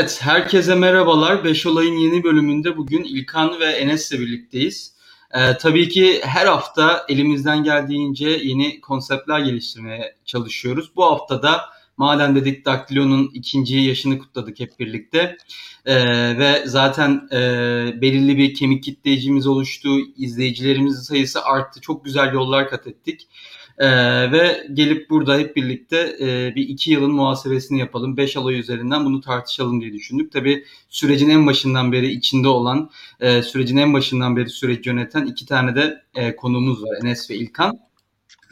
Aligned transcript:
Evet, 0.00 0.18
herkese 0.22 0.74
merhabalar. 0.74 1.44
Beş 1.44 1.66
Olay'ın 1.66 1.96
yeni 1.96 2.24
bölümünde 2.24 2.76
bugün 2.76 3.04
İlkan 3.04 3.60
ve 3.60 3.64
Enes'le 3.64 4.12
birlikteyiz. 4.12 4.94
Ee, 5.34 5.56
tabii 5.56 5.88
ki 5.88 6.20
her 6.24 6.46
hafta 6.46 7.06
elimizden 7.08 7.64
geldiğince 7.64 8.28
yeni 8.28 8.80
konseptler 8.80 9.40
geliştirmeye 9.40 10.16
çalışıyoruz. 10.24 10.96
Bu 10.96 11.04
hafta 11.04 11.42
da 11.42 11.60
Madem 11.96 12.36
dedik 12.36 12.66
Daktilo'nun 12.66 13.30
ikinci 13.34 13.76
yaşını 13.76 14.18
kutladık 14.18 14.60
hep 14.60 14.78
birlikte. 14.78 15.36
Ee, 15.84 16.38
ve 16.38 16.62
zaten 16.66 17.28
e, 17.32 17.38
belirli 18.00 18.38
bir 18.38 18.54
kemik 18.54 18.84
kitleyicimiz 18.84 19.46
oluştu. 19.46 19.98
İzleyicilerimizin 20.16 21.00
sayısı 21.00 21.44
arttı. 21.44 21.80
Çok 21.80 22.04
güzel 22.04 22.32
yollar 22.32 22.68
kat 22.68 22.86
ettik. 22.86 23.28
Ee, 23.80 24.32
ve 24.32 24.66
gelip 24.72 25.10
burada 25.10 25.38
hep 25.38 25.56
birlikte 25.56 26.16
e, 26.20 26.54
bir 26.54 26.68
iki 26.68 26.90
yılın 26.90 27.10
muhasebesini 27.10 27.78
yapalım. 27.80 28.16
Beş 28.16 28.36
alay 28.36 28.58
üzerinden 28.58 29.04
bunu 29.04 29.20
tartışalım 29.20 29.80
diye 29.80 29.92
düşündük. 29.92 30.32
Tabii 30.32 30.64
sürecin 30.88 31.30
en 31.30 31.46
başından 31.46 31.92
beri 31.92 32.12
içinde 32.12 32.48
olan, 32.48 32.90
e, 33.20 33.42
sürecin 33.42 33.76
en 33.76 33.94
başından 33.94 34.36
beri 34.36 34.50
süreci 34.50 34.88
yöneten 34.88 35.26
iki 35.26 35.46
tane 35.46 35.74
de 35.74 36.02
e, 36.14 36.36
konuğumuz 36.36 36.82
var. 36.82 36.98
Enes 37.02 37.30
ve 37.30 37.34
İlkan. 37.34 37.78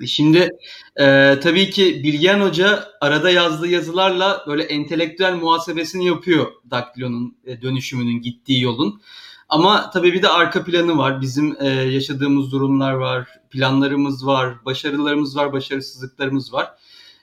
Şimdi 0.06 0.48
e, 0.96 1.34
tabii 1.42 1.70
ki 1.70 2.00
Bilgehan 2.04 2.40
Hoca 2.40 2.84
arada 3.00 3.30
yazdığı 3.30 3.68
yazılarla 3.68 4.44
böyle 4.46 4.62
entelektüel 4.62 5.34
muhasebesini 5.34 6.06
yapıyor 6.06 6.46
Daktilo'nun 6.70 7.36
e, 7.46 7.62
dönüşümünün 7.62 8.22
gittiği 8.22 8.62
yolun. 8.62 9.00
Ama 9.48 9.90
tabii 9.90 10.12
bir 10.12 10.22
de 10.22 10.28
arka 10.28 10.64
planı 10.64 10.98
var. 10.98 11.20
Bizim 11.20 11.56
e, 11.60 11.68
yaşadığımız 11.68 12.52
durumlar 12.52 12.92
var, 12.92 13.28
planlarımız 13.50 14.26
var, 14.26 14.64
başarılarımız 14.64 15.36
var, 15.36 15.52
başarısızlıklarımız 15.52 16.52
var. 16.52 16.74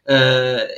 E, 0.09 0.15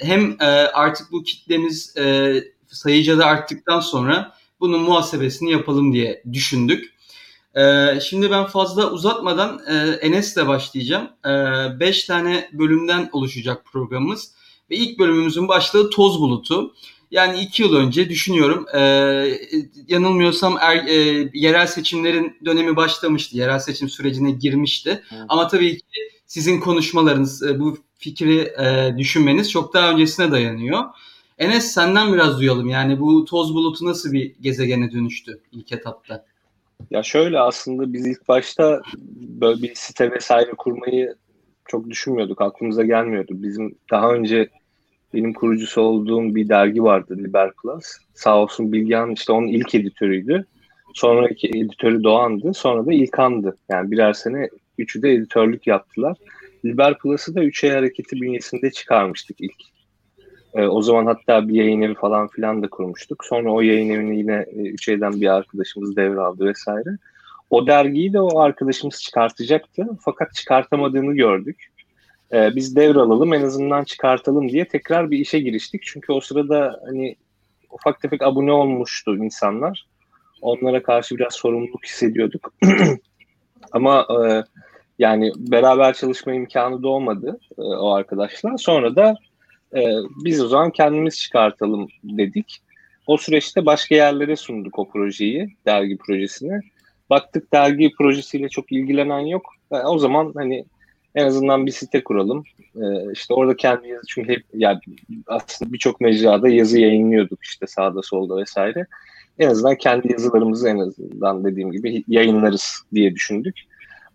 hem 0.02 0.31
e, 0.42 0.45
artık 0.73 1.12
bu 1.12 1.23
kitlemiz 1.23 1.98
e, 1.98 2.36
sayıca 2.67 3.17
da 3.17 3.26
arttıktan 3.26 3.80
sonra 3.80 4.34
bunun 4.59 4.81
muhasebesini 4.81 5.52
yapalım 5.52 5.94
diye 5.94 6.23
düşündük. 6.34 6.94
E, 7.56 7.88
şimdi 8.00 8.32
ben 8.32 8.45
fazla 8.45 8.92
uzatmadan 8.92 9.61
e, 9.67 9.73
Enes'le 10.02 10.48
başlayacağım. 10.48 11.09
5 11.80 12.04
e, 12.04 12.08
tane 12.08 12.50
bölümden 12.54 13.09
oluşacak 13.11 13.66
programımız. 13.66 14.32
Ve 14.72 14.76
ilk 14.76 15.00
bölümümüzün 15.00 15.48
başlığı 15.48 15.89
toz 15.89 16.20
bulutu. 16.20 16.73
Yani 17.11 17.39
iki 17.39 17.63
yıl 17.63 17.75
önce 17.75 18.09
düşünüyorum 18.09 18.66
e, 18.75 18.80
yanılmıyorsam 19.88 20.58
er, 20.61 20.77
e, 20.88 21.30
yerel 21.33 21.67
seçimlerin 21.67 22.38
dönemi 22.45 22.75
başlamıştı. 22.75 23.38
Yerel 23.38 23.59
seçim 23.59 23.89
sürecine 23.89 24.31
girmişti. 24.31 24.89
Evet. 24.89 25.23
Ama 25.30 25.47
tabii 25.47 25.77
ki 25.77 25.83
sizin 26.25 26.59
konuşmalarınız, 26.59 27.44
e, 27.44 27.59
bu 27.59 27.77
fikri 27.97 28.39
e, 28.39 28.97
düşünmeniz 28.97 29.52
çok 29.52 29.73
daha 29.73 29.91
öncesine 29.91 30.31
dayanıyor. 30.31 30.83
Enes 31.38 31.72
senden 31.72 32.14
biraz 32.14 32.39
duyalım. 32.39 32.69
Yani 32.69 32.99
bu 32.99 33.25
toz 33.25 33.53
bulutu 33.53 33.86
nasıl 33.86 34.11
bir 34.11 34.36
gezegene 34.42 34.92
dönüştü 34.92 35.42
ilk 35.52 35.71
etapta? 35.71 36.25
Ya 36.92 37.03
şöyle 37.03 37.39
aslında 37.39 37.94
biz 37.94 38.08
ilk 38.08 38.27
başta 38.27 38.81
böyle 39.17 39.61
bir 39.61 39.75
site 39.75 40.11
vesaire 40.11 40.52
kurmayı 40.58 41.16
çok 41.66 41.89
düşünmüyorduk. 41.89 42.42
Aklımıza 42.42 42.83
gelmiyordu. 42.83 43.31
Bizim 43.36 43.77
daha 43.92 44.14
önce 44.14 44.49
benim 45.13 45.33
kurucusu 45.33 45.82
olduğum 45.82 46.36
bir 46.36 46.49
dergi 46.49 46.83
vardı 46.83 47.17
Liber 47.17 47.52
Plus. 47.52 47.86
Sağ 48.14 48.37
olsun 48.37 48.73
Bilgehan 48.73 49.11
işte 49.11 49.32
onun 49.32 49.48
ilk 49.48 49.76
editörüydü. 49.76 50.45
Sonraki 50.93 51.48
editörü 51.48 52.04
Doğan'dı. 52.04 52.54
Sonra 52.54 52.86
da 52.86 52.93
İlkan'dı. 52.93 53.58
Yani 53.70 53.92
birer 53.92 54.14
sene 54.14 54.49
üçü 54.77 55.02
de 55.02 55.14
editörlük 55.14 55.67
yaptılar. 55.67 56.17
Liber 56.65 56.98
Plus'ı 56.98 57.36
da 57.36 57.43
Üç 57.43 57.64
Ay 57.64 57.70
Hareketi 57.70 58.21
bünyesinde 58.21 58.71
çıkarmıştık 58.71 59.42
ilk. 59.42 59.61
E, 60.54 60.61
o 60.64 60.82
zaman 60.82 61.05
hatta 61.05 61.48
bir 61.48 61.53
yayın 61.53 61.82
evi 61.82 61.93
falan 61.93 62.27
filan 62.27 62.64
da 62.64 62.67
kurmuştuk. 62.67 63.26
Sonra 63.26 63.52
o 63.52 63.61
yayın 63.61 63.89
evini 63.89 64.17
yine 64.17 64.45
e, 64.52 64.61
Üç 64.61 64.89
Ay'dan 64.89 65.21
bir 65.21 65.27
arkadaşımız 65.27 65.95
devraldı 65.95 66.45
vesaire. 66.45 66.89
O 67.49 67.67
dergiyi 67.67 68.14
de 68.14 68.21
o 68.21 68.39
arkadaşımız 68.39 69.02
çıkartacaktı. 69.02 69.87
Fakat 70.02 70.33
çıkartamadığını 70.33 71.15
gördük 71.15 71.67
e, 72.33 72.55
biz 72.55 72.76
devralalım 72.76 73.33
en 73.33 73.42
azından 73.42 73.83
çıkartalım 73.83 74.49
diye 74.49 74.67
tekrar 74.67 75.11
bir 75.11 75.20
işe 75.20 75.39
giriştik. 75.39 75.82
Çünkü 75.86 76.11
o 76.14 76.20
sırada 76.20 76.82
hani 76.86 77.15
ufak 77.71 78.02
tefek 78.02 78.21
abone 78.21 78.52
olmuştu 78.52 79.17
insanlar. 79.17 79.86
Onlara 80.42 80.83
karşı 80.83 81.17
biraz 81.17 81.33
sorumluluk 81.33 81.86
hissediyorduk. 81.86 82.54
Ama 83.71 84.08
e, 84.10 84.43
yani 84.99 85.32
beraber 85.38 85.93
çalışma 85.93 86.33
imkanı 86.33 86.83
da 86.83 86.88
olmadı 86.88 87.39
e, 87.58 87.61
o 87.61 87.92
arkadaşlar. 87.92 88.58
Sonra 88.58 88.95
da 88.95 89.15
e, 89.76 89.82
biz 90.26 90.42
o 90.42 90.48
zaman 90.48 90.71
kendimiz 90.71 91.20
çıkartalım 91.20 91.88
dedik. 92.04 92.61
O 93.08 93.17
süreçte 93.17 93.65
başka 93.65 93.95
yerlere 93.95 94.36
sunduk 94.36 94.80
o 94.80 94.89
projeyi, 94.89 95.55
dergi 95.65 95.98
projesini. 95.98 96.61
Baktık 97.09 97.54
dergi 97.54 97.92
projesiyle 97.98 98.49
çok 98.49 98.71
ilgilenen 98.71 99.20
yok. 99.20 99.54
E, 99.71 99.76
o 99.76 99.98
zaman 99.98 100.32
hani 100.36 100.65
en 101.16 101.26
azından 101.26 101.66
bir 101.66 101.72
site 101.72 102.04
kuralım. 102.04 102.44
Ee, 102.76 103.12
işte 103.14 103.34
orada 103.34 103.56
kendi 103.56 103.88
yazı 103.88 104.04
çünkü 104.08 104.30
hep 104.30 104.44
yani 104.54 104.80
aslında 105.28 105.73
birçok 105.73 106.02
mecrada 106.02 106.50
yazı 106.50 106.80
yayınlıyorduk 106.80 107.44
işte 107.44 107.68
sağda 107.68 108.02
solda 108.02 108.38
vesaire. 108.38 108.88
En 109.40 109.50
azından 109.50 109.76
kendi 109.76 110.12
yazılarımızı 110.12 110.70
en 110.70 110.80
azından 110.80 111.44
dediğim 111.44 111.72
gibi 111.72 112.04
yayınlarız 112.08 112.84
diye 112.94 113.16
düşündük. 113.16 113.56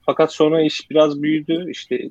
Fakat 0.07 0.33
sonra 0.33 0.63
iş 0.63 0.91
biraz 0.91 1.23
büyüdü. 1.23 1.71
İşte 1.71 2.09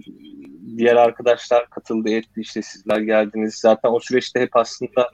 diğer 0.78 0.96
arkadaşlar 0.96 1.70
katıldı 1.70 2.10
etti. 2.10 2.42
işte 2.42 2.62
sizler 2.62 3.00
geldiniz. 3.00 3.56
Zaten 3.56 3.90
o 3.90 4.00
süreçte 4.00 4.40
hep 4.40 4.56
aslında 4.56 5.10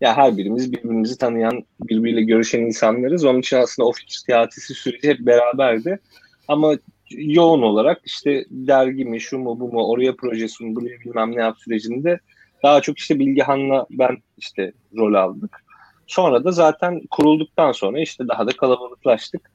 ya 0.00 0.16
her 0.16 0.36
birimiz 0.36 0.72
birbirimizi 0.72 1.18
tanıyan, 1.18 1.64
birbiriyle 1.80 2.22
görüşen 2.22 2.60
insanlarız. 2.60 3.24
Onun 3.24 3.38
için 3.38 3.56
aslında 3.56 3.88
o 3.88 3.92
fikir 3.92 4.22
teatisi 4.26 4.74
süreci 4.74 5.08
hep 5.08 5.18
beraberdi. 5.20 5.98
Ama 6.48 6.74
yoğun 7.10 7.62
olarak 7.62 8.00
işte 8.04 8.44
dergi 8.50 9.04
mi, 9.04 9.20
şu 9.20 9.38
mu, 9.38 9.60
bu 9.60 9.72
mu, 9.72 9.90
oraya 9.90 10.16
projesi 10.16 10.64
mi, 10.64 10.76
buraya 10.76 11.00
bilmem 11.00 11.36
ne 11.36 11.40
yap 11.40 11.56
sürecinde 11.58 12.20
daha 12.62 12.80
çok 12.80 12.98
işte 12.98 13.18
Bilgehan'la 13.18 13.86
ben 13.90 14.16
işte 14.38 14.72
rol 14.96 15.14
aldık. 15.14 15.64
Sonra 16.06 16.44
da 16.44 16.52
zaten 16.52 17.00
kurulduktan 17.10 17.72
sonra 17.72 18.00
işte 18.00 18.28
daha 18.28 18.46
da 18.46 18.52
kalabalıklaştık. 18.52 19.50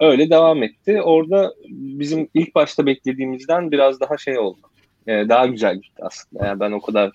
Öyle 0.00 0.30
devam 0.30 0.62
etti. 0.62 1.02
Orada 1.02 1.54
bizim 1.68 2.28
ilk 2.34 2.54
başta 2.54 2.86
beklediğimizden 2.86 3.70
biraz 3.70 4.00
daha 4.00 4.18
şey 4.18 4.38
oldu. 4.38 4.60
Ee, 5.06 5.28
daha 5.28 5.46
güzel 5.46 5.74
gitti 5.74 6.02
aslında. 6.02 6.46
Yani 6.46 6.60
ben 6.60 6.72
o 6.72 6.80
kadar 6.80 7.10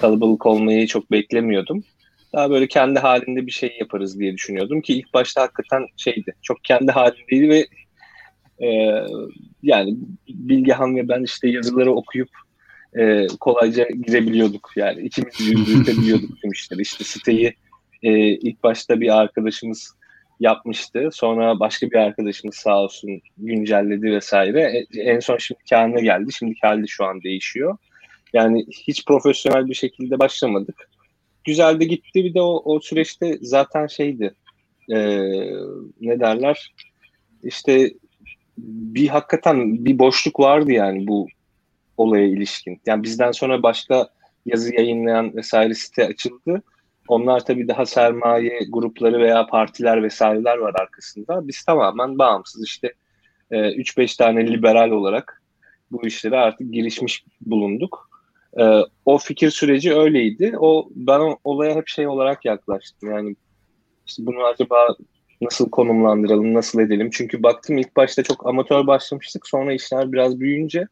kalabalık 0.00 0.46
olmayı 0.46 0.86
çok 0.86 1.10
beklemiyordum. 1.10 1.84
Daha 2.32 2.50
böyle 2.50 2.66
kendi 2.66 2.98
halinde 2.98 3.46
bir 3.46 3.52
şey 3.52 3.76
yaparız 3.80 4.18
diye 4.18 4.34
düşünüyordum 4.34 4.80
ki 4.80 4.94
ilk 4.94 5.14
başta 5.14 5.42
hakikaten 5.42 5.86
şeydi. 5.96 6.34
Çok 6.42 6.64
kendi 6.64 6.92
halindeydi 6.92 7.48
ve 7.48 7.66
ee, 8.62 9.04
yani 9.62 9.96
Bilgehan 10.28 10.96
ve 10.96 11.08
ben 11.08 11.22
işte 11.22 11.48
yazıları 11.48 11.92
okuyup 11.92 12.28
e, 12.98 13.26
kolayca 13.40 13.88
girebiliyorduk. 14.06 14.70
Yani 14.76 15.00
ikimiz 15.00 15.40
yürütebiliyorduk 15.40 16.40
tüm 16.42 16.50
işleri. 16.50 16.82
İşte 16.82 17.04
siteyi 17.04 17.54
e, 18.02 18.28
ilk 18.28 18.62
başta 18.62 19.00
bir 19.00 19.20
arkadaşımız 19.20 19.94
yapmıştı. 20.40 21.08
Sonra 21.12 21.60
başka 21.60 21.90
bir 21.90 21.96
arkadaşımız 21.96 22.54
sağ 22.54 22.82
olsun 22.82 23.20
güncelledi 23.38 24.12
vesaire. 24.12 24.86
E, 24.94 25.00
en 25.00 25.20
son 25.20 25.36
şimdi 25.36 25.60
haline 25.70 26.00
geldi. 26.00 26.32
Şimdi 26.32 26.54
halde 26.62 26.86
şu 26.86 27.04
an 27.04 27.22
değişiyor. 27.22 27.76
Yani 28.32 28.66
hiç 28.70 29.04
profesyonel 29.04 29.68
bir 29.68 29.74
şekilde 29.74 30.18
başlamadık. 30.18 30.88
Güzel 31.44 31.80
de 31.80 31.84
gitti. 31.84 32.24
Bir 32.24 32.34
de 32.34 32.40
o, 32.40 32.62
o 32.64 32.80
süreçte 32.80 33.38
zaten 33.40 33.86
şeydi. 33.86 34.34
E, 34.90 34.98
ne 36.00 36.20
derler? 36.20 36.72
İşte 37.42 37.90
bir 38.58 39.08
hakikaten 39.08 39.84
bir 39.84 39.98
boşluk 39.98 40.40
vardı 40.40 40.72
yani 40.72 41.06
bu 41.06 41.26
olaya 41.96 42.26
ilişkin. 42.26 42.80
Yani 42.86 43.02
bizden 43.02 43.32
sonra 43.32 43.62
başka 43.62 44.08
yazı 44.46 44.74
yayınlayan 44.74 45.36
vesaire 45.36 45.74
site 45.74 46.06
açıldı. 46.06 46.62
Onlar 47.08 47.44
tabii 47.44 47.68
daha 47.68 47.86
sermaye 47.86 48.60
grupları 48.68 49.18
veya 49.18 49.46
partiler 49.46 50.02
vesaireler 50.02 50.56
var 50.56 50.74
arkasında. 50.80 51.48
Biz 51.48 51.64
tamamen 51.64 52.18
bağımsız 52.18 52.64
işte 52.64 52.92
3-5 53.50 54.02
e, 54.02 54.16
tane 54.16 54.46
liberal 54.46 54.90
olarak 54.90 55.42
bu 55.92 56.06
işlere 56.06 56.36
artık 56.36 56.72
girişmiş 56.72 57.24
bulunduk. 57.40 58.10
E, 58.60 58.80
o 59.04 59.18
fikir 59.18 59.50
süreci 59.50 59.94
öyleydi. 59.94 60.54
O 60.58 60.88
ben 60.94 61.36
olaya 61.44 61.74
hep 61.74 61.88
şey 61.88 62.08
olarak 62.08 62.44
yaklaştım. 62.44 63.10
Yani 63.10 63.36
işte 64.06 64.26
bunu 64.26 64.44
acaba 64.44 64.96
nasıl 65.42 65.70
konumlandıralım, 65.70 66.54
nasıl 66.54 66.80
edelim? 66.80 67.10
Çünkü 67.12 67.42
baktım 67.42 67.78
ilk 67.78 67.96
başta 67.96 68.22
çok 68.22 68.46
amatör 68.46 68.86
başlamıştık. 68.86 69.46
Sonra 69.48 69.72
işler 69.72 70.12
biraz 70.12 70.40
büyüyünce 70.40 70.86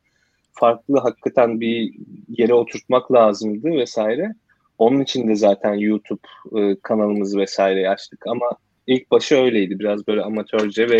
farklı 0.53 0.99
hakikaten 0.99 1.61
bir 1.61 1.95
yere 2.29 2.55
oturtmak 2.55 3.13
lazımdı 3.13 3.71
vesaire. 3.71 4.35
Onun 4.79 5.01
için 5.01 5.29
de 5.29 5.35
zaten 5.35 5.75
YouTube 5.75 6.21
e, 6.57 6.77
kanalımızı 6.83 7.39
vesaire 7.39 7.89
açtık 7.89 8.27
ama 8.27 8.51
ilk 8.87 9.11
başı 9.11 9.37
öyleydi. 9.37 9.79
Biraz 9.79 10.07
böyle 10.07 10.23
amatörce 10.23 10.91
ve 10.91 10.99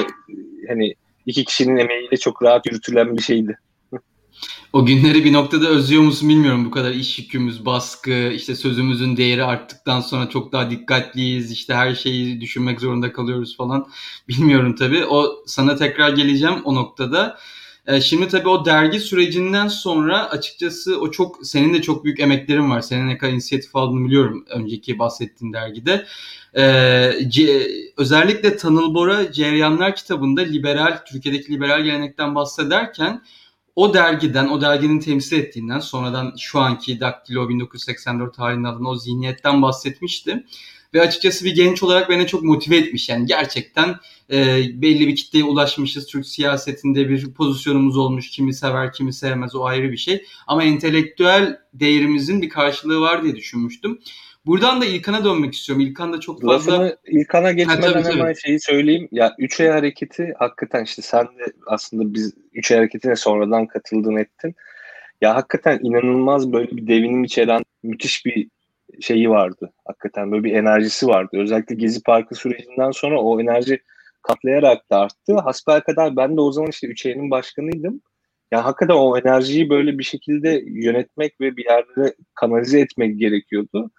hani 0.69 0.95
iki 1.27 1.45
kişinin 1.45 1.77
emeğiyle 1.77 2.17
çok 2.17 2.43
rahat 2.43 2.67
yürütülen 2.67 3.17
bir 3.17 3.23
şeydi. 3.23 3.59
O 4.73 4.87
günleri 4.87 5.25
bir 5.25 5.33
noktada 5.33 5.69
özlüyor 5.69 6.03
musun 6.03 6.29
bilmiyorum. 6.29 6.65
Bu 6.65 6.71
kadar 6.71 6.91
iş 6.91 7.19
yükümüz, 7.19 7.67
baskı, 7.67 8.33
işte 8.35 8.55
sözümüzün 8.55 9.17
değeri 9.17 9.45
arttıktan 9.45 10.01
sonra 10.01 10.29
çok 10.29 10.53
daha 10.53 10.71
dikkatliyiz. 10.71 11.53
İşte 11.53 11.75
her 11.75 11.95
şeyi 11.95 12.41
düşünmek 12.41 12.81
zorunda 12.81 13.13
kalıyoruz 13.13 13.57
falan. 13.57 13.89
Bilmiyorum 14.29 14.75
tabii. 14.75 15.05
O 15.07 15.43
sana 15.47 15.77
tekrar 15.77 16.11
geleceğim 16.11 16.63
o 16.65 16.75
noktada. 16.75 17.39
E, 17.87 18.01
şimdi 18.01 18.29
tabii 18.29 18.49
o 18.49 18.65
dergi 18.65 19.01
sürecinden 19.01 19.69
sonra 19.69 20.31
açıkçası 20.31 21.01
o 21.01 21.11
çok 21.11 21.47
senin 21.47 21.75
de 21.75 21.83
çok 21.83 22.05
büyük 22.05 22.21
emeklerin 22.21 22.71
var. 22.71 22.81
Senin 22.81 23.09
ne 23.09 23.19
kadar 23.19 23.33
inisiyatif 23.33 23.77
aldığını 23.77 24.07
biliyorum 24.07 24.45
önceki 24.49 24.99
bahsettiğin 24.99 25.53
dergide. 25.53 26.07
Ee, 26.57 27.13
C, 27.29 27.67
özellikle 27.97 28.57
Tanıl 28.57 28.95
Bora 28.95 29.33
Ceryanlar 29.33 29.97
kitabında 29.97 30.41
liberal, 30.41 31.05
Türkiye'deki 31.07 31.53
liberal 31.53 31.83
gelenekten 31.83 32.35
bahsederken 32.35 33.23
o 33.77 33.95
dergiden, 33.95 34.49
o 34.49 34.61
derginin 34.61 35.01
temsil 35.01 35.37
ettiğinden 35.37 35.81
sonradan 35.81 36.35
şu 36.39 36.59
anki 36.61 37.01
Daktilo 37.01 37.49
1984 37.49 38.35
tarihinde 38.35 38.69
alınan 38.69 38.91
o 38.91 38.97
zihniyetten 38.97 39.63
bahsetmişti. 39.63 40.45
Ve 40.95 41.01
açıkçası 41.01 41.45
bir 41.45 41.55
genç 41.55 41.83
olarak 41.83 42.11
beni 42.11 42.27
çok 42.27 42.43
motive 42.43 42.77
etmiş. 42.77 43.09
Yani 43.09 43.27
gerçekten 43.27 43.97
e, 44.31 44.63
belli 44.83 45.09
bir 45.09 45.17
kitleye 45.17 45.45
ulaşmışız. 45.45 46.07
Türk 46.07 46.27
siyasetinde 46.27 47.09
bir 47.09 47.33
pozisyonumuz 47.33 47.97
olmuş. 47.97 48.31
Kimi 48.31 48.55
sever, 48.55 48.93
kimi 48.93 49.13
sevmez 49.13 49.55
o 49.55 49.65
ayrı 49.65 49.93
bir 49.93 49.97
şey. 49.97 50.25
Ama 50.47 50.65
entelektüel 50.65 51.59
değerimizin 51.75 52.43
bir 52.43 52.49
karşılığı 52.49 53.01
var 53.01 53.25
diye 53.25 53.37
düşünmüştüm. 53.37 53.99
Buradan 54.47 54.81
da 54.81 54.85
İlkan'a 54.85 55.25
dönmek 55.25 55.55
istiyorum. 55.55 55.87
İlkan 55.87 56.13
da 56.13 56.21
çok 56.21 56.43
fazla... 56.43 56.73
Lafını 56.73 56.97
İlkan'a 57.07 57.53
geçmeden 57.53 57.83
ha, 57.83 57.93
tabii, 57.93 58.03
tabii. 58.03 58.19
hemen 58.19 58.33
şeyi 58.33 58.61
söyleyeyim. 58.61 59.09
Ya 59.13 59.35
3 59.39 59.61
ay 59.61 59.69
hareketi 59.69 60.35
hakikaten 60.39 60.85
işte 60.85 61.03
sen 61.03 61.25
de 61.25 61.53
aslında 61.67 62.15
biz 62.15 62.35
3 62.53 62.71
ay 62.71 62.79
hareketine 62.79 63.17
sonradan 63.17 63.67
katıldın 63.67 64.17
ettin. 64.17 64.55
Ya 65.21 65.35
hakikaten 65.35 65.79
inanılmaz 65.83 66.53
böyle 66.53 66.71
bir 66.71 66.87
devinim 66.87 67.25
içeren 67.25 67.63
müthiş 67.83 68.27
bir 68.27 68.49
şeyi 69.01 69.31
vardı. 69.31 69.73
Hakikaten 69.85 70.33
böyle 70.33 70.45
bir 70.45 70.53
enerjisi 70.53 71.07
vardı. 71.07 71.31
Özellikle 71.33 71.75
Gezi 71.75 72.03
Parkı 72.03 72.35
sürecinden 72.35 72.91
sonra 72.91 73.21
o 73.21 73.41
enerji 73.41 73.81
katlayarak 74.23 74.91
da 74.91 74.99
arttı. 74.99 75.39
Hasbel 75.39 75.81
kadar 75.81 76.17
ben 76.17 76.37
de 76.37 76.41
o 76.41 76.53
zaman 76.53 76.71
işte 76.71 76.87
3 76.87 77.07
ayının 77.07 77.31
başkanıydım. 77.31 78.01
Yani 78.53 78.63
hakikaten 78.63 78.95
o 78.95 79.19
enerjiyi 79.19 79.71
böyle 79.71 79.99
bir 79.99 80.05
şekilde 80.05 80.63
yönetmek 80.67 81.41
ve 81.41 81.57
bir 81.57 81.65
yerde 81.65 82.15
kanalize 82.35 82.81
etmek 82.81 83.19
gerekiyordu 83.19 83.91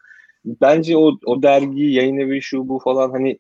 bence 0.45 0.97
o, 0.97 1.11
o 1.25 1.43
dergi, 1.43 1.83
yayın 1.83 2.17
evi, 2.17 2.41
şu 2.41 2.69
bu 2.69 2.79
falan 2.79 3.11
hani 3.11 3.39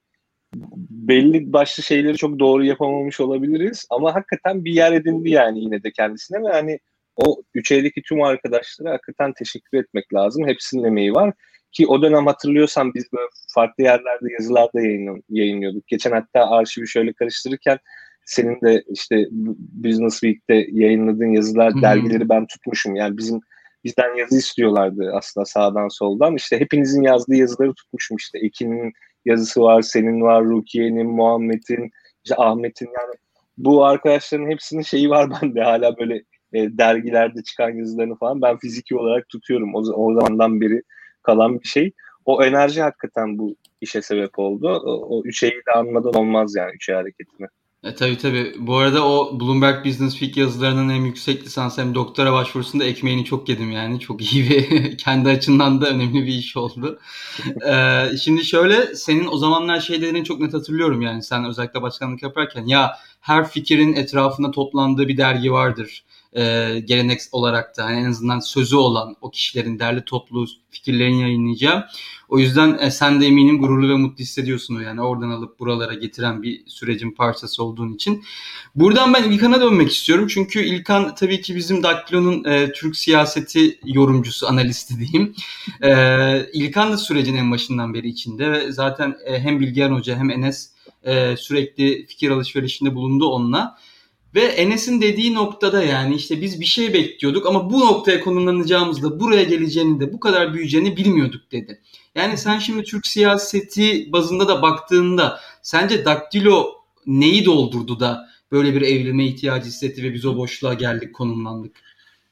belli 0.89 1.53
başlı 1.53 1.83
şeyleri 1.83 2.17
çok 2.17 2.39
doğru 2.39 2.65
yapamamış 2.65 3.19
olabiliriz 3.19 3.85
ama 3.89 4.15
hakikaten 4.15 4.65
bir 4.65 4.73
yer 4.73 4.91
edindi 4.91 5.29
yani 5.29 5.59
yine 5.59 5.83
de 5.83 5.91
kendisine 5.91 6.43
ve 6.43 6.47
hani 6.47 6.79
o 7.15 7.41
üç 7.53 7.71
eydeki 7.71 8.01
tüm 8.01 8.21
arkadaşlara 8.21 8.91
hakikaten 8.91 9.33
teşekkür 9.33 9.77
etmek 9.77 10.13
lazım. 10.13 10.47
Hepsinin 10.47 10.83
emeği 10.83 11.13
var. 11.13 11.33
Ki 11.71 11.87
o 11.87 12.01
dönem 12.01 12.27
hatırlıyorsan 12.27 12.93
biz 12.93 13.05
böyle 13.13 13.27
farklı 13.55 13.83
yerlerde 13.83 14.33
yazılarda 14.39 14.81
yayın, 14.81 15.23
yayınlıyorduk. 15.29 15.87
Geçen 15.87 16.11
hatta 16.11 16.49
arşivi 16.49 16.87
şöyle 16.87 17.13
karıştırırken 17.13 17.77
senin 18.25 18.61
de 18.61 18.83
işte 18.89 19.27
Business 19.57 20.19
Week'te 20.19 20.67
yayınladığın 20.71 21.31
yazılar, 21.31 21.73
Hı-hı. 21.73 21.81
dergileri 21.81 22.29
ben 22.29 22.45
tutmuşum. 22.47 22.95
Yani 22.95 23.17
bizim 23.17 23.39
bizden 23.83 24.15
yazı 24.15 24.37
istiyorlardı 24.37 25.11
aslında 25.13 25.45
sağdan 25.45 25.87
soldan. 25.87 26.35
İşte 26.35 26.59
hepinizin 26.59 27.01
yazdığı 27.01 27.35
yazıları 27.35 27.73
tutmuşum 27.73 28.17
işte. 28.17 28.39
Ekin'in 28.39 28.93
yazısı 29.25 29.61
var, 29.61 29.81
senin 29.81 30.21
var, 30.21 30.43
Rukiye'nin, 30.43 31.07
Muhammed'in, 31.07 31.91
işte 32.23 32.35
Ahmet'in 32.37 32.85
yani 32.85 33.15
bu 33.57 33.85
arkadaşların 33.85 34.49
hepsinin 34.49 34.81
şeyi 34.81 35.09
var 35.09 35.29
bende 35.41 35.61
hala 35.63 35.97
böyle 35.97 36.15
e, 36.53 36.77
dergilerde 36.77 37.43
çıkan 37.43 37.69
yazılarını 37.69 38.15
falan 38.15 38.41
ben 38.41 38.57
fiziki 38.57 38.95
olarak 38.95 39.29
tutuyorum. 39.29 39.75
O, 39.75 39.79
o 39.79 40.13
zamandan 40.13 40.61
beri 40.61 40.81
kalan 41.21 41.59
bir 41.59 41.67
şey. 41.67 41.91
O 42.25 42.43
enerji 42.43 42.81
hakikaten 42.81 43.37
bu 43.37 43.55
işe 43.81 44.01
sebep 44.01 44.39
oldu. 44.39 44.69
O, 44.69 45.17
o 45.17 45.23
üç 45.25 45.43
de 45.43 45.71
anmadan 45.75 46.13
olmaz 46.13 46.55
yani 46.55 46.71
üç 46.75 46.89
hareketini. 46.89 47.47
E, 47.83 47.95
tabii 47.95 48.17
tabii. 48.17 48.55
Bu 48.59 48.75
arada 48.77 49.07
o 49.07 49.39
Bloomberg 49.39 49.85
Business 49.85 50.11
Week 50.11 50.37
yazılarının 50.37 50.93
hem 50.93 51.05
yüksek 51.05 51.45
lisans 51.45 51.77
hem 51.77 51.95
doktora 51.95 52.33
başvurusunda 52.33 52.83
ekmeğini 52.83 53.25
çok 53.25 53.49
yedim 53.49 53.71
yani. 53.71 53.99
Çok 53.99 54.33
iyi 54.33 54.49
bir 54.49 54.97
kendi 55.03 55.29
açından 55.29 55.81
da 55.81 55.89
önemli 55.89 56.25
bir 56.25 56.33
iş 56.33 56.57
oldu. 56.57 56.99
ee, 57.67 58.05
şimdi 58.23 58.45
şöyle 58.45 58.95
senin 58.95 59.27
o 59.27 59.37
zamanlar 59.37 59.79
şeylerini 59.79 60.23
çok 60.23 60.39
net 60.39 60.53
hatırlıyorum 60.53 61.01
yani. 61.01 61.23
Sen 61.23 61.45
özellikle 61.45 61.81
başkanlık 61.81 62.23
yaparken 62.23 62.65
ya 62.65 62.97
her 63.21 63.49
fikrin 63.49 63.93
etrafında 63.93 64.51
toplandığı 64.51 65.07
bir 65.07 65.17
dergi 65.17 65.51
vardır 65.51 66.03
e, 66.33 66.79
gelenek 66.85 67.19
olarak 67.31 67.77
da 67.77 67.85
hani 67.85 67.99
en 67.99 68.05
azından 68.05 68.39
sözü 68.39 68.75
olan 68.75 69.15
o 69.21 69.31
kişilerin 69.31 69.79
derli 69.79 70.05
toplu 70.05 70.45
fikirlerini 70.69 71.21
yayınlayacağım. 71.21 71.83
O 72.31 72.39
yüzden 72.39 72.77
e, 72.81 72.91
sen 72.91 73.21
de 73.21 73.25
eminim 73.25 73.59
gururlu 73.59 73.89
ve 73.89 73.95
mutlu 73.95 74.19
hissediyorsun 74.19 74.81
yani 74.81 75.01
oradan 75.01 75.29
alıp 75.29 75.59
buralara 75.59 75.93
getiren 75.93 76.43
bir 76.43 76.63
sürecin 76.67 77.11
parçası 77.11 77.63
olduğun 77.63 77.93
için. 77.93 78.23
Buradan 78.75 79.13
ben 79.13 79.23
İlkan'a 79.23 79.61
dönmek 79.61 79.91
istiyorum. 79.91 80.27
Çünkü 80.27 80.63
İlkan 80.63 81.15
tabii 81.15 81.41
ki 81.41 81.55
bizim 81.55 81.83
Daktilo'nun 81.83 82.43
e, 82.43 82.71
Türk 82.71 82.95
siyaseti 82.95 83.79
yorumcusu, 83.85 84.47
analisti 84.47 84.99
diyeyim. 84.99 85.35
E, 85.83 85.91
İlkan 86.53 86.91
da 86.91 86.97
sürecin 86.97 87.35
en 87.35 87.51
başından 87.51 87.93
beri 87.93 88.07
içinde 88.07 88.51
ve 88.51 88.71
zaten 88.71 89.15
e, 89.25 89.39
hem 89.39 89.59
Bilgehan 89.59 89.91
Hoca 89.91 90.15
hem 90.15 90.29
Enes 90.29 90.69
e, 91.03 91.37
sürekli 91.37 92.05
fikir 92.05 92.29
alışverişinde 92.29 92.95
bulundu 92.95 93.25
onunla. 93.25 93.77
Ve 94.35 94.41
Enes'in 94.41 95.01
dediği 95.01 95.33
noktada 95.33 95.83
yani 95.83 96.15
işte 96.15 96.41
biz 96.41 96.61
bir 96.61 96.65
şey 96.65 96.93
bekliyorduk 96.93 97.45
ama 97.45 97.69
bu 97.69 97.79
noktaya 97.79 98.19
konumlanacağımızda 98.19 99.19
buraya 99.19 99.43
geleceğini 99.43 99.99
de 99.99 100.13
bu 100.13 100.19
kadar 100.19 100.53
büyüyeceğini 100.53 100.97
bilmiyorduk 100.97 101.51
dedi. 101.51 101.81
Yani 102.15 102.37
sen 102.37 102.59
şimdi 102.59 102.83
Türk 102.83 103.07
siyaseti 103.07 104.11
bazında 104.11 104.47
da 104.47 104.61
baktığında 104.61 105.39
sence 105.61 106.05
Daktilo 106.05 106.69
neyi 107.05 107.45
doldurdu 107.45 107.99
da 107.99 108.29
böyle 108.51 108.75
bir 108.75 108.81
evlime 108.81 109.25
ihtiyacı 109.25 109.67
hissetti 109.67 110.03
ve 110.03 110.13
biz 110.13 110.25
o 110.25 110.37
boşluğa 110.37 110.73
geldik, 110.73 111.13
konumlandık? 111.13 111.75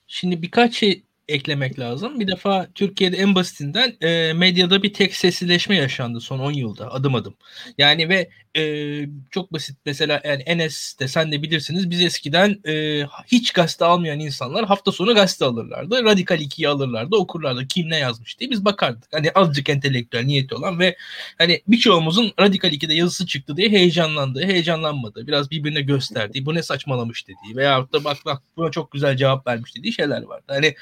Şimdi 0.07 0.41
birkaç 0.41 0.75
şey 0.75 1.03
eklemek 1.29 1.79
lazım. 1.79 2.19
Bir 2.19 2.27
defa 2.27 2.67
Türkiye'de 2.75 3.17
en 3.17 3.35
basitinden 3.35 3.95
e, 4.01 4.33
medyada 4.33 4.83
bir 4.83 4.93
tek 4.93 5.15
seslileşme 5.15 5.75
yaşandı 5.75 6.19
son 6.19 6.39
10 6.39 6.51
yılda 6.51 6.93
adım 6.93 7.15
adım. 7.15 7.35
Yani 7.77 8.09
ve 8.09 8.29
e, 8.57 9.05
çok 9.31 9.53
basit 9.53 9.77
mesela 9.85 10.21
yani 10.25 10.41
Enes 10.41 10.99
de 10.99 11.07
sen 11.07 11.31
de 11.31 11.43
bilirsiniz 11.43 11.89
biz 11.89 12.01
eskiden 12.01 12.59
e, 12.67 13.03
hiç 13.27 13.51
gazete 13.51 13.85
almayan 13.85 14.19
insanlar 14.19 14.65
hafta 14.65 14.91
sonu 14.91 15.15
gazete 15.15 15.45
alırlardı. 15.45 16.03
Radikal 16.03 16.39
2'yi 16.39 16.67
alırlardı 16.67 17.15
okurlardı 17.15 17.67
kim 17.67 17.89
ne 17.89 17.97
yazmış 17.97 18.39
diye 18.39 18.49
biz 18.51 18.65
bakardık. 18.65 19.13
Hani 19.13 19.31
azıcık 19.31 19.69
entelektüel 19.69 20.23
niyeti 20.23 20.55
olan 20.55 20.79
ve 20.79 20.95
hani 21.37 21.61
birçoğumuzun 21.67 22.31
Radikal 22.39 22.71
2'de 22.71 22.93
yazısı 22.93 23.25
çıktı 23.27 23.57
diye 23.57 23.69
heyecanlandığı, 23.69 24.43
heyecanlanmadığı, 24.43 25.27
biraz 25.27 25.51
birbirine 25.51 25.81
gösterdiği, 25.81 26.45
bu 26.45 26.55
ne 26.55 26.63
saçmalamış 26.63 27.27
dediği 27.27 27.55
veya 27.55 27.87
da 27.93 28.03
bak 28.03 28.17
bak 28.25 28.41
buna 28.57 28.71
çok 28.71 28.91
güzel 28.91 29.17
cevap 29.17 29.47
vermiş 29.47 29.75
dediği 29.75 29.93
şeyler 29.93 30.21
vardı. 30.21 30.45
Hani 30.47 30.75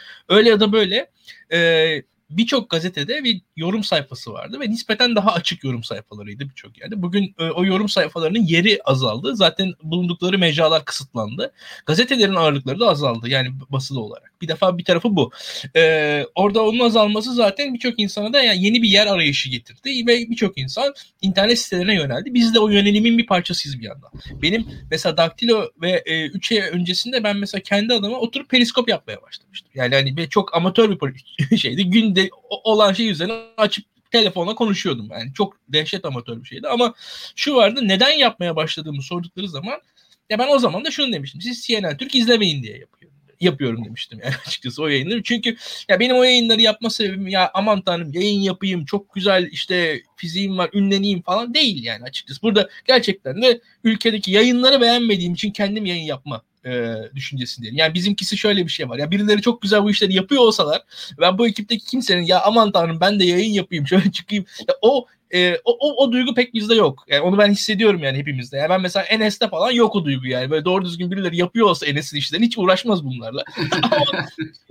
ya 0.46 0.60
da 0.60 0.72
böyle 0.72 1.12
e, 1.52 2.04
birçok 2.30 2.70
gazetede 2.70 3.24
bir 3.24 3.42
yorum 3.56 3.84
sayfası 3.84 4.34
vardı 4.34 4.60
ve 4.60 4.70
nispeten 4.70 5.16
daha 5.16 5.32
açık 5.32 5.64
yorum 5.64 5.84
sayfalarıydı 5.84 6.50
birçok 6.50 6.78
yerde. 6.80 7.02
Bugün 7.02 7.36
e, 7.40 7.50
o 7.50 7.66
yorum 7.66 7.90
sayfalarının 7.90 8.40
yeri 8.40 8.80
azaldı. 8.86 9.36
Zaten 9.36 9.74
bulundukları 9.84 10.38
mecralar 10.38 10.86
kısıtlandı. 10.86 11.54
Gazetelerin 11.86 12.36
ağırlıkları 12.36 12.80
da 12.80 12.90
azaldı 12.90 13.30
yani 13.30 13.50
basılı 13.70 14.00
olarak. 14.00 14.37
Bir 14.42 14.48
defa 14.48 14.78
bir 14.78 14.84
tarafı 14.84 15.16
bu. 15.16 15.32
Ee, 15.76 16.26
orada 16.36 16.66
onun 16.66 16.80
azalması 16.80 17.34
zaten 17.34 17.74
birçok 17.74 18.00
insana 18.00 18.34
da 18.34 18.44
yani 18.44 18.64
yeni 18.64 18.82
bir 18.82 18.90
yer 18.90 19.08
arayışı 19.08 19.50
getirdi 19.50 20.08
ve 20.08 20.30
birçok 20.30 20.58
insan 20.58 20.94
internet 21.22 21.60
sitelerine 21.60 21.96
yöneldi. 21.96 22.34
Biz 22.34 22.54
de 22.54 22.60
o 22.60 22.70
yönelimin 22.70 23.18
bir 23.18 23.26
parçasıyız 23.26 23.80
bir 23.80 23.86
yandan. 23.86 24.12
Benim 24.42 24.68
mesela 24.92 25.18
Daktilo 25.18 25.70
ve 25.82 26.04
3 26.34 26.52
e, 26.52 26.64
ay 26.64 26.70
öncesinde 26.70 27.24
ben 27.24 27.38
mesela 27.38 27.62
kendi 27.62 27.94
adıma 27.94 28.18
oturup 28.18 28.50
periskop 28.50 28.90
yapmaya 28.90 29.22
başlamıştım. 29.22 29.72
Yani 29.76 29.96
hani 29.96 30.30
çok 30.30 30.56
amatör 30.56 30.98
bir 31.00 31.58
şeydi. 31.58 31.90
Günde 31.90 32.30
olan 32.50 32.94
şey 32.94 33.10
üzerine 33.10 33.34
açıp 33.58 33.86
telefonla 34.12 34.56
konuşuyordum. 34.56 35.08
Yani 35.12 35.34
çok 35.34 35.58
dehşet 35.70 36.06
amatör 36.06 36.44
bir 36.44 36.48
şeydi 36.48 36.68
ama 36.68 36.94
şu 37.36 37.56
vardı 37.56 37.80
neden 37.84 38.12
yapmaya 38.12 38.56
başladığımı 38.56 39.02
sordukları 39.02 39.50
zaman 39.50 39.82
ya 40.30 40.40
ben 40.40 40.48
o 40.48 40.60
zaman 40.60 40.86
da 40.86 40.92
şunu 40.92 41.14
demiştim. 41.14 41.42
Siz 41.42 41.66
CNN 41.66 41.98
Türk 41.98 42.16
izlemeyin 42.16 42.64
diye 42.64 42.74
yapıyorum. 42.74 42.97
Yapıyorum 43.40 43.86
demiştim 43.86 44.20
yani 44.24 44.34
açıkçası 44.48 44.84
o 44.84 44.88
yayınları. 44.88 45.24
Çünkü 45.24 45.56
ya 45.90 46.00
benim 46.00 46.16
o 46.16 46.24
yayınları 46.24 46.62
yapma 46.62 46.90
sebebim 46.90 47.28
ya 47.28 47.52
aman 47.54 47.82
tanrım 47.82 48.14
yayın 48.14 48.40
yapayım 48.40 48.86
çok 48.86 49.14
güzel 49.14 49.50
işte 49.52 50.02
fiziğim 50.16 50.58
var 50.58 50.70
ünleneyim 50.74 51.22
falan 51.22 51.54
değil 51.54 51.84
yani 51.84 52.04
açıkçası. 52.04 52.42
Burada 52.42 52.70
gerçekten 52.88 53.42
de 53.42 53.62
ülkedeki 53.84 54.32
yayınları 54.32 54.82
beğenmediğim 54.82 55.34
için 55.34 55.52
kendim 55.52 55.86
yayın 55.86 56.04
yapma 56.04 56.42
e, 56.68 56.96
düşüncesindeyim. 57.16 57.76
Yani 57.76 57.94
bizimkisi 57.94 58.38
şöyle 58.38 58.66
bir 58.66 58.72
şey 58.72 58.90
var. 58.90 58.98
Ya 58.98 59.12
birileri 59.12 59.42
çok 59.42 59.62
güzel 59.62 59.84
bu 59.84 59.92
işleri 59.92 60.14
yapıyor 60.14 60.42
olsalar 60.42 60.82
ben 61.20 61.38
bu 61.38 61.48
ekipteki 61.48 61.86
kimsenin 61.86 62.24
ya 62.24 62.42
aman 62.42 62.72
tanrım 62.72 63.00
ben 63.00 63.20
de 63.20 63.26
yayın 63.26 63.54
yapayım 63.54 63.88
şöyle 63.88 64.12
çıkayım. 64.12 64.46
Ya 64.68 64.76
o 64.82 65.08
e, 65.34 65.58
o, 65.66 65.78
o, 65.80 66.04
o 66.04 66.12
duygu 66.12 66.34
pek 66.34 66.54
bizde 66.54 66.76
yok. 66.76 67.06
Yani 67.08 67.22
onu 67.22 67.38
ben 67.38 67.52
hissediyorum 67.52 68.04
yani 68.04 68.18
hepimizde. 68.18 68.58
Yani 68.58 68.70
ben 68.70 68.82
mesela 68.82 69.04
Enes'te 69.04 69.50
falan 69.50 69.72
yok 69.72 69.96
o 69.96 70.06
duygu 70.06 70.28
yani. 70.28 70.50
Böyle 70.50 70.66
doğru 70.66 70.86
düzgün 70.86 71.12
birileri 71.12 71.38
yapıyor 71.38 71.68
olsa 71.68 71.86
Enes'in 71.86 72.18
işlerini 72.18 72.46
hiç 72.46 72.58
uğraşmaz 72.58 73.06
bunlarla. 73.06 73.44
ama, 73.82 74.26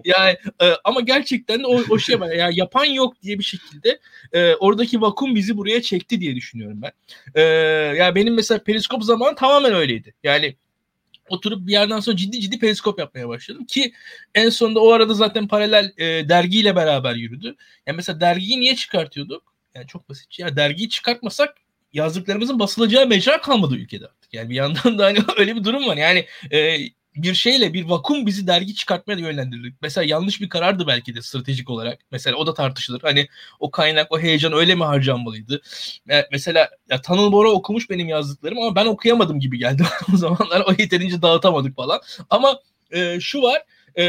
yani 0.05 0.37
e, 0.63 0.67
ama 0.85 1.01
gerçekten 1.01 1.63
de 1.63 1.67
o, 1.67 1.83
o 1.91 1.99
şey 1.99 2.21
var. 2.21 2.31
Yani 2.31 2.59
yapan 2.59 2.85
yok 2.85 3.23
diye 3.23 3.39
bir 3.39 3.45
şekilde 3.45 3.99
e, 4.33 4.55
oradaki 4.55 5.01
vakum 5.01 5.35
bizi 5.35 5.57
buraya 5.57 5.83
çekti 5.83 6.21
diye 6.21 6.37
düşünüyorum 6.37 6.83
ben. 6.83 6.93
E, 7.35 7.43
yani 7.97 8.15
benim 8.15 8.35
mesela 8.35 8.65
periskop 8.65 9.03
zamanı 9.03 9.35
tamamen 9.35 9.75
öyleydi. 9.75 10.15
Yani 10.25 10.57
oturup 11.29 11.67
bir 11.67 11.73
yerden 11.73 12.01
sonra 12.01 12.17
ciddi 12.17 12.41
ciddi 12.41 12.59
periskop 12.59 12.99
yapmaya 12.99 13.29
başladım 13.29 13.65
ki 13.65 13.93
en 14.35 14.49
sonunda 14.49 14.81
o 14.81 14.93
arada 14.93 15.15
zaten 15.15 15.49
paralel 15.49 15.93
e, 15.99 16.29
dergiyle 16.29 16.77
beraber 16.77 17.15
yürüdü. 17.15 17.57
Yani 17.87 17.97
mesela 17.97 18.21
dergiyi 18.21 18.61
niye 18.61 18.77
çıkartıyorduk? 18.77 19.56
Yani 19.76 19.87
çok 19.87 20.09
basit. 20.09 20.38
Ya 20.38 20.56
dergiyi 20.56 20.88
çıkartmasak 20.88 21.56
yazdıklarımızın 21.92 22.59
basılacağı 22.59 23.06
mecra 23.06 23.40
kalmadı 23.40 23.75
ülkede 23.75 24.06
artık. 24.06 24.35
Yani 24.35 24.50
bir 24.50 24.54
yandan 24.54 24.99
da 24.99 25.04
hani 25.04 25.18
öyle 25.38 25.56
bir 25.56 25.64
durum 25.64 25.87
var. 25.87 25.97
Yani 25.97 26.26
e, 26.52 26.78
bir 27.16 27.35
şeyle 27.35 27.75
bir 27.75 27.85
vakum 27.85 28.26
bizi 28.26 28.47
dergi 28.47 28.75
çıkartmaya 28.75 29.18
yönlendirir. 29.18 29.75
Mesela 29.83 30.04
yanlış 30.04 30.40
bir 30.40 30.49
karardı 30.49 30.87
belki 30.87 31.14
de 31.14 31.23
stratejik 31.23 31.71
olarak. 31.71 31.99
Mesela 32.11 32.37
o 32.37 32.47
da 32.47 32.54
tartışılır. 32.54 33.00
Hani 33.02 33.28
o 33.61 33.71
kaynak, 33.71 34.12
o 34.12 34.18
heyecan 34.18 34.52
öyle 34.52 34.75
mi 34.75 34.85
harcanmalıydı? 34.85 35.62
Mesela 36.33 36.71
ya 36.90 37.00
Tanıl 37.02 37.33
Bora 37.33 37.50
okumuş 37.50 37.90
benim 37.90 38.09
yazdıklarım 38.09 38.59
ama 38.59 38.75
ben 38.75 38.87
okuyamadım 38.87 39.40
gibi 39.40 39.59
geldi 39.59 39.83
o 40.14 40.16
zamanlar. 40.16 40.61
O 40.61 40.73
yeterince 40.78 41.23
dağıtamadık 41.23 41.76
falan. 41.76 42.00
Ama 42.30 42.61
e, 42.90 43.21
şu 43.21 43.42
var. 43.42 43.62
E, 43.95 44.04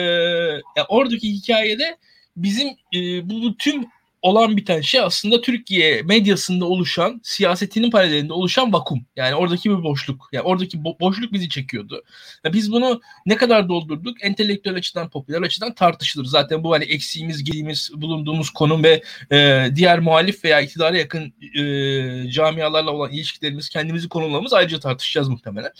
ya 0.75 0.85
oradaki 0.87 1.33
hikayede 1.33 1.97
bizim 2.37 2.67
e, 2.67 3.29
bu 3.29 3.57
tüm 3.57 3.85
olan 4.21 4.57
biten 4.57 4.81
şey 4.81 5.01
aslında 5.01 5.41
Türkiye 5.41 6.01
medyasında 6.01 6.65
oluşan, 6.65 7.21
siyasetinin 7.23 7.91
paralelinde 7.91 8.33
oluşan 8.33 8.73
vakum. 8.73 9.05
Yani 9.15 9.35
oradaki 9.35 9.69
bir 9.69 9.83
boşluk. 9.83 10.29
Yani 10.31 10.43
oradaki 10.43 10.77
bo- 10.77 10.99
boşluk 10.99 11.33
bizi 11.33 11.49
çekiyordu. 11.49 12.03
Yani 12.43 12.53
biz 12.53 12.71
bunu 12.71 13.01
ne 13.25 13.35
kadar 13.35 13.69
doldurduk? 13.69 14.17
Entelektüel 14.23 14.75
açıdan, 14.75 15.09
popüler 15.09 15.41
açıdan 15.41 15.73
tartışılır. 15.73 16.25
Zaten 16.25 16.63
bu 16.63 16.73
hani 16.73 16.83
eksiğimiz, 16.83 17.43
gediğimiz, 17.43 17.91
bulunduğumuz 17.95 18.49
konum 18.49 18.83
ve 18.83 19.03
e, 19.31 19.67
diğer 19.75 19.99
muhalif 19.99 20.43
veya 20.45 20.61
iktidara 20.61 20.97
yakın 20.97 21.33
e, 21.59 22.31
camialarla 22.31 22.91
olan 22.91 23.11
ilişkilerimiz, 23.11 23.69
kendimizi 23.69 24.09
konumlamamız 24.09 24.53
ayrıca 24.53 24.79
tartışacağız 24.79 25.27
muhtemelen. 25.27 25.71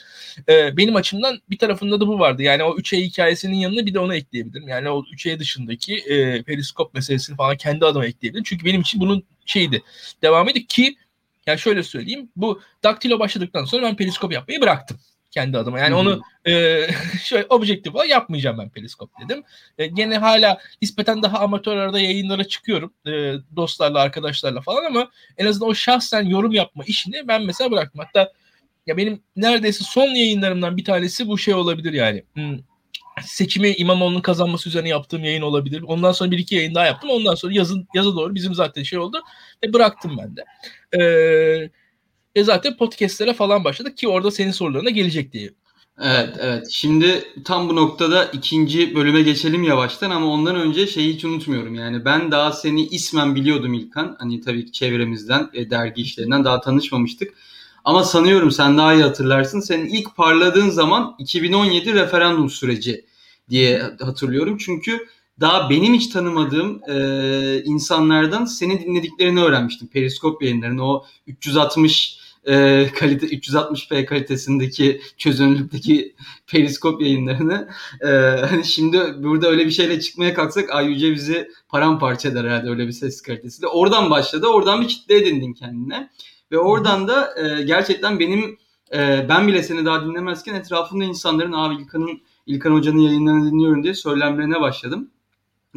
E, 0.49 0.77
benim 0.77 0.95
açımdan 0.95 1.39
bir 1.49 1.57
tarafında 1.57 1.99
da 1.99 2.07
bu 2.07 2.19
vardı. 2.19 2.43
Yani 2.43 2.63
o 2.63 2.77
3E 2.77 3.01
hikayesinin 3.01 3.57
yanına 3.57 3.85
bir 3.85 3.93
de 3.93 3.99
onu 3.99 4.15
ekleyebilirim. 4.15 4.67
Yani 4.67 4.89
o 4.89 5.03
3E 5.03 5.39
dışındaki 5.39 5.95
e, 5.95 6.43
periskop 6.43 6.93
meselesini 6.93 7.35
falan 7.35 7.57
kendi 7.57 7.85
adıma 7.85 8.05
ekleyebilirim 8.05 8.26
diyebilirim. 8.27 8.43
Çünkü 8.43 8.65
benim 8.65 8.81
için 8.81 9.01
bunun 9.01 9.23
şeydi. 9.45 9.83
Devam 10.21 10.49
edip 10.49 10.69
ki 10.69 10.95
yani 11.45 11.59
şöyle 11.59 11.83
söyleyeyim. 11.83 12.29
Bu 12.35 12.61
daktilo 12.83 13.19
başladıktan 13.19 13.65
sonra 13.65 13.83
ben 13.83 13.95
periskop 13.95 14.33
yapmayı 14.33 14.61
bıraktım 14.61 14.99
kendi 15.31 15.57
adıma. 15.57 15.79
Yani 15.79 15.89
hmm. 15.89 15.97
onu 15.97 16.21
e, 16.47 16.81
şöyle 17.23 17.45
objektif 17.49 17.95
olarak 17.95 18.09
yapmayacağım 18.09 18.57
ben 18.57 18.69
periskop 18.69 19.09
dedim. 19.23 19.43
E, 19.77 19.87
gene 19.87 20.17
hala 20.17 20.59
nispeten 20.81 21.23
daha 21.23 21.39
amatör 21.39 21.77
arada 21.77 21.99
yayınlara 21.99 22.43
çıkıyorum. 22.43 22.93
E, 23.07 23.11
dostlarla, 23.55 23.99
arkadaşlarla 23.99 24.61
falan 24.61 24.83
ama 24.83 25.11
en 25.37 25.45
azından 25.45 25.69
o 25.69 25.73
şahsen 25.73 26.23
yorum 26.23 26.51
yapma 26.51 26.83
işini 26.87 27.27
ben 27.27 27.45
mesela 27.45 27.71
bıraktım. 27.71 28.01
Hatta 28.05 28.33
ya 28.87 28.97
benim 28.97 29.21
neredeyse 29.35 29.83
son 29.83 30.07
yayınlarımdan 30.07 30.77
bir 30.77 30.85
tanesi 30.85 31.27
bu 31.27 31.37
şey 31.37 31.53
olabilir 31.53 31.93
yani. 31.93 32.23
Hmm 32.33 32.57
seçimi 33.23 33.73
İmamoğlu'nun 33.73 34.21
kazanması 34.21 34.69
üzerine 34.69 34.89
yaptığım 34.89 35.23
yayın 35.23 35.41
olabilir. 35.41 35.81
Ondan 35.81 36.11
sonra 36.11 36.31
bir 36.31 36.37
iki 36.37 36.55
yayın 36.55 36.75
daha 36.75 36.85
yaptım. 36.85 37.09
Ondan 37.09 37.35
sonra 37.35 37.53
yazın 37.53 37.87
yaza 37.93 38.15
doğru 38.15 38.35
bizim 38.35 38.53
zaten 38.53 38.83
şey 38.83 38.99
oldu 38.99 39.21
ve 39.63 39.73
bıraktım 39.73 40.17
ben 40.17 40.35
de. 40.35 40.43
Ee, 40.93 41.69
ve 42.35 42.43
zaten 42.43 42.77
podcastlere 42.77 43.33
falan 43.33 43.63
başladık 43.63 43.97
ki 43.97 44.07
orada 44.07 44.31
senin 44.31 44.51
sorularına 44.51 44.89
gelecek 44.89 45.33
diye. 45.33 45.49
Evet 46.01 46.29
evet. 46.39 46.67
Şimdi 46.71 47.23
tam 47.45 47.69
bu 47.69 47.75
noktada 47.75 48.25
ikinci 48.25 48.95
bölüme 48.95 49.21
geçelim 49.21 49.63
yavaştan 49.63 50.11
ama 50.11 50.27
ondan 50.27 50.55
önce 50.55 50.87
şeyi 50.87 51.13
hiç 51.13 51.25
unutmuyorum. 51.25 51.75
Yani 51.75 52.05
ben 52.05 52.31
daha 52.31 52.51
seni 52.51 52.87
ismen 52.87 53.35
biliyordum 53.35 53.73
İlkan. 53.73 54.15
Hani 54.19 54.41
tabii 54.41 54.65
ki 54.65 54.71
çevremizden, 54.71 55.49
e, 55.53 55.69
dergi 55.69 56.01
işlerinden 56.01 56.45
daha 56.45 56.61
tanışmamıştık. 56.61 57.33
Ama 57.87 58.03
sanıyorum 58.03 58.51
sen 58.51 58.77
daha 58.77 58.93
iyi 58.93 59.03
hatırlarsın. 59.03 59.59
Senin 59.59 59.85
ilk 59.85 60.15
parladığın 60.15 60.69
zaman 60.69 61.15
2017 61.19 61.93
referandum 61.93 62.49
süreci 62.49 63.05
diye 63.49 63.81
hatırlıyorum. 63.99 64.57
Çünkü 64.57 65.07
daha 65.39 65.69
benim 65.69 65.93
hiç 65.93 66.07
tanımadığım 66.07 66.81
e, 66.89 67.63
insanlardan 67.63 68.45
seni 68.45 68.81
dinlediklerini 68.81 69.41
öğrenmiştim. 69.41 69.87
Periskop 69.87 70.41
yayınlarını 70.41 70.85
o 70.85 71.05
360 71.27 72.19
e, 72.45 72.87
kalite 72.95 73.27
360p 73.27 74.05
kalitesindeki 74.05 75.01
çözünürlükteki 75.17 76.15
periskop 76.47 77.01
yayınlarını 77.01 77.69
e, 78.01 78.07
hani 78.49 78.65
şimdi 78.65 79.23
burada 79.23 79.47
öyle 79.47 79.65
bir 79.65 79.71
şeyle 79.71 79.99
çıkmaya 79.99 80.33
kalksak 80.33 80.75
Ayyüce 80.75 81.11
bizi 81.11 81.51
paramparça 81.69 82.29
eder 82.29 82.43
herhalde 82.43 82.69
öyle 82.69 82.87
bir 82.87 82.91
ses 82.91 83.21
kalitesiyle. 83.21 83.67
Oradan 83.67 84.09
başladı. 84.09 84.47
Oradan 84.47 84.81
bir 84.81 84.87
kitle 84.87 85.15
edindin 85.17 85.53
kendine. 85.53 86.09
Ve 86.51 86.59
oradan 86.59 87.07
da 87.07 87.33
e, 87.37 87.63
gerçekten 87.63 88.19
benim 88.19 88.57
e, 88.93 89.25
ben 89.29 89.47
bile 89.47 89.63
seni 89.63 89.85
daha 89.85 90.05
dinlemezken 90.05 90.55
etrafında 90.55 91.03
insanların 91.03 91.51
abi 91.51 91.81
İlkan'ın 91.81 92.21
İlkan 92.45 92.71
Hoca'nın 92.71 92.99
yayınlarını 92.99 93.51
dinliyorum 93.51 93.83
diye 93.83 93.93
söylemlerine 93.93 94.61
başladım. 94.61 95.09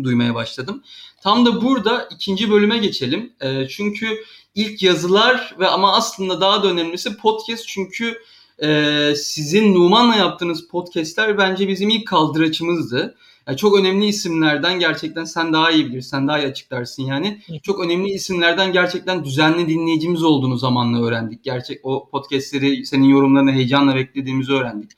Duymaya 0.02 0.34
başladım. 0.34 0.82
Tam 1.22 1.46
da 1.46 1.62
burada 1.62 2.08
ikinci 2.10 2.50
bölüme 2.50 2.78
geçelim. 2.78 3.32
E, 3.40 3.68
çünkü 3.68 4.06
ilk 4.54 4.82
yazılar 4.82 5.56
ve 5.58 5.66
ama 5.66 5.96
aslında 5.96 6.40
daha 6.40 6.62
da 6.62 6.68
önemlisi 6.68 7.16
podcast 7.16 7.68
çünkü 7.68 8.18
e, 8.62 9.12
sizin 9.16 9.74
Numan'la 9.74 10.16
yaptığınız 10.16 10.68
podcastler 10.68 11.38
bence 11.38 11.68
bizim 11.68 11.88
ilk 11.88 12.06
kaldıraçımızdı. 12.06 13.16
Yani 13.50 13.58
çok 13.58 13.78
önemli 13.78 14.06
isimlerden 14.06 14.78
gerçekten 14.78 15.24
sen 15.24 15.52
daha 15.52 15.70
iyi 15.70 15.86
bilirsin, 15.86 16.10
sen 16.10 16.28
daha 16.28 16.38
iyi 16.38 16.46
açıklarsın 16.46 17.02
yani. 17.02 17.40
Çok 17.62 17.84
önemli 17.84 18.08
isimlerden 18.08 18.72
gerçekten 18.72 19.24
düzenli 19.24 19.68
dinleyicimiz 19.68 20.22
olduğunu 20.22 20.56
zamanla 20.56 21.06
öğrendik. 21.06 21.44
Gerçek 21.44 21.80
o 21.82 22.08
podcastleri 22.10 22.86
senin 22.86 23.04
yorumlarını 23.04 23.52
heyecanla 23.52 23.94
beklediğimizi 23.94 24.52
öğrendik. 24.52 24.90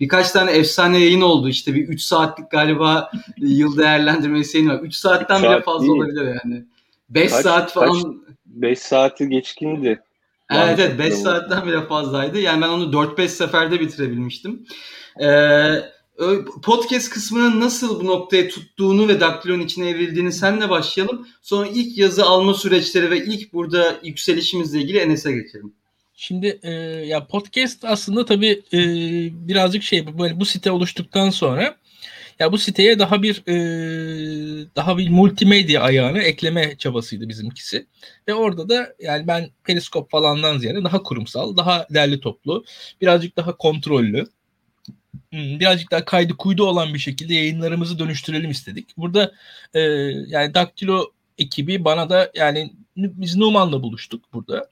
Birkaç 0.00 0.30
tane 0.30 0.50
efsane 0.50 0.98
yayın 0.98 1.20
oldu. 1.20 1.48
İşte 1.48 1.74
bir 1.74 1.88
3 1.88 2.02
saatlik 2.02 2.50
galiba 2.50 3.10
yıl 3.36 3.78
değerlendirmesi 3.78 4.58
yayını 4.58 4.74
var. 4.74 4.82
3 4.82 4.94
saatten 4.94 5.42
bile 5.42 5.62
fazla 5.62 5.82
değil. 5.82 5.92
olabilir 5.92 6.38
yani. 6.44 6.64
5 7.10 7.30
saat 7.30 7.72
falan. 7.72 8.22
5 8.46 8.78
saati 8.78 9.28
geçkindi. 9.28 10.02
Evet 10.50 10.78
evet 10.78 10.98
5 10.98 11.14
saatten 11.14 11.66
bile 11.66 11.86
fazlaydı. 11.86 12.38
Yani 12.40 12.62
ben 12.62 12.68
onu 12.68 12.84
4-5 12.84 13.28
seferde 13.28 13.80
bitirebilmiştim. 13.80 14.66
Ee, 15.22 15.95
podcast 16.62 17.10
kısmının 17.10 17.60
nasıl 17.60 18.00
bu 18.00 18.06
noktaya 18.06 18.48
tuttuğunu 18.48 19.08
ve 19.08 19.20
Daktilon 19.20 19.60
içine 19.60 19.88
evrildiğini 19.88 20.32
senle 20.32 20.70
başlayalım. 20.70 21.28
Sonra 21.42 21.68
ilk 21.68 21.98
yazı 21.98 22.24
alma 22.24 22.54
süreçleri 22.54 23.10
ve 23.10 23.24
ilk 23.24 23.52
burada 23.52 24.00
yükselişimizle 24.02 24.80
ilgili 24.80 24.98
Enes'e 24.98 25.32
geçelim. 25.32 25.72
Şimdi 26.16 26.60
e, 26.62 26.70
ya 27.06 27.26
podcast 27.26 27.84
aslında 27.84 28.24
tabii 28.24 28.62
e, 28.72 28.78
birazcık 29.48 29.82
şey 29.82 30.18
böyle 30.18 30.40
bu 30.40 30.44
site 30.44 30.70
oluştuktan 30.70 31.30
sonra 31.30 31.76
ya 32.38 32.52
bu 32.52 32.58
siteye 32.58 32.98
daha 32.98 33.22
bir 33.22 33.42
e, 33.46 33.56
daha 34.76 34.98
bir 34.98 35.10
multimedya 35.10 35.82
ayağını 35.82 36.22
ekleme 36.22 36.76
çabasıydı 36.78 37.28
bizimkisi. 37.28 37.86
Ve 38.28 38.34
orada 38.34 38.68
da 38.68 38.94
yani 39.00 39.26
ben 39.26 39.50
periskop 39.64 40.10
falandan 40.10 40.58
ziyade 40.58 40.84
daha 40.84 41.02
kurumsal, 41.02 41.56
daha 41.56 41.86
derli 41.90 42.20
toplu, 42.20 42.64
birazcık 43.00 43.36
daha 43.36 43.56
kontrollü 43.56 44.26
birazcık 45.32 45.90
daha 45.90 46.04
kaydı 46.04 46.36
kuydu 46.36 46.64
olan 46.64 46.94
bir 46.94 46.98
şekilde 46.98 47.34
yayınlarımızı 47.34 47.98
dönüştürelim 47.98 48.50
istedik. 48.50 48.96
Burada 48.96 49.32
e, 49.74 49.80
yani 50.26 50.54
Daktilo 50.54 51.12
ekibi 51.38 51.84
bana 51.84 52.10
da 52.10 52.30
yani 52.34 52.72
biz 52.96 53.36
Numan'la 53.36 53.82
buluştuk 53.82 54.32
burada 54.32 54.70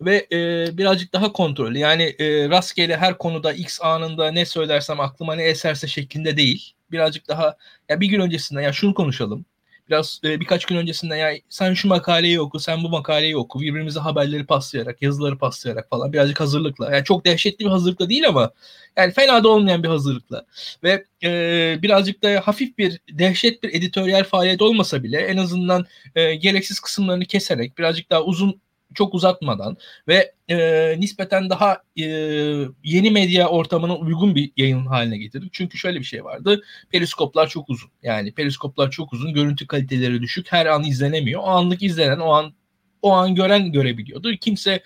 ve 0.00 0.26
e, 0.32 0.68
birazcık 0.78 1.12
daha 1.12 1.32
kontrollü 1.32 1.78
yani 1.78 2.02
e, 2.02 2.48
rastgele 2.48 2.96
her 2.96 3.18
konuda 3.18 3.52
X 3.52 3.82
anında 3.82 4.30
ne 4.30 4.46
söylersem 4.46 5.00
aklıma 5.00 5.34
ne 5.34 5.42
eserse 5.42 5.86
şeklinde 5.88 6.36
değil. 6.36 6.72
Birazcık 6.90 7.28
daha 7.28 7.56
ya 7.88 8.00
bir 8.00 8.06
gün 8.06 8.20
öncesinden 8.20 8.62
ya 8.62 8.72
şunu 8.72 8.94
konuşalım 8.94 9.44
biraz 9.88 10.20
e, 10.24 10.40
birkaç 10.40 10.64
gün 10.64 10.76
öncesinden 10.76 11.16
ya 11.16 11.32
sen 11.48 11.74
şu 11.74 11.88
makaleyi 11.88 12.40
oku, 12.40 12.60
sen 12.60 12.84
bu 12.84 12.88
makaleyi 12.88 13.36
oku. 13.36 13.60
Birbirimize 13.60 14.00
haberleri 14.00 14.46
paslayarak, 14.46 15.02
yazıları 15.02 15.38
paslayarak 15.38 15.90
falan 15.90 16.12
birazcık 16.12 16.40
hazırlıkla. 16.40 16.94
Yani 16.94 17.04
çok 17.04 17.26
dehşetli 17.26 17.64
bir 17.64 17.70
hazırlıkla 17.70 18.08
değil 18.08 18.28
ama 18.28 18.50
yani 18.96 19.12
fena 19.12 19.44
da 19.44 19.48
olmayan 19.48 19.82
bir 19.82 19.88
hazırlıkla. 19.88 20.46
Ve 20.82 21.04
e, 21.24 21.78
birazcık 21.82 22.22
da 22.22 22.42
hafif 22.44 22.78
bir 22.78 23.00
dehşet 23.10 23.62
bir 23.62 23.74
editoryal 23.74 24.24
faaliyet 24.24 24.62
olmasa 24.62 25.02
bile 25.02 25.18
en 25.18 25.36
azından 25.36 25.86
e, 26.14 26.34
gereksiz 26.34 26.80
kısımlarını 26.80 27.24
keserek 27.24 27.78
birazcık 27.78 28.10
daha 28.10 28.22
uzun 28.22 28.60
çok 28.94 29.14
uzatmadan 29.14 29.76
ve 30.08 30.32
e, 30.48 30.56
nispeten 31.00 31.50
daha 31.50 31.82
e, 31.96 32.04
yeni 32.84 33.10
medya 33.10 33.48
ortamına 33.48 33.96
uygun 33.96 34.34
bir 34.34 34.52
yayın 34.56 34.86
haline 34.86 35.18
getirdik. 35.18 35.52
Çünkü 35.52 35.78
şöyle 35.78 35.98
bir 35.98 36.04
şey 36.04 36.24
vardı. 36.24 36.62
Periskoplar 36.90 37.48
çok 37.48 37.70
uzun. 37.70 37.90
Yani 38.02 38.34
periskoplar 38.34 38.90
çok 38.90 39.12
uzun. 39.12 39.34
Görüntü 39.34 39.66
kaliteleri 39.66 40.22
düşük. 40.22 40.52
Her 40.52 40.66
an 40.66 40.84
izlenemiyor. 40.84 41.40
O 41.40 41.46
anlık 41.46 41.82
izlenen, 41.82 42.18
o 42.18 42.30
an 42.30 42.54
o 43.02 43.12
an 43.12 43.34
gören 43.34 43.72
görebiliyordu. 43.72 44.32
Kimse 44.36 44.82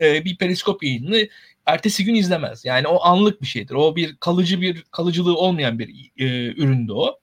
e, 0.00 0.24
bir 0.24 0.36
periskop 0.36 0.82
yayını 0.84 1.28
ertesi 1.66 2.04
gün 2.04 2.14
izlemez. 2.14 2.64
Yani 2.64 2.86
o 2.86 3.04
anlık 3.04 3.42
bir 3.42 3.46
şeydir. 3.46 3.74
O 3.74 3.96
bir 3.96 4.16
kalıcı 4.16 4.60
bir 4.60 4.82
kalıcılığı 4.82 5.36
olmayan 5.36 5.78
bir 5.78 5.88
e, 6.16 6.46
üründü 6.46 6.92
o. 6.92 7.18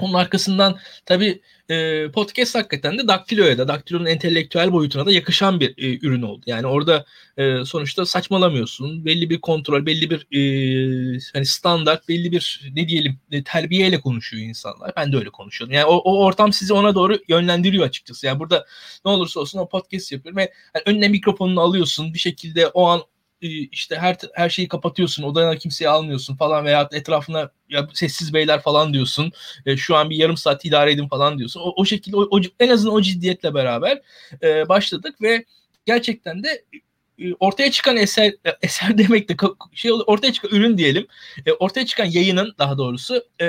Onun 0.00 0.14
arkasından 0.14 0.78
tabii 1.06 1.42
e, 1.68 2.08
podcast 2.10 2.54
hakikaten 2.54 2.98
de 2.98 3.08
Daktilo'ya 3.08 3.58
da, 3.58 3.68
Daktilo'nun 3.68 4.06
entelektüel 4.06 4.72
boyutuna 4.72 5.06
da 5.06 5.12
yakışan 5.12 5.60
bir 5.60 5.74
e, 5.78 6.06
ürün 6.06 6.22
oldu. 6.22 6.42
Yani 6.46 6.66
orada 6.66 7.04
e, 7.36 7.64
sonuçta 7.64 8.06
saçmalamıyorsun. 8.06 9.04
Belli 9.04 9.30
bir 9.30 9.40
kontrol, 9.40 9.86
belli 9.86 10.10
bir 10.10 10.26
e, 10.36 11.20
hani 11.32 11.46
standart, 11.46 12.08
belli 12.08 12.32
bir 12.32 12.70
ne 12.74 12.88
diyelim 12.88 13.20
e, 13.30 13.44
terbiyeyle 13.44 14.00
konuşuyor 14.00 14.42
insanlar. 14.42 14.92
Ben 14.96 15.12
de 15.12 15.16
öyle 15.16 15.30
konuşuyordum. 15.30 15.74
Yani 15.74 15.86
o, 15.86 15.96
o 15.96 16.24
ortam 16.24 16.52
sizi 16.52 16.72
ona 16.72 16.94
doğru 16.94 17.18
yönlendiriyor 17.28 17.86
açıkçası. 17.86 18.26
Yani 18.26 18.40
burada 18.40 18.66
ne 19.04 19.10
olursa 19.10 19.40
olsun 19.40 19.58
o 19.58 19.68
podcast 19.68 20.12
yapıyorum 20.12 20.36
ve 20.36 20.52
yani 20.74 20.82
önüne 20.86 21.08
mikrofonunu 21.08 21.60
alıyorsun. 21.60 22.14
Bir 22.14 22.18
şekilde 22.18 22.68
o 22.68 22.86
an 22.86 23.02
işte 23.40 23.96
her 23.96 24.16
her 24.34 24.50
şeyi 24.50 24.68
kapatıyorsun, 24.68 25.22
odana 25.22 25.56
kimseyi 25.56 25.88
almıyorsun 25.88 26.36
falan 26.36 26.64
veya 26.64 26.88
etrafına 26.92 27.50
ya 27.68 27.88
sessiz 27.94 28.34
beyler 28.34 28.60
falan 28.60 28.92
diyorsun. 28.92 29.32
E, 29.66 29.76
şu 29.76 29.96
an 29.96 30.10
bir 30.10 30.16
yarım 30.16 30.36
saat 30.36 30.64
idare 30.64 30.92
edin 30.92 31.08
falan 31.08 31.38
diyorsun. 31.38 31.60
O, 31.60 31.72
o 31.76 31.84
şekilde 31.84 32.16
o, 32.16 32.28
o, 32.30 32.40
en 32.60 32.68
azından 32.68 32.94
o 32.94 33.02
ciddiyetle 33.02 33.54
beraber 33.54 34.02
e, 34.42 34.68
başladık 34.68 35.22
ve 35.22 35.44
gerçekten 35.86 36.42
de 36.44 36.64
e, 37.18 37.34
ortaya 37.40 37.70
çıkan 37.70 37.96
eser 37.96 38.34
e, 38.46 38.56
eser 38.62 38.98
demek 38.98 39.28
de 39.28 39.34
şey 39.72 39.92
ortaya 40.06 40.32
çıkan 40.32 40.50
ürün 40.50 40.78
diyelim. 40.78 41.06
E, 41.46 41.52
ortaya 41.52 41.86
çıkan 41.86 42.04
yayının 42.04 42.54
daha 42.58 42.78
doğrusu 42.78 43.24
e, 43.40 43.46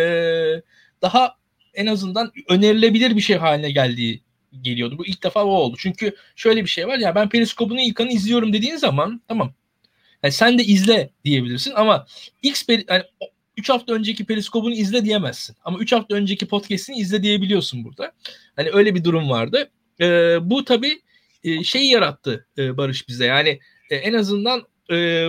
daha 1.01 1.35
en 1.73 1.85
azından 1.85 2.31
önerilebilir 2.49 3.15
bir 3.15 3.21
şey 3.21 3.37
haline 3.37 3.71
geldiği 3.71 4.21
geliyordu. 4.61 4.97
Bu 4.97 5.05
ilk 5.05 5.23
defa 5.23 5.45
o 5.45 5.49
oldu. 5.49 5.75
Çünkü 5.79 6.15
şöyle 6.35 6.63
bir 6.63 6.69
şey 6.69 6.87
var 6.87 6.97
ya 6.97 7.15
ben 7.15 7.29
Periskop'un 7.29 7.77
ilkanı 7.77 8.11
izliyorum 8.11 8.53
dediğin 8.53 8.75
zaman 8.75 9.21
tamam 9.27 9.53
yani 10.23 10.33
sen 10.33 10.59
de 10.59 10.63
izle 10.63 11.09
diyebilirsin 11.25 11.73
ama 11.75 12.05
X 12.41 12.63
yani 12.69 13.03
3 13.57 13.69
hafta 13.69 13.93
önceki 13.93 14.25
periskopunu 14.25 14.73
izle 14.73 15.05
diyemezsin. 15.05 15.55
Ama 15.63 15.79
3 15.79 15.91
hafta 15.91 16.15
önceki 16.15 16.47
podcast'ini 16.47 16.97
izle 16.97 17.23
diyebiliyorsun 17.23 17.83
burada. 17.83 18.11
Hani 18.55 18.69
öyle 18.73 18.95
bir 18.95 19.03
durum 19.03 19.29
vardı. 19.29 19.69
Ee, 20.01 20.37
bu 20.41 20.65
tabii 20.65 21.01
e, 21.43 21.63
şeyi 21.63 21.91
yarattı 21.91 22.47
e, 22.57 22.77
Barış 22.77 23.07
bize. 23.07 23.25
Yani 23.25 23.59
e, 23.89 23.95
en 23.95 24.13
azından 24.13 24.63
e, 24.91 25.27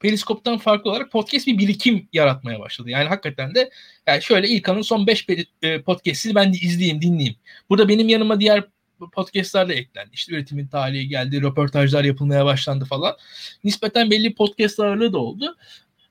Periskop'tan 0.00 0.58
farklı 0.58 0.90
olarak 0.90 1.12
podcast 1.12 1.46
bir 1.46 1.58
birikim 1.58 2.08
yaratmaya 2.12 2.60
başladı. 2.60 2.90
Yani 2.90 3.08
hakikaten 3.08 3.54
de 3.54 3.70
yani 4.06 4.22
şöyle 4.22 4.48
İlkan'ın 4.48 4.82
son 4.82 5.06
5 5.06 5.26
e, 5.62 5.82
podcast'ini 5.82 6.34
ben 6.34 6.52
de 6.54 6.58
izleyeyim, 6.58 7.02
dinleyeyim. 7.02 7.36
Burada 7.70 7.88
benim 7.88 8.08
yanıma 8.08 8.40
diğer 8.40 8.64
podcastlar 9.10 9.68
da 9.68 9.74
eklendi. 9.74 10.10
İşte 10.12 10.34
üretimin 10.34 10.66
talihi 10.66 11.08
geldi, 11.08 11.42
röportajlar 11.42 12.04
yapılmaya 12.04 12.44
başlandı 12.44 12.84
falan. 12.84 13.16
Nispeten 13.64 14.10
belli 14.10 14.34
podcast 14.34 14.80
ağırlığı 14.80 15.12
da 15.12 15.18
oldu. 15.18 15.56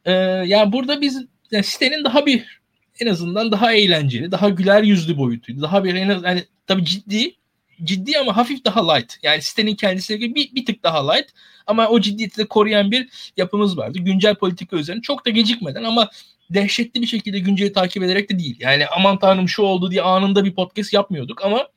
Ee, 0.06 0.12
yani 0.46 0.72
burada 0.72 1.02
biz 1.02 1.26
yani 1.52 1.64
sitenin 1.64 2.04
daha 2.04 2.26
bir 2.26 2.62
en 3.00 3.08
azından 3.08 3.52
daha 3.52 3.74
eğlenceli, 3.74 4.32
daha 4.32 4.50
güler 4.50 4.84
yüzlü 4.84 5.18
boyutuydu. 5.18 5.62
Daha 5.62 5.84
bir 5.84 5.96
en 5.96 6.10
az 6.10 6.24
yani 6.24 6.46
tabii 6.68 6.86
ciddi 6.86 7.36
ciddi 7.84 8.20
ama 8.20 8.38
hafif 8.38 8.66
daha 8.66 8.94
light. 8.94 9.18
Yani 9.24 9.42
sitenin 9.42 9.76
kendisine 9.76 10.18
göre 10.18 10.36
bir, 10.36 10.56
bir 10.56 10.66
tık 10.66 10.84
daha 10.84 11.12
light 11.12 11.30
ama 11.68 11.88
o 11.88 12.02
ciddiyeti 12.02 12.38
de 12.38 12.46
koruyan 12.46 12.92
bir 12.92 13.32
yapımız 13.38 13.78
vardı. 13.78 14.00
Güncel 14.00 14.36
politika 14.36 14.78
üzerine 14.78 15.02
çok 15.02 15.26
da 15.26 15.30
gecikmeden 15.30 15.84
ama 15.84 16.10
dehşetli 16.50 17.02
bir 17.02 17.08
şekilde 17.08 17.40
günceli 17.40 17.74
takip 17.74 18.04
ederek 18.04 18.30
de 18.30 18.40
değil. 18.40 18.56
Yani 18.60 18.88
aman 18.88 19.20
tanrım 19.20 19.50
şu 19.50 19.62
oldu 19.62 19.92
diye 19.92 20.02
anında 20.02 20.46
bir 20.46 20.56
podcast 20.56 20.94
yapmıyorduk 20.94 21.46
ama 21.46 21.68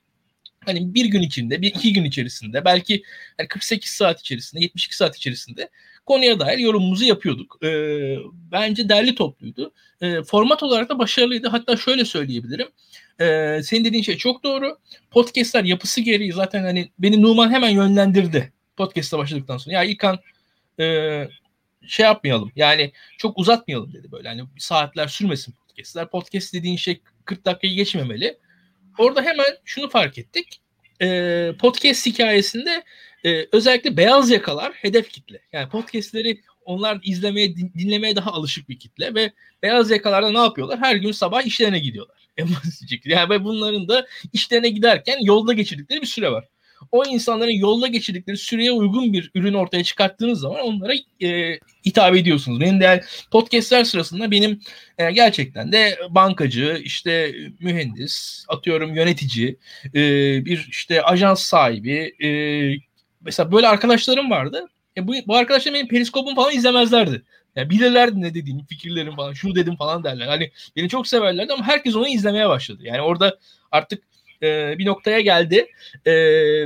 hani 0.67 0.95
bir 0.95 1.05
gün 1.05 1.23
içinde, 1.23 1.63
bir 1.63 1.67
iki 1.67 1.93
gün 1.93 2.05
içerisinde, 2.05 2.65
belki 2.65 3.03
yani 3.39 3.49
48 3.49 3.91
saat 3.91 4.21
içerisinde, 4.21 4.63
72 4.63 4.97
saat 4.97 5.17
içerisinde 5.17 5.69
konuya 6.07 6.41
dair 6.41 6.59
yorumumuzu 6.59 7.05
yapıyorduk. 7.05 7.59
E, 7.65 7.69
bence 8.53 8.89
derli 8.89 9.15
topluydu. 9.15 9.73
E, 10.01 10.23
format 10.23 10.63
olarak 10.63 10.89
da 10.89 10.99
başarılıydı. 10.99 11.49
Hatta 11.49 11.77
şöyle 11.77 12.05
söyleyebilirim. 12.05 12.69
E, 13.21 13.61
senin 13.63 13.85
dediğin 13.85 14.03
şey 14.03 14.17
çok 14.17 14.45
doğru. 14.45 14.79
Podcast'ler 15.11 15.65
yapısı 15.65 16.01
gereği 16.01 16.33
zaten 16.33 16.63
hani 16.63 16.91
beni 16.99 17.23
Numan 17.23 17.51
hemen 17.51 17.71
yönlendirdi. 17.71 18.53
Podcast'a 18.77 19.19
başladıktan 19.19 19.59
sonra. 19.59 19.75
Ya 19.75 19.85
İlkan 19.85 20.19
e, 20.81 21.29
şey 21.87 22.07
yapmayalım. 22.07 22.53
Yani 22.57 22.93
çok 23.19 23.39
uzatmayalım 23.39 23.93
dedi 23.93 24.13
böyle. 24.13 24.29
Hani 24.29 24.43
saatler 24.59 25.09
sürmesin 25.09 25.55
podcast'ler. 25.69 26.11
Podcast 26.11 26.55
dediğin 26.55 26.77
şey 26.77 27.01
40 27.25 27.45
dakikayı 27.45 27.75
geçmemeli 27.75 28.39
orada 28.99 29.23
hemen 29.23 29.47
şunu 29.65 29.89
fark 29.89 30.19
ettik. 30.19 30.61
E, 31.03 31.53
podcast 31.61 32.07
hikayesinde 32.07 32.85
e, 33.25 33.47
özellikle 33.53 33.97
beyaz 33.97 34.31
yakalar 34.31 34.73
hedef 34.73 35.11
kitle. 35.11 35.41
Yani 35.53 35.69
podcastleri 35.69 36.41
onlar 36.65 37.01
izlemeye, 37.03 37.57
dinlemeye 37.57 38.17
daha 38.17 38.33
alışık 38.33 38.69
bir 38.69 38.79
kitle 38.79 39.15
ve 39.15 39.33
beyaz 39.63 39.91
yakalarda 39.91 40.31
ne 40.31 40.39
yapıyorlar? 40.39 40.79
Her 40.79 40.97
gün 40.97 41.13
sabah 41.13 41.43
işlerine 41.43 41.79
gidiyorlar. 41.79 42.25
En 42.37 42.49
basit 42.49 43.07
Yani 43.07 43.45
bunların 43.45 43.89
da 43.89 44.07
işlerine 44.33 44.69
giderken 44.69 45.19
yolda 45.21 45.53
geçirdikleri 45.53 46.01
bir 46.01 46.07
süre 46.07 46.33
var 46.33 46.45
o 46.93 47.05
insanların 47.05 47.51
yolda 47.51 47.87
geçirdikleri 47.87 48.37
süreye 48.37 48.73
uygun 48.73 49.13
bir 49.13 49.31
ürün 49.35 49.55
ortaya 49.55 49.85
çıkarttığınız 49.85 50.41
zaman 50.41 50.61
onlara 50.61 50.93
e, 51.23 51.59
hitap 51.87 52.17
ediyorsunuz. 52.17 52.61
Benim 52.61 52.81
de 52.81 53.05
podcastler 53.31 53.85
sırasında 53.85 54.31
benim 54.31 54.61
e, 54.99 55.13
gerçekten 55.13 55.73
de 55.73 55.99
bankacı, 56.11 56.81
işte 56.85 57.35
mühendis, 57.61 58.45
atıyorum 58.49 58.95
yönetici, 58.95 59.59
e, 59.95 60.01
bir 60.45 60.67
işte 60.71 61.03
ajans 61.03 61.43
sahibi, 61.43 62.15
e, 62.25 62.29
mesela 63.21 63.53
böyle 63.53 63.69
arkadaşlarım 63.69 64.31
vardı. 64.31 64.67
E, 64.97 65.09
bu, 65.09 65.15
bu 65.27 65.37
arkadaşlar 65.37 65.75
benim 65.75 65.89
periskopum 65.89 66.35
falan 66.35 66.55
izlemezlerdi. 66.55 67.23
Yani 67.57 67.71
bilirlerdi 67.71 68.21
ne 68.21 68.35
dediğimi, 68.35 68.67
fikirlerim 68.67 69.17
falan, 69.17 69.33
şunu 69.33 69.55
dedim 69.55 69.77
falan 69.77 70.05
derler. 70.05 70.27
Hani 70.27 70.51
beni 70.77 70.89
çok 70.89 71.07
severlerdi 71.07 71.53
ama 71.53 71.67
herkes 71.67 71.97
onu 71.97 72.09
izlemeye 72.09 72.49
başladı. 72.49 72.83
Yani 72.85 73.01
orada 73.01 73.39
artık 73.73 74.03
e, 74.45 74.79
bir 74.79 74.87
noktaya 74.87 75.21
geldi 75.21 75.67
e, 76.07 76.13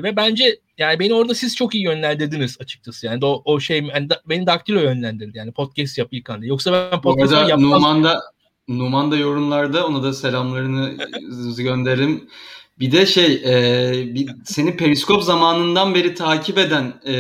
ve 0.03 0.17
bence 0.17 0.59
yani 0.79 0.99
beni 0.99 1.15
orada 1.15 1.35
siz 1.35 1.57
çok 1.57 1.75
iyi 1.75 1.85
yönlendirdiniz 1.85 2.57
açıkçası. 2.61 3.07
Yani 3.07 3.25
o, 3.25 3.43
o 3.45 3.61
şey 3.61 3.83
yani 3.95 4.11
da, 4.11 4.21
beni 4.29 4.47
Daktilo 4.47 4.81
yönlendirdi 4.81 5.39
yani 5.39 5.53
podcast 5.53 5.99
yap 5.99 6.09
İlkan 6.11 6.41
diye. 6.41 6.49
Yoksa 6.49 6.91
ben 6.93 7.01
podcast 7.01 7.33
yapmaz. 7.33 7.61
Numan'da 7.61 8.21
Numan 8.69 9.11
da 9.11 9.17
yorumlarda 9.17 9.87
ona 9.87 10.03
da 10.03 10.13
selamlarını 10.13 10.97
gönderim. 11.63 12.29
Bir 12.79 12.93
de 12.93 13.07
şey 13.07 13.35
e, 13.35 14.15
bir, 14.15 14.31
seni 14.45 14.77
periskop 14.77 15.23
zamanından 15.23 15.95
beri 15.95 16.15
takip 16.15 16.59
eden 16.59 16.95
e, 17.07 17.15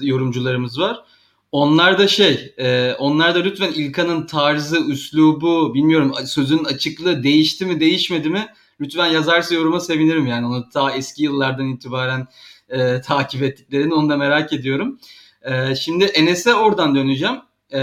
yorumcularımız 0.00 0.80
var. 0.80 1.04
Onlar 1.52 1.98
da 1.98 2.08
şey, 2.08 2.54
e, 2.58 2.92
onlar 2.98 3.34
da 3.34 3.38
lütfen 3.38 3.72
İlkan'ın 3.72 4.26
tarzı, 4.26 4.80
üslubu, 4.88 5.74
bilmiyorum 5.74 6.14
sözün 6.26 6.64
açıklığı 6.64 7.22
değişti 7.22 7.66
mi 7.66 7.80
değişmedi 7.80 8.30
mi? 8.30 8.46
Lütfen 8.80 9.06
yazarsa 9.06 9.54
yoruma 9.54 9.80
sevinirim 9.80 10.26
yani. 10.26 10.46
Onu 10.46 10.68
ta 10.68 10.92
eski 10.92 11.22
yıllardan 11.22 11.68
itibaren 11.68 12.26
e, 12.68 13.00
takip 13.00 13.42
ettiklerini 13.42 13.94
onu 13.94 14.08
da 14.08 14.16
merak 14.16 14.52
ediyorum. 14.52 14.98
E, 15.42 15.74
şimdi 15.74 16.04
Enes'e 16.04 16.54
oradan 16.54 16.94
döneceğim. 16.94 17.36
E, 17.72 17.78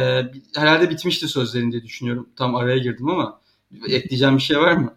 herhalde 0.56 0.90
bitmişti 0.90 1.28
sözlerin 1.28 1.72
diye 1.72 1.84
düşünüyorum. 1.84 2.30
Tam 2.36 2.56
araya 2.56 2.78
girdim 2.78 3.10
ama 3.10 3.42
ekleyeceğim 3.88 4.38
bir 4.38 4.42
şey 4.42 4.58
var 4.58 4.74
mı? 4.74 4.96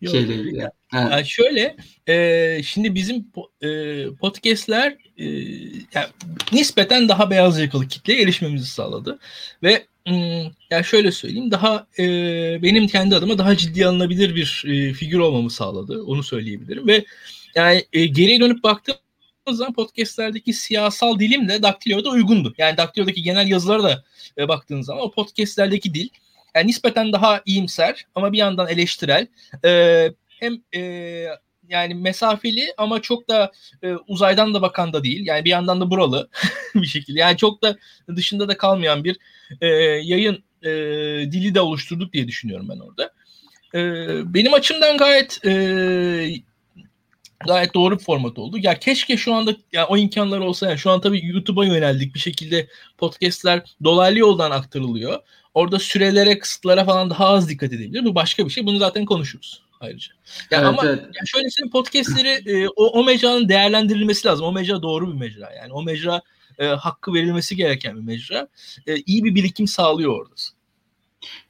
Yok, 0.00 0.14
Şeyle 0.14 0.34
ilgili. 0.34 0.68
Yani 0.92 1.26
şöyle, 1.26 1.76
e, 2.06 2.62
şimdi 2.62 2.94
bizim 2.94 3.26
e, 3.62 4.04
podcastler 4.20 4.96
e, 5.16 5.24
yani 5.94 6.06
nispeten 6.52 7.08
daha 7.08 7.30
beyaz 7.30 7.58
yakalı 7.58 7.88
kitleye 7.88 8.22
erişmemizi 8.22 8.66
sağladı 8.66 9.18
ve 9.62 9.86
Hmm, 10.08 10.50
ya 10.70 10.82
şöyle 10.82 11.12
söyleyeyim 11.12 11.50
daha 11.50 11.86
e, 11.98 12.04
benim 12.62 12.86
kendi 12.86 13.16
adıma 13.16 13.38
daha 13.38 13.56
ciddi 13.56 13.86
alınabilir 13.86 14.34
bir 14.34 14.64
e, 14.66 14.92
figür 14.92 15.18
olmamı 15.18 15.50
sağladı 15.50 16.02
onu 16.02 16.22
söyleyebilirim 16.22 16.86
ve 16.86 17.04
yani 17.54 17.84
e, 17.92 18.06
geriye 18.06 18.40
dönüp 18.40 18.62
baktığımız 18.62 18.98
zaman 19.46 19.72
podcastlerdeki 19.72 20.52
siyasal 20.52 21.18
dilim 21.18 21.48
de 21.48 21.62
Daktilo'da 21.62 22.10
uygundu. 22.10 22.54
Yani 22.58 22.76
Daktilo'daki 22.76 23.22
genel 23.22 23.48
yazılara 23.48 23.82
da 23.82 24.04
e, 24.38 24.48
baktığınız 24.48 24.86
zaman 24.86 25.04
o 25.04 25.10
podcastlerdeki 25.10 25.94
dil 25.94 26.08
yani 26.54 26.66
nispeten 26.66 27.12
daha 27.12 27.42
iyimser 27.46 28.06
ama 28.14 28.32
bir 28.32 28.38
yandan 28.38 28.68
eleştirel 28.68 29.26
e, 29.64 30.12
hem 30.28 30.62
e, 30.74 30.80
yani 31.68 31.94
mesafeli 31.94 32.66
ama 32.78 33.02
çok 33.02 33.28
da 33.28 33.52
e, 33.82 33.92
uzaydan 33.92 34.54
da 34.54 34.62
bakan 34.62 34.92
da 34.92 35.04
değil. 35.04 35.26
Yani 35.26 35.44
bir 35.44 35.50
yandan 35.50 35.80
da 35.80 35.90
buralı 35.90 36.28
bir 36.74 36.86
şekilde. 36.86 37.20
Yani 37.20 37.36
çok 37.36 37.62
da 37.62 37.76
dışında 38.16 38.48
da 38.48 38.56
kalmayan 38.56 39.04
bir 39.04 39.16
e, 39.60 39.66
yayın 40.02 40.44
e, 40.62 40.70
dili 41.32 41.54
de 41.54 41.60
oluşturduk 41.60 42.12
diye 42.12 42.28
düşünüyorum 42.28 42.68
ben 42.68 42.78
orada. 42.78 43.12
E, 43.74 43.80
benim 44.34 44.54
açımdan 44.54 44.96
gayet 44.96 45.44
e, 45.44 45.50
gayet 47.46 47.74
doğru 47.74 47.98
bir 47.98 48.04
format 48.04 48.38
oldu. 48.38 48.56
Ya 48.60 48.78
keşke 48.78 49.16
şu 49.16 49.34
anda 49.34 49.56
ya 49.72 49.86
o 49.86 49.96
imkanlar 49.96 50.38
olsa 50.38 50.68
yani 50.68 50.78
şu 50.78 50.90
an 50.90 51.00
tabii 51.00 51.26
YouTube'a 51.26 51.64
yöneldik 51.64 52.14
bir 52.14 52.20
şekilde 52.20 52.68
podcast'ler 52.98 53.62
dolaylı 53.84 54.18
yoldan 54.18 54.50
aktarılıyor. 54.50 55.20
Orada 55.54 55.78
sürelere, 55.78 56.38
kısıtlara 56.38 56.84
falan 56.84 57.10
daha 57.10 57.26
az 57.26 57.48
dikkat 57.48 57.72
edebilir. 57.72 58.04
Bu 58.04 58.14
başka 58.14 58.44
bir 58.44 58.50
şey. 58.50 58.66
Bunu 58.66 58.78
zaten 58.78 59.04
konuşuruz. 59.04 59.67
Ayrıca. 59.80 60.12
Ya 60.50 60.58
evet, 60.58 60.66
ama 60.66 60.82
evet. 60.84 60.98
Ya 60.98 61.22
şöyle 61.26 61.50
senin 61.50 61.70
podcastleri 61.70 62.50
e, 62.50 62.68
o, 62.68 62.86
o 62.86 63.04
mecranın 63.04 63.48
değerlendirilmesi 63.48 64.28
lazım. 64.28 64.46
O 64.46 64.52
mecra 64.52 64.82
doğru 64.82 65.12
bir 65.12 65.18
mecra. 65.18 65.52
Yani 65.52 65.72
o 65.72 65.82
mecra 65.82 66.22
e, 66.58 66.66
hakkı 66.66 67.14
verilmesi 67.14 67.56
gereken 67.56 67.96
bir 67.96 68.02
mecra. 68.02 68.48
E, 68.86 68.96
iyi 68.96 69.24
bir 69.24 69.34
birikim 69.34 69.66
sağlıyor 69.66 70.20
orada. 70.20 70.34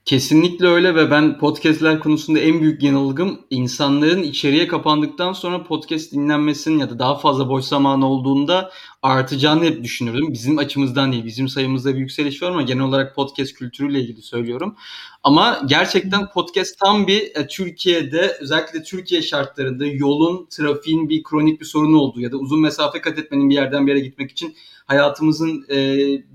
Kesinlikle 0.09 0.67
öyle 0.67 0.95
ve 0.95 1.11
ben 1.11 1.39
podcastler 1.39 2.01
konusunda 2.01 2.39
en 2.39 2.61
büyük 2.61 2.83
yanılgım 2.83 3.41
insanların 3.51 4.23
içeriye 4.23 4.69
kapandıktan 4.69 5.33
sonra 5.33 5.65
podcast 5.65 6.13
dinlenmesinin 6.13 6.79
ya 6.79 6.91
da 6.91 6.99
daha 6.99 7.19
fazla 7.19 7.49
boş 7.49 7.65
zamanı 7.65 8.07
olduğunda 8.07 8.71
artacağını 9.03 9.65
hep 9.65 9.85
düşünürdüm. 9.85 10.33
Bizim 10.33 10.59
açımızdan 10.59 11.13
değil, 11.13 11.25
bizim 11.25 11.49
sayımızda 11.49 11.95
bir 11.95 11.99
yükseliş 11.99 12.43
var 12.43 12.51
ama 12.51 12.63
genel 12.63 12.83
olarak 12.83 13.15
podcast 13.15 13.55
kültürüyle 13.55 14.01
ilgili 14.01 14.23
söylüyorum. 14.23 14.77
Ama 15.23 15.61
gerçekten 15.67 16.31
podcast 16.31 16.79
tam 16.79 17.07
bir 17.07 17.23
e, 17.37 17.47
Türkiye'de 17.47 18.37
özellikle 18.41 18.83
Türkiye 18.83 19.23
şartlarında 19.23 19.87
yolun, 19.87 20.47
trafiğin 20.51 21.09
bir 21.09 21.23
kronik 21.23 21.61
bir 21.61 21.67
sorunu 21.67 21.99
olduğu 21.99 22.21
ya 22.21 22.33
da 22.33 22.37
uzun 22.37 22.61
mesafe 22.61 23.01
kat 23.01 23.19
etmenin 23.19 23.51
bir 23.51 23.55
yerden 23.55 23.87
bir 23.87 23.95
yere 23.95 24.05
gitmek 24.05 24.31
için 24.31 24.57
hayatımızın 24.89 25.67
e, 25.71 25.77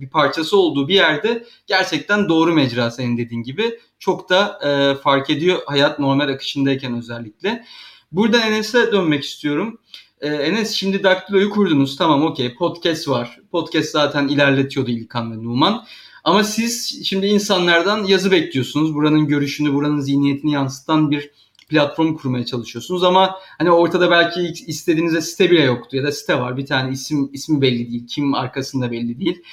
bir 0.01 0.09
parçası 0.09 0.57
olduğu 0.57 0.87
bir 0.87 0.95
yerde 0.95 1.43
gerçekten 1.67 2.29
doğru 2.29 2.53
mecra 2.53 2.91
senin 2.91 3.17
dediğin 3.17 3.43
gibi. 3.43 3.79
Çok 3.99 4.29
da 4.29 4.59
e, 4.63 4.95
fark 5.01 5.29
ediyor 5.29 5.59
hayat 5.65 5.99
normal 5.99 6.29
akışındayken 6.29 6.97
özellikle. 6.97 7.65
Buradan 8.11 8.41
Enes'e 8.41 8.91
dönmek 8.91 9.23
istiyorum. 9.23 9.79
Ee, 10.23 10.27
Enes 10.27 10.71
şimdi 10.71 11.03
Daktilo'yu 11.03 11.49
kurdunuz. 11.49 11.97
Tamam 11.97 12.23
okey 12.23 12.55
podcast 12.55 13.07
var. 13.07 13.39
Podcast 13.51 13.89
zaten 13.89 14.27
ilerletiyordu 14.27 14.91
İlkan 14.91 15.31
ve 15.31 15.43
Numan. 15.43 15.85
Ama 16.23 16.43
siz 16.43 17.01
şimdi 17.05 17.27
insanlardan 17.27 18.03
yazı 18.03 18.31
bekliyorsunuz. 18.31 18.95
Buranın 18.95 19.27
görüşünü, 19.27 19.73
buranın 19.73 19.99
zihniyetini 19.99 20.51
yansıtan 20.51 21.11
bir 21.11 21.31
platform 21.73 22.15
kurmaya 22.15 22.45
çalışıyorsunuz 22.45 23.03
ama 23.03 23.35
hani 23.57 23.71
ortada 23.71 24.11
belki 24.11 24.41
istediğinizde 24.67 25.21
site 25.21 25.51
bile 25.51 25.63
yoktu 25.63 25.97
ya 25.97 26.03
da 26.03 26.11
site 26.11 26.39
var 26.39 26.57
bir 26.57 26.65
tane 26.65 26.91
isim 26.91 27.29
ismi 27.33 27.61
belli 27.61 27.91
değil 27.91 28.07
kim 28.07 28.33
arkasında 28.33 28.91
belli 28.91 29.19
değil. 29.19 29.43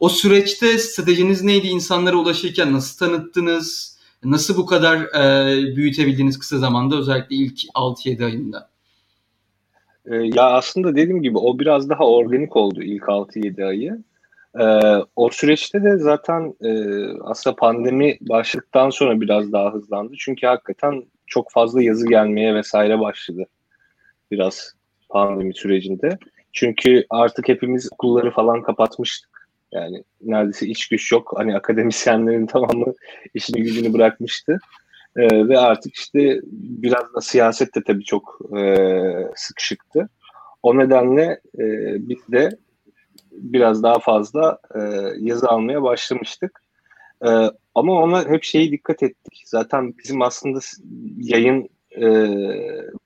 O 0.00 0.08
süreçte 0.08 0.78
stratejiniz 0.78 1.42
neydi 1.42 1.66
insanlara 1.66 2.16
ulaşırken 2.16 2.72
nasıl 2.72 2.98
tanıttınız 3.06 3.98
nasıl 4.24 4.56
bu 4.56 4.66
kadar 4.66 4.96
e, 4.96 5.76
büyütebildiniz 5.76 6.38
kısa 6.38 6.58
zamanda 6.58 6.96
özellikle 6.96 7.36
ilk 7.36 7.58
6-7 7.74 8.24
ayında? 8.24 8.70
E, 10.06 10.16
ya 10.16 10.42
aslında 10.42 10.96
dediğim 10.96 11.22
gibi 11.22 11.38
o 11.38 11.58
biraz 11.58 11.88
daha 11.88 12.04
organik 12.04 12.56
oldu 12.56 12.82
ilk 12.82 13.02
6-7 13.02 13.64
ayı. 13.64 14.02
Ee, 14.58 14.64
o 15.16 15.30
süreçte 15.30 15.82
de 15.84 15.98
zaten 15.98 16.54
e, 16.64 16.70
aslında 17.20 17.56
pandemi 17.56 18.18
başladıktan 18.20 18.90
sonra 18.90 19.20
biraz 19.20 19.52
daha 19.52 19.72
hızlandı. 19.72 20.12
Çünkü 20.18 20.46
hakikaten 20.46 21.04
çok 21.26 21.50
fazla 21.50 21.82
yazı 21.82 22.06
gelmeye 22.06 22.54
vesaire 22.54 23.00
başladı. 23.00 23.46
Biraz 24.30 24.74
pandemi 25.08 25.54
sürecinde. 25.54 26.18
Çünkü 26.52 27.04
artık 27.10 27.48
hepimiz 27.48 27.88
okulları 27.92 28.30
falan 28.30 28.62
kapatmıştık. 28.62 29.30
Yani 29.72 30.04
neredeyse 30.20 30.66
iç 30.66 30.88
güç 30.88 31.12
yok. 31.12 31.32
Hani 31.36 31.56
akademisyenlerin 31.56 32.46
tamamı 32.52 32.94
işini 33.34 33.62
gücünü 33.62 33.92
bırakmıştı. 33.92 34.58
Ee, 35.16 35.48
ve 35.48 35.58
artık 35.58 35.94
işte 35.94 36.40
biraz 36.52 37.14
da 37.14 37.20
siyaset 37.20 37.74
de 37.74 37.80
tabii 37.86 38.04
çok 38.04 38.38
e, 38.58 38.76
sıkışıktı. 39.34 40.08
O 40.62 40.78
nedenle 40.78 41.40
e, 41.58 41.64
biz 42.08 42.18
de 42.32 42.50
biraz 43.30 43.82
daha 43.82 43.98
fazla 43.98 44.58
e, 44.74 44.80
yazı 45.18 45.48
almaya 45.48 45.82
başlamıştık. 45.82 46.62
E, 47.26 47.28
ama 47.74 48.02
ona 48.02 48.28
hep 48.28 48.44
şeyi 48.44 48.72
dikkat 48.72 49.02
ettik. 49.02 49.42
Zaten 49.46 49.94
bizim 49.98 50.22
aslında 50.22 50.58
yayın 51.16 51.68
e, 51.96 52.28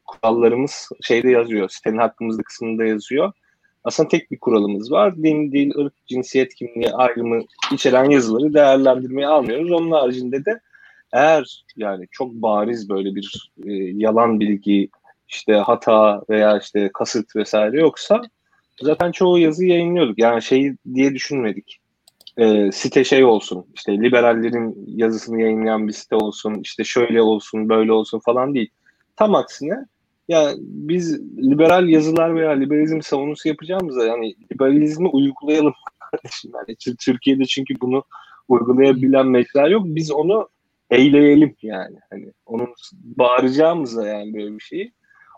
kurallarımız 0.04 0.88
şeyde 1.02 1.30
yazıyor. 1.30 1.68
Sitenin 1.68 1.98
hakkımızda 1.98 2.42
kısmında 2.42 2.84
yazıyor. 2.84 3.32
Aslında 3.84 4.08
tek 4.08 4.30
bir 4.30 4.38
kuralımız 4.38 4.92
var. 4.92 5.16
Din, 5.16 5.52
dil, 5.52 5.78
ırk, 5.78 6.06
cinsiyet 6.06 6.54
kimliği 6.54 6.90
ayrımı 6.90 7.40
içeren 7.72 8.10
yazıları 8.10 8.54
değerlendirmeye 8.54 9.26
almıyoruz. 9.26 9.72
Onun 9.72 9.90
haricinde 9.90 10.44
de 10.44 10.60
eğer 11.12 11.64
yani 11.76 12.06
çok 12.10 12.32
bariz 12.32 12.88
böyle 12.88 13.14
bir 13.14 13.52
e, 13.66 13.72
yalan 13.72 14.40
bilgi, 14.40 14.88
işte 15.28 15.52
hata 15.52 16.22
veya 16.30 16.58
işte 16.58 16.90
kasıt 16.94 17.37
vesaire 17.37 17.80
yoksa 17.80 18.22
zaten 18.80 19.12
çoğu 19.12 19.38
yazı 19.38 19.64
yayınlıyorduk. 19.64 20.18
Yani 20.18 20.42
şey 20.42 20.74
diye 20.94 21.14
düşünmedik. 21.14 21.80
E, 22.37 22.72
site 22.72 23.04
şey 23.04 23.24
olsun, 23.24 23.66
işte 23.74 23.92
liberallerin 23.92 24.84
yazısını 24.87 25.40
yayınlayan 25.40 25.88
bir 25.88 25.92
site 25.92 26.16
olsun, 26.16 26.54
işte 26.62 26.84
şöyle 26.84 27.22
olsun, 27.22 27.68
böyle 27.68 27.92
olsun 27.92 28.18
falan 28.18 28.54
değil. 28.54 28.70
Tam 29.16 29.34
aksine 29.34 29.87
ya 30.28 30.52
biz 30.58 31.20
liberal 31.38 31.88
yazılar 31.88 32.34
veya 32.34 32.50
liberalizm 32.50 33.00
savunusu 33.00 33.48
yapacağımıza 33.48 34.06
yani 34.06 34.34
liberalizmi 34.52 35.08
uygulayalım 35.08 35.74
kardeşim. 36.10 36.52
Yani 36.54 36.96
Türkiye'de 37.00 37.44
çünkü 37.44 37.74
bunu 37.80 38.04
uygulayabilen 38.48 39.26
mecra 39.26 39.68
yok. 39.68 39.82
Biz 39.87 40.10
onu 40.10 40.48
eyleyelim 40.90 41.56
yani. 41.62 41.96
Hani 42.10 42.32
onun 42.46 42.68
bağıracağımıza 42.92 44.06
yani 44.06 44.34
böyle 44.34 44.54
bir 44.54 44.62
şeyi 44.62 44.92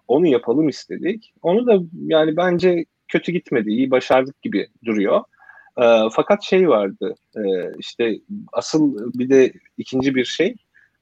onu 0.09 0.27
yapalım 0.27 0.69
istedik. 0.69 1.33
Onu 1.43 1.67
da 1.67 1.79
yani 1.93 2.37
bence 2.37 2.85
kötü 3.09 3.33
gitmedi, 3.33 3.71
iyi 3.71 3.91
başardık 3.91 4.43
gibi 4.43 4.69
duruyor. 4.85 5.21
E, 5.79 5.85
fakat 6.13 6.43
şey 6.43 6.69
vardı, 6.69 7.15
e, 7.37 7.41
işte 7.79 8.19
asıl 8.53 9.13
bir 9.15 9.31
de 9.31 9.53
ikinci 9.79 10.15
bir 10.15 10.25
şey, 10.25 10.55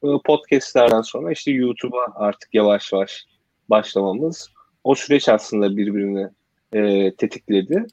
e, 0.05 0.07
podcastlerden 0.25 1.01
sonra 1.01 1.33
işte 1.33 1.51
YouTube'a 1.51 2.07
artık 2.15 2.55
yavaş 2.55 2.93
yavaş 2.93 3.25
başlamamız. 3.71 4.51
O 4.85 4.95
süreç 4.95 5.29
aslında 5.29 5.77
birbirini 5.77 6.29
e, 6.73 7.15
tetikledi. 7.15 7.87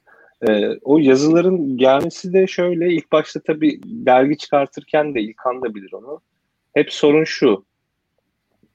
E, 0.49 0.77
o 0.83 0.97
yazıların 0.97 1.77
gelmesi 1.77 2.33
de 2.33 2.47
şöyle, 2.47 2.93
ilk 2.93 3.11
başta 3.11 3.39
tabii 3.39 3.79
dergi 3.83 4.37
çıkartırken 4.37 5.15
de 5.15 5.21
İlkan 5.21 5.61
da 5.61 5.75
bilir 5.75 5.93
onu. 5.93 6.21
Hep 6.73 6.93
sorun 6.93 7.23
şu, 7.23 7.65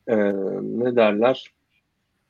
e, 0.09 0.17
ne 0.63 0.97
derler, 0.97 1.51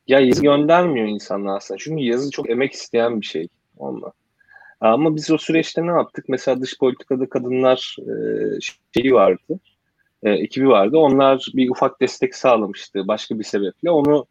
ya 0.07 0.19
yazı 0.19 0.43
göndermiyor 0.43 1.07
insanlar 1.07 1.57
aslında. 1.57 1.77
Çünkü 1.77 2.03
yazı 2.03 2.31
çok 2.31 2.49
emek 2.49 2.73
isteyen 2.73 3.21
bir 3.21 3.25
şey 3.25 3.47
onunla. 3.77 4.11
Ama 4.81 5.15
biz 5.15 5.31
o 5.31 5.37
süreçte 5.37 5.87
ne 5.87 5.91
yaptık? 5.91 6.25
Mesela 6.29 6.61
dış 6.61 6.77
politikada 6.77 7.29
kadınlar 7.29 7.95
e, 7.99 8.11
şeyi 8.93 9.13
vardı. 9.13 9.59
E, 10.23 10.29
ekibi 10.29 10.69
vardı. 10.69 10.97
Onlar 10.97 11.45
bir 11.55 11.69
ufak 11.69 12.01
destek 12.01 12.35
sağlamıştı 12.35 13.07
başka 13.07 13.39
bir 13.39 13.43
sebeple. 13.43 13.91
Onu 13.91 14.25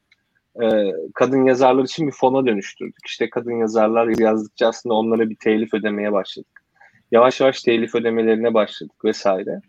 e, 0.62 0.92
kadın 1.14 1.44
yazarlar 1.44 1.84
için 1.84 2.06
bir 2.06 2.12
fona 2.12 2.46
dönüştürdük. 2.46 3.06
İşte 3.06 3.30
kadın 3.30 3.52
yazarlar 3.52 4.18
yazdıkça 4.18 4.68
aslında 4.68 4.94
onlara 4.94 5.30
bir 5.30 5.36
telif 5.36 5.74
ödemeye 5.74 6.12
başladık. 6.12 6.62
Yavaş 7.12 7.40
yavaş 7.40 7.62
telif 7.62 7.94
ödemelerine 7.94 8.54
başladık 8.54 9.04
vesaire. 9.04 9.60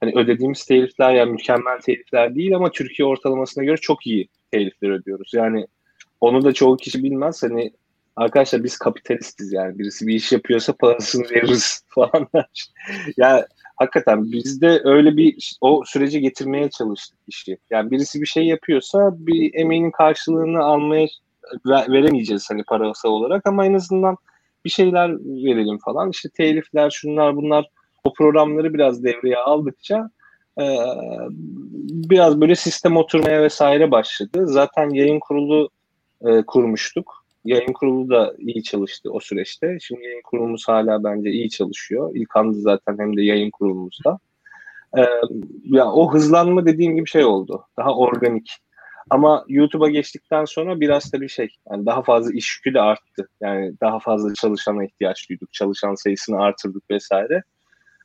Hani 0.00 0.12
ödediğimiz 0.14 0.64
telifler 0.64 1.14
yani 1.14 1.32
mükemmel 1.32 1.80
telifler 1.80 2.34
değil 2.34 2.56
ama 2.56 2.70
Türkiye 2.70 3.06
ortalamasına 3.06 3.64
göre 3.64 3.76
çok 3.76 4.06
iyi 4.06 4.28
telifler 4.54 4.90
ödüyoruz. 4.90 5.30
Yani 5.34 5.66
onu 6.20 6.44
da 6.44 6.52
çoğu 6.52 6.76
kişi 6.76 7.02
bilmez. 7.02 7.42
Hani 7.42 7.72
arkadaşlar 8.16 8.64
biz 8.64 8.78
kapitalistiz 8.78 9.52
yani. 9.52 9.78
Birisi 9.78 10.06
bir 10.06 10.14
iş 10.14 10.32
yapıyorsa 10.32 10.72
parasını 10.72 11.30
veririz 11.30 11.84
falan. 11.88 12.28
ya 13.16 13.46
hakikaten 13.76 14.32
biz 14.32 14.60
de 14.60 14.80
öyle 14.84 15.16
bir 15.16 15.56
o 15.60 15.82
sürece 15.86 16.20
getirmeye 16.20 16.70
çalıştık 16.70 17.18
işi. 17.26 17.58
Yani 17.70 17.90
birisi 17.90 18.20
bir 18.20 18.26
şey 18.26 18.46
yapıyorsa 18.46 19.10
bir 19.18 19.54
emeğinin 19.54 19.90
karşılığını 19.90 20.64
almaya 20.64 21.06
veremeyeceğiz 21.66 22.50
hani 22.50 22.64
parasal 22.64 23.10
olarak 23.10 23.46
ama 23.46 23.66
en 23.66 23.74
azından 23.74 24.16
bir 24.64 24.70
şeyler 24.70 25.10
verelim 25.20 25.78
falan. 25.84 26.10
İşte 26.10 26.28
telifler 26.28 26.90
şunlar 26.90 27.36
bunlar 27.36 27.68
o 28.04 28.12
programları 28.12 28.74
biraz 28.74 29.04
devreye 29.04 29.36
aldıkça 29.36 30.10
e, 30.60 30.66
biraz 32.10 32.40
böyle 32.40 32.54
sistem 32.54 32.96
oturmaya 32.96 33.42
vesaire 33.42 33.90
başladı. 33.90 34.46
Zaten 34.46 34.90
yayın 34.90 35.20
kurulu 35.20 35.70
e, 36.24 36.42
kurmuştuk. 36.42 37.24
Yayın 37.44 37.72
kurulu 37.72 38.10
da 38.10 38.34
iyi 38.38 38.62
çalıştı 38.62 39.10
o 39.12 39.20
süreçte. 39.20 39.78
Şimdi 39.80 40.04
yayın 40.04 40.22
kurulumuz 40.22 40.68
hala 40.68 41.04
bence 41.04 41.30
iyi 41.30 41.50
çalışıyor. 41.50 42.10
İlk 42.14 42.36
anda 42.36 42.60
zaten 42.60 42.98
hem 42.98 43.16
de 43.16 43.22
yayın 43.22 43.50
kurulumuzda. 43.50 44.18
E, 44.98 45.02
ya 45.64 45.92
o 45.92 46.14
hızlanma 46.14 46.66
dediğim 46.66 46.96
gibi 46.96 47.08
şey 47.08 47.24
oldu. 47.24 47.66
Daha 47.76 47.96
organik. 47.96 48.50
Ama 49.10 49.44
YouTube'a 49.48 49.88
geçtikten 49.88 50.44
sonra 50.44 50.80
biraz 50.80 51.12
da 51.12 51.20
bir 51.20 51.28
şey. 51.28 51.48
Yani 51.70 51.86
daha 51.86 52.02
fazla 52.02 52.32
iş 52.32 52.56
yükü 52.56 52.74
de 52.74 52.80
arttı. 52.80 53.28
Yani 53.40 53.74
daha 53.80 53.98
fazla 53.98 54.34
çalışana 54.34 54.84
ihtiyaç 54.84 55.30
duyduk. 55.30 55.52
Çalışan 55.52 55.94
sayısını 55.94 56.42
artırdık 56.42 56.90
vesaire 56.90 57.42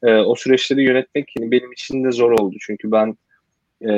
e, 0.04 0.16
o 0.16 0.36
süreçleri 0.36 0.84
yönetmek 0.84 1.34
yani 1.40 1.52
benim 1.52 1.72
için 1.72 2.04
de 2.04 2.12
zor 2.12 2.32
oldu. 2.32 2.56
Çünkü 2.60 2.92
ben 2.92 3.18
e, 3.82 3.92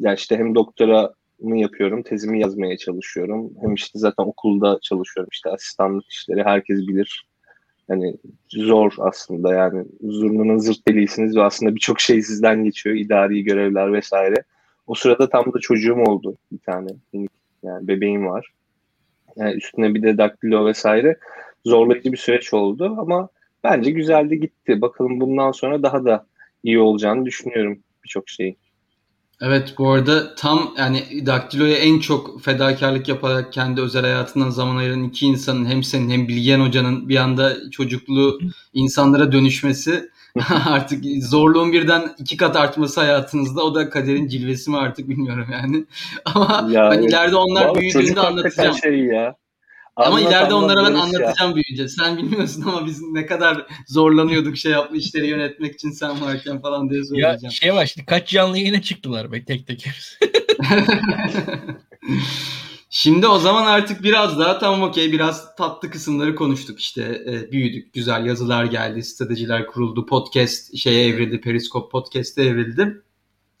ya 0.00 0.14
işte 0.14 0.36
hem 0.36 0.54
doktora 0.54 1.12
mı 1.40 1.58
yapıyorum, 1.58 2.02
tezimi 2.02 2.40
yazmaya 2.40 2.76
çalışıyorum. 2.76 3.50
Hem 3.60 3.74
işte 3.74 3.98
zaten 3.98 4.24
okulda 4.24 4.78
çalışıyorum. 4.82 5.28
İşte 5.32 5.50
asistanlık 5.50 6.10
işleri 6.10 6.44
herkes 6.44 6.78
bilir. 6.78 7.26
Yani 7.88 8.16
zor 8.48 8.92
aslında 8.98 9.54
yani 9.54 9.84
zurnanın 10.02 10.58
zırt 10.58 10.88
deliysiniz 10.88 11.36
ve 11.36 11.42
aslında 11.42 11.74
birçok 11.74 12.00
şey 12.00 12.22
sizden 12.22 12.64
geçiyor. 12.64 12.96
idari 12.96 13.44
görevler 13.44 13.92
vesaire. 13.92 14.36
O 14.86 14.94
sırada 14.94 15.28
tam 15.28 15.52
da 15.52 15.58
çocuğum 15.60 16.02
oldu 16.06 16.36
bir 16.52 16.58
tane. 16.58 16.88
Yani 17.62 17.88
bebeğim 17.88 18.26
var. 18.26 18.52
Yani 19.36 19.54
üstüne 19.54 19.94
bir 19.94 20.02
de 20.02 20.18
daktilo 20.18 20.66
vesaire 20.66 21.16
zorlayıcı 21.66 22.12
bir 22.12 22.16
süreç 22.16 22.54
oldu 22.54 22.96
ama 22.98 23.28
bence 23.64 23.90
güzeldi 23.90 24.40
gitti. 24.40 24.80
Bakalım 24.80 25.20
bundan 25.20 25.52
sonra 25.52 25.82
daha 25.82 26.04
da 26.04 26.26
iyi 26.62 26.78
olacağını 26.78 27.26
düşünüyorum 27.26 27.78
birçok 28.04 28.28
şeyi. 28.28 28.56
Evet 29.40 29.74
bu 29.78 29.90
arada 29.90 30.34
tam 30.34 30.74
yani 30.78 31.26
Daktilo'ya 31.26 31.76
en 31.76 31.98
çok 31.98 32.42
fedakarlık 32.42 33.08
yaparak 33.08 33.52
kendi 33.52 33.80
özel 33.80 34.02
hayatından 34.02 34.50
zaman 34.50 34.76
ayıran 34.76 35.04
iki 35.04 35.26
insanın 35.26 35.66
hem 35.66 35.82
senin 35.82 36.10
hem 36.10 36.28
Bilgen 36.28 36.60
Hoca'nın 36.60 37.08
bir 37.08 37.16
anda 37.16 37.70
çocuklu 37.70 38.38
insanlara 38.74 39.32
dönüşmesi 39.32 40.10
artık 40.66 41.04
zorluğun 41.22 41.72
birden 41.72 42.14
iki 42.18 42.36
kat 42.36 42.56
artması 42.56 43.00
hayatınızda 43.00 43.62
o 43.62 43.74
da 43.74 43.90
kaderin 43.90 44.28
cilvesi 44.28 44.70
mi 44.70 44.76
artık 44.76 45.08
bilmiyorum 45.08 45.46
yani. 45.52 45.84
Ama 46.24 46.68
ya, 46.70 46.90
ben 46.90 47.02
ileride 47.02 47.36
onlar 47.36 47.74
büyüdüğünde 47.74 48.20
anlatacağım. 48.20 48.74
Şey 48.74 48.98
ya. 48.98 49.36
Ama 49.98 50.16
anlat, 50.16 50.30
ileride 50.30 50.54
anlat, 50.54 50.70
onlara 50.70 50.90
ben 50.90 50.94
anlatacağım 50.94 51.50
ya. 51.50 51.56
büyüyünce. 51.56 51.88
Sen 51.88 52.16
bilmiyorsun 52.16 52.62
ama 52.62 52.86
biz 52.86 53.02
ne 53.02 53.26
kadar 53.26 53.66
zorlanıyorduk 53.86 54.56
şey 54.56 54.72
yapma 54.72 54.96
işleri 54.96 55.26
yönetmek 55.26 55.74
için 55.74 55.90
sen 55.90 56.20
varken 56.20 56.60
falan 56.60 56.90
diye 56.90 57.04
söyleyeceğim. 57.04 57.38
Ya 57.42 57.50
şey 57.50 57.74
var 57.74 57.86
şimdi 57.86 58.06
kaç 58.06 58.28
canlı 58.28 58.58
yayına 58.58 58.82
çıktılar 58.82 59.32
be 59.32 59.44
tek 59.44 59.66
tek 59.66 59.86
Şimdi 62.90 63.26
o 63.26 63.38
zaman 63.38 63.66
artık 63.66 64.02
biraz 64.02 64.38
daha 64.38 64.58
tamam 64.58 64.82
okey 64.82 65.12
biraz 65.12 65.56
tatlı 65.56 65.90
kısımları 65.90 66.34
konuştuk 66.34 66.80
işte 66.80 67.22
e, 67.26 67.52
büyüdük 67.52 67.92
güzel 67.92 68.26
yazılar 68.26 68.64
geldi 68.64 69.02
stratejiler 69.02 69.66
kuruldu 69.66 70.06
podcast 70.06 70.76
şeye 70.76 71.08
evrildi 71.08 71.40
Periskop 71.40 71.92
podcast'e 71.92 72.42
evrildi. 72.42 73.02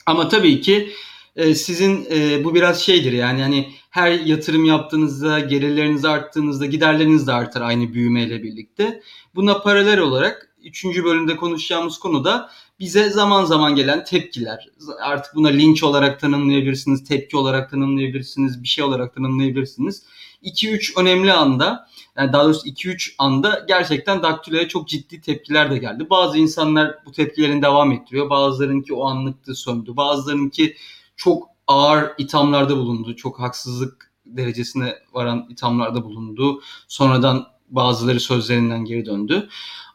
Ama 0.06 0.28
tabii 0.28 0.60
ki 0.60 0.92
e, 1.36 1.54
sizin 1.54 2.06
e, 2.10 2.44
bu 2.44 2.54
biraz 2.54 2.80
şeydir 2.80 3.12
yani 3.12 3.42
hani 3.42 3.68
her 3.90 4.10
yatırım 4.10 4.64
yaptığınızda 4.64 5.40
gelirleriniz 5.40 6.04
arttığınızda 6.04 6.66
giderleriniz 6.66 7.26
de 7.26 7.32
artar 7.32 7.60
aynı 7.60 7.92
büyümeyle 7.92 8.42
birlikte. 8.42 9.02
Buna 9.34 9.60
paralel 9.60 9.98
olarak 9.98 10.54
3. 10.64 10.84
bölümde 10.84 11.36
konuşacağımız 11.36 11.98
konu 11.98 12.24
da 12.24 12.50
bize 12.80 13.10
zaman 13.10 13.44
zaman 13.44 13.74
gelen 13.74 14.04
tepkiler. 14.04 14.68
Artık 15.00 15.34
buna 15.34 15.48
linç 15.48 15.82
olarak 15.82 16.20
tanımlayabilirsiniz, 16.20 17.04
tepki 17.04 17.36
olarak 17.36 17.70
tanımlayabilirsiniz, 17.70 18.62
bir 18.62 18.68
şey 18.68 18.84
olarak 18.84 19.14
tanımlayabilirsiniz. 19.14 20.02
2-3 20.42 21.00
önemli 21.00 21.32
anda 21.32 21.88
yani 22.16 22.32
daha 22.32 22.44
doğrusu 22.44 22.68
2-3 22.68 23.14
anda 23.18 23.64
gerçekten 23.68 24.22
daktiloya 24.22 24.68
çok 24.68 24.88
ciddi 24.88 25.20
tepkiler 25.20 25.70
de 25.70 25.78
geldi. 25.78 26.10
Bazı 26.10 26.38
insanlar 26.38 26.98
bu 27.06 27.12
tepkilerin 27.12 27.62
devam 27.62 27.92
ettiriyor. 27.92 28.30
Bazılarınki 28.30 28.94
o 28.94 29.04
anlıkta 29.04 29.54
söndü. 29.54 29.96
Bazılarınki 29.96 30.76
çok 31.16 31.57
ağır 31.68 32.12
ithamlarda 32.18 32.76
bulundu. 32.76 33.16
Çok 33.16 33.40
haksızlık 33.40 34.12
derecesine 34.26 34.94
varan 35.12 35.46
ithamlarda 35.50 36.04
bulundu. 36.04 36.62
Sonradan 36.88 37.46
bazıları 37.70 38.20
sözlerinden 38.20 38.84
geri 38.84 39.06
döndü. 39.06 39.48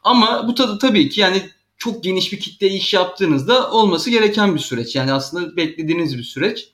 Ama 0.03 0.47
bu 0.47 0.55
tadı 0.55 0.79
tabii 0.79 1.09
ki 1.09 1.21
yani 1.21 1.49
çok 1.77 2.03
geniş 2.03 2.33
bir 2.33 2.39
kitle 2.39 2.67
iş 2.67 2.93
yaptığınızda 2.93 3.71
olması 3.71 4.09
gereken 4.09 4.55
bir 4.55 4.59
süreç. 4.59 4.95
Yani 4.95 5.13
aslında 5.13 5.57
beklediğiniz 5.57 6.17
bir 6.17 6.23
süreç. 6.23 6.69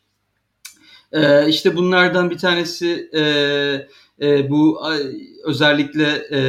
Ee, 1.11 1.49
işte 1.49 1.75
bunlardan 1.75 2.29
bir 2.29 2.37
tanesi 2.37 3.09
e, 3.13 3.21
e, 4.21 4.49
bu 4.49 4.81
özellikle 5.43 6.27
e, 6.31 6.41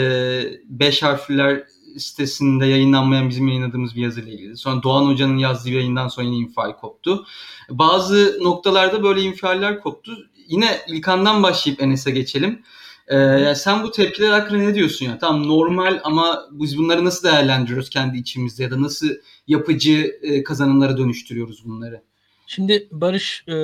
beş 0.65 1.03
harfler 1.03 1.65
sitesinde 1.99 2.67
yayınlanmayan 2.67 3.29
bizim 3.29 3.49
yayınladığımız 3.49 3.97
bir 3.97 4.03
yazıyla 4.03 4.33
ilgili. 4.33 4.57
Sonra 4.57 4.83
Doğan 4.83 5.07
Hoca'nın 5.07 5.37
yazdığı 5.37 5.71
yayından 5.71 6.09
sonra 6.09 6.27
yine 6.27 6.37
infial 6.37 6.73
koptu. 6.73 7.27
Bazı 7.71 8.39
noktalarda 8.43 9.03
böyle 9.03 9.23
infialler 9.23 9.81
koptu. 9.81 10.13
Yine 10.49 10.79
İlkan'dan 10.89 11.43
başlayıp 11.43 11.83
Enes'e 11.83 12.11
geçelim. 12.11 12.63
Ee, 13.09 13.55
sen 13.57 13.83
bu 13.83 13.91
tepkiler 13.91 14.31
hakkında 14.31 14.59
ne 14.59 14.75
diyorsun 14.75 15.07
ya? 15.07 15.19
Tamam 15.19 15.49
normal 15.49 16.01
ama 16.05 16.43
biz 16.51 16.79
bunları 16.79 17.05
nasıl 17.05 17.29
değerlendiriyoruz 17.29 17.91
kendi 17.91 18.19
içimizde 18.19 18.63
ya 18.63 18.71
da 18.71 18.83
nasıl 18.83 19.09
yapıcı 19.47 20.19
e, 20.23 20.43
kazanımlara 20.43 20.97
dönüştürüyoruz 20.97 21.65
bunları? 21.65 22.03
Şimdi 22.47 22.89
Barış 22.91 23.45
e, 23.49 23.55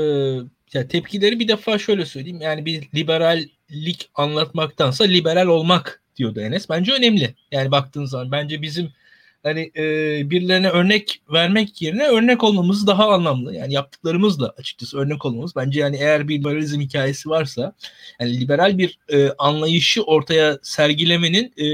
ya 0.73 0.89
tepkileri 0.89 1.41
bir 1.41 1.49
defa 1.49 1.79
şöyle 1.79 2.07
söyleyeyim. 2.07 2.41
Yani 2.41 2.67
bir 2.67 2.89
liberallik 2.95 4.11
anlatmaktansa 4.15 5.05
liberal 5.05 5.47
olmak 5.47 6.03
diyordu 6.17 6.41
Enes. 6.41 6.69
Bence 6.69 6.93
önemli. 6.93 7.35
Yani 7.53 7.71
baktığınız 7.71 8.11
zaman 8.11 8.33
bence 8.33 8.63
bizim 8.63 8.93
hani 9.47 9.73
e, 9.77 9.83
birilerine 10.31 10.69
örnek 10.69 11.23
vermek 11.33 11.83
yerine 11.83 12.07
örnek 12.07 12.45
olmamız 12.45 12.87
daha 12.87 13.13
anlamlı. 13.15 13.55
Yani 13.55 13.73
yaptıklarımızla 13.75 14.55
açıkçası 14.59 14.99
örnek 14.99 15.25
olmamız. 15.25 15.57
Bence 15.57 15.81
yani 15.81 15.97
eğer 15.97 16.29
bir 16.29 16.39
liberalizm 16.39 16.81
hikayesi 16.81 17.29
varsa 17.29 17.75
yani 18.21 18.41
liberal 18.41 18.79
bir 18.79 18.99
e, 19.09 19.31
anlayışı 19.39 20.03
ortaya 20.03 20.59
sergilemenin 20.63 21.53
e, 21.57 21.65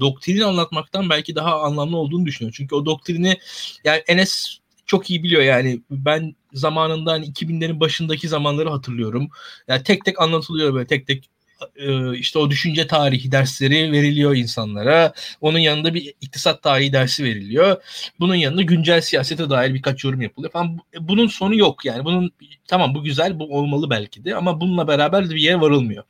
doktrini 0.00 0.44
anlatmaktan 0.44 1.10
belki 1.10 1.34
daha 1.34 1.62
anlamlı 1.62 1.96
olduğunu 1.96 2.26
düşünüyorum. 2.26 2.54
Çünkü 2.56 2.74
o 2.74 2.86
doktrini 2.86 3.38
yani 3.84 4.02
Enes 4.06 4.58
çok 4.86 5.10
iyi 5.10 5.22
biliyor 5.22 5.42
yani 5.42 5.80
ben 5.90 6.34
zamanında 6.52 7.12
hani 7.12 7.26
2000'lerin 7.26 7.80
başındaki 7.80 8.28
zamanları 8.28 8.70
hatırlıyorum. 8.70 9.28
Yani 9.68 9.82
tek 9.82 10.04
tek 10.04 10.20
anlatılıyor 10.20 10.74
böyle 10.74 10.86
tek 10.86 11.06
tek 11.06 11.31
e, 11.76 12.18
işte 12.18 12.38
o 12.38 12.50
düşünce 12.50 12.86
tarihi 12.86 13.32
dersleri 13.32 13.92
veriliyor 13.92 14.36
insanlara. 14.36 15.12
Onun 15.40 15.58
yanında 15.58 15.94
bir 15.94 16.14
iktisat 16.20 16.62
tarihi 16.62 16.92
dersi 16.92 17.24
veriliyor. 17.24 17.82
Bunun 18.20 18.34
yanında 18.34 18.62
güncel 18.62 19.00
siyasete 19.00 19.50
dair 19.50 19.74
birkaç 19.74 20.04
yorum 20.04 20.20
yapılıyor 20.20 20.52
falan. 20.52 20.78
Bunun 21.00 21.26
sonu 21.26 21.56
yok 21.56 21.84
yani. 21.84 22.04
Bunun 22.04 22.32
tamam 22.68 22.94
bu 22.94 23.02
güzel, 23.02 23.38
bu 23.38 23.58
olmalı 23.58 23.90
belki 23.90 24.24
de 24.24 24.36
ama 24.36 24.60
bununla 24.60 24.88
beraber 24.88 25.30
de 25.30 25.34
bir 25.34 25.40
yere 25.40 25.60
varılmıyor. 25.60 26.04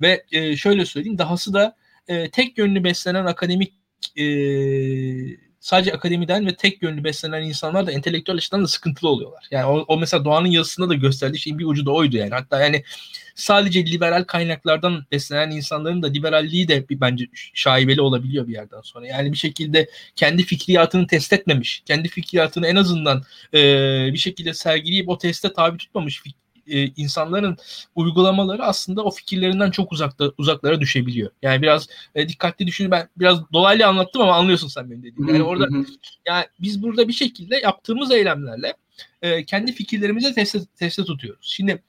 Ve 0.00 0.24
e, 0.32 0.56
şöyle 0.56 0.86
söyleyeyim 0.86 1.18
dahası 1.18 1.54
da 1.54 1.76
e, 2.08 2.30
tek 2.30 2.58
yönlü 2.58 2.84
beslenen 2.84 3.26
akademik 3.26 3.72
sadece 5.60 5.92
akademiden 5.92 6.46
ve 6.46 6.54
tek 6.54 6.82
yönlü 6.82 7.04
beslenen 7.04 7.42
insanlar 7.42 7.86
da 7.86 7.92
entelektüel 7.92 8.36
açıdan 8.36 8.62
da 8.62 8.68
sıkıntılı 8.68 9.10
oluyorlar. 9.10 9.46
Yani 9.50 9.66
o, 9.66 9.84
o 9.88 9.98
mesela 9.98 10.24
Doğan'ın 10.24 10.48
yazısında 10.50 10.88
da 10.88 10.94
gösterdiği 10.94 11.38
şeyin 11.38 11.58
bir 11.58 11.64
ucu 11.64 11.86
da 11.86 11.90
oydu 11.90 12.16
yani. 12.16 12.30
Hatta 12.30 12.60
yani 12.60 12.84
sadece 13.34 13.86
liberal 13.86 14.24
kaynaklardan 14.24 15.04
beslenen 15.12 15.50
insanların 15.50 16.02
da 16.02 16.06
liberalliği 16.06 16.68
de 16.68 16.88
bir 16.88 17.00
bence 17.00 17.26
şaibeli 17.54 18.00
olabiliyor 18.00 18.48
bir 18.48 18.52
yerden 18.52 18.80
sonra. 18.80 19.06
Yani 19.06 19.32
bir 19.32 19.38
şekilde 19.38 19.90
kendi 20.16 20.42
fikriyatını 20.42 21.06
test 21.06 21.32
etmemiş, 21.32 21.82
kendi 21.86 22.08
fikriyatını 22.08 22.66
en 22.66 22.76
azından 22.76 23.22
e, 23.54 23.58
bir 24.12 24.18
şekilde 24.18 24.54
sergileyip 24.54 25.08
o 25.08 25.18
teste 25.18 25.52
tabi 25.52 25.78
tutmamış 25.78 26.22
e, 26.70 26.92
insanların 26.96 27.56
uygulamaları 27.94 28.64
aslında 28.64 29.04
o 29.04 29.10
fikirlerinden 29.10 29.70
çok 29.70 29.92
uzakta 29.92 30.32
uzaklara 30.38 30.80
düşebiliyor. 30.80 31.30
Yani 31.42 31.62
biraz 31.62 31.88
e, 32.14 32.28
dikkatli 32.28 32.66
düşünün 32.66 32.90
ben 32.90 33.08
biraz 33.16 33.52
dolaylı 33.52 33.86
anlattım 33.86 34.22
ama 34.22 34.34
anlıyorsun 34.34 34.68
sen 34.68 34.90
benim 34.90 35.02
dediğimi. 35.02 35.32
Yani 35.32 35.42
orada 35.42 35.68
yani 36.26 36.44
biz 36.60 36.82
burada 36.82 37.08
bir 37.08 37.12
şekilde 37.12 37.56
yaptığımız 37.56 38.10
eylemlerle 38.10 38.74
e, 39.22 39.44
kendi 39.44 39.72
fikirlerimizi 39.72 40.34
teste, 40.34 40.58
teste 40.76 41.04
tutuyoruz. 41.04 41.46
Şimdi 41.50 41.82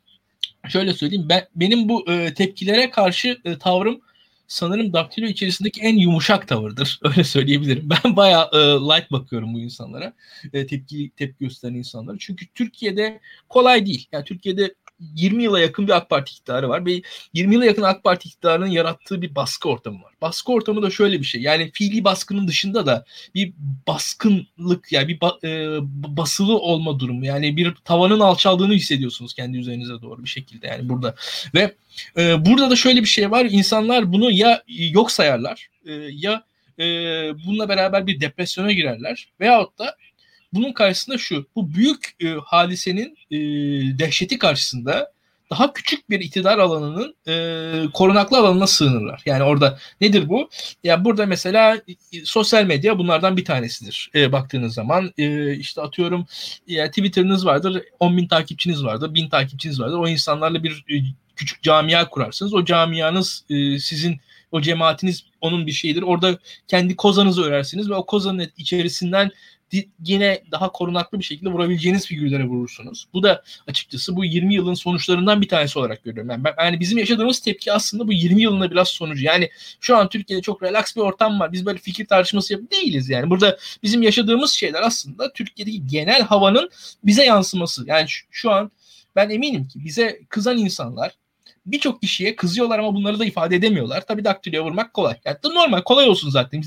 şöyle 0.67 0.93
söyleyeyim 0.93 1.25
ben 1.29 1.47
benim 1.55 1.89
bu 1.89 2.11
e, 2.11 2.33
tepkilere 2.33 2.89
karşı 2.89 3.37
e, 3.45 3.57
tavrım 3.57 4.01
sanırım 4.51 4.93
Daktilo 4.93 5.25
içerisindeki 5.25 5.81
en 5.81 5.97
yumuşak 5.97 6.47
tavırdır. 6.47 6.99
Öyle 7.03 7.23
söyleyebilirim. 7.23 7.89
Ben 7.89 8.15
bayağı 8.15 8.49
e, 8.53 8.57
light 8.57 9.11
bakıyorum 9.11 9.53
bu 9.53 9.59
insanlara. 9.59 10.13
E, 10.53 10.67
tepki 10.67 11.11
tepki 11.17 11.45
gösteren 11.45 11.73
insanlara. 11.73 12.17
Çünkü 12.19 12.47
Türkiye'de 12.47 13.19
kolay 13.49 13.85
değil. 13.85 14.07
Yani 14.11 14.25
Türkiye'de 14.25 14.75
20 15.15 15.43
yıla 15.43 15.59
yakın 15.59 15.87
bir 15.87 15.91
AK 15.91 16.09
Parti 16.09 16.31
iktidarı 16.31 16.69
var 16.69 16.85
ve 16.85 17.01
20 17.33 17.53
yıla 17.53 17.65
yakın 17.65 17.81
AK 17.81 18.03
Parti 18.03 18.29
iktidarının 18.29 18.67
yarattığı 18.67 19.21
bir 19.21 19.35
baskı 19.35 19.69
ortamı 19.69 20.03
var. 20.03 20.13
Baskı 20.21 20.51
ortamı 20.51 20.81
da 20.81 20.89
şöyle 20.89 21.19
bir 21.19 21.25
şey. 21.25 21.41
Yani 21.41 21.71
fiili 21.73 22.03
baskının 22.03 22.47
dışında 22.47 22.85
da 22.85 23.05
bir 23.35 23.53
baskınlık 23.87 24.91
yani 24.91 25.07
bir 25.07 25.19
ba- 25.19 25.47
e, 25.47 25.79
basılı 26.17 26.57
olma 26.57 26.99
durumu. 26.99 27.25
Yani 27.25 27.57
bir 27.57 27.73
tavanın 27.85 28.19
alçaldığını 28.19 28.73
hissediyorsunuz 28.73 29.33
kendi 29.33 29.57
üzerinize 29.57 30.01
doğru 30.01 30.23
bir 30.23 30.29
şekilde 30.29 30.67
yani 30.67 30.89
burada. 30.89 31.15
Ve 31.53 31.75
e, 32.17 32.45
burada 32.45 32.69
da 32.69 32.75
şöyle 32.75 33.01
bir 33.01 33.07
şey 33.07 33.31
var. 33.31 33.47
İnsanlar 33.49 34.13
bunu 34.13 34.31
ya 34.31 34.63
yok 34.67 35.11
sayarlar 35.11 35.67
e, 35.85 35.91
ya 36.11 36.43
e, 36.79 36.83
bununla 37.45 37.69
beraber 37.69 38.07
bir 38.07 38.21
depresyona 38.21 38.71
girerler 38.71 39.27
veyahut 39.39 39.79
da 39.79 39.95
bunun 40.53 40.73
karşısında 40.73 41.17
şu, 41.17 41.45
bu 41.55 41.73
büyük 41.73 42.15
e, 42.23 42.27
hadisenin 42.45 43.17
e, 43.31 43.37
dehşeti 43.99 44.39
karşısında 44.39 45.11
daha 45.51 45.73
küçük 45.73 46.09
bir 46.09 46.19
iktidar 46.19 46.57
alanının 46.57 47.15
e, 47.27 47.33
korunaklı 47.93 48.37
alanına 48.37 48.67
sığınırlar. 48.67 49.21
Yani 49.25 49.43
orada 49.43 49.79
nedir 50.01 50.29
bu? 50.29 50.49
Ya 50.83 51.05
burada 51.05 51.25
mesela 51.25 51.75
e, 51.75 52.25
sosyal 52.25 52.65
medya 52.65 52.97
bunlardan 52.97 53.37
bir 53.37 53.45
tanesidir. 53.45 54.11
E, 54.15 54.31
baktığınız 54.31 54.73
zaman 54.73 55.13
e, 55.17 55.55
işte 55.55 55.81
atıyorum 55.81 56.25
ya 56.67 56.87
Twitter'ınız 56.87 57.45
vardır, 57.45 57.83
10 57.99 58.17
bin 58.17 58.27
takipçiniz 58.27 58.83
vardır, 58.83 59.13
1000 59.13 59.29
takipçiniz 59.29 59.79
vardır. 59.79 59.97
O 59.97 60.07
insanlarla 60.07 60.63
bir 60.63 60.85
e, 60.89 60.95
küçük 61.35 61.63
camia 61.63 62.09
kurarsınız. 62.09 62.53
O 62.53 62.65
camianız 62.65 63.45
e, 63.49 63.79
sizin 63.79 64.19
o 64.51 64.61
cemaatiniz 64.61 65.23
onun 65.41 65.67
bir 65.67 65.71
şeyidir. 65.71 66.01
Orada 66.01 66.39
kendi 66.67 66.95
kozanızı 66.95 67.43
örersiniz 67.43 67.89
ve 67.89 67.95
o 67.95 68.05
kozanın 68.05 68.47
içerisinden 68.57 69.31
yine 70.03 70.43
daha 70.51 70.71
korunaklı 70.71 71.19
bir 71.19 71.23
şekilde 71.23 71.49
vurabileceğiniz 71.49 72.05
figürlere 72.05 72.43
vurursunuz. 72.43 73.07
Bu 73.13 73.23
da 73.23 73.43
açıkçası 73.67 74.15
bu 74.15 74.25
20 74.25 74.53
yılın 74.53 74.73
sonuçlarından 74.73 75.41
bir 75.41 75.47
tanesi 75.47 75.79
olarak 75.79 76.03
görüyorum. 76.03 76.29
Yani, 76.29 76.43
ben, 76.43 76.53
yani 76.59 76.79
bizim 76.79 76.97
yaşadığımız 76.97 77.39
tepki 77.39 77.73
aslında 77.73 78.07
bu 78.07 78.13
20 78.13 78.41
yılında 78.41 78.71
biraz 78.71 78.87
sonucu. 78.87 79.25
Yani 79.25 79.49
şu 79.79 79.97
an 79.97 80.09
Türkiye'de 80.09 80.41
çok 80.41 80.63
relax 80.63 80.95
bir 80.95 81.01
ortam 81.01 81.39
var. 81.39 81.51
Biz 81.51 81.65
böyle 81.65 81.77
fikir 81.77 82.05
tartışması 82.05 82.53
yapıp 82.53 82.71
değiliz 82.71 83.09
yani. 83.09 83.29
Burada 83.29 83.57
bizim 83.83 84.01
yaşadığımız 84.01 84.51
şeyler 84.51 84.81
aslında 84.81 85.33
Türkiye'deki 85.33 85.87
genel 85.87 86.21
havanın 86.21 86.69
bize 87.03 87.23
yansıması. 87.23 87.83
Yani 87.87 88.09
şu, 88.09 88.25
şu 88.31 88.51
an 88.51 88.71
ben 89.15 89.29
eminim 89.29 89.67
ki 89.67 89.85
bize 89.85 90.19
kızan 90.29 90.57
insanlar 90.57 91.11
birçok 91.65 92.01
kişiye 92.01 92.35
kızıyorlar 92.35 92.79
ama 92.79 92.95
bunları 92.95 93.19
da 93.19 93.25
ifade 93.25 93.55
edemiyorlar. 93.55 94.05
Tabii 94.07 94.23
daktiloya 94.23 94.63
vurmak 94.63 94.93
kolay. 94.93 95.15
Yani 95.25 95.37
normal 95.43 95.81
kolay 95.81 96.09
olsun 96.09 96.29
zaten. 96.29 96.63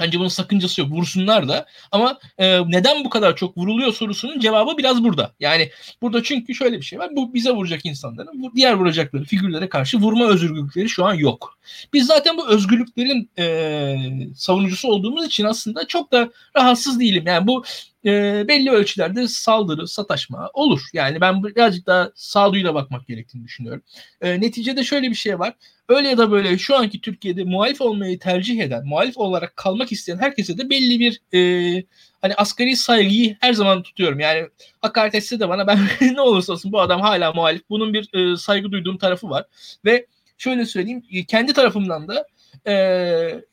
Bence 0.00 0.18
bunun 0.18 0.28
sakıncası 0.28 0.80
yok. 0.80 0.90
Vursunlar 0.90 1.48
da. 1.48 1.66
Ama 1.92 2.18
e, 2.38 2.60
neden 2.70 3.04
bu 3.04 3.10
kadar 3.10 3.36
çok 3.36 3.58
vuruluyor 3.58 3.92
sorusunun 3.92 4.40
cevabı 4.40 4.78
biraz 4.78 5.04
burada. 5.04 5.34
Yani 5.40 5.70
burada 6.02 6.22
çünkü 6.22 6.54
şöyle 6.54 6.76
bir 6.76 6.84
şey 6.84 6.98
var. 6.98 7.10
Bu 7.16 7.34
bize 7.34 7.50
vuracak 7.50 7.86
insanların 7.86 8.52
diğer 8.56 8.74
vuracakları 8.74 9.24
figürlere 9.24 9.68
karşı 9.68 9.98
vurma 9.98 10.26
özgürlükleri 10.26 10.88
şu 10.88 11.04
an 11.04 11.14
yok. 11.14 11.55
Biz 11.92 12.06
zaten 12.06 12.36
bu 12.36 12.48
özgürlüklerin 12.48 13.30
e, 13.38 13.96
savunucusu 14.36 14.88
olduğumuz 14.88 15.26
için 15.26 15.44
aslında 15.44 15.86
çok 15.86 16.12
da 16.12 16.30
rahatsız 16.56 17.00
değilim. 17.00 17.24
Yani 17.26 17.46
bu 17.46 17.64
e, 18.06 18.44
belli 18.48 18.70
ölçülerde 18.70 19.28
saldırı, 19.28 19.88
sataşma 19.88 20.50
olur. 20.54 20.80
Yani 20.92 21.20
ben 21.20 21.44
birazcık 21.44 21.86
daha 21.86 22.10
sağduyuyla 22.14 22.74
bakmak 22.74 23.06
gerektiğini 23.06 23.44
düşünüyorum. 23.44 23.82
E, 24.20 24.40
neticede 24.40 24.84
şöyle 24.84 25.10
bir 25.10 25.14
şey 25.14 25.38
var. 25.38 25.54
Öyle 25.88 26.08
ya 26.08 26.18
da 26.18 26.30
böyle 26.30 26.58
şu 26.58 26.76
anki 26.76 27.00
Türkiye'de 27.00 27.44
muhalif 27.44 27.80
olmayı 27.80 28.18
tercih 28.18 28.60
eden, 28.60 28.86
muhalif 28.86 29.18
olarak 29.18 29.56
kalmak 29.56 29.92
isteyen 29.92 30.18
herkese 30.18 30.58
de 30.58 30.70
belli 30.70 31.00
bir 31.00 31.20
e, 31.34 31.84
hani 32.22 32.34
asgari 32.34 32.76
saygıyı 32.76 33.36
her 33.40 33.52
zaman 33.52 33.82
tutuyorum. 33.82 34.20
Yani 34.20 34.48
hakaret 34.82 35.14
etse 35.14 35.40
de 35.40 35.48
bana 35.48 35.66
ben 35.66 35.78
ne 36.14 36.20
olursa 36.20 36.52
olsun 36.52 36.72
bu 36.72 36.80
adam 36.80 37.00
hala 37.00 37.32
muhalif. 37.32 37.62
Bunun 37.70 37.92
bir 37.92 38.32
e, 38.32 38.36
saygı 38.36 38.72
duyduğum 38.72 38.98
tarafı 38.98 39.30
var. 39.30 39.44
Ve 39.84 40.06
şöyle 40.38 40.66
söyleyeyim 40.66 41.02
kendi 41.28 41.52
tarafımdan 41.52 42.08
da 42.08 42.26
e, 42.66 42.72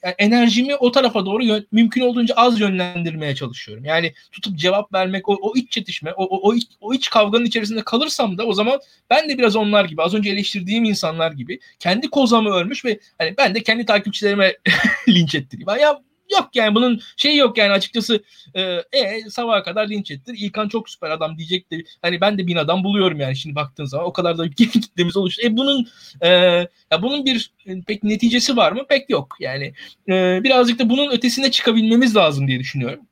yani 0.03 0.15
enerjimi 0.17 0.75
o 0.75 0.91
tarafa 0.91 1.25
doğru 1.25 1.43
yön, 1.43 1.67
mümkün 1.71 2.01
olduğunca 2.01 2.35
az 2.35 2.59
yönlendirmeye 2.59 3.35
çalışıyorum. 3.35 3.85
Yani 3.85 4.13
tutup 4.31 4.57
cevap 4.57 4.93
vermek, 4.93 5.29
o, 5.29 5.37
o 5.41 5.55
iç 5.55 5.71
çetişme, 5.71 6.13
o, 6.13 6.23
o, 6.23 6.49
o, 6.49 6.55
iç, 6.55 6.67
o 6.81 6.93
iç 6.93 7.09
kavganın 7.09 7.45
içerisinde 7.45 7.83
kalırsam 7.83 8.37
da 8.37 8.45
o 8.45 8.53
zaman 8.53 8.79
ben 9.09 9.29
de 9.29 9.37
biraz 9.37 9.55
onlar 9.55 9.85
gibi, 9.85 10.01
az 10.01 10.13
önce 10.13 10.29
eleştirdiğim 10.29 10.83
insanlar 10.83 11.31
gibi 11.31 11.59
kendi 11.79 12.09
kozamı 12.09 12.49
örmüş 12.49 12.85
ve 12.85 12.99
hani 13.17 13.37
ben 13.37 13.55
de 13.55 13.63
kendi 13.63 13.85
takipçilerime 13.85 14.53
linç 15.09 15.35
ettireyim. 15.35 15.81
Ya 15.81 16.01
yok 16.31 16.49
yani 16.53 16.75
bunun 16.75 17.01
şeyi 17.17 17.37
yok 17.37 17.57
yani 17.57 17.71
açıkçası 17.71 18.23
e, 18.53 18.61
e 18.91 19.21
sabaha 19.29 19.63
kadar 19.63 19.89
linç 19.89 20.11
ettir. 20.11 20.35
İlkan 20.37 20.67
çok 20.67 20.89
süper 20.89 21.09
adam 21.09 21.37
diyecek 21.37 21.71
de 21.71 21.83
hani 22.01 22.21
ben 22.21 22.37
de 22.37 22.47
bin 22.47 22.55
adam 22.55 22.83
buluyorum 22.83 23.19
yani 23.19 23.35
şimdi 23.35 23.55
baktığın 23.55 23.85
zaman 23.85 24.07
o 24.07 24.13
kadar 24.13 24.37
da 24.37 24.49
kitlemiz 24.57 25.17
oluştu. 25.17 25.41
E 25.45 25.57
bunun 25.57 25.87
e, 26.21 26.29
ya 26.91 27.01
bunun 27.01 27.25
bir 27.25 27.51
e, 27.65 27.81
pek 27.81 28.03
neticesi 28.03 28.57
var 28.57 28.71
mı? 28.71 28.81
Pek 28.89 29.09
yok. 29.09 29.35
Yani 29.39 29.73
e, 30.09 30.43
birazcık 30.43 30.79
da 30.79 30.89
bunun 30.89 31.11
ötesine 31.11 31.51
çıkabilmemiz 31.51 32.15
lazım 32.15 32.47
diye 32.47 32.59
düşünüyorum. 32.59 33.07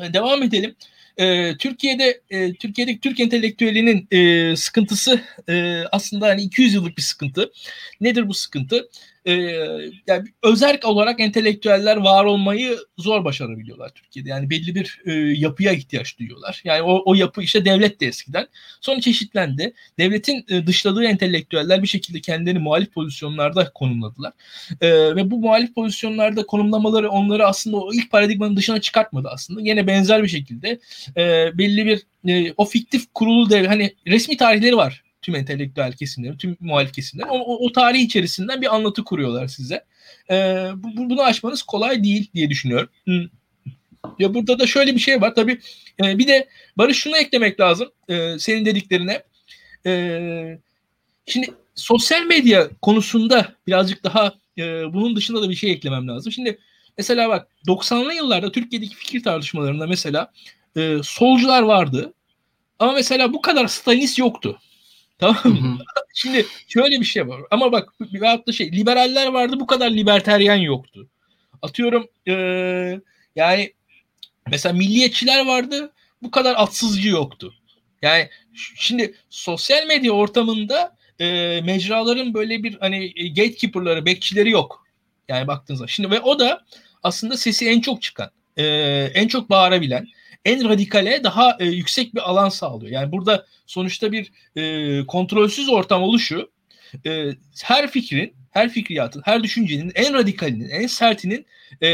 E, 0.00 0.12
devam 0.12 0.42
edelim. 0.42 0.76
E, 1.16 1.56
Türkiye'de 1.56 2.20
e, 2.30 2.54
Türkiye'deki 2.54 3.00
Türk 3.00 3.20
entelektüelinin 3.20 4.08
e, 4.10 4.56
sıkıntısı 4.56 5.20
e, 5.48 5.82
aslında 5.92 6.26
hani 6.26 6.42
200 6.42 6.74
yıllık 6.74 6.96
bir 6.96 7.02
sıkıntı. 7.02 7.52
Nedir 8.00 8.28
bu 8.28 8.34
sıkıntı? 8.34 8.88
E, 9.28 9.32
yani 10.06 10.28
özerk 10.42 10.84
olarak 10.84 11.20
entelektüeller 11.20 11.96
var 11.96 12.24
olmayı 12.24 12.78
zor 12.98 13.24
başarabiliyorlar 13.24 13.88
Türkiye'de. 13.88 14.28
Yani 14.28 14.50
belli 14.50 14.74
bir 14.74 15.00
e, 15.06 15.12
yapıya 15.12 15.72
ihtiyaç 15.72 16.18
duyuyorlar. 16.18 16.60
Yani 16.64 16.82
o, 16.82 17.02
o 17.04 17.14
yapı 17.14 17.42
işte 17.42 17.64
devlet 17.64 18.00
de 18.00 18.06
eskiden. 18.06 18.46
Sonra 18.80 19.00
çeşitlendi. 19.00 19.72
Devletin 19.98 20.44
e, 20.48 20.66
dışladığı 20.66 21.04
entelektüeller 21.04 21.82
bir 21.82 21.88
şekilde 21.88 22.20
kendilerini 22.20 22.58
muhalif 22.58 22.92
pozisyonlarda 22.92 23.72
konumladılar. 23.72 24.32
E, 24.80 24.90
ve 25.16 25.30
bu 25.30 25.38
muhalif 25.38 25.74
pozisyonlarda 25.74 26.46
konumlamaları 26.46 27.10
onları 27.10 27.46
aslında 27.46 27.76
o 27.76 27.92
ilk 27.92 28.10
paradigmanın 28.10 28.56
dışına 28.56 28.80
çıkartmadı 28.80 29.28
aslında. 29.32 29.60
Yine 29.60 29.86
benzer 29.86 30.22
bir 30.22 30.28
şekilde 30.28 30.78
e, 31.16 31.50
belli 31.58 31.86
bir 31.86 32.02
e, 32.28 32.52
o 32.56 32.64
fiktif 32.64 33.14
kurulu 33.14 33.50
devlet 33.50 33.70
hani 33.70 33.94
resmi 34.06 34.36
tarihleri 34.36 34.76
var 34.76 35.02
tüm 35.28 35.34
entelektüel 35.34 35.92
kesimlerin, 35.92 36.36
tüm 36.36 36.56
muhalif 36.60 36.92
kesimlerin 36.92 37.28
o, 37.28 37.38
o, 37.38 37.66
o 37.66 37.72
tarih 37.72 38.00
içerisinden 38.00 38.62
bir 38.62 38.74
anlatı 38.74 39.04
kuruyorlar 39.04 39.46
size. 39.46 39.84
Ee, 40.30 40.68
bu, 40.76 41.10
bunu 41.10 41.22
aşmanız 41.22 41.62
kolay 41.62 42.04
değil 42.04 42.30
diye 42.34 42.50
düşünüyorum. 42.50 42.88
Ya 44.18 44.34
burada 44.34 44.58
da 44.58 44.66
şöyle 44.66 44.94
bir 44.94 45.00
şey 45.00 45.20
var. 45.20 45.34
Tabii 45.34 45.60
e, 46.04 46.18
bir 46.18 46.28
de 46.28 46.48
Barış 46.78 46.98
şunu 46.98 47.16
eklemek 47.16 47.60
lazım 47.60 47.88
e, 48.08 48.38
senin 48.38 48.64
dediklerine. 48.64 49.22
E, 49.86 50.58
şimdi 51.26 51.54
sosyal 51.74 52.22
medya 52.22 52.68
konusunda 52.82 53.54
birazcık 53.66 54.04
daha 54.04 54.34
e, 54.58 54.62
bunun 54.92 55.16
dışında 55.16 55.42
da 55.42 55.50
bir 55.50 55.54
şey 55.54 55.72
eklemem 55.72 56.08
lazım. 56.08 56.32
Şimdi 56.32 56.58
mesela 56.98 57.28
bak 57.28 57.48
90'lı 57.66 58.14
yıllarda 58.14 58.52
Türkiye'deki 58.52 58.96
fikir 58.96 59.22
tartışmalarında 59.22 59.86
mesela 59.86 60.32
e, 60.76 60.96
solcular 61.02 61.62
vardı. 61.62 62.14
Ama 62.78 62.92
mesela 62.92 63.32
bu 63.32 63.42
kadar 63.42 63.66
Stalinist 63.66 64.18
yoktu. 64.18 64.58
Tamam 65.18 65.42
mı? 65.44 65.78
Şimdi 66.14 66.46
şöyle 66.68 67.00
bir 67.00 67.04
şey 67.04 67.28
var. 67.28 67.40
Ama 67.50 67.72
bak 67.72 67.92
veyahut 68.00 68.46
da 68.46 68.52
şey 68.52 68.72
liberaller 68.72 69.26
vardı 69.26 69.60
bu 69.60 69.66
kadar 69.66 69.90
liberteryen 69.90 70.56
yoktu. 70.56 71.08
Atıyorum 71.62 72.08
ee, 72.28 73.00
yani 73.36 73.72
mesela 74.50 74.72
milliyetçiler 74.72 75.46
vardı 75.46 75.92
bu 76.22 76.30
kadar 76.30 76.54
atsızcı 76.56 77.08
yoktu. 77.08 77.54
Yani 78.02 78.28
şimdi 78.76 79.14
sosyal 79.30 79.86
medya 79.86 80.12
ortamında 80.12 80.96
e, 81.20 81.60
mecraların 81.64 82.34
böyle 82.34 82.62
bir 82.62 82.76
hani 82.80 83.14
gatekeeper'ları, 83.34 84.06
bekçileri 84.06 84.50
yok. 84.50 84.86
Yani 85.28 85.46
baktığınızda. 85.46 85.86
Şimdi 85.86 86.10
ve 86.10 86.20
o 86.20 86.38
da 86.38 86.64
aslında 87.02 87.36
sesi 87.36 87.68
en 87.68 87.80
çok 87.80 88.02
çıkan, 88.02 88.30
e, 88.56 88.64
en 89.14 89.28
çok 89.28 89.50
bağırabilen, 89.50 90.08
en 90.44 90.68
radikale 90.68 91.24
daha 91.24 91.56
e, 91.60 91.64
yüksek 91.64 92.14
bir 92.14 92.30
alan 92.30 92.48
sağlıyor. 92.48 92.92
Yani 92.92 93.12
burada 93.12 93.46
sonuçta 93.66 94.12
bir 94.12 94.32
e, 94.56 95.06
kontrolsüz 95.06 95.68
ortam 95.68 96.02
oluşu 96.02 96.50
e, 97.06 97.30
her 97.62 97.90
fikrin, 97.90 98.34
her 98.50 98.68
fikriyatın, 98.68 99.22
her 99.24 99.42
düşüncenin 99.42 99.92
en 99.94 100.14
radikalinin, 100.14 100.68
en 100.68 100.86
sertinin 100.86 101.46
e, 101.80 101.88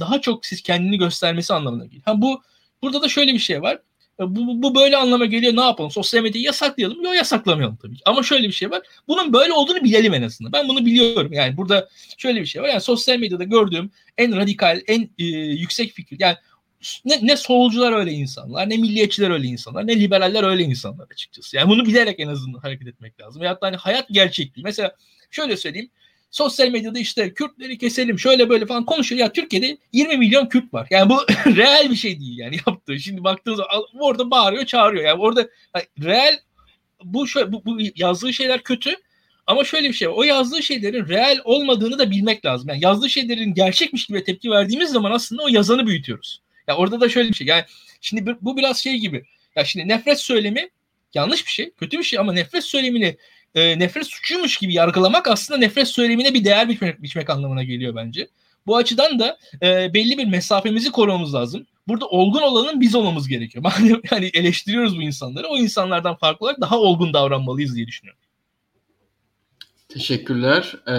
daha 0.00 0.20
çok 0.20 0.46
siz 0.46 0.62
kendini 0.62 0.98
göstermesi 0.98 1.54
anlamına 1.54 1.84
geliyor. 1.84 2.02
Ha, 2.04 2.22
bu 2.22 2.42
burada 2.82 3.02
da 3.02 3.08
şöyle 3.08 3.34
bir 3.34 3.38
şey 3.38 3.62
var. 3.62 3.78
E, 4.20 4.36
bu, 4.36 4.62
bu 4.62 4.74
böyle 4.74 4.96
anlama 4.96 5.24
geliyor. 5.24 5.56
Ne 5.56 5.60
yapalım? 5.60 5.90
Sosyal 5.90 6.22
medyayı 6.22 6.44
yasaklayalım. 6.44 7.02
Yok 7.02 7.14
yasaklamayalım 7.14 7.76
tabii 7.76 7.96
ki. 7.96 8.02
Ama 8.06 8.22
şöyle 8.22 8.48
bir 8.48 8.52
şey 8.52 8.70
var. 8.70 8.82
Bunun 9.08 9.32
böyle 9.32 9.52
olduğunu 9.52 9.84
bilelim 9.84 10.14
en 10.14 10.22
azından. 10.22 10.52
Ben 10.52 10.68
bunu 10.68 10.86
biliyorum. 10.86 11.32
Yani 11.32 11.56
burada 11.56 11.88
şöyle 12.18 12.40
bir 12.40 12.46
şey 12.46 12.62
var. 12.62 12.68
Yani 12.68 12.80
sosyal 12.80 13.18
medyada 13.18 13.44
gördüğüm 13.44 13.90
en 14.18 14.36
radikal, 14.36 14.80
en 14.86 15.10
e, 15.18 15.24
yüksek 15.34 15.92
fikir. 15.92 16.16
Yani 16.20 16.36
ne, 17.04 17.18
ne 17.22 17.36
solcular 17.36 17.92
öyle 17.92 18.12
insanlar, 18.12 18.70
ne 18.70 18.76
milliyetçiler 18.76 19.30
öyle 19.30 19.46
insanlar, 19.46 19.86
ne 19.86 20.00
liberaller 20.00 20.44
öyle 20.44 20.62
insanlar 20.62 21.06
açıkçası. 21.10 21.56
Yani 21.56 21.68
bunu 21.68 21.86
bilerek 21.86 22.20
en 22.20 22.28
azından 22.28 22.58
hareket 22.58 22.88
etmek 22.88 23.20
lazım. 23.20 23.42
Veyahut 23.42 23.62
da 23.62 23.66
hani 23.66 23.76
hayat 23.76 24.08
gerçekliği. 24.10 24.64
Mesela 24.64 24.96
şöyle 25.30 25.56
söyleyeyim. 25.56 25.90
Sosyal 26.30 26.68
medyada 26.68 26.98
işte 26.98 27.34
Kürtleri 27.34 27.78
keselim 27.78 28.18
şöyle 28.18 28.48
böyle 28.48 28.66
falan 28.66 28.84
konuşuyor. 28.84 29.20
Ya 29.20 29.32
Türkiye'de 29.32 29.78
20 29.92 30.16
milyon 30.16 30.46
Kürt 30.46 30.74
var. 30.74 30.86
Yani 30.90 31.10
bu 31.10 31.16
reel 31.56 31.90
bir 31.90 31.96
şey 31.96 32.20
değil 32.20 32.38
yani 32.38 32.56
yaptığı. 32.66 32.98
Şimdi 32.98 33.24
baktığınız 33.24 33.58
zaman 33.58 33.84
orada 34.00 34.30
bağırıyor 34.30 34.64
çağırıyor. 34.64 35.04
Yani 35.04 35.20
orada 35.20 35.48
yani 35.74 35.86
reel 36.04 36.38
bu, 37.04 37.28
şöyle, 37.28 37.52
bu, 37.52 37.64
bu 37.64 37.78
yazdığı 37.96 38.32
şeyler 38.32 38.62
kötü 38.62 38.96
ama 39.46 39.64
şöyle 39.64 39.88
bir 39.88 39.94
şey. 39.94 40.08
O 40.08 40.22
yazdığı 40.22 40.62
şeylerin 40.62 41.08
reel 41.08 41.40
olmadığını 41.44 41.98
da 41.98 42.10
bilmek 42.10 42.44
lazım. 42.44 42.68
Yani 42.68 42.84
yazdığı 42.84 43.10
şeylerin 43.10 43.54
gerçekmiş 43.54 44.06
gibi 44.06 44.24
tepki 44.24 44.50
verdiğimiz 44.50 44.90
zaman 44.90 45.10
aslında 45.12 45.42
o 45.42 45.48
yazanı 45.48 45.86
büyütüyoruz. 45.86 46.40
Ya 46.68 46.76
orada 46.76 47.00
da 47.00 47.08
şöyle 47.08 47.28
bir 47.28 47.34
şey. 47.34 47.46
Yani 47.46 47.64
şimdi 48.00 48.36
bu 48.40 48.56
biraz 48.56 48.78
şey 48.78 48.98
gibi. 48.98 49.24
Ya 49.56 49.64
şimdi 49.64 49.88
nefret 49.88 50.20
söylemi 50.20 50.68
yanlış 51.14 51.46
bir 51.46 51.50
şey, 51.50 51.70
kötü 51.70 51.98
bir 51.98 52.02
şey 52.02 52.18
ama 52.18 52.32
nefret 52.32 52.64
söylemini 52.64 53.16
e, 53.54 53.78
nefret 53.78 54.06
suçuymuş 54.06 54.56
gibi 54.56 54.74
yargılamak 54.74 55.28
aslında 55.28 55.58
nefret 55.58 55.88
söylemine 55.88 56.34
bir 56.34 56.44
değer 56.44 56.68
biçmek, 56.68 57.02
biçmek 57.02 57.30
anlamına 57.30 57.64
geliyor 57.64 57.94
bence. 57.96 58.28
Bu 58.66 58.76
açıdan 58.76 59.18
da 59.18 59.38
e, 59.62 59.94
belli 59.94 60.18
bir 60.18 60.26
mesafemizi 60.26 60.92
korumamız 60.92 61.34
lazım. 61.34 61.66
Burada 61.88 62.06
olgun 62.06 62.42
olanın 62.42 62.80
biz 62.80 62.94
olmamız 62.94 63.28
gerekiyor. 63.28 63.64
Yani 64.10 64.30
eleştiriyoruz 64.34 64.96
bu 64.96 65.02
insanları, 65.02 65.48
o 65.48 65.56
insanlardan 65.56 66.16
farklı 66.16 66.46
olarak 66.46 66.60
daha 66.60 66.78
olgun 66.78 67.12
davranmalıyız 67.12 67.76
diye 67.76 67.86
düşünüyorum. 67.86 68.20
Teşekkürler. 69.96 70.76
Ee, 70.86 70.92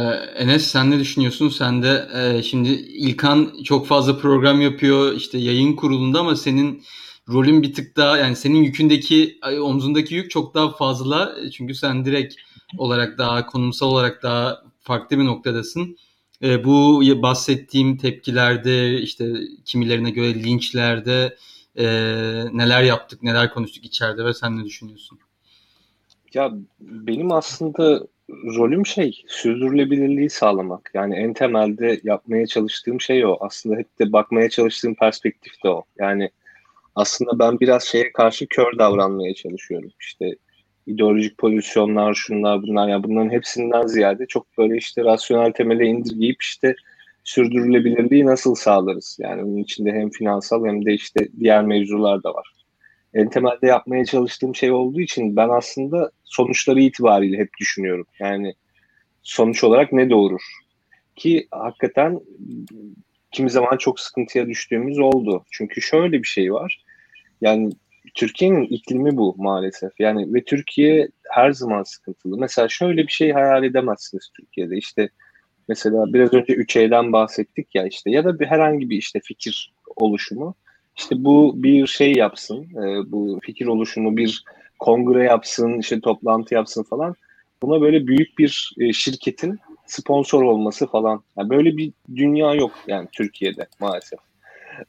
Enes 0.44 0.68
sen 0.68 0.92
ne 0.92 1.00
düşünüyorsun? 1.00 1.50
Sen 1.50 1.84
de 1.84 2.08
e, 2.14 2.44
şimdi 2.44 2.70
İlkan 2.70 3.54
çok 3.64 3.88
fazla 3.88 4.18
program 4.18 4.62
yapıyor 4.62 5.14
işte 5.14 5.38
yayın 5.38 5.76
kurulunda 5.76 6.20
ama 6.20 6.36
senin 6.36 6.84
rolün 7.30 7.62
bir 7.64 7.74
tık 7.74 7.98
daha 7.98 8.18
yani 8.18 8.36
senin 8.36 8.64
yükündeki 8.64 9.40
omzundaki 9.62 10.16
yük 10.16 10.32
çok 10.32 10.54
daha 10.54 10.72
fazla. 10.72 11.36
Çünkü 11.54 11.76
sen 11.76 12.06
direkt 12.06 12.36
olarak 12.78 13.18
daha 13.18 13.46
konumsal 13.46 13.88
olarak 13.88 14.24
daha 14.24 14.64
farklı 14.80 15.20
bir 15.20 15.26
noktadasın. 15.26 15.98
E, 16.44 16.64
bu 16.64 17.02
bahsettiğim 17.22 17.98
tepkilerde 17.98 19.02
işte 19.02 19.34
kimilerine 19.66 20.10
göre 20.10 20.44
linçlerde 20.44 21.38
e, 21.76 21.86
neler 22.54 22.84
yaptık, 22.84 23.24
neler 23.24 23.54
konuştuk 23.54 23.86
içeride 23.86 24.26
ve 24.26 24.34
sen 24.34 24.58
ne 24.58 24.66
düşünüyorsun? 24.66 25.20
Ya 26.34 26.52
benim 26.80 27.32
aslında 27.32 28.08
rolüm 28.30 28.86
şey 28.86 29.24
sürdürülebilirliği 29.28 30.30
sağlamak. 30.30 30.92
Yani 30.94 31.16
en 31.16 31.34
temelde 31.34 32.00
yapmaya 32.04 32.48
çalıştığım 32.48 33.02
şey 33.02 33.26
o. 33.26 33.38
Aslında 33.40 33.76
hep 33.76 34.00
de 34.00 34.12
bakmaya 34.12 34.50
çalıştığım 34.50 34.96
perspektif 34.96 35.64
de 35.64 35.70
o. 35.70 35.84
Yani 36.00 36.30
aslında 36.96 37.40
ben 37.40 37.60
biraz 37.60 37.84
şeye 37.84 38.12
karşı 38.12 38.48
kör 38.48 38.78
davranmaya 38.78 39.34
çalışıyorum. 39.34 39.92
İşte 40.00 40.36
ideolojik 40.88 41.38
pozisyonlar, 41.38 42.14
şunlar 42.14 42.62
bunlar 42.62 42.90
yani 42.90 43.04
bunların 43.04 43.30
hepsinden 43.30 43.88
ziyade 43.88 44.26
çok 44.26 44.58
böyle 44.58 44.78
işte 44.78 45.04
rasyonel 45.04 45.52
temele 45.52 45.86
indirgeyip 45.86 46.42
işte 46.42 46.76
sürdürülebilirliği 47.24 48.26
nasıl 48.26 48.56
sağlarız? 48.56 49.18
Yani 49.22 49.44
bunun 49.44 49.58
içinde 49.58 49.92
hem 49.92 50.10
finansal 50.10 50.66
hem 50.66 50.86
de 50.86 50.94
işte 50.94 51.28
diğer 51.40 51.66
mevzular 51.66 52.24
da 52.24 52.34
var. 52.34 52.57
En 53.14 53.30
temelde 53.30 53.68
yapmaya 53.68 54.06
çalıştığım 54.06 54.56
şey 54.56 54.72
olduğu 54.72 55.02
için 55.02 55.36
ben 55.36 55.50
aslında 55.50 56.12
sonuçları 56.24 56.82
itibariyle 56.82 57.38
hep 57.38 57.50
düşünüyorum. 57.60 58.06
Yani 58.20 58.54
sonuç 59.24 59.64
olarak 59.64 59.94
ne 59.94 60.10
doğurur? 60.10 60.42
Ki 61.16 61.48
hakikaten 61.52 62.20
kimi 63.32 63.50
zaman 63.50 63.78
çok 63.78 64.00
sıkıntıya 64.00 64.48
düştüğümüz 64.48 65.00
oldu. 65.00 65.46
Çünkü 65.52 65.82
şöyle 65.82 66.24
bir 66.24 66.28
şey 66.28 66.54
var. 66.54 66.84
Yani 67.42 67.70
Türkiye'nin 68.16 68.64
iklimi 68.64 69.18
bu 69.18 69.36
maalesef. 69.38 69.92
Yani 70.00 70.34
ve 70.34 70.44
Türkiye 70.44 71.10
her 71.32 71.52
zaman 71.52 71.84
sıkıntılı. 71.84 72.38
Mesela 72.38 72.70
şöyle 72.70 73.04
bir 73.04 73.12
şey 73.12 73.32
hayal 73.32 73.64
edemezsiniz 73.64 74.30
Türkiye'de. 74.38 74.78
İşte 74.78 75.10
mesela 75.68 76.14
biraz 76.14 76.34
önce 76.34 76.54
3E'den 76.54 77.14
bahsettik 77.14 77.76
ya 77.76 77.88
işte 77.88 78.12
ya 78.12 78.26
da 78.26 78.40
bir 78.40 78.46
herhangi 78.46 78.90
bir 78.90 78.98
işte 78.98 79.20
fikir 79.24 79.74
oluşumu. 79.96 80.56
İşte 80.98 81.24
bu 81.24 81.64
bir 81.64 81.88
şey 81.88 82.14
yapsın. 82.14 82.64
E, 82.64 83.12
bu 83.12 83.40
fikir 83.44 83.66
oluşumu 83.66 84.18
bir 84.18 84.44
kongre 84.80 85.24
yapsın, 85.24 85.80
işte 85.80 86.02
toplantı 86.02 86.54
yapsın 86.54 86.84
falan. 86.84 87.16
Buna 87.62 87.82
böyle 87.82 88.08
büyük 88.08 88.38
bir 88.38 88.74
e, 88.80 88.94
şirketin 88.94 89.60
sponsor 89.86 90.44
olması 90.44 90.88
falan. 90.88 91.24
Yani 91.38 91.50
böyle 91.50 91.78
bir 91.78 91.92
dünya 92.16 92.54
yok 92.54 92.72
yani 92.88 93.08
Türkiye'de 93.12 93.68
maalesef. 93.80 94.20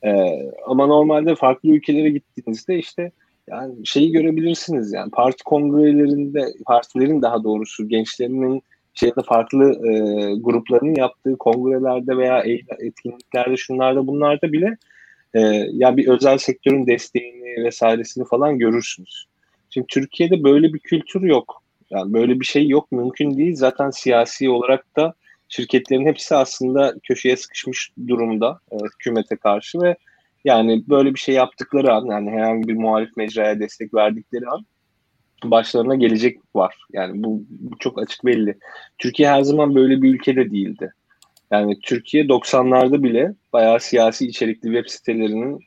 Ee, 0.05 0.51
ama 0.67 0.87
normalde 0.87 1.35
farklı 1.35 1.69
ülkelere 1.69 2.11
gittiğinizde 2.11 2.79
işte 2.79 3.11
yani 3.51 3.75
şeyi 3.85 4.13
görebilirsiniz 4.13 4.93
yani 4.93 5.11
parti 5.11 5.45
kongrelerinde 5.45 6.45
partilerin 6.67 7.23
daha 7.23 7.45
doğrusu 7.45 7.89
gençlerinin 7.89 8.63
şeyde 8.95 9.23
farklı 9.27 9.65
e, 9.65 9.93
grupların 10.35 10.95
yaptığı 10.95 11.37
kongrelerde 11.37 12.17
veya 12.17 12.43
etkinliklerde 12.79 13.57
şunlarda 13.57 14.07
bunlarda 14.07 14.53
bile 14.53 14.77
e, 15.35 15.41
ya 15.73 15.97
bir 15.97 16.09
özel 16.09 16.39
sektörün 16.39 16.87
desteğini 16.87 17.65
vesairesini 17.65 18.25
falan 18.25 18.59
görürsünüz. 18.59 19.27
Şimdi 19.71 19.87
Türkiye'de 19.87 20.43
böyle 20.45 20.75
bir 20.75 20.79
kültür 20.79 21.23
yok. 21.23 21.63
Yani 21.91 22.13
böyle 22.13 22.41
bir 22.41 22.45
şey 22.45 22.69
yok 22.69 22.93
mümkün 22.93 23.39
değil. 23.39 23.55
Zaten 23.55 23.91
siyasi 23.91 24.51
olarak 24.51 24.97
da 24.97 25.15
şirketlerin 25.49 26.07
hepsi 26.07 26.35
aslında 26.35 26.95
köşeye 27.03 27.37
sıkışmış 27.37 27.93
durumda 28.09 28.61
e, 28.73 28.77
hükümete 28.77 29.37
karşı 29.37 29.81
ve 29.81 29.97
yani 30.45 30.85
böyle 30.89 31.15
bir 31.15 31.19
şey 31.19 31.35
yaptıkları 31.35 31.93
an 31.93 32.07
yani 32.07 32.31
herhangi 32.31 32.69
bir 32.69 32.75
muhalif 32.75 33.17
mecraya 33.17 33.61
destek 33.61 33.95
verdikleri 33.95 34.49
an 34.49 34.67
başlarına 35.45 35.95
gelecek 35.95 36.39
var. 36.55 36.77
Yani 36.93 37.25
bu, 37.25 37.43
bu 37.49 37.79
çok 37.79 38.03
açık 38.03 38.25
belli. 38.25 38.59
Türkiye 38.99 39.29
her 39.29 39.43
zaman 39.43 39.75
böyle 39.75 40.03
bir 40.03 40.15
ülkede 40.15 40.51
değildi. 40.51 40.93
Yani 41.51 41.81
Türkiye 41.81 42.25
90'larda 42.25 43.03
bile 43.03 43.35
bayağı 43.53 43.81
siyasi 43.81 44.27
içerikli 44.27 44.67
web 44.67 44.87
sitelerinin 44.87 45.61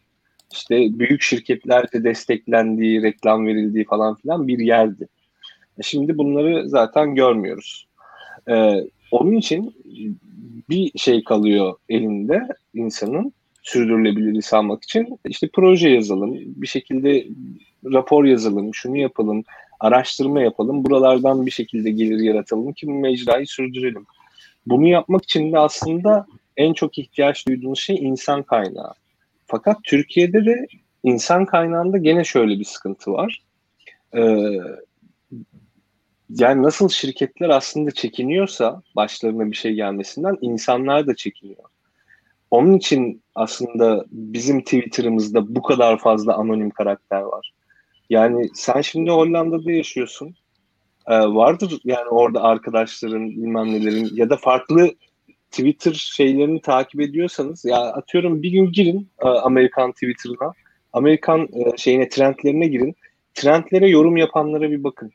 işte 0.52 1.00
büyük 1.00 1.22
şirketlerle 1.22 2.04
desteklendiği, 2.04 3.02
reklam 3.02 3.48
verildiği 3.48 3.86
falan 3.86 4.16
filan 4.16 4.48
bir 4.48 4.60
yerdi. 4.60 5.08
E 5.80 5.84
şimdi 5.84 6.18
bunları 6.18 6.70
zaten 6.70 7.16
görmüyoruz. 7.16 7.88
Ee, 8.50 8.84
onun 9.12 9.32
için 9.32 9.76
bir 10.70 10.92
şey 11.00 11.24
kalıyor 11.24 11.74
elinde 11.90 12.48
insanın 12.74 13.34
sürdürülebilirliği 13.64 14.42
sağlamak 14.42 14.84
için. 14.84 15.20
İşte 15.28 15.50
proje 15.54 15.90
yazalım, 15.90 16.36
bir 16.36 16.68
şekilde 16.68 17.28
rapor 17.86 18.26
yazalım, 18.26 18.74
şunu 18.74 18.98
yapalım, 18.98 19.44
araştırma 19.80 20.42
yapalım, 20.42 20.86
buralardan 20.86 21.46
bir 21.46 21.52
şekilde 21.52 21.92
gelir 21.92 22.20
yaratalım 22.20 22.74
ki 22.74 22.88
mecrayı 22.88 23.48
sürdürelim. 23.48 24.06
Bunu 24.66 24.88
yapmak 24.88 25.24
için 25.24 25.51
de 25.51 25.59
aslında 25.59 26.26
en 26.57 26.74
çok 26.74 26.97
ihtiyaç 26.97 27.47
duyduğunuz 27.47 27.80
şey 27.80 27.95
insan 27.95 28.43
kaynağı. 28.43 28.93
Fakat 29.47 29.78
Türkiye'de 29.84 30.45
de 30.45 30.68
insan 31.03 31.45
kaynağında 31.45 31.97
gene 31.97 32.24
şöyle 32.24 32.59
bir 32.59 32.64
sıkıntı 32.64 33.12
var. 33.12 33.43
Ee, 34.16 34.57
yani 36.30 36.64
nasıl 36.64 36.89
şirketler 36.89 37.49
aslında 37.49 37.91
çekiniyorsa 37.91 38.82
başlarına 38.95 39.51
bir 39.51 39.55
şey 39.55 39.74
gelmesinden 39.74 40.38
insanlar 40.41 41.07
da 41.07 41.16
çekiniyor. 41.16 41.64
Onun 42.51 42.78
için 42.78 43.24
aslında 43.36 44.05
bizim 44.12 44.62
Twitter'ımızda 44.62 45.55
bu 45.55 45.62
kadar 45.62 45.99
fazla 45.99 46.36
anonim 46.36 46.70
karakter 46.70 47.22
var. 47.22 47.53
Yani 48.09 48.49
sen 48.53 48.82
şimdi 48.82 49.12
Hollanda'da 49.12 49.72
yaşıyorsun. 49.72 50.36
Ee, 51.08 51.20
vardır 51.20 51.80
yani 51.84 52.10
orada 52.10 52.43
arkadaşların 52.43 53.30
bilmem 53.30 53.72
nelerin 53.72 54.10
ya 54.14 54.30
da 54.30 54.38
farklı 54.38 54.91
Twitter 55.52 55.93
şeylerini 55.93 56.62
takip 56.62 57.02
ediyorsanız 57.02 57.66
ya 57.66 57.78
atıyorum 57.78 58.43
bir 58.43 58.52
gün 58.52 58.72
girin 58.72 59.10
e, 59.20 59.28
Amerikan 59.28 59.91
Twitter'ına. 59.91 60.54
Amerikan 60.93 61.41
e, 61.41 61.78
şeyine 61.78 62.10
trendlerine 62.10 62.68
girin. 62.68 62.95
Trendlere 63.34 63.89
yorum 63.89 64.18
yapanlara 64.18 64.72
bir 64.72 64.84
bakın. 64.84 65.12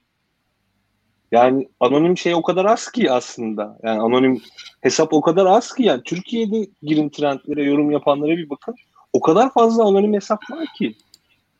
Yani 1.33 1.69
anonim 1.81 2.19
şey 2.19 2.35
o 2.35 2.43
kadar 2.43 2.65
az 2.65 2.91
ki 2.91 3.11
aslında. 3.11 3.79
Yani 3.83 4.01
anonim 4.01 4.43
hesap 4.81 5.13
o 5.13 5.21
kadar 5.21 5.47
az 5.47 5.75
ki 5.75 5.83
yani 5.83 6.03
Türkiye'de 6.05 6.67
girin 6.83 7.09
trendlere 7.09 7.65
yorum 7.65 7.91
yapanlara 7.91 8.37
bir 8.37 8.51
bakın. 8.51 8.75
O 9.13 9.21
kadar 9.21 9.53
fazla 9.53 9.85
anonim 9.85 10.15
hesap 10.15 10.51
var 10.51 10.67
ki. 10.79 10.95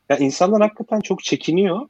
Yani 0.09 0.25
insanlar 0.25 0.61
hakikaten 0.61 1.01
çok 1.01 1.23
çekiniyor. 1.23 1.87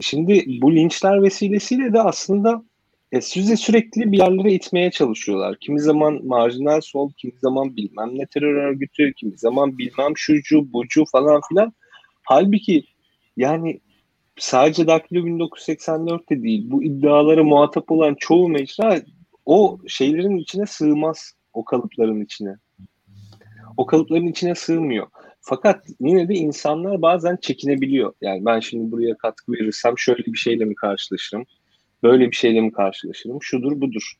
Şimdi 0.00 0.44
bu 0.62 0.74
linçler 0.74 1.22
vesilesiyle 1.22 1.92
de 1.92 2.00
aslında 2.02 2.64
e, 3.12 3.20
sizi 3.20 3.56
sürekli 3.56 4.12
bir 4.12 4.18
yerlere 4.18 4.52
itmeye 4.52 4.90
çalışıyorlar. 4.90 5.56
Kimi 5.60 5.80
zaman 5.80 6.26
marjinal 6.26 6.80
sol, 6.80 7.10
kimi 7.16 7.32
zaman 7.42 7.76
bilmem 7.76 8.18
ne 8.18 8.26
terör 8.26 8.54
örgütü, 8.54 9.12
kimi 9.14 9.38
zaman 9.38 9.78
bilmem 9.78 10.12
şucu, 10.16 10.72
bucu 10.72 11.04
falan 11.12 11.40
filan. 11.48 11.72
Halbuki 12.22 12.84
yani 13.36 13.80
sadece 14.38 14.86
Daktilo 14.86 15.26
1984'te 15.26 16.42
değil 16.42 16.70
bu 16.70 16.82
iddialara 16.82 17.44
muhatap 17.44 17.90
olan 17.90 18.16
çoğu 18.18 18.48
mecra 18.48 19.02
o 19.46 19.78
şeylerin 19.86 20.38
içine 20.38 20.66
sığmaz 20.66 21.32
o 21.52 21.64
kalıpların 21.64 22.20
içine. 22.20 22.56
O 23.76 23.86
kalıpların 23.86 24.26
içine 24.26 24.54
sığmıyor. 24.54 25.06
Fakat 25.48 25.86
yine 26.00 26.28
de 26.28 26.34
insanlar 26.34 27.02
bazen 27.02 27.36
çekinebiliyor. 27.36 28.12
Yani 28.20 28.44
ben 28.44 28.60
şimdi 28.60 28.92
buraya 28.92 29.16
katkı 29.16 29.52
verirsem 29.52 29.98
şöyle 29.98 30.24
bir 30.26 30.38
şeyle 30.38 30.64
mi 30.64 30.74
karşılaşırım? 30.74 31.44
Böyle 32.02 32.30
bir 32.30 32.36
şeyle 32.36 32.60
mi 32.60 32.72
karşılaşırım? 32.72 33.38
Şudur 33.42 33.80
budur. 33.80 34.12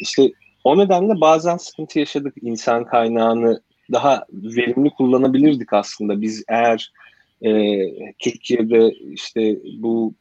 İşte 0.00 0.32
o 0.64 0.78
nedenle 0.78 1.20
bazen 1.20 1.56
sıkıntı 1.56 1.98
yaşadık. 1.98 2.34
İnsan 2.42 2.84
kaynağını 2.84 3.60
daha 3.92 4.24
verimli 4.32 4.90
kullanabilirdik 4.90 5.72
aslında. 5.72 6.20
Biz 6.20 6.44
eğer 6.48 6.92
e, 7.42 7.50
Türkiye'de 8.18 8.90
işte 8.90 9.58
bu 9.78 10.14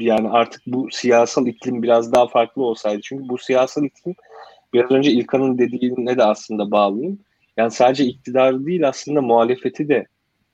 yani 0.00 0.28
artık 0.28 0.62
bu 0.66 0.88
siyasal 0.90 1.46
iklim 1.46 1.82
biraz 1.82 2.12
daha 2.12 2.26
farklı 2.26 2.62
olsaydı. 2.62 3.00
Çünkü 3.02 3.28
bu 3.28 3.38
siyasal 3.38 3.84
iklim 3.84 4.14
biraz 4.72 4.90
önce 4.90 5.10
İlkan'ın 5.10 5.58
dediğine 5.58 6.18
de 6.18 6.24
aslında 6.24 6.70
bağlıyım. 6.70 7.18
Yani 7.58 7.70
sadece 7.70 8.04
iktidar 8.04 8.66
değil 8.66 8.88
aslında 8.88 9.22
muhalefeti 9.22 9.88
de 9.88 10.06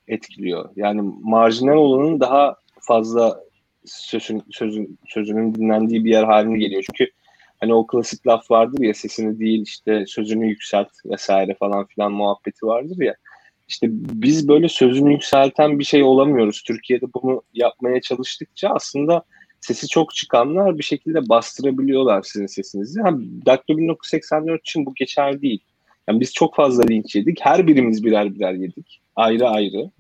etkiliyor. 0.08 0.70
Yani 0.76 1.12
marjinal 1.22 1.76
olanın 1.76 2.20
daha 2.20 2.56
fazla 2.80 3.40
sözün, 3.84 4.42
sözün, 4.50 4.98
sözünün 5.08 5.54
dinlendiği 5.54 6.04
bir 6.04 6.10
yer 6.10 6.24
haline 6.24 6.58
geliyor. 6.58 6.84
Çünkü 6.86 7.12
hani 7.60 7.74
o 7.74 7.86
klasik 7.86 8.26
laf 8.26 8.50
vardır 8.50 8.82
ya 8.82 8.94
sesini 8.94 9.38
değil 9.38 9.62
işte 9.62 10.04
sözünü 10.06 10.48
yükselt 10.48 10.88
vesaire 11.06 11.54
falan 11.54 11.86
filan 11.86 12.12
muhabbeti 12.12 12.66
vardır 12.66 13.00
ya. 13.00 13.14
İşte 13.68 13.86
biz 13.90 14.48
böyle 14.48 14.68
sözünü 14.68 15.12
yükselten 15.12 15.78
bir 15.78 15.84
şey 15.84 16.02
olamıyoruz. 16.02 16.62
Türkiye'de 16.62 17.06
bunu 17.14 17.42
yapmaya 17.54 18.00
çalıştıkça 18.00 18.68
aslında 18.68 19.22
sesi 19.60 19.88
çok 19.88 20.14
çıkanlar 20.14 20.78
bir 20.78 20.82
şekilde 20.82 21.28
bastırabiliyorlar 21.28 22.22
sizin 22.22 22.46
sesinizi. 22.46 23.00
Ha, 23.00 23.10
Daktilo 23.46 23.78
1984 23.78 24.60
için 24.60 24.86
bu 24.86 24.94
geçer 24.94 25.42
değil. 25.42 25.64
Yani 26.08 26.20
biz 26.20 26.32
çok 26.32 26.54
fazla 26.54 26.82
linç 26.82 27.14
yedik. 27.14 27.38
Her 27.40 27.66
birimiz 27.66 28.04
birer 28.04 28.34
birer 28.34 28.54
yedik. 28.54 29.00
Ayrı 29.16 29.48
ayrı. 29.48 29.90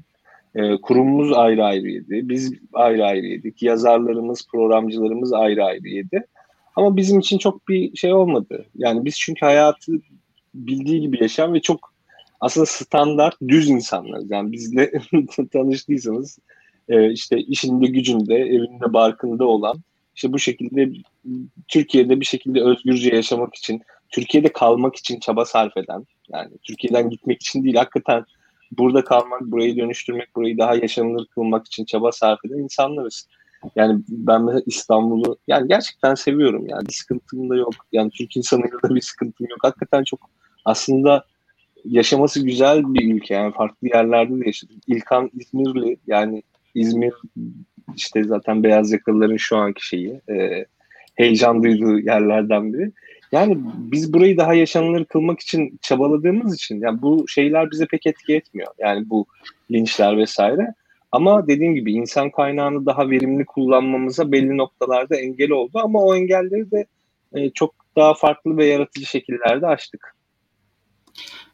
Ee, 0.54 0.76
kurumumuz 0.82 1.32
ayrı 1.32 1.64
ayrı 1.64 1.90
yedi. 1.90 2.28
Biz 2.28 2.52
ayrı 2.72 3.04
ayrı 3.04 3.26
yedik. 3.26 3.62
Yazarlarımız, 3.62 4.48
programcılarımız 4.48 5.32
ayrı 5.32 5.64
ayrı 5.64 5.88
yedi. 5.88 6.26
Ama 6.76 6.96
bizim 6.96 7.18
için 7.18 7.38
çok 7.38 7.68
bir 7.68 7.96
şey 7.96 8.14
olmadı. 8.14 8.64
Yani 8.74 9.04
biz 9.04 9.18
çünkü 9.18 9.46
hayatı 9.46 9.92
bildiği 10.54 11.00
gibi 11.00 11.22
yaşayan 11.22 11.54
ve 11.54 11.60
çok 11.60 11.94
aslında 12.40 12.66
standart 12.66 13.36
düz 13.48 13.70
insanlarız. 13.70 14.30
Yani 14.30 14.52
bizle 14.52 14.92
tanıştıysanız 15.52 16.38
e, 16.88 17.12
işte 17.12 17.38
işinde 17.38 17.86
gücünde, 17.86 18.34
evinde 18.34 18.92
barkında 18.92 19.44
olan 19.44 19.76
işte 20.14 20.32
bu 20.32 20.38
şekilde 20.38 20.90
Türkiye'de 21.68 22.20
bir 22.20 22.24
şekilde 22.24 22.60
özgürce 22.60 23.14
yaşamak 23.14 23.54
için, 23.54 23.82
Türkiye'de 24.14 24.52
kalmak 24.52 24.96
için 24.96 25.20
çaba 25.20 25.44
sarf 25.44 25.76
eden, 25.76 26.06
yani 26.32 26.50
Türkiye'den 26.62 27.10
gitmek 27.10 27.42
için 27.42 27.64
değil, 27.64 27.76
hakikaten 27.76 28.24
burada 28.78 29.04
kalmak, 29.04 29.40
burayı 29.40 29.76
dönüştürmek, 29.76 30.36
burayı 30.36 30.58
daha 30.58 30.74
yaşanılır 30.74 31.26
kılmak 31.26 31.66
için 31.66 31.84
çaba 31.84 32.12
sarf 32.12 32.44
eden 32.44 32.58
insanlarız. 32.58 33.28
Yani 33.76 34.02
ben 34.08 34.42
mesela 34.42 34.62
İstanbul'u 34.66 35.38
yani 35.48 35.68
gerçekten 35.68 36.14
seviyorum 36.14 36.66
yani 36.68 36.86
bir 36.88 36.92
sıkıntım 36.92 37.50
da 37.50 37.56
yok. 37.56 37.74
Yani 37.92 38.10
Türk 38.10 38.36
insanıyla 38.36 38.82
da 38.82 38.94
bir 38.94 39.00
sıkıntım 39.00 39.46
yok. 39.50 39.58
Hakikaten 39.62 40.04
çok 40.04 40.30
aslında 40.64 41.24
yaşaması 41.84 42.44
güzel 42.44 42.94
bir 42.94 43.14
ülke 43.14 43.34
yani 43.34 43.52
farklı 43.52 43.88
yerlerde 43.88 44.40
de 44.40 44.46
yaşadık. 44.46 44.76
İlkan 44.86 45.30
İzmirli 45.40 45.96
yani 46.06 46.42
İzmir 46.74 47.14
işte 47.96 48.24
zaten 48.24 48.62
beyaz 48.62 48.92
yakalıların 48.92 49.36
şu 49.36 49.56
anki 49.56 49.86
şeyi 49.86 50.20
e, 50.30 50.64
heyecan 51.14 51.62
duyduğu 51.62 51.98
yerlerden 51.98 52.72
biri. 52.72 52.92
Yani 53.34 53.58
biz 53.76 54.12
burayı 54.12 54.36
daha 54.36 54.54
yaşanılır 54.54 55.04
kılmak 55.04 55.40
için 55.40 55.78
çabaladığımız 55.82 56.54
için 56.54 56.80
yani 56.80 57.02
bu 57.02 57.28
şeyler 57.28 57.70
bize 57.70 57.86
pek 57.86 58.06
etki 58.06 58.34
etmiyor. 58.34 58.72
Yani 58.78 59.10
bu 59.10 59.26
linçler 59.70 60.18
vesaire. 60.18 60.74
Ama 61.12 61.48
dediğim 61.48 61.74
gibi 61.74 61.92
insan 61.92 62.30
kaynağını 62.30 62.86
daha 62.86 63.10
verimli 63.10 63.44
kullanmamıza 63.44 64.32
belli 64.32 64.56
noktalarda 64.56 65.16
engel 65.16 65.50
oldu 65.50 65.78
ama 65.84 66.02
o 66.02 66.16
engelleri 66.16 66.70
de 66.70 66.86
e, 67.34 67.50
çok 67.50 67.74
daha 67.96 68.14
farklı 68.14 68.56
ve 68.56 68.66
yaratıcı 68.66 69.06
şekillerde 69.06 69.66
aştık. 69.66 70.14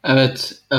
Evet, 0.04 0.62
e, 0.72 0.76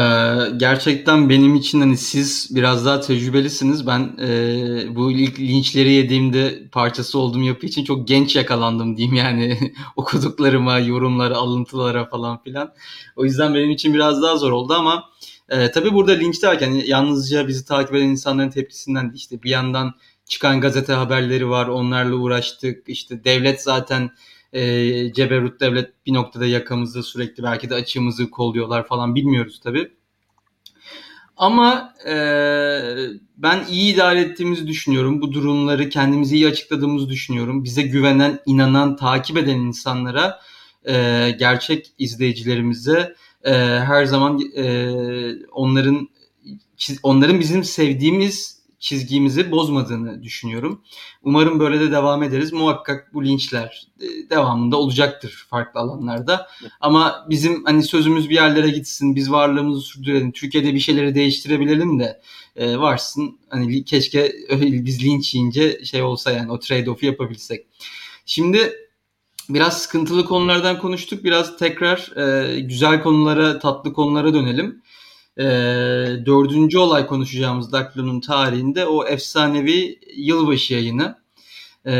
gerçekten 0.57 1.29
benim 1.29 1.55
için 1.55 1.79
hani 1.81 1.97
siz 1.97 2.49
biraz 2.55 2.85
daha 2.85 3.01
tecrübelisiniz. 3.01 3.87
Ben 3.87 4.17
e, 4.21 4.95
bu 4.95 5.11
ilk 5.11 5.39
linçleri 5.39 5.91
yediğimde 5.91 6.69
parçası 6.71 7.19
olduğum 7.19 7.41
yapı 7.41 7.65
için 7.65 7.83
çok 7.83 8.07
genç 8.07 8.35
yakalandım 8.35 8.97
diyeyim 8.97 9.15
yani 9.15 9.59
okuduklarıma, 9.95 10.79
yorumlara, 10.79 11.35
alıntılara 11.35 12.05
falan 12.05 12.43
filan. 12.43 12.73
O 13.15 13.25
yüzden 13.25 13.53
benim 13.53 13.71
için 13.71 13.93
biraz 13.93 14.21
daha 14.21 14.37
zor 14.37 14.51
oldu 14.51 14.73
ama 14.73 15.09
e, 15.49 15.71
tabii 15.71 15.93
burada 15.93 16.11
linç 16.11 16.43
derken 16.43 16.71
yalnızca 16.71 17.47
bizi 17.47 17.65
takip 17.65 17.95
eden 17.95 18.07
insanların 18.07 18.49
tepkisinden 18.49 19.11
işte 19.15 19.43
bir 19.43 19.49
yandan 19.49 19.93
çıkan 20.25 20.61
gazete 20.61 20.93
haberleri 20.93 21.49
var, 21.49 21.67
onlarla 21.67 22.15
uğraştık. 22.15 22.89
İşte 22.89 23.23
devlet 23.23 23.61
zaten 23.61 24.11
e, 24.53 25.13
Ceberut 25.13 25.59
devlet 25.59 26.05
bir 26.05 26.13
noktada 26.13 26.45
yakamızda 26.45 27.03
sürekli 27.03 27.43
belki 27.43 27.69
de 27.69 27.75
açığımızı 27.75 28.29
kolluyorlar 28.29 28.87
falan 28.87 29.15
bilmiyoruz 29.15 29.59
tabii. 29.63 29.91
Ama 31.37 31.93
e, 32.07 32.13
ben 33.37 33.65
iyi 33.69 33.93
idare 33.93 34.21
ettiğimizi 34.21 34.67
düşünüyorum. 34.67 35.21
Bu 35.21 35.31
durumları 35.31 35.89
kendimizi 35.89 36.35
iyi 36.35 36.47
açıkladığımızı 36.47 37.09
düşünüyorum. 37.09 37.63
Bize 37.63 37.81
güvenen, 37.81 38.39
inanan, 38.45 38.95
takip 38.95 39.37
eden 39.37 39.57
insanlara, 39.57 40.39
e, 40.87 41.31
gerçek 41.39 41.93
izleyicilerimize 41.97 43.15
e, 43.43 43.53
her 43.79 44.05
zaman 44.05 44.39
e, 44.55 44.91
onların 45.51 46.09
onların 47.03 47.39
bizim 47.39 47.63
sevdiğimiz 47.63 48.60
çizgimizi 48.81 49.51
bozmadığını 49.51 50.23
düşünüyorum. 50.23 50.81
Umarım 51.23 51.59
böyle 51.59 51.79
de 51.79 51.91
devam 51.91 52.23
ederiz. 52.23 52.53
Muhakkak 52.53 53.13
bu 53.13 53.25
linçler 53.25 53.87
e, 54.01 54.29
devamında 54.29 54.77
olacaktır 54.77 55.45
farklı 55.49 55.79
alanlarda. 55.79 56.47
Ama 56.81 57.25
bizim 57.29 57.65
hani 57.65 57.83
sözümüz 57.83 58.29
bir 58.29 58.35
yerlere 58.35 58.69
gitsin, 58.69 59.15
biz 59.15 59.31
varlığımızı 59.31 59.81
sürdürelim, 59.81 60.31
Türkiye'de 60.31 60.73
bir 60.73 60.79
şeyleri 60.79 61.15
değiştirebilelim 61.15 61.99
de 61.99 62.21
e, 62.55 62.77
varsın. 62.77 63.39
Hani 63.49 63.85
keşke 63.85 64.31
biz 64.61 65.03
linç 65.03 65.35
yiyince 65.35 65.85
şey 65.85 66.01
olsa 66.01 66.31
yani 66.31 66.51
o 66.51 66.55
trade-off'u 66.55 67.05
yapabilsek. 67.05 67.67
Şimdi 68.25 68.73
biraz 69.49 69.81
sıkıntılı 69.81 70.25
konulardan 70.25 70.79
konuştuk. 70.79 71.23
Biraz 71.23 71.57
tekrar 71.57 72.17
e, 72.17 72.59
güzel 72.59 73.03
konulara, 73.03 73.59
tatlı 73.59 73.93
konulara 73.93 74.33
dönelim 74.33 74.81
e, 75.37 75.43
dördüncü 76.25 76.77
olay 76.77 77.07
konuşacağımız 77.07 77.71
Daklo'nun 77.71 78.19
tarihinde 78.19 78.85
o 78.85 79.05
efsanevi 79.05 79.99
yılbaşı 80.15 80.73
yayını. 80.73 81.21
E, 81.85 81.91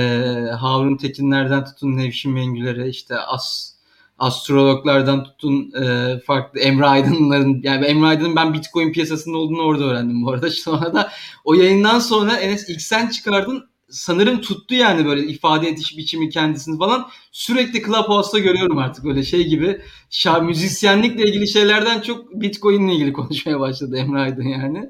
Harun 0.60 0.98
Tekinlerden 0.98 1.66
tutun 1.66 1.98
Nevşin 1.98 2.32
Mengüler'e 2.32 2.90
işte 2.90 3.18
as 3.18 3.72
astrologlardan 4.20 5.24
tutun 5.24 5.72
e, 5.84 6.20
farklı 6.20 6.60
Emre 6.60 6.86
Aydın'ların 6.86 7.62
yani 7.64 7.86
Emre 7.86 8.08
Aydın'ın 8.08 8.36
ben 8.36 8.54
Bitcoin 8.54 8.92
piyasasında 8.92 9.38
olduğunu 9.38 9.62
orada 9.62 9.84
öğrendim 9.84 10.26
bu 10.26 10.32
arada. 10.32 10.50
Sonra 10.52 10.94
da 10.94 11.12
o 11.44 11.54
yayından 11.54 12.00
sonra 12.00 12.36
Enes 12.36 12.70
ilk 12.70 12.82
sen 12.82 13.08
çıkardın 13.08 13.70
sanırım 13.92 14.42
tuttu 14.42 14.76
yani 14.76 15.06
böyle 15.06 15.28
ifade 15.28 15.70
ediş 15.70 15.98
biçimi 15.98 16.30
kendisini 16.30 16.78
falan. 16.78 17.10
Sürekli 17.32 17.84
Clubhouse'da 17.84 18.40
görüyorum 18.40 18.78
artık 18.78 19.06
böyle 19.06 19.24
şey 19.24 19.48
gibi. 19.48 19.82
Şah, 20.10 20.42
müzisyenlikle 20.42 21.24
ilgili 21.24 21.48
şeylerden 21.48 22.02
çok 22.02 22.42
Bitcoin'le 22.42 22.90
ilgili 22.90 23.14
konuşmaya 23.14 23.60
başladı 23.60 23.98
Emre 23.98 24.20
Aydın 24.20 24.48
yani. 24.48 24.90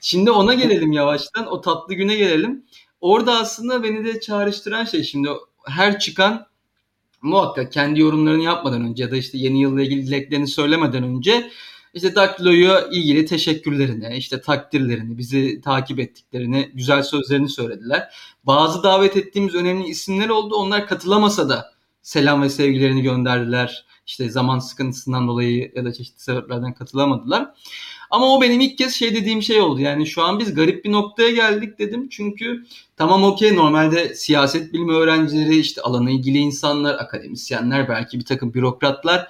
Şimdi 0.00 0.30
ona 0.30 0.54
gelelim 0.54 0.92
yavaştan. 0.92 1.46
O 1.46 1.60
tatlı 1.60 1.94
güne 1.94 2.16
gelelim. 2.16 2.64
Orada 3.00 3.38
aslında 3.38 3.82
beni 3.82 4.04
de 4.04 4.20
çağrıştıran 4.20 4.84
şey 4.84 5.02
şimdi 5.02 5.28
her 5.66 5.98
çıkan 5.98 6.46
muhakkak 7.22 7.72
kendi 7.72 8.00
yorumlarını 8.00 8.42
yapmadan 8.42 8.84
önce 8.84 9.02
ya 9.02 9.10
da 9.10 9.16
işte 9.16 9.38
yeni 9.38 9.60
yılla 9.60 9.82
ilgili 9.82 10.06
dileklerini 10.06 10.48
söylemeden 10.48 11.02
önce 11.02 11.50
işte 11.94 12.14
Daklo'ya 12.14 12.88
ilgili 12.88 13.26
teşekkürlerini, 13.26 14.16
işte 14.16 14.40
takdirlerini, 14.40 15.18
bizi 15.18 15.60
takip 15.60 15.98
ettiklerini, 15.98 16.70
güzel 16.74 17.02
sözlerini 17.02 17.48
söylediler. 17.48 18.08
Bazı 18.44 18.82
davet 18.82 19.16
ettiğimiz 19.16 19.54
önemli 19.54 19.88
isimler 19.88 20.28
oldu. 20.28 20.54
Onlar 20.54 20.86
katılamasa 20.86 21.48
da 21.48 21.72
selam 22.02 22.42
ve 22.42 22.48
sevgilerini 22.48 23.02
gönderdiler. 23.02 23.86
İşte 24.06 24.28
zaman 24.28 24.58
sıkıntısından 24.58 25.28
dolayı 25.28 25.72
ya 25.74 25.84
da 25.84 25.92
çeşitli 25.92 26.22
sebeplerden 26.22 26.74
katılamadılar. 26.74 27.48
Ama 28.10 28.34
o 28.34 28.42
benim 28.42 28.60
ilk 28.60 28.78
kez 28.78 28.94
şey 28.94 29.14
dediğim 29.14 29.42
şey 29.42 29.60
oldu. 29.60 29.80
Yani 29.80 30.06
şu 30.06 30.22
an 30.22 30.38
biz 30.38 30.54
garip 30.54 30.84
bir 30.84 30.92
noktaya 30.92 31.30
geldik 31.30 31.78
dedim. 31.78 32.08
Çünkü 32.08 32.64
tamam 32.96 33.24
okey 33.24 33.56
normalde 33.56 34.14
siyaset 34.14 34.72
bilimi 34.72 34.92
öğrencileri, 34.92 35.56
işte 35.56 35.80
alana 35.80 36.10
ilgili 36.10 36.38
insanlar, 36.38 36.94
akademisyenler, 36.94 37.88
belki 37.88 38.18
bir 38.18 38.24
takım 38.24 38.54
bürokratlar 38.54 39.28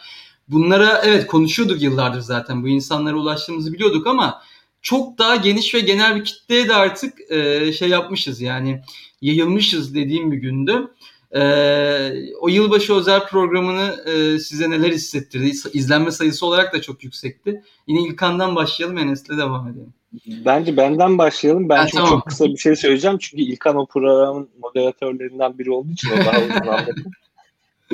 Bunlara 0.49 1.01
evet 1.05 1.27
konuşuyorduk 1.27 1.83
yıllardır 1.83 2.21
zaten. 2.21 2.63
Bu 2.63 2.69
insanlara 2.69 3.17
ulaştığımızı 3.17 3.73
biliyorduk 3.73 4.07
ama 4.07 4.43
çok 4.83 5.19
daha 5.19 5.37
geniş 5.37 5.75
ve 5.75 5.81
genel 5.81 6.17
bir 6.17 6.25
kitleye 6.25 6.69
de 6.69 6.75
artık 6.75 7.31
e, 7.31 7.73
şey 7.73 7.89
yapmışız 7.89 8.41
yani 8.41 8.81
yayılmışız 9.21 9.95
dediğim 9.95 10.33
bir 10.33 10.37
gündü. 10.37 10.91
E, 11.33 11.43
o 12.41 12.49
yılbaşı 12.49 12.95
özel 12.95 13.27
programını 13.27 14.05
e, 14.07 14.39
size 14.39 14.71
neler 14.71 14.93
hissettirdi? 14.93 15.53
İzlenme 15.73 16.11
sayısı 16.11 16.47
olarak 16.47 16.75
da 16.75 16.83
çok 16.83 17.05
yüksekti. 17.05 17.63
Yine 17.87 18.09
İlkan'dan 18.09 18.57
başlayalım 18.57 18.99
Enes'le 18.99 19.29
devam 19.29 19.69
edelim. 19.69 19.95
Bence 20.27 20.77
benden 20.77 21.19
başlayalım. 21.19 21.69
Ben 21.69 21.77
ha, 21.77 21.87
çok, 21.87 22.01
tamam. 22.01 22.11
çok 22.11 22.27
kısa 22.27 22.45
bir 22.45 22.57
şey 22.57 22.77
söyleyeceğim. 22.77 23.19
Çünkü 23.19 23.43
İlkan 23.43 23.77
o 23.77 23.87
programın 23.87 24.49
moderatörlerinden 24.59 25.59
biri 25.59 25.71
olduğu 25.71 25.93
için 25.93 26.11
o 26.11 26.17
daha 26.17 26.41
uzun 26.41 26.69
anladım. 26.69 27.05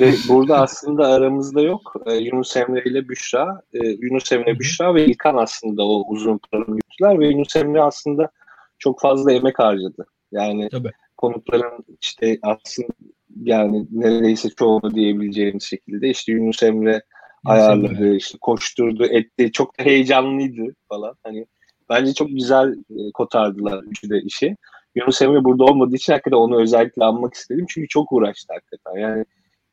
Ve 0.01 0.13
burada 0.29 0.61
aslında 0.61 1.07
aramızda 1.07 1.61
yok. 1.61 1.93
Ee, 2.05 2.13
Yunus 2.13 2.57
Emre 2.57 2.83
ile 2.83 3.09
Büşra. 3.09 3.61
Ee, 3.73 3.87
Yunus 3.87 4.31
Emre, 4.31 4.59
Büşra 4.59 4.95
ve 4.95 5.05
İlkan 5.05 5.37
aslında 5.37 5.83
o 5.83 6.03
uzun 6.07 6.39
programı 6.51 6.75
yürüttüler 6.75 7.19
ve 7.19 7.27
Yunus 7.27 7.55
Emre 7.55 7.81
aslında 7.81 8.29
çok 8.79 9.01
fazla 9.01 9.31
emek 9.31 9.59
harcadı. 9.59 10.05
Yani 10.31 10.69
Tabii. 10.69 10.91
konukların 11.17 11.85
işte 12.01 12.39
aslında 12.43 12.87
yani 13.43 13.87
neredeyse 13.91 14.49
çoğunu 14.49 14.95
diyebileceğimiz 14.95 15.63
şekilde 15.63 16.09
işte 16.09 16.31
Yunus 16.31 16.63
Emre 16.63 16.91
Yunus 16.91 17.01
ayarladı, 17.45 17.93
Emre. 17.93 18.15
işte 18.15 18.37
koşturdu, 18.41 19.05
etti. 19.05 19.51
Çok 19.51 19.79
da 19.79 19.83
heyecanlıydı 19.83 20.75
falan. 20.89 21.15
Hani 21.23 21.45
bence 21.89 22.13
çok 22.13 22.29
güzel 22.29 22.71
e, 22.71 23.11
kotardılar 23.13 23.83
üçü 23.83 24.09
de 24.09 24.21
işi. 24.21 24.55
Yunus 24.95 25.21
Emre 25.21 25.43
burada 25.43 25.63
olmadığı 25.63 25.95
için 25.95 26.13
hakikaten 26.13 26.37
onu 26.37 26.61
özellikle 26.61 27.03
anmak 27.03 27.33
istedim. 27.33 27.65
Çünkü 27.69 27.87
çok 27.87 28.11
uğraştı 28.11 28.53
hakikaten. 28.53 28.99
Yani 28.99 29.25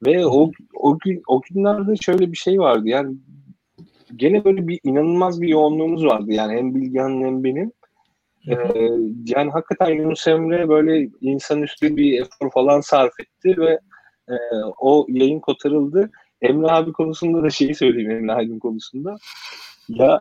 ve 0.07 0.26
o, 0.26 0.51
o, 0.74 0.99
gün, 0.99 1.22
o 1.28 1.40
günlerde 1.51 1.96
şöyle 1.96 2.32
bir 2.32 2.36
şey 2.36 2.61
vardı 2.61 2.88
yani 2.88 3.16
gene 4.16 4.44
böyle 4.44 4.68
bir 4.68 4.80
inanılmaz 4.84 5.42
bir 5.42 5.49
yoğunluğumuz 5.49 6.05
vardı 6.05 6.32
yani 6.32 6.59
hem 6.59 6.74
Bilgehan'ın 6.74 7.24
hem 7.24 7.44
benim. 7.44 7.72
Ee, 8.49 8.55
yani 9.26 9.51
hakikaten 9.51 9.94
Yunus 9.94 10.26
Emre 10.26 10.68
böyle 10.68 11.11
insanüstü 11.20 11.96
bir 11.96 12.20
efor 12.20 12.51
falan 12.51 12.80
sarf 12.80 13.20
etti 13.20 13.55
ve 13.59 13.78
e, 14.28 14.34
o 14.78 15.07
yayın 15.09 15.40
kotarıldı. 15.40 16.11
Emre 16.42 16.66
abi 16.66 16.92
konusunda 16.92 17.42
da 17.42 17.51
şeyi 17.51 17.74
söyleyeyim 17.74 18.11
Emre 18.11 18.32
Aydın 18.32 18.59
konusunda. 18.59 19.16
Ya 19.88 20.20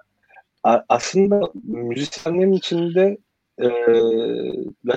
aslında 0.89 1.51
müzisyenlerin 1.63 2.51
içinde 2.51 3.17
e, 3.61 3.69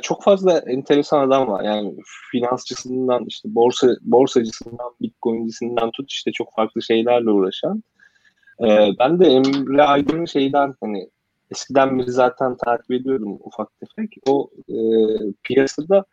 çok 0.03 0.25
fazla 0.25 0.59
enteresan 0.59 1.29
adam 1.29 1.49
var. 1.49 1.65
Yani 1.65 1.97
finansçısından 2.31 3.25
işte 3.29 3.55
borsa 3.55 3.89
borsacısından, 4.01 4.93
bitcoincisinden 5.01 5.91
tut 5.91 6.13
işte 6.13 6.33
çok 6.33 6.55
farklı 6.55 6.83
şeylerle 6.83 7.31
uğraşan. 7.31 7.83
E, 8.61 8.89
ben 8.99 9.21
de 9.21 9.27
Emre 9.27 9.83
Aydın'ın 9.83 10.25
şeyden 10.25 10.75
hani 10.81 11.11
eskiden 11.51 11.99
beri 11.99 12.11
zaten 12.11 12.57
takip 12.57 12.91
ediyordum 12.91 13.39
ufak 13.41 13.69
tefek. 13.81 14.17
O 14.27 14.51
e, 14.69 14.77
piyasada 15.43 16.05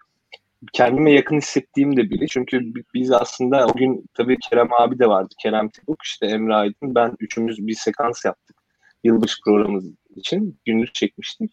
kendime 0.74 1.12
yakın 1.12 1.38
hissettiğim 1.38 1.98
de 1.98 2.10
biri. 2.10 2.28
Çünkü 2.28 2.74
biz 2.94 3.12
aslında 3.12 3.68
o 3.68 3.74
gün 3.74 4.06
tabii 4.14 4.38
Kerem 4.50 4.74
abi 4.74 5.00
de 5.00 5.08
vardı. 5.08 5.34
Kerem 5.42 5.70
Tebuk, 5.70 6.04
işte 6.04 6.26
Emre 6.26 6.56
Aydın, 6.56 6.96
ben 6.96 7.16
üçümüz 7.20 7.68
bir 7.68 7.74
sekans 7.74 8.26
yaptık. 8.26 8.58
Yılbaşı 9.04 9.38
programımız 9.46 9.86
için. 10.16 10.60
Günlük 10.66 10.94
çekmiştik. 10.94 11.52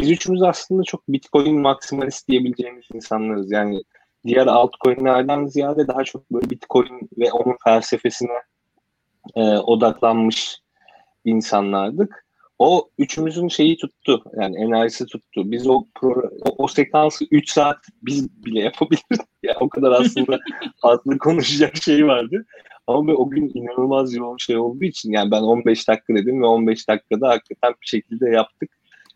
Biz 0.00 0.10
üçümüz 0.10 0.42
aslında 0.42 0.82
çok 0.82 1.08
Bitcoin 1.08 1.60
maksimalist 1.60 2.28
diyebileceğimiz 2.28 2.84
insanlarız. 2.94 3.52
Yani 3.52 3.82
diğer 4.26 4.46
altcoin'lerden 4.46 5.46
ziyade 5.46 5.88
daha 5.88 6.04
çok 6.04 6.30
böyle 6.30 6.50
Bitcoin 6.50 7.08
ve 7.18 7.32
onun 7.32 7.56
felsefesine 7.64 8.38
e, 9.36 9.40
odaklanmış 9.42 10.58
insanlardık 11.24 12.26
o 12.60 12.90
üçümüzün 12.98 13.48
şeyi 13.48 13.76
tuttu. 13.76 14.22
Yani 14.40 14.56
enerjisi 14.56 15.06
tuttu. 15.06 15.50
Biz 15.50 15.66
o 15.66 15.84
pro, 15.94 16.30
o, 16.40 16.64
o 16.64 16.68
sekansı 16.68 17.24
3 17.30 17.50
saat 17.50 17.78
biz 18.02 18.44
bile 18.44 18.60
yapabilirdik. 18.60 19.20
Yani 19.42 19.56
o 19.60 19.68
kadar 19.68 19.92
aslında 19.92 20.38
farklı 20.82 21.18
konuşacak 21.18 21.76
şey 21.76 22.06
vardı. 22.06 22.44
Ama 22.86 23.12
o 23.12 23.30
gün 23.30 23.50
inanılmaz 23.54 24.14
yoğun 24.14 24.36
şey 24.36 24.56
olduğu 24.56 24.84
için 24.84 25.12
yani 25.12 25.30
ben 25.30 25.42
15 25.42 25.88
dakika 25.88 26.14
dedim 26.14 26.42
ve 26.42 26.46
15 26.46 26.88
dakikada 26.88 27.28
hakikaten 27.28 27.74
bir 27.82 27.86
şekilde 27.86 28.30
yaptık. 28.30 28.70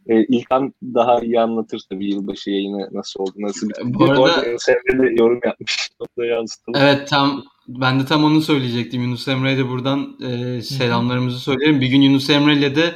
Ee, 0.08 0.24
İlkan 0.24 0.74
daha 0.82 1.20
iyi 1.20 1.40
anlatır 1.40 1.82
tabii 1.90 2.10
yılbaşı 2.10 2.50
yayını 2.50 2.88
nasıl 2.92 3.20
oldu, 3.20 3.32
nasıl 3.36 3.68
bitti. 3.68 3.80
Bu 3.84 4.04
arada, 4.04 4.22
arada 4.22 4.56
Emre 4.92 5.14
yorum 5.18 5.40
yapmış. 5.44 5.90
Onu 6.18 6.26
yansıtalım. 6.26 6.80
Evet 6.82 7.08
tam 7.08 7.44
ben 7.68 8.00
de 8.00 8.04
tam 8.04 8.24
onu 8.24 8.40
söyleyecektim. 8.40 9.02
Yunus 9.02 9.28
Emre'ye 9.28 9.58
de 9.58 9.68
buradan 9.68 10.16
e, 10.22 10.62
selamlarımızı 10.62 11.38
söylerim. 11.38 11.80
Bir 11.80 11.86
gün 11.86 12.00
Yunus 12.00 12.30
Emre'yle 12.30 12.76
de 12.76 12.94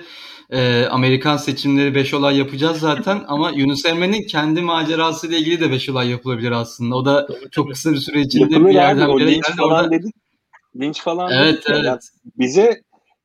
e, 0.51 0.87
Amerikan 0.87 1.37
seçimleri 1.37 1.95
5 1.95 2.15
olay 2.15 2.39
yapacağız 2.39 2.79
zaten 2.79 3.25
ama 3.29 3.51
Yunus 3.51 3.87
Emre'nin 3.87 4.27
kendi 4.27 4.61
macerası 4.61 5.27
ile 5.27 5.39
ilgili 5.39 5.61
de 5.61 5.71
5 5.71 5.89
olay 5.89 6.11
yapılabilir 6.11 6.51
aslında. 6.51 6.97
O 6.97 7.05
da 7.05 7.27
tabii, 7.27 7.51
çok 7.51 7.71
kısa 7.71 7.93
bir 7.93 7.97
süre 7.97 8.21
içinde 8.21 8.43
Yapılır 8.43 8.69
bir 8.69 8.75
yerden 8.75 9.09
abi, 9.09 9.21
bir 9.21 9.27
yere 9.27 9.41
falan 9.57 9.71
orada... 9.71 9.91
dedik. 9.91 10.15
Linç 10.81 11.01
falan 11.03 11.33
evet. 11.33 11.63
Evet. 11.69 11.85
Yani 11.85 11.99
bize 12.39 12.81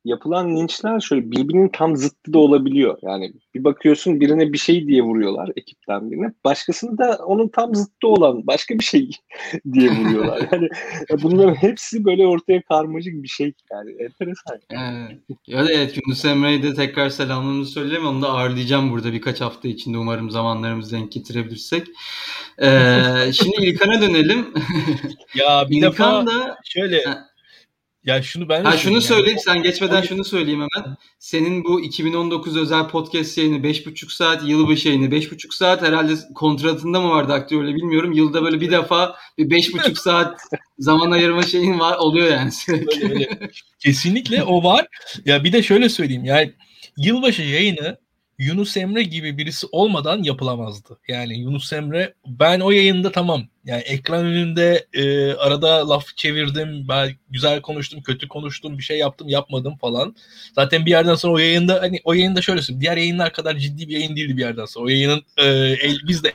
yapılan 0.06 0.56
linçler 0.56 1.00
şöyle 1.00 1.32
birbirinin 1.32 1.70
tam 1.70 1.96
zıttı 1.96 2.34
da 2.34 2.40
olabiliyor. 2.40 2.98
Yani 3.02 3.34
bir 3.56 3.64
bakıyorsun 3.64 4.20
birine 4.20 4.54
bir 4.54 4.58
şey 4.58 4.88
diye 4.88 5.02
vuruyorlar 5.02 5.50
ekipten 5.56 6.12
birine. 6.12 6.34
Başkasını 6.44 6.98
da 6.98 7.20
onun 7.26 7.48
tam 7.48 7.76
zıttı 7.76 8.08
olan 8.08 8.48
başka 8.48 8.80
bir 8.80 8.84
şey 8.84 9.10
diye 9.74 9.92
vuruyorlar. 9.92 10.48
Yani 10.54 10.70
bunların 11.24 11.56
hepsi 11.56 12.06
böyle 12.06 12.28
ortaya 12.28 12.62
karmaşık 12.62 13.14
bir 13.24 13.28
şey. 13.28 13.54
Yani 13.72 13.92
enteresan. 13.92 14.60
Evet. 14.70 15.20
Ya 15.48 15.66
evet 15.74 15.98
Yunus 15.98 16.26
Emre'ye 16.26 16.64
de 16.64 16.74
tekrar 16.74 17.10
selamlarımızı 17.10 17.72
söyleyelim. 17.72 18.06
Onu 18.06 18.22
da 18.22 18.30
ağırlayacağım 18.30 18.92
burada 18.92 19.14
birkaç 19.14 19.42
hafta 19.42 19.68
içinde. 19.68 19.98
Umarım 19.98 20.30
zamanlarımızı 20.32 20.96
denk 20.96 21.12
getirebilirsek. 21.12 21.88
Ee, 22.62 23.00
şimdi 23.34 23.66
İlkan'a 23.66 24.02
dönelim. 24.02 24.54
ya 25.36 25.66
bir 25.70 25.78
İlkan 25.78 25.92
defa 25.92 26.26
da 26.26 26.58
şöyle 26.64 27.04
ya 28.06 28.22
şunu 28.22 28.50
ben 28.50 28.64
ha, 28.64 28.78
şunu 28.78 28.94
yani. 28.94 29.02
söyleyeyim 29.02 29.40
sen 29.46 29.64
geçmeden 29.64 29.96
Tabii. 29.96 30.08
şunu 30.08 30.24
söyleyeyim 30.24 30.68
hemen. 30.74 30.98
Senin 31.20 31.64
bu 31.64 31.82
2019 31.82 32.58
özel 32.58 32.88
podcast 32.88 33.38
yayını 33.38 33.58
5,5 33.58 34.14
saat, 34.14 34.44
yılbaşı 34.48 34.88
yayını 34.88 35.06
5,5 35.06 35.56
saat 35.56 35.82
herhalde 35.82 36.14
kontratında 36.36 37.02
mı 37.02 37.10
vardı 37.10 37.34
aktörle 37.34 37.76
bilmiyorum. 37.76 38.12
Yılda 38.12 38.44
böyle 38.44 38.62
bir 38.62 38.72
defa 38.72 39.16
bir 39.38 39.50
5,5 39.50 39.96
saat 40.00 40.42
zaman 40.80 41.12
ayırma 41.12 41.44
şeyin 41.44 41.80
var 41.80 41.98
oluyor 41.98 42.28
yani. 42.28 42.52
Öyle, 42.70 43.14
öyle. 43.14 43.30
Kesinlikle 43.80 44.44
o 44.44 44.64
var. 44.64 44.88
Ya 45.26 45.44
bir 45.44 45.54
de 45.54 45.64
şöyle 45.64 45.90
söyleyeyim 45.90 46.26
yani 46.26 46.54
yılbaşı 46.98 47.42
yayını 47.42 48.03
Yunus 48.40 48.78
Emre 48.78 49.04
gibi 49.04 49.38
birisi 49.38 49.68
olmadan 49.72 50.24
yapılamazdı. 50.24 51.00
Yani 51.08 51.40
Yunus 51.40 51.74
Emre 51.74 52.14
ben 52.28 52.60
o 52.60 52.72
yayında 52.72 53.12
tamam. 53.12 53.44
Yani 53.66 53.82
ekran 53.82 54.26
önünde 54.26 54.88
e, 54.94 55.34
arada 55.34 55.90
laf 55.90 56.16
çevirdim. 56.16 56.88
Ben 56.90 57.12
güzel 57.30 57.62
konuştum, 57.62 58.02
kötü 58.02 58.28
konuştum, 58.28 58.78
bir 58.78 58.84
şey 58.84 58.98
yaptım, 58.98 59.30
yapmadım 59.30 59.78
falan. 59.78 60.16
Zaten 60.56 60.86
bir 60.86 60.92
yerden 60.92 61.16
sonra 61.16 61.34
o 61.34 61.38
yayında 61.38 61.82
hani 61.82 62.02
o 62.04 62.14
yayında 62.14 62.42
şöyle 62.42 62.62
söyleyeyim. 62.62 62.82
Diğer 62.82 62.98
yayınlar 62.98 63.34
kadar 63.34 63.56
ciddi 63.58 63.88
bir 63.90 63.94
yayın 63.94 64.16
değildi 64.16 64.38
bir 64.38 64.42
yerden 64.42 64.66
sonra. 64.66 64.86
O 64.86 64.90
yayının 64.90 65.24
e, 65.38 65.46
el, 65.82 66.00
biz 66.08 66.24
de 66.24 66.34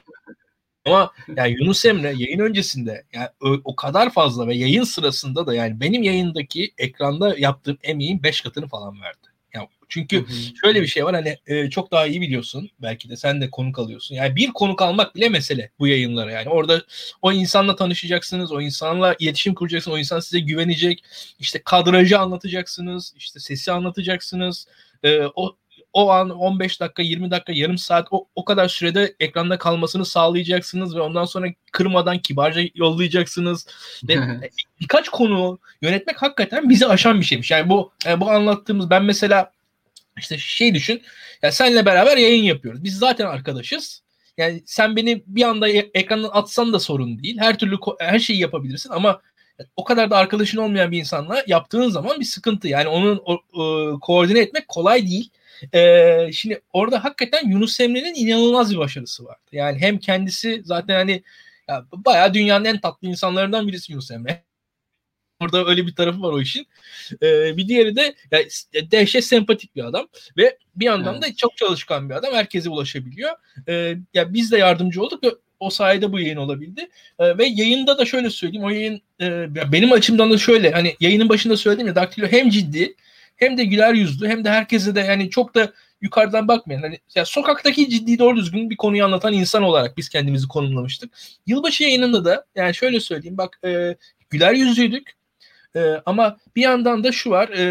ama 0.89 1.13
yani 1.37 1.57
Yunus 1.61 1.85
Emre 1.85 2.15
yayın 2.17 2.39
öncesinde 2.39 3.05
yani 3.13 3.29
o, 3.41 3.61
o 3.65 3.77
kadar 3.77 4.11
fazla 4.13 4.47
ve 4.47 4.55
yayın 4.57 4.85
sırasında 4.85 5.47
da 5.47 5.55
yani 5.55 5.81
benim 5.81 6.03
yayındaki 6.03 6.73
ekranda 6.79 7.39
yaptığım 7.39 7.79
emeğin 7.83 8.23
5 8.23 8.41
katını 8.41 8.69
falan 8.69 9.01
verdi. 9.03 9.28
Çünkü 9.89 10.17
hı 10.17 10.21
hı. 10.21 10.57
şöyle 10.63 10.83
bir 10.83 10.87
şey 10.87 11.05
var 11.05 11.15
hani 11.15 11.39
e, 11.47 11.71
çok 11.71 11.91
daha 11.91 12.07
iyi 12.07 12.21
biliyorsun. 12.21 12.71
Belki 12.83 13.09
de 13.09 13.17
sen 13.17 13.41
de 13.41 13.51
konuk 13.51 13.79
alıyorsun. 13.79 14.15
Yani 14.15 14.37
bir 14.37 14.49
konuk 14.49 14.83
almak 14.83 15.15
bile 15.15 15.29
mesele 15.29 15.71
bu 15.79 15.87
yayınlara. 15.87 16.31
Yani 16.33 16.49
orada 16.49 16.83
o 17.23 17.33
insanla 17.33 17.77
tanışacaksınız. 17.77 18.53
O 18.53 18.61
insanla 18.61 19.17
iletişim 19.19 19.55
kuracaksınız. 19.55 19.95
O 19.95 19.99
insan 19.99 20.21
size 20.21 20.41
güvenecek. 20.41 21.05
İşte 21.39 21.63
kadrajı 21.65 22.19
anlatacaksınız. 22.19 23.13
işte 23.17 23.41
sesi 23.41 23.73
anlatacaksınız. 23.73 24.67
E, 25.03 25.21
o 25.35 25.57
o 25.93 26.11
an 26.11 26.31
15 26.31 26.81
dakika, 26.81 27.03
20 27.03 27.31
dakika, 27.31 27.53
yarım 27.53 27.79
saat 27.79 28.09
o, 28.11 28.27
o 28.35 28.45
kadar 28.45 28.69
sürede 28.69 29.15
ekranda 29.21 29.59
kalmasını 29.59 30.05
sağlayacaksınız 30.05 30.97
ve 30.97 31.01
ondan 31.01 31.25
sonra 31.25 31.47
kırmadan 31.73 32.19
kibarca 32.19 32.61
yollayacaksınız. 32.75 33.67
Ve 34.09 34.19
birkaç 34.81 35.09
konu 35.09 35.59
yönetmek 35.83 36.23
hakikaten 36.23 36.69
bizi 36.69 36.87
aşan 36.87 37.21
bir 37.21 37.25
şeymiş. 37.25 37.51
Yani 37.51 37.71
bu 37.71 37.93
yani 38.05 38.21
bu 38.21 38.31
anlattığımız 38.31 38.91
ben 38.91 39.05
mesela 39.05 39.51
işte 40.19 40.39
şey 40.39 40.75
düşün. 40.75 41.03
Ya 41.43 41.53
senle 41.53 41.87
beraber 41.87 42.17
yayın 42.17 42.45
yapıyoruz. 42.45 42.85
Biz 42.85 42.99
zaten 42.99 43.27
arkadaşız. 43.27 44.03
Yani 44.37 44.63
sen 44.67 44.97
beni 44.97 45.23
bir 45.27 45.43
anda 45.43 45.69
e, 45.69 45.91
ekrandan 45.95 46.31
atsan 46.33 46.73
da 46.73 46.81
sorun 46.81 47.23
değil. 47.23 47.39
Her 47.39 47.59
türlü 47.59 47.77
her 48.01 48.19
şeyi 48.19 48.41
yapabilirsin 48.41 48.91
ama 48.91 49.21
o 49.77 49.85
kadar 49.85 50.11
da 50.11 50.17
arkadaşın 50.17 50.59
olmayan 50.59 50.93
bir 50.93 50.99
insanla 50.99 51.45
yaptığın 51.47 51.89
zaman 51.89 52.21
bir 52.21 52.25
sıkıntı. 52.25 52.69
Yani 52.69 52.89
onun 52.89 53.23
o, 53.25 53.39
o, 53.53 54.01
koordine 54.01 54.39
etmek 54.39 54.69
kolay 54.69 55.07
değil. 55.07 55.31
Ee, 55.75 56.31
şimdi 56.33 56.61
orada 56.73 57.05
hakikaten 57.05 57.51
Yunus 57.51 57.81
Emre'nin 57.81 58.15
inanılmaz 58.15 58.73
bir 58.73 58.79
başarısı 58.79 59.25
vardı. 59.25 59.49
Yani 59.53 59.79
hem 59.79 59.99
kendisi 59.99 60.63
zaten 60.65 60.95
hani 60.95 61.23
ya, 61.69 61.85
bayağı 61.93 62.35
dünyanın 62.35 62.65
en 62.65 62.81
tatlı 62.81 63.09
insanlarından 63.09 63.69
birisi 63.69 63.93
Yunus 63.93 64.11
Emre. 64.11 64.43
Orada 65.41 65.67
öyle 65.67 65.87
bir 65.87 65.95
tarafı 65.95 66.23
var 66.23 66.33
o 66.33 66.41
işin. 66.41 66.67
Ee, 67.23 67.57
bir 67.57 67.69
diğeri 67.69 67.97
de 67.97 68.15
ya, 68.31 68.41
dehşet 68.91 69.25
sempatik 69.25 69.77
bir 69.77 69.85
adam 69.85 70.09
ve 70.37 70.59
bir 70.77 70.85
yandan 70.85 71.15
evet. 71.15 71.23
da 71.23 71.37
çok 71.37 71.57
çalışkan 71.57 72.11
bir 72.11 72.15
adam. 72.15 72.35
Herkese 72.35 72.71
ulaşabiliyor. 72.71 73.31
Ee, 73.69 73.97
ya 74.15 74.33
biz 74.35 74.53
de 74.53 74.59
yardımcı 74.59 75.03
olduk 75.03 75.25
ve 75.25 75.29
o 75.61 75.71
sayede 75.71 76.13
bu 76.13 76.21
yayın 76.21 76.37
olabildi. 76.37 76.89
Ee, 77.19 77.39
ve 77.39 77.47
yayında 77.47 77.99
da 77.99 78.05
şöyle 78.05 78.31
söyleyeyim. 78.31 78.65
O 78.65 78.71
yayın 78.71 79.01
e, 79.21 79.55
benim 79.73 79.93
açımdan 79.93 80.31
da 80.31 80.39
şöyle 80.39 80.71
hani 80.71 80.97
yayının 81.01 81.29
başında 81.29 81.57
söylediğim 81.57 81.89
ya 81.89 81.95
Daktilo 81.95 82.27
hem 82.27 82.51
ciddi 82.51 82.95
hem 83.37 83.59
de 83.59 83.65
güler 83.65 83.95
yüzlü 83.95 84.29
hem 84.29 84.45
de 84.45 84.51
herkese 84.51 84.95
de 84.95 85.01
yani 85.01 85.31
çok 85.31 85.55
da 85.55 85.73
yukarıdan 86.01 86.49
bakmayın. 86.49 86.83
Hani 86.83 86.99
ya 87.15 87.25
sokaktaki 87.25 87.91
ciddi 87.91 88.19
doğru 88.19 88.37
düzgün 88.37 88.71
bir 88.71 88.77
konuyu 88.77 89.05
anlatan 89.05 89.33
insan 89.33 89.63
olarak 89.63 89.97
biz 89.97 90.09
kendimizi 90.09 90.49
konumlamıştık. 90.49 91.13
Yılbaşı 91.47 91.83
yayınında 91.83 92.25
da 92.25 92.45
yani 92.55 92.75
şöyle 92.75 93.01
söyleyeyim 93.01 93.39
bak 93.39 93.61
e, 93.65 93.97
güler 94.31 94.53
yüzlüydük. 94.53 95.18
E, 95.77 96.03
ama 96.07 96.37
bir 96.57 96.63
yandan 96.63 97.05
da 97.05 97.13
şu 97.13 97.31
var. 97.31 97.49
E, 97.49 97.63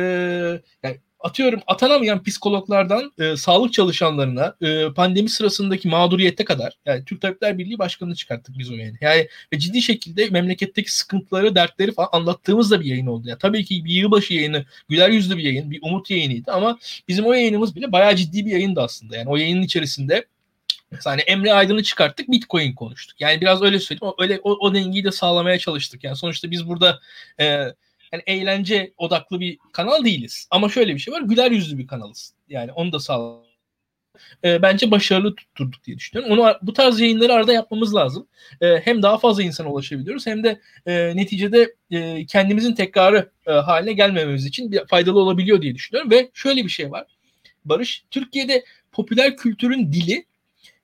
yani 0.84 0.98
atıyorum 1.20 1.62
atanamayan 1.68 2.24
psikologlardan 2.24 3.12
e, 3.20 3.38
sağlık 3.38 3.74
çalışanlarına 3.74 4.56
e, 4.62 4.93
pandemi 4.93 5.30
sırasındaki 5.30 5.88
mağduriyete 5.88 6.45
kadar 6.45 6.74
yani 6.86 7.06
Türk 7.06 7.22
Tabipler 7.22 7.58
Birliği 7.58 7.80
Başkanı'nı 7.80 8.16
çıkarttık 8.16 8.58
biz 8.58 8.72
o. 8.72 8.74
Yani 9.02 9.28
ve 9.54 9.60
ciddi 9.60 9.82
şekilde 9.82 10.30
memleketteki 10.30 10.95
sıkıntıları, 10.95 11.56
dertleri 11.56 11.91
falan 11.91 12.10
anlattığımız 12.12 12.72
da 12.72 12.82
bir 12.82 12.86
yayın 12.86 13.08
oldu. 13.08 13.28
Yani 13.28 13.39
tabii 13.39 13.66
ki 13.66 13.86
bir 13.86 13.91
yılbaşı 13.91 14.34
yayını, 14.34 14.66
güler 14.89 15.10
yüzlü 15.10 15.38
bir 15.38 15.43
yayın, 15.43 15.72
bir 15.72 15.80
umut 15.82 16.10
yayınıydı 16.10 16.52
ama 16.52 16.80
bizim 17.08 17.26
o 17.26 17.34
yayınımız 17.34 17.76
bile 17.76 17.91
bayağı 17.91 18.16
ciddi 18.16 18.45
bir 18.45 18.52
yayındı 18.52 18.82
aslında. 18.82 19.18
Yani 19.18 19.30
o 19.30 19.38
yayının 19.38 19.62
içerisinde 19.62 20.26
Mesela 20.91 21.14
hani 21.14 21.22
Emre 21.22 21.54
Aydın'ı 21.54 21.84
çıkarttık 21.84 22.32
Bitcoin 22.32 22.74
konuştuk. 22.74 23.22
Yani 23.22 23.41
biraz 23.41 23.62
öyle 23.62 23.80
söyleyeyim. 23.80 24.14
Öyle 24.20 24.39
o, 24.43 24.52
o 24.52 24.74
dengeyi 24.74 25.04
de 25.04 25.12
sağlamaya 25.12 25.60
çalıştık. 25.60 26.04
Yani 26.04 26.16
sonuçta 26.16 26.52
biz 26.52 26.68
burada 26.68 27.00
e, 27.39 27.74
yani 28.12 28.24
eğlence 28.28 28.93
odaklı 28.97 29.39
bir 29.39 29.58
kanal 29.72 30.05
değiliz. 30.05 30.47
Ama 30.51 30.70
şöyle 30.70 30.93
bir 30.93 30.99
şey 30.99 31.14
var. 31.14 31.22
Güler 31.22 31.51
yüzlü 31.51 31.78
bir 31.78 31.88
kanalız. 31.88 32.34
Yani 32.49 32.72
onu 32.72 32.91
da 32.91 32.99
sağ 32.99 33.47
e, 34.43 34.62
bence 34.62 34.91
başarılı 34.91 35.36
tutturduk 35.36 35.84
diye 35.84 35.97
düşünüyorum. 35.97 36.39
Onu 36.39 36.53
bu 36.62 36.74
tarz 36.74 36.99
yayınları 36.99 37.34
arada 37.34 37.53
yapmamız 37.53 37.95
lazım. 37.95 38.28
E, 38.62 38.78
hem 38.78 39.01
daha 39.01 39.18
fazla 39.18 39.43
insana 39.43 39.72
ulaşabiliyoruz 39.72 40.28
hem 40.28 40.43
de 40.43 40.62
e, 40.86 41.16
neticede 41.16 41.76
e, 41.91 42.26
kendimizin 42.26 42.76
tekrarı 42.76 43.32
e, 43.47 43.51
haline 43.51 43.93
gelmememiz 43.93 44.45
için 44.45 44.72
bir 44.72 44.86
faydalı 44.88 45.20
olabiliyor 45.20 45.62
diye 45.62 45.76
düşünüyorum 45.76 46.12
ve 46.12 46.30
şöyle 46.34 46.64
bir 46.64 46.70
şey 46.70 46.91
var. 46.91 47.05
Barış 47.66 48.03
Türkiye'de 48.12 48.64
popüler 48.91 49.38
kültürün 49.38 49.93
dili 49.93 50.26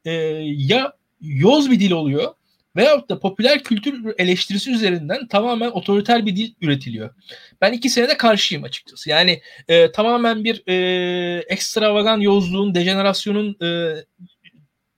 e, 0.05 0.11
ya 0.47 0.93
yoz 1.21 1.71
bir 1.71 1.79
dil 1.79 1.91
oluyor 1.91 2.33
veyahut 2.75 3.09
da 3.09 3.19
popüler 3.19 3.63
kültür 3.63 4.13
eleştirisi 4.17 4.71
üzerinden 4.71 5.27
tamamen 5.27 5.71
otoriter 5.71 6.25
bir 6.25 6.35
dil 6.35 6.53
üretiliyor. 6.61 7.09
Ben 7.61 7.73
iki 7.73 7.89
senede 7.89 8.17
karşıyım 8.17 8.63
açıkçası. 8.63 9.09
Yani 9.09 9.41
e, 9.67 9.91
tamamen 9.91 10.43
bir 10.43 10.63
e, 10.67 11.43
ekstravagan 11.47 12.19
yozluğun, 12.19 12.75
dejenerasyonun 12.75 13.57
e, 13.61 13.95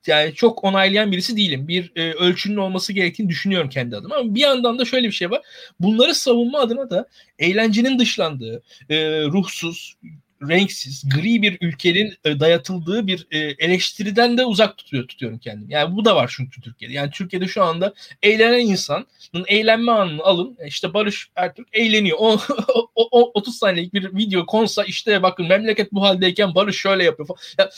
yani 0.07 0.33
çok 0.33 0.63
onaylayan 0.63 1.11
birisi 1.11 1.37
değilim. 1.37 1.67
Bir 1.67 1.91
e, 1.95 2.13
ölçünün 2.13 2.57
olması 2.57 2.93
gerektiğini 2.93 3.29
düşünüyorum 3.29 3.69
kendi 3.69 3.95
adıma. 3.95 4.15
Ama 4.15 4.35
bir 4.35 4.39
yandan 4.39 4.79
da 4.79 4.85
şöyle 4.85 5.07
bir 5.07 5.11
şey 5.11 5.31
var. 5.31 5.41
Bunları 5.79 6.15
savunma 6.15 6.59
adına 6.59 6.89
da 6.89 7.07
eğlencenin 7.39 7.99
dışlandığı, 7.99 8.63
e, 8.89 9.21
ruhsuz, 9.23 9.95
renksiz, 10.41 11.09
gri 11.09 11.41
bir 11.41 11.57
ülkenin 11.61 12.13
e, 12.25 12.39
dayatıldığı 12.39 13.07
bir 13.07 13.27
e, 13.31 13.37
eleştiriden 13.37 14.37
de 14.37 14.45
uzak 14.45 14.77
tutuyor 14.77 15.07
tutuyorum 15.07 15.39
kendimi. 15.39 15.73
Yani 15.73 15.95
bu 15.95 16.05
da 16.05 16.15
var 16.15 16.33
çünkü 16.35 16.61
Türkiye'de. 16.61 16.93
Yani 16.93 17.11
Türkiye'de 17.11 17.47
şu 17.47 17.63
anda 17.63 17.93
eğlenen 18.23 18.59
insanın 18.59 19.05
eğlenme 19.47 19.91
anını 19.91 20.23
alın. 20.23 20.57
E, 20.59 20.67
işte 20.67 20.93
Barış 20.93 21.29
Ertürk 21.35 21.67
eğleniyor. 21.73 22.17
O, 22.75 22.89
o, 22.95 23.07
o 23.11 23.31
30 23.33 23.57
saniyelik 23.57 23.93
bir 23.93 24.15
video 24.15 24.45
konsa 24.45 24.83
işte 24.83 25.23
bakın 25.23 25.47
memleket 25.47 25.91
bu 25.91 26.01
haldeyken 26.01 26.55
Barış 26.55 26.77
şöyle 26.77 27.03
yapıyor 27.03 27.27
falan. 27.27 27.39
Ya, 27.57 27.69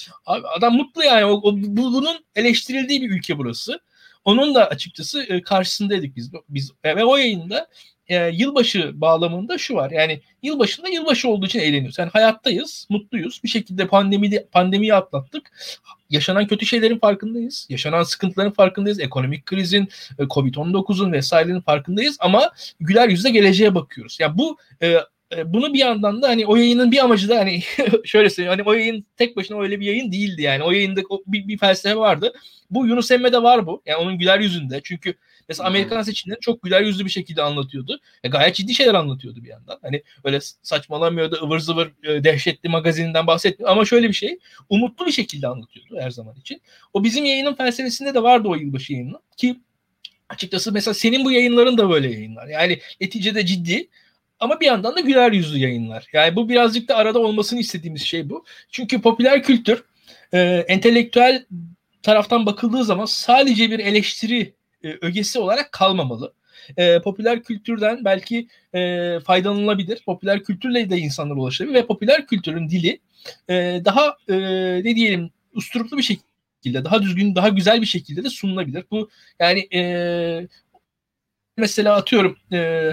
adam 0.56 0.74
mutlu 0.76 1.04
yani. 1.04 1.26
O, 1.26 1.32
o, 1.32 1.54
bunun 1.58 2.26
eleştirildiği 2.36 3.02
bir 3.02 3.10
ülke 3.10 3.38
burası. 3.38 3.80
Onun 4.28 4.56
da 4.56 4.70
açıkçası 4.70 5.42
karşısındaydık 5.46 6.16
biz. 6.16 6.32
biz 6.50 6.72
ve 6.86 7.06
o 7.06 7.18
yayında 7.18 7.68
e, 8.08 8.28
yılbaşı 8.28 9.02
bağlamında 9.02 9.58
şu 9.58 9.76
var. 9.76 9.92
Yani 9.92 10.22
yılbaşında 10.44 10.90
yılbaşı 10.90 11.30
olduğu 11.30 11.46
için 11.46 11.60
eğleniyoruz. 11.60 12.00
Yani 12.00 12.10
hayattayız, 12.10 12.88
mutluyuz. 12.90 13.42
Bir 13.44 13.50
şekilde 13.50 13.88
pandemi 13.88 14.46
pandemiyi 14.52 14.94
atlattık. 14.94 15.52
Yaşanan 16.10 16.48
kötü 16.48 16.66
şeylerin 16.66 17.00
farkındayız. 17.00 17.68
Yaşanan 17.70 18.04
sıkıntıların 18.04 18.54
farkındayız. 18.54 19.00
Ekonomik 19.00 19.46
krizin, 19.46 19.90
e, 20.20 20.24
Covid-19'un 20.24 21.12
vesairenin 21.12 21.62
farkındayız 21.62 22.18
ama 22.20 22.52
güler 22.80 23.10
yüzle 23.10 23.30
geleceğe 23.30 23.76
bakıyoruz. 23.76 24.18
Yani 24.20 24.38
bu 24.38 24.58
e, 24.82 24.88
e, 24.88 25.02
bunu 25.46 25.74
bir 25.74 25.80
yandan 25.80 26.22
da 26.22 26.28
hani 26.28 26.46
o 26.46 26.56
yayının 26.56 26.92
bir 26.92 27.04
amacı 27.04 27.30
da 27.30 27.38
hani 27.38 27.62
şöyle 28.06 28.30
söyleyeyim 28.30 28.60
hani 28.60 28.70
o 28.70 28.74
yayın 28.74 29.06
tek 29.18 29.38
başına 29.38 29.62
öyle 29.62 29.80
bir 29.80 29.86
yayın 29.86 30.12
değildi 30.12 30.42
yani 30.42 30.64
o 30.64 30.72
yayında 30.72 31.02
bir, 31.28 31.48
bir 31.48 31.58
felsefe 31.58 31.96
vardı. 31.96 32.34
Bu 32.72 32.88
Yunus 32.88 33.12
Emre'de 33.12 33.44
var 33.44 33.66
bu. 33.66 33.82
Yani 33.86 33.98
onun 33.98 34.18
güler 34.18 34.40
yüzünde. 34.40 34.82
Çünkü 34.84 35.14
Mesela 35.50 35.68
Amerikan 35.68 36.02
seçimleri 36.02 36.40
çok 36.40 36.64
güler 36.64 36.82
yüzlü 36.82 37.06
bir 37.06 37.10
şekilde 37.10 37.42
anlatıyordu. 37.42 38.00
E, 38.24 38.30
gayet 38.30 38.56
ciddi 38.56 38.74
şeyler 38.74 38.94
anlatıyordu 38.94 39.44
bir 39.44 39.50
yandan. 39.50 39.80
Hani 39.82 40.04
öyle 40.24 40.40
saçmalamıyordu, 40.62 41.40
ıvır 41.44 41.60
zıvır 41.60 41.92
e, 42.04 42.24
dehşetli 42.24 42.70
magazininden 42.70 43.28
bahsetmiyor. 43.28 43.72
Ama 43.72 43.86
şöyle 43.86 44.08
bir 44.08 44.14
şey, 44.14 44.40
umutlu 44.70 45.06
bir 45.06 45.12
şekilde 45.12 45.48
anlatıyordu 45.48 45.96
her 46.00 46.12
zaman 46.12 46.36
için. 46.36 46.62
O 46.94 47.04
bizim 47.04 47.26
yayının 47.26 47.54
felsefesinde 47.54 48.14
de 48.14 48.24
vardı 48.24 48.48
o 48.48 48.56
yılbaşı 48.56 48.94
yayını. 48.94 49.20
Ki 49.38 49.60
açıkçası 50.30 50.72
mesela 50.72 50.94
senin 50.94 51.26
bu 51.26 51.32
yayınların 51.32 51.78
da 51.78 51.90
böyle 51.90 52.12
yayınlar. 52.12 52.48
Yani 52.48 52.80
neticede 53.02 53.46
ciddi 53.46 53.88
ama 54.40 54.60
bir 54.60 54.66
yandan 54.66 54.96
da 54.96 55.00
güler 55.00 55.32
yüzlü 55.32 55.58
yayınlar. 55.58 56.08
Yani 56.14 56.36
bu 56.36 56.50
birazcık 56.50 56.90
da 56.90 56.96
arada 56.96 57.20
olmasını 57.20 57.60
istediğimiz 57.60 58.02
şey 58.02 58.30
bu. 58.30 58.46
Çünkü 58.72 59.02
popüler 59.02 59.44
kültür 59.44 59.84
e, 60.34 60.40
entelektüel 60.68 61.46
taraftan 62.04 62.46
bakıldığı 62.46 62.84
zaman 62.84 63.06
sadece 63.06 63.72
bir 63.72 63.80
eleştiri 63.80 64.54
e, 64.84 64.98
ögesi 65.02 65.40
olarak 65.40 65.72
kalmamalı. 65.72 66.34
E, 66.78 67.02
popüler 67.02 67.44
kültürden 67.44 68.06
belki 68.06 68.48
e, 68.76 69.20
faydalanılabilir. 69.20 70.04
Popüler 70.06 70.44
kültürle 70.44 70.90
de 70.90 70.98
insanlar 70.98 71.36
ulaşabilir 71.36 71.74
ve 71.74 71.86
popüler 71.86 72.28
kültürün 72.28 72.70
dili 72.70 73.00
e, 73.50 73.82
daha 73.86 74.18
e, 74.30 74.36
ne 74.84 74.96
diyelim 74.96 75.32
usturuplu 75.54 75.98
bir 75.98 76.04
şekilde, 76.04 76.86
daha 76.86 77.02
düzgün, 77.02 77.36
daha 77.36 77.50
güzel 77.50 77.82
bir 77.82 77.86
şekilde 77.86 78.24
de 78.24 78.30
sunulabilir. 78.30 78.84
Bu 78.92 79.10
yani 79.40 79.68
e, 79.74 80.48
mesela 81.58 81.96
atıyorum 81.96 82.38
e, 82.54 82.92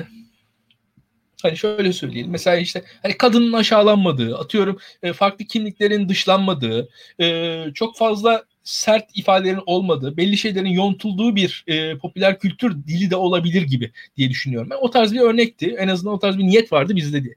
hani 1.45 1.57
şöyle 1.57 1.93
söyleyelim 1.93 2.31
mesela 2.31 2.57
işte 2.57 2.85
hani 3.03 3.17
kadının 3.17 3.53
aşağılanmadığı 3.53 4.39
atıyorum 4.39 4.79
e, 5.03 5.13
farklı 5.13 5.45
kimliklerin 5.45 6.09
dışlanmadığı 6.09 6.89
e, 7.21 7.65
çok 7.75 7.97
fazla 7.97 8.45
sert 8.65 9.05
ifadelerin 9.15 9.63
olmadığı, 9.67 10.17
belli 10.17 10.37
şeylerin 10.37 10.69
yontulduğu 10.69 11.37
bir 11.37 11.65
e, 11.67 11.99
popüler 11.99 12.39
kültür 12.39 12.87
dili 12.87 13.11
de 13.11 13.17
olabilir 13.17 13.63
gibi 13.63 13.93
diye 14.17 14.31
düşünüyorum. 14.31 14.71
Ben 14.71 14.79
o 14.81 14.91
tarz 14.91 15.13
bir 15.13 15.21
örnekti. 15.21 15.77
En 15.79 15.89
azından 15.89 16.15
o 16.15 16.19
tarz 16.19 16.39
bir 16.39 16.45
niyet 16.45 16.73
vardı 16.73 16.97
bizde 16.97 17.25
diye. 17.25 17.35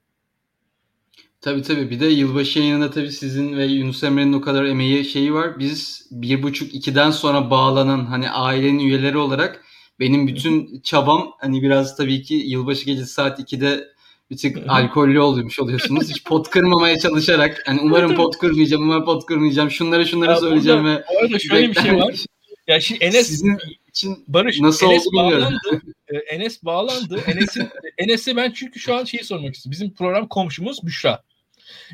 Tabii 1.41 1.62
tabii. 1.62 1.89
Bir 1.89 1.99
de 1.99 2.05
yılbaşı 2.05 2.60
yayınında 2.60 2.91
tabii 2.91 3.12
sizin 3.12 3.58
ve 3.58 3.66
Yunus 3.66 4.03
Emre'nin 4.03 4.34
o 4.34 4.41
kadar 4.41 4.66
emeği 4.66 5.05
şeyi 5.05 5.34
var. 5.34 5.60
Biz 5.60 6.08
bir 6.12 6.43
buçuk 6.43 6.76
ikiden 6.76 7.12
sonra 7.12 7.49
bağlanan 7.49 8.05
hani 8.05 8.30
ailenin 8.30 8.80
üyeleri 8.80 9.18
olarak 9.18 9.64
benim 9.99 10.28
bütün 10.28 10.82
çabam 10.82 11.32
hani 11.39 11.62
biraz 11.62 11.97
tabii 11.97 12.22
ki 12.22 12.34
yılbaşı 12.34 12.86
gecesi 12.86 13.14
saat 13.14 13.39
2'de 13.39 13.88
bir 14.32 14.38
tık 14.38 14.57
alkollü 14.67 15.19
oluyormuş 15.19 15.59
oluyorsunuz. 15.59 16.09
Hiç 16.09 16.23
pot 16.23 16.49
kırmamaya 16.49 16.99
çalışarak 16.99 17.63
hani 17.65 17.82
umarım 17.82 18.15
pot 18.15 18.38
kırmayacağım, 18.38 18.84
umarım 18.84 19.05
pot 19.05 19.25
kırmayacağım. 19.25 19.71
Şunları 19.71 20.05
şunları 20.05 20.32
ya 20.32 20.38
söyleyeceğim 20.38 20.84
burada, 20.84 20.99
ve 20.99 21.03
bu 21.13 21.19
arada 21.19 21.39
şöyle 21.39 21.69
bir 21.69 21.75
şey 21.75 21.95
var. 21.95 22.15
Ya 22.67 22.80
şimdi 22.80 23.03
Enes 23.03 23.28
Sizin 23.28 23.57
için 23.89 24.23
Barış 24.28 24.59
nasıl 24.59 24.88
Enes 24.88 25.07
oldu 25.07 25.15
bağlandı. 25.15 25.82
E, 26.07 26.17
Enes 26.17 26.63
bağlandı. 26.63 27.21
Enes'in 27.28 27.69
Enes'e 27.97 28.36
ben 28.36 28.51
çünkü 28.51 28.80
şu 28.80 28.95
an 28.95 29.03
şeyi 29.03 29.23
sormak 29.23 29.55
istiyorum. 29.55 29.71
Bizim 29.71 29.93
program 29.93 30.28
komşumuz 30.28 30.86
Büşra. 30.86 31.23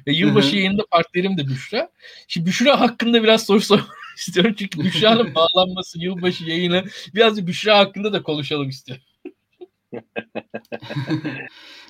Ve 0.07 0.13
yılbaşı 0.13 0.47
Hı-hı. 0.47 0.55
yayında 0.55 0.85
partnerim 0.91 1.37
de 1.37 1.47
Büşra. 1.47 1.89
Şimdi 2.27 2.47
Büşra 2.47 2.79
hakkında 2.79 3.23
biraz 3.23 3.45
soru 3.45 3.61
sormak 3.61 3.97
istiyorum. 4.17 4.55
Çünkü 4.59 4.79
Büşra'nın 4.79 5.35
bağlanması, 5.35 5.99
yılbaşı 5.99 6.43
yayını 6.43 6.83
biraz 7.15 7.47
Büşra 7.47 7.77
hakkında 7.77 8.13
da 8.13 8.23
konuşalım 8.23 8.69
istiyorum. 8.69 9.03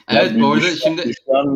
Evet 0.07 0.31
bu 0.41 0.47
arada 0.47 0.75
şimdi 0.83 1.01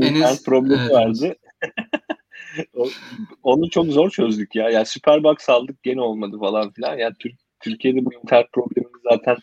Enes 0.01 0.45
problemi 0.45 0.81
evet. 0.81 0.93
vardı. 0.93 1.35
Onu 3.43 3.69
çok 3.69 3.85
zor 3.85 4.09
çözdük 4.09 4.55
ya. 4.55 4.69
Yani 4.69 4.85
Superbox 4.85 5.49
aldık 5.49 5.83
gene 5.83 6.01
olmadı 6.01 6.37
falan 6.39 6.71
filan. 6.71 6.97
Yani 6.97 7.13
Türk, 7.19 7.33
Türkiye'de 7.59 8.05
bu 8.05 8.13
internet 8.13 8.51
problemini 8.53 9.01
zaten 9.11 9.37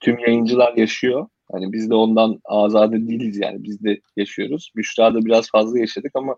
tüm 0.00 0.18
yayıncılar 0.18 0.76
yaşıyor. 0.76 1.26
Hani 1.52 1.72
biz 1.72 1.90
de 1.90 1.94
ondan 1.94 2.40
azade 2.44 3.08
değiliz 3.08 3.38
yani. 3.38 3.64
Biz 3.64 3.84
de 3.84 4.00
yaşıyoruz. 4.16 4.72
Büşra'da 4.76 5.24
biraz 5.24 5.50
fazla 5.50 5.78
yaşadık 5.78 6.12
ama 6.14 6.36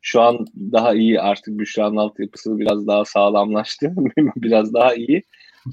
şu 0.00 0.20
an 0.20 0.46
daha 0.56 0.94
iyi 0.94 1.20
artık 1.20 1.58
Büşra'nın 1.58 1.96
altyapısı 1.96 2.58
biraz 2.58 2.86
daha 2.86 3.04
sağlamlaştı. 3.04 3.92
biraz 4.36 4.74
daha 4.74 4.94
iyi. 4.94 5.22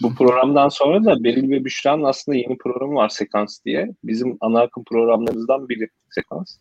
Bu 0.01 0.15
programdan 0.17 0.69
sonra 0.69 1.05
da 1.05 1.23
Beril 1.23 1.49
ve 1.49 1.65
Büşra'nın 1.65 2.03
aslında 2.03 2.37
yeni 2.37 2.57
programı 2.57 2.95
var 2.95 3.09
Sekans 3.09 3.65
diye. 3.65 3.89
Bizim 4.03 4.37
ana 4.41 4.61
akım 4.61 4.83
programlarımızdan 4.83 5.69
biri 5.69 5.89
Sekans. 6.09 6.57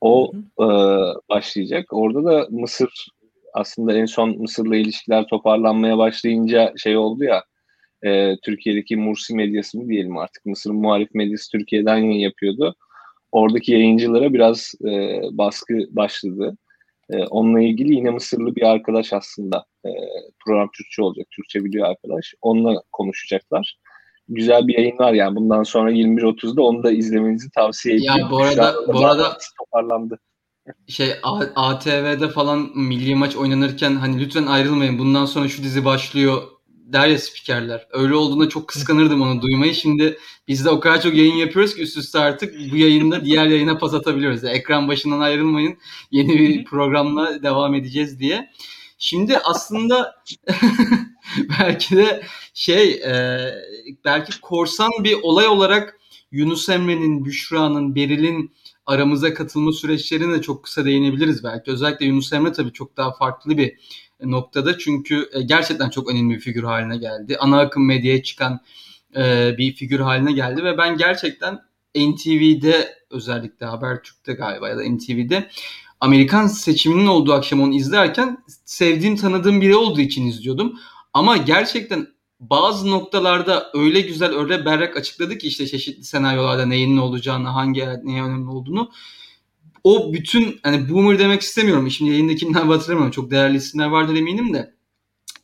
O 0.00 0.32
e, 0.60 0.66
başlayacak. 1.28 1.86
Orada 1.90 2.24
da 2.24 2.46
Mısır 2.50 3.08
aslında 3.54 3.94
en 3.94 4.06
son 4.06 4.38
Mısır'la 4.38 4.76
ilişkiler 4.76 5.26
toparlanmaya 5.26 5.98
başlayınca 5.98 6.72
şey 6.76 6.96
oldu 6.96 7.24
ya 7.24 7.44
e, 8.02 8.36
Türkiye'deki 8.36 8.96
Mursi 8.96 9.34
medyası 9.34 9.78
mı 9.78 9.88
diyelim 9.88 10.16
artık 10.16 10.46
Mısır'ın 10.46 10.76
muhalif 10.76 11.14
medyası 11.14 11.50
Türkiye'den 11.50 11.96
yapıyordu. 11.96 12.74
Oradaki 13.32 13.72
yayıncılara 13.72 14.32
biraz 14.32 14.74
e, 14.84 15.20
baskı 15.32 15.74
başladı. 15.90 16.56
E, 17.10 17.24
onunla 17.24 17.60
ilgili 17.60 17.94
yine 17.94 18.10
Mısırlı 18.10 18.56
bir 18.56 18.62
arkadaş 18.62 19.12
aslında 19.12 19.64
e, 19.86 19.90
program 20.44 20.70
Türkçe 20.76 21.02
olacak. 21.02 21.26
Türkçe 21.36 21.64
biliyor 21.64 21.88
arkadaş. 21.88 22.34
Onunla 22.42 22.82
konuşacaklar. 22.92 23.78
Güzel 24.28 24.68
bir 24.68 24.78
yayın 24.78 24.98
var 24.98 25.12
yani. 25.12 25.36
Bundan 25.36 25.62
sonra 25.62 25.92
21.30'da 25.92 26.62
onu 26.62 26.82
da 26.82 26.90
izlemenizi 26.90 27.50
tavsiye 27.50 27.96
ediyorum. 27.96 28.20
Ya 28.20 28.30
bu 28.30 28.42
arada 28.42 28.74
bu 28.86 28.98
arada 28.98 29.38
toparlandı. 29.58 30.18
Şey 30.86 31.08
ATV'de 31.56 32.28
falan 32.28 32.70
milli 32.74 33.14
maç 33.14 33.36
oynanırken 33.36 33.96
hani 33.96 34.20
lütfen 34.20 34.46
ayrılmayın. 34.46 34.98
Bundan 34.98 35.24
sonra 35.24 35.48
şu 35.48 35.62
dizi 35.62 35.84
başlıyor 35.84 36.42
der 36.92 37.08
ya 37.08 37.18
spikerler. 37.18 37.86
Öyle 37.90 38.14
olduğunda 38.14 38.48
çok 38.48 38.68
kıskanırdım 38.68 39.22
onu 39.22 39.42
duymayı. 39.42 39.74
Şimdi 39.74 40.18
biz 40.48 40.64
de 40.64 40.70
o 40.70 40.80
kadar 40.80 41.02
çok 41.02 41.14
yayın 41.14 41.34
yapıyoruz 41.34 41.74
ki 41.74 41.82
üst 41.82 41.96
üste 41.96 42.18
artık 42.18 42.54
bu 42.72 42.76
yayında 42.76 43.24
diğer 43.24 43.46
yayına 43.46 43.78
pas 43.78 43.94
atabiliyoruz. 43.94 44.42
Yani 44.42 44.56
ekran 44.56 44.88
başından 44.88 45.20
ayrılmayın. 45.20 45.78
Yeni 46.10 46.38
bir 46.38 46.64
programla 46.64 47.42
devam 47.42 47.74
edeceğiz 47.74 48.20
diye. 48.20 48.50
Şimdi 48.98 49.38
aslında 49.38 50.14
belki 51.60 51.96
de 51.96 52.22
şey 52.54 52.90
e, 52.90 53.38
belki 54.04 54.40
korsan 54.40 54.90
bir 55.00 55.16
olay 55.22 55.46
olarak 55.46 55.98
Yunus 56.32 56.68
Emre'nin, 56.68 57.24
Büşra'nın, 57.24 57.94
Beril'in 57.94 58.52
aramıza 58.86 59.34
katılma 59.34 59.72
süreçlerine 59.72 60.34
de 60.34 60.42
çok 60.42 60.64
kısa 60.64 60.84
değinebiliriz 60.84 61.44
belki. 61.44 61.70
Özellikle 61.70 62.06
Yunus 62.06 62.32
Emre 62.32 62.52
tabii 62.52 62.72
çok 62.72 62.96
daha 62.96 63.12
farklı 63.12 63.58
bir 63.58 63.78
noktada 64.22 64.78
çünkü 64.78 65.28
e, 65.32 65.42
gerçekten 65.42 65.90
çok 65.90 66.10
önemli 66.10 66.34
bir 66.34 66.40
figür 66.40 66.64
haline 66.64 66.96
geldi. 66.96 67.36
Ana 67.40 67.60
akım 67.60 67.86
medyaya 67.86 68.22
çıkan 68.22 68.60
e, 69.16 69.54
bir 69.58 69.74
figür 69.74 70.00
haline 70.00 70.32
geldi 70.32 70.64
ve 70.64 70.78
ben 70.78 70.96
gerçekten 70.96 71.60
NTV'de 71.96 72.98
özellikle 73.10 73.66
Habertürk'te 73.66 74.32
galiba 74.32 74.68
ya 74.68 74.76
da 74.76 74.82
NTV'de 74.82 75.50
Amerikan 76.00 76.46
seçiminin 76.46 77.06
olduğu 77.06 77.32
akşam 77.32 77.60
onu 77.60 77.74
izlerken 77.74 78.44
sevdiğim 78.64 79.16
tanıdığım 79.16 79.60
biri 79.60 79.76
olduğu 79.76 80.00
için 80.00 80.26
izliyordum. 80.26 80.78
Ama 81.14 81.36
gerçekten 81.36 82.06
bazı 82.40 82.90
noktalarda 82.90 83.70
öyle 83.74 84.00
güzel 84.00 84.32
öyle 84.32 84.64
berrak 84.64 84.96
açıkladı 84.96 85.38
ki 85.38 85.46
işte 85.46 85.66
çeşitli 85.66 86.04
senaryolarda 86.04 86.66
neyin 86.66 86.96
ne 86.96 87.00
olacağını, 87.00 87.48
hangi 87.48 87.80
neye 88.02 88.22
önemli 88.22 88.50
olduğunu. 88.50 88.90
O 89.88 90.12
bütün 90.12 90.60
hani 90.62 90.88
boomer 90.88 91.18
demek 91.18 91.40
istemiyorum. 91.40 91.90
Şimdi 91.90 92.10
yayındakiler 92.10 92.52
hatırlamıyorum. 92.52 93.10
Çok 93.10 93.30
değerli 93.30 93.56
isimler 93.56 93.86
vardır 93.86 94.16
eminim 94.16 94.54
de. 94.54 94.74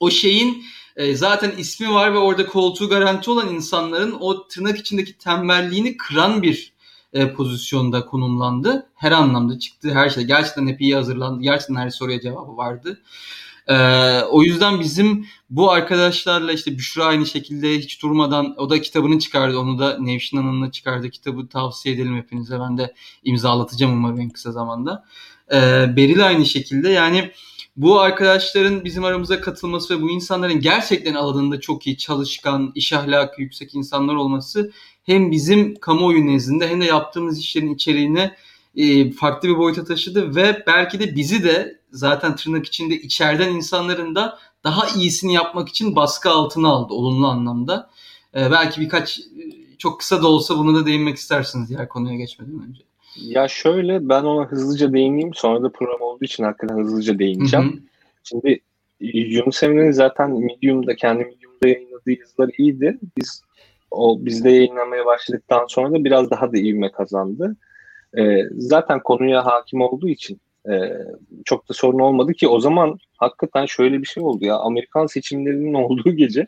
O 0.01 0.11
şeyin 0.11 0.65
e, 0.97 1.17
zaten 1.17 1.53
ismi 1.59 1.91
var 1.91 2.15
ve 2.15 2.19
orada 2.19 2.47
koltuğu 2.47 2.89
garanti 2.89 3.31
olan 3.31 3.55
insanların 3.55 4.17
o 4.21 4.49
tırnak 4.49 4.79
içindeki 4.79 5.19
tembelliğini 5.19 5.97
kıran 5.97 6.43
bir 6.43 6.73
e, 7.13 7.33
pozisyonda 7.33 8.07
konumlandı. 8.07 8.87
Her 8.95 9.13
anlamda 9.13 9.59
çıktı 9.59 9.95
her 9.95 10.11
şey. 10.11 10.25
Gerçekten 10.25 10.67
hep 10.67 10.81
iyi 10.81 10.95
hazırlandı. 10.95 11.43
Gerçekten 11.43 11.75
her 11.75 11.91
soruya 11.91 12.21
cevabı 12.21 12.57
vardı. 12.57 13.03
E, 13.69 13.77
o 14.21 14.43
yüzden 14.43 14.81
bizim 14.81 15.27
bu 15.51 15.71
arkadaşlarla 15.71 16.53
işte 16.53 16.79
Büşra 16.79 17.05
aynı 17.05 17.27
şekilde 17.27 17.79
hiç 17.79 18.03
durmadan 18.03 18.55
o 18.61 18.71
da 18.71 18.81
kitabını 18.81 19.19
çıkardı. 19.19 19.59
Onu 19.59 19.79
da 19.79 19.99
Nevşin 19.99 20.37
Hanım'la 20.37 20.71
çıkardı. 20.71 21.11
Kitabı 21.11 21.49
tavsiye 21.49 21.95
edelim 21.95 22.17
hepinize. 22.17 22.61
Ben 22.61 22.79
de 22.79 22.95
imzalatacağım 23.25 23.93
umarım 23.93 24.21
en 24.21 24.31
kısa 24.31 24.53
zamanda. 24.53 25.05
E, 25.53 25.57
Beril 25.97 26.27
aynı 26.27 26.47
şekilde 26.47 26.89
yani 26.89 27.31
bu 27.77 28.01
arkadaşların 28.01 28.85
bizim 28.85 29.05
aramıza 29.05 29.41
katılması 29.41 29.99
ve 29.99 30.03
bu 30.03 30.11
insanların 30.11 30.61
gerçekten 30.61 31.15
alanında 31.15 31.61
çok 31.61 31.87
iyi 31.87 31.99
çalışkan, 31.99 32.73
iş 32.75 32.93
ahlakı 32.93 33.43
yüksek 33.43 33.75
insanlar 33.75 34.15
olması 34.15 34.73
hem 35.03 35.31
bizim 35.31 35.75
kamuoyu 35.75 36.27
nezdinde 36.27 36.69
hem 36.69 36.81
de 36.81 36.85
yaptığımız 36.85 37.41
işlerin 37.41 37.75
içeriğine 37.75 38.37
e, 38.77 39.11
farklı 39.11 39.49
bir 39.49 39.57
boyuta 39.57 39.85
taşıdı 39.85 40.37
ve 40.37 40.65
belki 40.67 41.01
de 41.01 41.17
bizi 41.17 41.45
de 41.45 41.81
zaten 41.95 42.37
tırnak 42.37 42.67
içinde 42.67 42.95
içeriden 42.95 43.51
insanların 43.51 44.15
da 44.15 44.39
daha 44.65 44.99
iyisini 44.99 45.35
yapmak 45.35 45.69
için 45.69 45.97
baskı 45.97 46.31
altına 46.31 46.69
aldı 46.69 46.95
olumlu 46.95 47.27
anlamda. 47.27 47.91
E, 48.37 48.51
belki 48.51 48.81
birkaç 48.81 49.21
çok 49.79 49.99
kısa 49.99 50.23
da 50.23 50.29
olsa 50.29 50.59
bunu 50.59 50.75
da 50.75 50.87
değinmek 50.87 51.17
istersiniz 51.17 51.69
diğer 51.69 51.89
konuya 51.89 52.17
geçmeden 52.17 52.63
önce. 52.69 52.83
Ya 53.17 53.49
şöyle 53.49 54.09
ben 54.09 54.23
ona 54.23 54.47
hızlıca 54.47 54.93
değineyim. 54.93 55.35
Sonra 55.35 55.63
da 55.63 55.73
program 55.73 56.01
olduğu 56.01 56.25
için 56.25 56.45
hakikaten 56.45 56.79
hızlıca 56.79 57.19
değineceğim. 57.19 57.67
Hı 57.67 57.77
hı. 57.77 57.81
Şimdi 58.25 58.61
Yunus 59.01 59.63
Emre'nin 59.63 59.91
zaten 59.91 60.31
Medium'da 60.31 60.97
kendi 60.97 61.25
Medium'da 61.25 61.69
yayınladığı 61.69 62.11
yazılar 62.21 62.51
iyiydi. 62.59 62.99
Biz 63.19 63.43
o 63.91 64.25
bizde 64.25 64.51
yayınlamaya 64.51 65.07
başladıktan 65.07 65.67
sonra 65.69 65.93
da 65.93 66.05
biraz 66.05 66.31
daha 66.31 66.53
da 66.53 66.59
ivme 66.59 66.93
kazandı. 66.93 67.57
Ee, 68.19 68.43
zaten 68.57 69.03
konuya 69.03 69.47
hakim 69.47 69.81
olduğu 69.81 70.09
için 70.09 70.41
e, 70.73 70.75
çok 71.45 71.69
da 71.69 71.75
sorun 71.75 71.99
olmadı 71.99 72.33
ki 72.33 72.49
o 72.49 72.61
zaman 72.61 72.99
hakikaten 73.19 73.67
şöyle 73.67 74.01
bir 74.01 74.07
şey 74.07 74.23
oldu 74.23 74.45
ya 74.45 74.57
Amerikan 74.57 75.07
seçimlerinin 75.07 75.75
olduğu 75.85 76.17
gece 76.17 76.47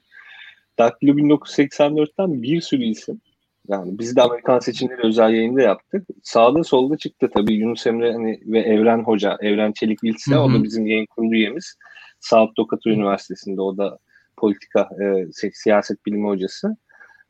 Daktilo 0.78 1.12
1984'ten 1.12 2.42
bir 2.42 2.60
sürü 2.60 2.84
isim 2.84 3.20
yani 3.68 3.98
biz 3.98 4.16
de 4.16 4.22
Amerikan 4.22 4.58
seçimleri 4.58 5.06
özel 5.06 5.30
yayında 5.30 5.62
yaptık. 5.62 6.06
Sağda 6.22 6.64
solda 6.64 6.96
çıktı 6.96 7.30
tabii 7.34 7.54
Yunus 7.54 7.86
Emre 7.86 8.12
hani 8.12 8.40
ve 8.46 8.60
Evren 8.60 9.04
Hoca, 9.04 9.36
Evren 9.40 9.72
Çelik 9.72 10.02
Bilse 10.02 10.38
o 10.38 10.52
da 10.52 10.62
bizim 10.62 10.86
yayın 10.86 11.06
kurulu 11.06 11.34
üyemiz. 11.34 11.76
Saat 12.20 12.48
Dokatı 12.56 12.90
Üniversitesi'nde 12.90 13.60
o 13.60 13.76
da 13.76 13.98
politika, 14.36 14.88
e, 15.02 15.26
siyaset 15.52 16.06
bilimi 16.06 16.28
hocası. 16.28 16.76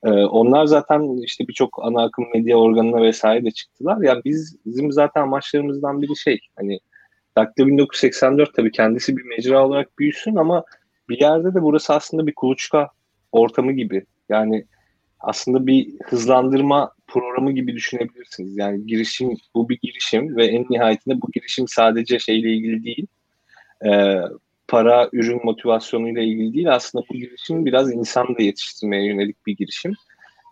E, 0.06 0.10
onlar 0.10 0.66
zaten 0.66 1.22
işte 1.22 1.48
birçok 1.48 1.78
ana 1.82 2.02
akım 2.02 2.24
medya 2.34 2.56
organına 2.56 3.02
vesaire 3.02 3.44
de 3.44 3.50
çıktılar. 3.50 3.96
Ya 3.96 4.12
yani 4.12 4.22
biz 4.24 4.56
bizim 4.66 4.92
zaten 4.92 5.22
amaçlarımızdan 5.22 6.02
biri 6.02 6.16
şey 6.16 6.38
hani 6.56 6.80
Daktilo 7.36 7.66
1984 7.66 8.54
tabii 8.54 8.70
kendisi 8.70 9.16
bir 9.16 9.22
mecra 9.22 9.66
olarak 9.66 9.98
büyüsün 9.98 10.36
ama 10.36 10.64
bir 11.08 11.20
yerde 11.20 11.54
de 11.54 11.62
burası 11.62 11.94
aslında 11.94 12.26
bir 12.26 12.34
kuluçka 12.34 12.90
ortamı 13.32 13.72
gibi. 13.72 14.06
Yani 14.28 14.66
aslında 15.20 15.66
bir 15.66 15.88
hızlandırma 16.04 16.92
programı 17.06 17.52
gibi 17.52 17.74
düşünebilirsiniz. 17.74 18.56
Yani 18.56 18.86
girişim 18.86 19.36
bu 19.54 19.68
bir 19.68 19.78
girişim 19.82 20.36
ve 20.36 20.46
en 20.46 20.66
nihayetinde 20.70 21.22
bu 21.22 21.30
girişim 21.30 21.68
sadece 21.68 22.18
şeyle 22.18 22.50
ilgili 22.52 22.84
değil. 22.84 23.06
E, 23.84 24.20
para, 24.68 25.08
ürün 25.12 25.40
motivasyonuyla 25.44 26.22
ilgili 26.22 26.54
değil. 26.54 26.74
Aslında 26.74 27.04
bu 27.10 27.14
girişim 27.14 27.66
biraz 27.66 27.92
insan 27.92 28.26
da 28.38 28.42
yetiştirmeye 28.42 29.06
yönelik 29.06 29.46
bir 29.46 29.56
girişim. 29.56 29.92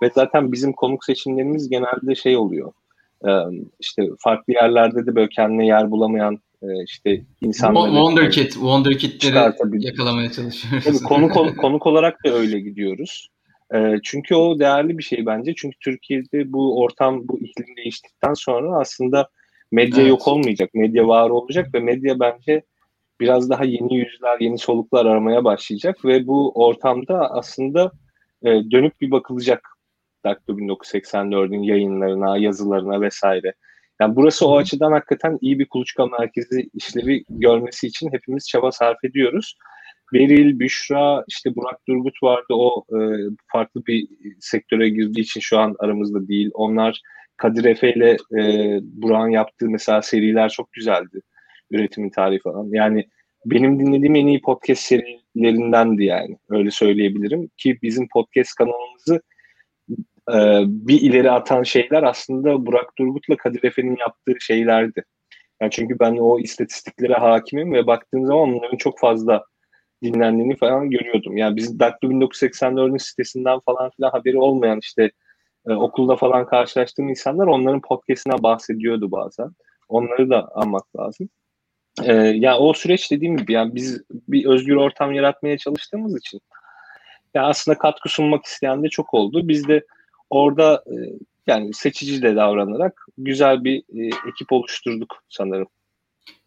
Ve 0.03 0.11
zaten 0.15 0.53
bizim 0.53 0.73
konuk 0.73 1.05
seçimlerimiz 1.05 1.69
genelde 1.69 2.15
şey 2.15 2.37
oluyor. 2.37 2.73
E, 3.25 3.31
işte 3.81 4.03
farklı 4.19 4.53
yerlerde 4.53 5.07
de 5.07 5.15
böyle 5.15 5.29
kendine 5.29 5.67
yer 5.67 5.91
bulamayan 5.91 6.39
e, 6.62 6.85
işte 6.85 7.21
insanları... 7.41 7.91
Wonderkid, 7.91 8.53
Wonderkid'leri 8.53 9.85
yakalamaya 9.85 10.33
çalışıyoruz. 10.33 10.85
Tabii 10.85 10.99
konuk, 10.99 11.59
konuk 11.59 11.87
olarak 11.87 12.25
da 12.25 12.35
öyle 12.35 12.61
gidiyoruz. 12.61 13.29
E, 13.75 13.95
çünkü 14.03 14.35
o 14.35 14.59
değerli 14.59 14.99
bir 14.99 15.03
şey 15.03 15.27
bence. 15.27 15.55
Çünkü 15.57 15.79
Türkiye'de 15.79 16.53
bu 16.53 16.81
ortam, 16.81 17.29
bu 17.29 17.39
iklim 17.39 17.77
değiştikten 17.77 18.35
sonra 18.35 18.81
aslında 18.81 19.29
medya 19.73 20.01
evet. 20.01 20.11
yok 20.11 20.29
olmayacak. 20.29 20.71
Medya 20.75 21.09
var 21.09 21.31
olacak 21.31 21.75
ve 21.75 21.81
medya 21.81 22.21
bence 22.21 22.62
biraz 23.21 23.51
daha 23.51 23.65
yeni 23.65 23.97
yüzler, 23.97 24.41
yeni 24.41 24.59
soluklar 24.59 25.07
aramaya 25.07 25.45
başlayacak 25.45 26.05
ve 26.05 26.27
bu 26.27 26.53
ortamda 26.65 27.31
aslında 27.31 27.93
e, 28.43 28.49
dönüp 28.49 29.01
bir 29.01 29.11
bakılacak 29.11 29.69
Daktilo 30.25 30.57
1984'ün 30.57 31.62
yayınlarına, 31.62 32.39
yazılarına 32.39 33.01
vesaire. 33.01 33.55
Yani 34.01 34.17
burası 34.17 34.49
o 34.49 34.57
açıdan 34.57 34.93
hakikaten 34.93 35.39
iyi 35.41 35.59
bir 35.59 35.69
kuluçka 35.69 36.07
merkezi 36.07 36.71
işlevi 36.75 37.25
görmesi 37.29 37.87
için 37.87 38.12
hepimiz 38.12 38.49
çaba 38.49 38.73
sarf 38.73 39.05
ediyoruz. 39.05 39.57
Beril, 40.12 40.59
Büşra, 40.59 41.25
işte 41.29 41.57
Burak 41.57 41.79
Durgut 41.89 42.23
vardı. 42.23 42.47
O 42.51 42.85
e, 42.93 42.99
farklı 43.53 43.87
bir 43.87 44.09
sektöre 44.41 44.89
girdiği 44.89 45.21
için 45.21 45.41
şu 45.41 45.59
an 45.59 45.75
aramızda 45.79 46.29
değil. 46.29 46.51
Onlar 46.55 47.01
Kadir 47.37 47.65
Efe 47.65 47.95
ile 47.95 48.17
e, 48.39 48.79
Burak'ın 48.83 49.31
yaptığı 49.31 49.71
mesela 49.71 50.03
seriler 50.03 50.49
çok 50.49 50.73
güzeldi. 50.73 51.21
Üretimin 51.75 52.11
tarihi 52.11 52.41
falan. 52.41 52.68
Yani 52.72 53.05
benim 53.47 53.81
dinlediğim 53.81 54.14
en 54.14 54.27
iyi 54.27 54.41
podcast 54.41 54.83
serilerindendi 54.83 56.05
yani. 56.05 56.39
Öyle 56.51 56.70
söyleyebilirim. 56.70 57.51
Ki 57.57 57.79
bizim 57.83 58.09
podcast 58.09 58.55
kanalımızı 58.55 59.22
e, 60.31 60.37
bir 60.66 61.01
ileri 61.01 61.31
atan 61.31 61.62
şeyler 61.62 62.03
aslında 62.03 62.66
Burak 62.66 62.99
Durgut'la 62.99 63.37
Kadir 63.37 63.64
Efe'nin 63.64 63.97
yaptığı 63.97 64.41
şeylerdi. 64.41 65.05
Yani 65.61 65.70
çünkü 65.70 65.99
ben 65.99 66.16
o 66.16 66.41
istatistiklere 66.41 67.14
hakimim 67.14 67.72
ve 67.72 67.87
baktığım 67.87 68.27
zaman 68.27 68.49
onların 68.49 68.77
çok 68.77 68.99
fazla 68.99 69.45
dinlendiğini 70.03 70.57
falan 70.57 70.91
görüyordum. 70.91 71.37
Yani 71.37 71.57
biz 71.57 71.79
Daktilo 71.79 72.12
1984'ün 72.12 72.97
sitesinden 72.97 73.59
falan 73.66 73.91
filan 73.91 74.11
haberi 74.11 74.39
olmayan 74.39 74.79
işte 74.79 75.11
e, 75.68 75.72
okulda 75.72 76.16
falan 76.16 76.47
karşılaştığım 76.47 77.09
insanlar 77.09 77.47
onların 77.47 77.81
podcastine 77.81 78.43
bahsediyordu 78.43 79.11
bazen. 79.11 79.51
Onları 79.89 80.31
da 80.31 80.49
almak 80.55 80.97
lazım. 80.97 81.29
E, 82.03 82.12
ya 82.14 82.59
o 82.59 82.74
süreç 82.74 83.11
dediğim 83.11 83.36
gibi 83.36 83.53
yani 83.53 83.74
biz 83.74 84.03
bir 84.11 84.45
özgür 84.47 84.76
ortam 84.76 85.12
yaratmaya 85.12 85.59
çalıştığımız 85.59 86.18
için 86.18 86.40
ya 87.34 87.42
aslında 87.42 87.78
katkı 87.78 88.09
sunmak 88.09 88.45
isteyen 88.45 88.82
de 88.82 88.88
çok 88.88 89.14
oldu. 89.14 89.49
Biz 89.49 89.68
de 89.68 89.86
orada 90.30 90.84
e, 90.86 90.95
yani 91.47 91.74
seçici 91.74 92.22
de 92.22 92.36
davranarak 92.36 93.07
güzel 93.18 93.64
bir 93.64 93.78
e, 93.78 94.07
ekip 94.07 94.53
oluşturduk 94.53 95.22
sanırım. 95.28 95.66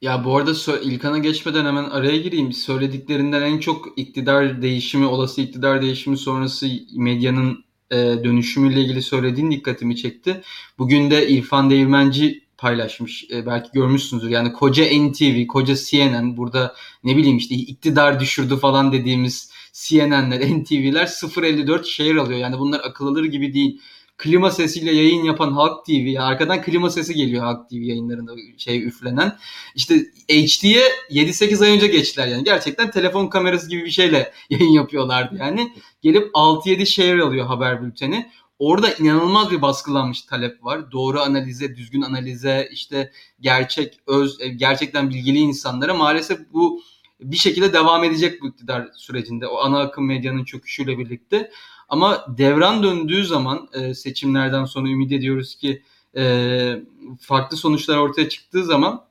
Ya 0.02 0.26
bu 0.26 0.38
arada 0.38 0.52
İlkan'a 0.84 1.18
geçmeden 1.18 1.66
hemen 1.66 1.84
araya 1.84 2.18
gireyim. 2.18 2.54
Söylediklerinden 2.54 3.42
en 3.42 3.60
çok 3.60 4.00
iktidar 4.00 4.62
değişimi, 4.62 5.06
olası 5.06 5.42
iktidar 5.42 5.82
değişimi 5.82 6.18
sonrası 6.18 6.68
medyanın 6.96 7.66
e, 7.92 7.96
dönüşümüyle 7.98 8.82
ilgili 8.82 9.02
söylediğin 9.02 9.52
dikkatimi 9.52 9.96
çekti. 9.96 10.42
Bugün 10.78 11.12
de 11.12 11.28
İrfan 11.28 11.70
Değirmenci 11.70 12.47
paylaşmış. 12.58 13.26
E, 13.32 13.46
belki 13.46 13.70
görmüşsünüzdür. 13.74 14.30
Yani 14.30 14.54
koca 14.54 14.86
NTV, 14.86 15.48
koca 15.48 15.76
CNN 15.76 16.38
burada 16.38 16.76
ne 17.04 17.18
bileyim 17.18 17.38
işte 17.38 17.56
iktidar 17.56 18.20
düşürdü 18.20 18.58
falan 18.58 18.92
dediğimiz 18.92 19.52
CNN'ler, 19.74 20.40
NTV'ler 20.40 21.06
0.54 21.06 21.86
share 21.86 22.20
alıyor. 22.20 22.40
Yani 22.40 22.60
bunlar 22.60 22.82
akıl 22.84 23.08
alır 23.08 23.26
gibi 23.26 23.54
değil 23.54 23.82
klima 24.18 24.52
sesiyle 24.52 24.92
yayın 24.92 25.24
yapan 25.24 25.52
Halk 25.52 25.86
TV 25.86 25.92
ya 25.92 26.24
arkadan 26.24 26.62
klima 26.62 26.90
sesi 26.90 27.14
geliyor 27.14 27.44
Halk 27.44 27.70
TV 27.70 27.76
yayınlarında 27.76 28.32
şey 28.58 28.84
üflenen. 28.84 29.38
İşte 29.76 29.96
HD'ye 30.30 30.84
7-8 31.10 31.64
ay 31.64 31.76
önce 31.76 31.88
geçtiler 31.88 32.28
yani. 32.28 32.44
Gerçekten 32.44 32.92
telefon 32.92 33.28
kamerası 33.28 33.70
gibi 33.70 33.86
bir 33.86 33.92
şeyle 33.92 34.34
yayın 34.50 34.72
yapıyorlardı 34.72 35.36
yani. 35.40 35.74
Gelip 36.02 36.30
6-7 36.34 36.86
share 36.86 37.22
alıyor 37.22 37.46
haber 37.46 37.84
bülteni. 37.84 38.32
Orada 38.60 38.94
inanılmaz 38.94 39.52
bir 39.52 39.62
baskılanmış 39.62 40.22
talep 40.22 40.64
var. 40.64 40.92
Doğru 40.92 41.20
analize, 41.20 41.76
düzgün 41.76 42.02
analize, 42.02 42.70
işte 42.72 43.12
gerçek, 43.40 44.00
öz, 44.08 44.38
gerçekten 44.56 45.10
bilgili 45.10 45.38
insanlara 45.38 45.94
maalesef 45.94 46.40
bu 46.54 46.82
bir 47.20 47.38
şekilde 47.38 47.74
devam 47.74 48.04
edecek 48.04 48.42
bu 48.42 48.48
iktidar 48.48 48.90
sürecinde. 48.96 49.48
O 49.48 49.58
ana 49.58 49.80
akım 49.80 50.06
medyanın 50.06 50.44
çöküşüyle 50.44 50.98
birlikte. 50.98 51.52
Ama 51.90 52.26
devran 52.38 52.84
döndüğü 52.84 53.26
zaman 53.26 53.70
e, 53.74 53.94
seçimlerden 53.94 54.66
sonra 54.66 54.90
ümit 54.90 55.12
ediyoruz 55.12 55.56
ki 55.56 55.84
e, 56.18 56.84
farklı 57.22 57.58
sonuçlar 57.58 57.98
ortaya 57.98 58.30
çıktığı 58.30 58.66
zaman 58.66 59.06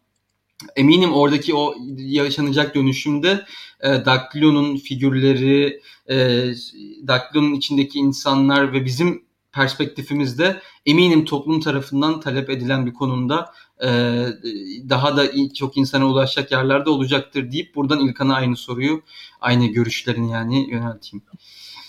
eminim 0.76 1.12
oradaki 1.12 1.54
o 1.54 1.74
yaşanacak 1.96 2.74
dönüşümde 2.74 3.44
e, 3.80 4.04
figürleri, 4.76 5.80
e, 6.10 6.46
içindeki 7.54 7.98
insanlar 7.98 8.72
ve 8.72 8.84
bizim 8.84 9.25
perspektifimizde 9.56 10.60
eminim 10.86 11.24
toplum 11.24 11.60
tarafından 11.60 12.20
talep 12.20 12.50
edilen 12.50 12.86
bir 12.86 12.94
konumda 12.94 13.52
e, 13.82 13.88
daha 14.88 15.16
da 15.16 15.52
çok 15.54 15.76
insana 15.76 16.06
ulaşacak 16.06 16.52
yerlerde 16.52 16.90
olacaktır 16.90 17.52
deyip 17.52 17.74
buradan 17.74 18.00
İlkan'a 18.00 18.34
aynı 18.34 18.56
soruyu, 18.56 19.02
aynı 19.40 19.66
görüşlerini 19.66 20.30
yani 20.32 20.70
yönelteyim. 20.70 21.24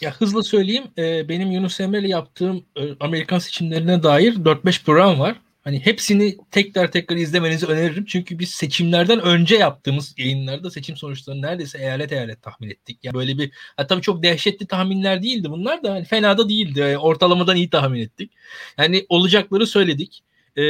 Ya 0.01 0.11
hızlı 0.11 0.43
söyleyeyim. 0.43 0.83
E, 0.97 1.29
benim 1.29 1.51
Yunus 1.51 1.79
Emre'yle 1.79 2.07
yaptığım 2.07 2.63
e, 2.75 2.81
Amerikan 2.99 3.39
seçimlerine 3.39 4.03
dair 4.03 4.35
4-5 4.35 4.83
program 4.83 5.19
var. 5.19 5.35
Hani 5.67 5.85
hepsini 5.85 6.37
tekrar 6.51 6.91
tekrar 6.91 7.15
izlemenizi 7.17 7.65
öneririm. 7.65 8.05
Çünkü 8.05 8.39
biz 8.39 8.49
seçimlerden 8.49 9.21
önce 9.21 9.55
yaptığımız 9.55 10.15
yayınlarda 10.17 10.71
seçim 10.71 10.97
sonuçlarını 10.97 11.41
neredeyse 11.41 11.77
eyalet 11.77 12.11
eyalet 12.11 12.41
tahmin 12.41 12.69
ettik. 12.69 12.99
Yani 13.03 13.13
böyle 13.13 13.37
bir 13.37 13.51
tabii 13.89 14.01
çok 14.01 14.23
dehşetli 14.23 14.67
tahminler 14.67 15.23
değildi 15.23 15.49
bunlar 15.49 15.83
da 15.83 15.91
hani 15.91 16.05
fena 16.05 16.37
da 16.37 16.49
değildi. 16.49 16.79
Yani 16.79 16.97
ortalamadan 16.97 17.55
iyi 17.55 17.69
tahmin 17.69 17.99
ettik. 17.99 18.31
Yani 18.77 19.05
olacakları 19.09 19.67
söyledik. 19.67 20.23
Ee, 20.57 20.61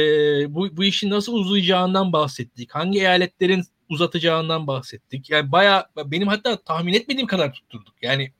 bu, 0.54 0.76
bu 0.76 0.84
işin 0.84 1.10
nasıl 1.10 1.34
uzayacağından 1.34 2.12
bahsettik. 2.12 2.74
Hangi 2.74 2.98
eyaletlerin 2.98 3.64
uzatacağından 3.88 4.66
bahsettik. 4.66 5.30
Yani 5.30 5.52
baya 5.52 5.86
benim 6.04 6.28
hatta 6.28 6.56
tahmin 6.56 6.94
etmediğim 6.94 7.26
kadar 7.26 7.52
tutturduk. 7.52 7.94
Yani 8.02 8.32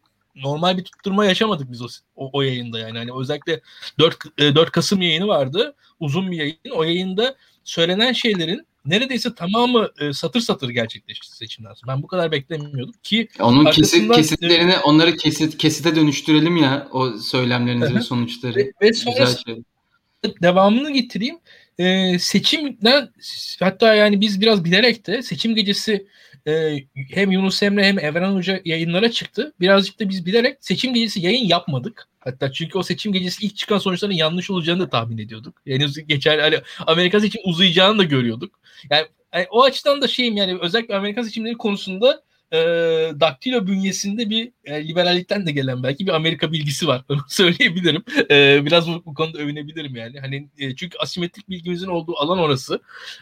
normal 0.43 0.79
bir 0.79 0.85
tutturma 0.85 1.25
yaşamadık 1.25 1.73
biz 1.73 1.83
o, 1.83 1.87
o, 2.17 2.31
o 2.33 2.43
yayında 2.43 2.79
yani. 2.79 2.99
Hani 2.99 3.11
özellikle 3.21 3.61
4, 3.99 4.39
4 4.39 4.69
e, 4.69 4.73
Kasım 4.73 5.03
yayını 5.03 5.29
vardı. 5.29 5.75
Uzun 6.01 6.31
bir 6.31 6.37
yayın. 6.37 6.57
O 6.73 6.83
yayında 6.83 7.37
söylenen 7.65 8.13
şeylerin 8.13 8.67
neredeyse 8.85 9.35
tamamı 9.35 9.89
e, 10.01 10.13
satır 10.13 10.41
satır 10.41 10.69
gerçekleşti 10.69 11.37
seçimden 11.37 11.75
sonra. 11.75 11.93
Ben 11.93 12.03
bu 12.03 12.07
kadar 12.07 12.33
beklemiyordum 12.33 12.95
ki 13.03 13.29
onun 13.41 13.71
kesit, 13.71 14.13
kesitlerini 14.13 14.73
e, 14.73 14.79
onları 14.79 15.17
kesit 15.17 15.59
kesite 15.59 15.97
dönüştürelim 15.97 16.57
ya 16.57 16.89
o 16.93 17.11
söylemlerinizin 17.11 17.97
ve 17.97 18.01
sonuçları. 18.01 18.57
Ve, 18.57 18.73
ve 18.83 18.93
sonra 18.93 19.27
şey. 19.27 19.63
devamını 20.43 20.91
getireyim. 20.91 21.39
Ee, 21.79 22.19
seçimden 22.19 23.09
hatta 23.61 23.95
yani 23.95 24.21
biz 24.21 24.41
biraz 24.41 24.65
bilerek 24.65 25.07
de 25.07 25.23
seçim 25.23 25.55
gecesi 25.55 26.07
e, 26.47 26.79
hem 27.11 27.31
Yunus 27.31 27.63
Emre 27.63 27.85
hem 27.85 27.99
Evren 27.99 28.35
Hoca 28.35 28.61
yayınlara 28.65 29.11
çıktı. 29.11 29.53
Birazcık 29.61 30.01
da 30.01 30.09
biz 30.09 30.27
bilerek 30.27 30.57
seçim 30.61 30.95
gecesi 30.95 31.21
yayın 31.21 31.47
yapmadık. 31.47 32.09
Hatta 32.21 32.53
çünkü 32.53 32.79
o 32.79 32.83
seçim 32.83 33.13
gecesi 33.13 33.47
ilk 33.47 33.57
çıkan 33.57 33.79
sonuçların 33.79 34.13
yanlış 34.13 34.51
olacağını 34.51 34.81
da 34.81 34.89
tahmin 34.89 35.19
ediyorduk. 35.19 35.63
Yani 35.67 35.87
geçer 36.07 36.39
hani 36.39 36.57
Amerika 36.87 37.21
seçim 37.21 37.43
uzayacağını 37.45 37.99
da 37.99 38.05
görüyorduk. 38.05 38.61
Yani, 38.91 39.07
yani 39.35 39.47
o 39.51 39.63
açıdan 39.63 40.03
da 40.03 40.09
şeyim 40.09 40.37
yani 40.37 40.59
özellikle 40.61 40.97
Amerika 40.97 41.25
seçimleri 41.25 41.55
konusunda 41.57 42.23
e, 42.53 42.59
daktilo 43.21 43.67
bünyesinde 43.67 44.31
bir 44.31 44.53
e, 44.65 44.89
liberallikten 44.89 45.47
de 45.47 45.53
gelen 45.53 45.83
belki 45.83 46.07
bir 46.07 46.13
Amerika 46.13 46.53
bilgisi 46.53 46.87
var. 46.87 47.03
Söyleyebilirim. 47.29 48.03
E, 48.31 48.67
biraz 48.67 48.89
bu, 48.89 49.03
bu 49.07 49.15
konuda 49.15 49.39
övünebilirim 49.39 49.97
yani. 49.97 50.21
Hani 50.21 50.49
e, 50.59 50.77
çünkü 50.77 50.99
asimetrik 50.99 51.49
bilgimizin 51.49 51.89
olduğu 51.89 52.17
alan 52.17 52.39
orası. 52.39 52.81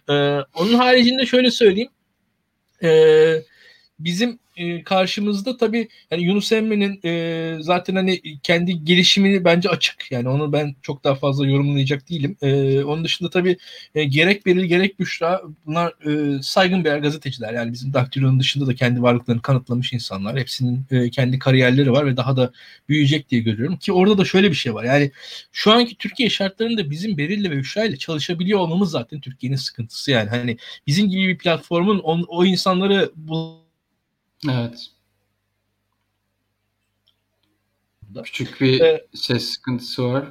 E, 0.09 0.13
onun 0.55 0.75
haricinde 0.75 1.27
şöyle 1.27 1.51
söyleyeyim. 1.51 1.91
E, 2.83 3.43
bizim 3.99 4.39
e, 4.57 4.83
karşımızda 4.83 5.57
tabii 5.57 5.89
yani 6.11 6.23
Yunus 6.23 6.53
Emre'nin 6.53 7.01
e, 7.05 7.57
zaten 7.61 7.97
hani 7.97 8.21
kendi 8.43 8.85
gelişimini 8.85 9.45
bence 9.45 9.69
açık. 9.69 10.13
Yani 10.13 10.29
onu 10.29 10.53
ben 10.53 10.75
çok 10.83 11.05
daha 11.05 11.15
fazla 11.15 11.47
yorumlayacak 11.47 12.11
değilim. 12.11 12.37
E, 12.43 12.85
onun 12.85 13.05
dışında 13.05 13.31
tabii 13.31 13.57
e, 13.95 14.05
gerek 14.05 14.47
Beril 14.47 14.65
gerek 14.65 15.01
Büşra 15.01 15.43
bunlar 15.67 15.93
e, 16.07 16.43
saygın 16.43 16.85
birer 16.85 16.99
gazeteciler. 16.99 17.55
Yani 17.55 17.73
bizim 17.73 17.95
Daktilo'nun 17.95 18.41
dışında 18.41 18.67
da 18.67 18.75
kendi 18.75 19.03
varlıklarını 19.03 19.43
kanıtlamış 19.43 19.93
insanlar. 19.93 20.39
Hepsinin 20.39 20.87
e, 20.91 21.11
kendi 21.11 21.39
kariyerleri 21.39 21.93
var 21.93 22.07
ve 22.07 22.17
daha 22.17 22.37
da 22.37 22.53
büyüyecek 22.89 23.31
diye 23.31 23.41
görüyorum. 23.41 23.77
Ki 23.77 23.93
orada 23.93 24.19
da 24.19 24.25
şöyle 24.25 24.51
bir 24.51 24.57
şey 24.57 24.75
var. 24.75 24.85
Yani 24.85 25.11
şu 25.53 25.73
anki 25.73 25.97
Türkiye 25.97 26.31
şartlarında 26.31 26.91
bizim 26.91 27.19
Beril'le 27.19 27.51
ve 27.51 27.57
Büşra 27.59 27.85
ile 27.85 27.97
çalışabiliyor 27.97 28.59
olmamız 28.59 28.91
zaten 28.91 29.21
Türkiye'nin 29.21 29.57
sıkıntısı. 29.57 30.11
Yani 30.11 30.31
hani 30.31 30.57
bizim 30.87 31.09
gibi 31.09 31.29
bir 31.29 31.39
platformun 31.39 31.99
on, 31.99 32.25
o 32.29 32.45
insanları 32.45 33.11
bu 33.17 33.66
Evet. 34.51 34.87
Küçük 38.25 38.61
bir 38.61 38.81
ee, 38.81 39.07
ses 39.15 39.45
sıkıntısı 39.45 40.05
var. 40.05 40.25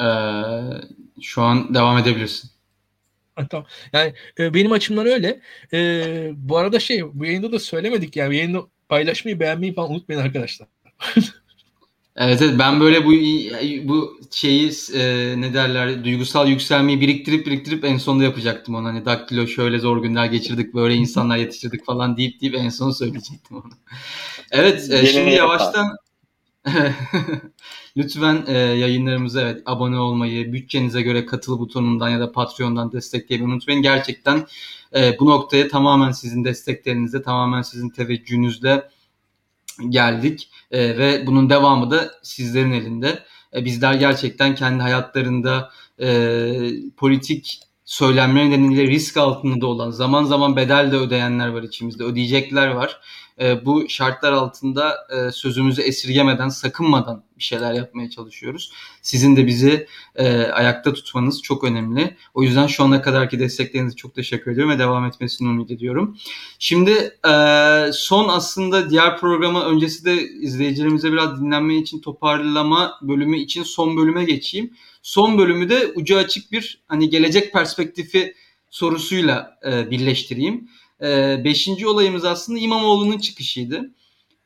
Ee, 0.00 1.22
şu 1.22 1.42
an 1.42 1.74
devam 1.74 1.98
edebilirsin. 1.98 2.50
Tamam. 3.50 3.66
Yani 3.92 4.14
e, 4.38 4.54
benim 4.54 4.72
açımdan 4.72 5.06
öyle. 5.06 5.40
E, 5.72 6.30
bu 6.34 6.56
arada 6.56 6.80
şey 6.80 7.18
bu 7.18 7.24
yayında 7.24 7.52
da 7.52 7.58
söylemedik 7.58 8.16
yani 8.16 8.36
yayını 8.36 8.66
paylaşmayı 8.88 9.40
beğenmeyi 9.40 9.74
falan 9.74 9.90
unutmayın 9.90 10.20
arkadaşlar. 10.22 10.68
Evet, 12.16 12.42
evet 12.42 12.58
ben 12.58 12.80
böyle 12.80 13.04
bu 13.04 13.12
bu 13.88 14.18
şeyi 14.30 14.72
e, 14.94 15.34
ne 15.40 15.54
derler 15.54 16.04
duygusal 16.04 16.48
yükselmeyi 16.48 17.00
biriktirip 17.00 17.46
biriktirip 17.46 17.84
en 17.84 17.96
sonunda 17.96 18.24
yapacaktım 18.24 18.74
onu. 18.74 18.86
Hani 18.86 19.04
daktilo 19.04 19.46
şöyle 19.46 19.78
zor 19.78 20.02
günler 20.02 20.26
geçirdik 20.26 20.74
böyle 20.74 20.94
insanlar 20.94 21.36
yetiştirdik 21.36 21.84
falan 21.84 22.16
deyip 22.16 22.40
deyip 22.40 22.54
en 22.54 22.68
son 22.68 22.90
söyleyecektim 22.90 23.56
onu. 23.56 23.72
Evet 24.50 24.90
e, 24.90 25.06
şimdi 25.06 25.30
yavaştan 25.30 25.96
lütfen 27.96 28.44
e, 28.46 28.58
yayınlarımıza 28.58 29.40
evet 29.40 29.62
abone 29.66 29.98
olmayı, 29.98 30.52
bütçenize 30.52 31.02
göre 31.02 31.26
katıl 31.26 31.58
butonundan 31.58 32.08
ya 32.08 32.20
da 32.20 32.32
Patreon'dan 32.32 32.92
desteklemeyi 32.92 33.48
unutmayın. 33.48 33.82
Gerçekten 33.82 34.46
e, 34.96 35.18
bu 35.20 35.26
noktaya 35.26 35.68
tamamen 35.68 36.12
sizin 36.12 36.44
desteklerinizle, 36.44 37.22
tamamen 37.22 37.62
sizin 37.62 37.90
teveccühünüzle 37.90 38.88
geldik 39.88 40.50
e, 40.70 40.98
ve 40.98 41.26
bunun 41.26 41.50
devamı 41.50 41.90
da 41.90 42.10
sizlerin 42.22 42.72
elinde. 42.72 43.18
E, 43.54 43.64
bizler 43.64 43.94
gerçekten 43.94 44.54
kendi 44.54 44.82
hayatlarında 44.82 45.70
e, 46.00 46.08
politik 46.96 47.60
söylemler 47.84 48.50
nedeniyle 48.50 48.86
risk 48.86 49.16
altında 49.16 49.66
olan 49.66 49.90
zaman 49.90 50.24
zaman 50.24 50.56
bedel 50.56 50.92
de 50.92 50.96
ödeyenler 50.96 51.48
var 51.48 51.62
içimizde 51.62 52.04
ödeyecekler 52.04 52.68
var 52.68 53.00
e, 53.40 53.64
bu 53.64 53.88
şartlar 53.88 54.32
altında 54.32 54.96
e, 55.10 55.32
sözümüzü 55.32 55.82
esirgemeden, 55.82 56.48
sakınmadan 56.48 57.24
bir 57.38 57.42
şeyler 57.42 57.72
yapmaya 57.72 58.10
çalışıyoruz. 58.10 58.72
Sizin 59.02 59.36
de 59.36 59.46
bizi 59.46 59.86
e, 60.16 60.42
ayakta 60.42 60.92
tutmanız 60.92 61.42
çok 61.42 61.64
önemli. 61.64 62.16
O 62.34 62.42
yüzden 62.42 62.66
şu 62.66 62.84
ana 62.84 63.02
kadarki 63.02 63.38
desteklerinizi 63.38 63.96
çok 63.96 64.14
teşekkür 64.14 64.50
ediyorum 64.50 64.72
ve 64.72 64.78
devam 64.78 65.04
etmesini 65.04 65.48
umut 65.48 65.70
ediyorum. 65.70 66.16
Şimdi 66.58 66.90
e, 67.28 67.32
son 67.92 68.28
aslında 68.28 68.90
diğer 68.90 69.18
programa 69.18 69.64
öncesi 69.64 70.04
de 70.04 70.22
izleyicilerimize 70.22 71.12
biraz 71.12 71.40
dinlenme 71.40 71.76
için 71.76 72.00
toparlama 72.00 72.98
bölümü 73.02 73.38
için 73.38 73.62
son 73.62 73.96
bölüme 73.96 74.24
geçeyim. 74.24 74.74
Son 75.02 75.38
bölümü 75.38 75.68
de 75.68 75.92
ucu 75.94 76.16
açık 76.16 76.52
bir 76.52 76.82
hani 76.88 77.10
gelecek 77.10 77.52
perspektifi 77.52 78.34
sorusuyla 78.70 79.58
e, 79.66 79.90
birleştireyim. 79.90 80.68
Ee, 81.02 81.44
beşinci 81.44 81.86
olayımız 81.86 82.24
aslında 82.24 82.58
İmamoğlu'nun 82.58 83.18
çıkışıydı. 83.18 83.90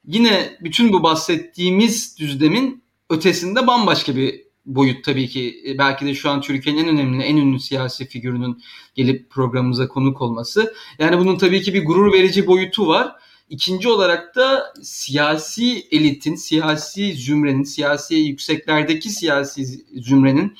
Yine 0.04 0.56
bütün 0.60 0.92
bu 0.92 1.02
bahsettiğimiz 1.02 2.18
düzlemin 2.18 2.82
ötesinde 3.10 3.66
bambaşka 3.66 4.16
bir 4.16 4.48
boyut 4.66 5.04
tabii 5.04 5.28
ki. 5.28 5.62
E, 5.66 5.78
belki 5.78 6.06
de 6.06 6.14
şu 6.14 6.30
an 6.30 6.40
Türkiye'nin 6.40 6.84
en 6.84 6.88
önemli, 6.88 7.22
en 7.22 7.36
ünlü 7.36 7.60
siyasi 7.60 8.08
figürünün 8.08 8.62
gelip 8.94 9.30
programımıza 9.30 9.88
konuk 9.88 10.22
olması. 10.22 10.74
Yani 10.98 11.18
bunun 11.18 11.38
tabii 11.38 11.62
ki 11.62 11.74
bir 11.74 11.84
gurur 11.84 12.12
verici 12.12 12.46
boyutu 12.46 12.86
var. 12.86 13.12
İkinci 13.50 13.88
olarak 13.88 14.36
da 14.36 14.72
siyasi 14.82 15.86
elitin, 15.90 16.34
siyasi 16.34 17.14
zümrenin, 17.14 17.62
siyasi 17.62 18.14
yükseklerdeki 18.14 19.10
siyasi 19.10 19.64
zümrenin 20.00 20.56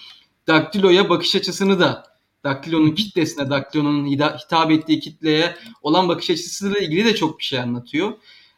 daktiloya 0.47 1.11
bakış 1.11 1.37
açısını 1.37 1.81
da 1.81 2.08
Daktilo'nun 2.45 2.91
kitlesine, 2.91 3.51
Daktilo'nun 3.51 4.07
hitap 4.07 4.71
ettiği 4.71 5.01
kitleye 5.01 5.55
olan 5.83 6.09
bakış 6.09 6.31
açısıyla 6.31 6.79
ilgili 6.79 7.05
de 7.05 7.15
çok 7.15 7.39
bir 7.39 7.45
şey 7.45 7.59
anlatıyor. 7.59 8.13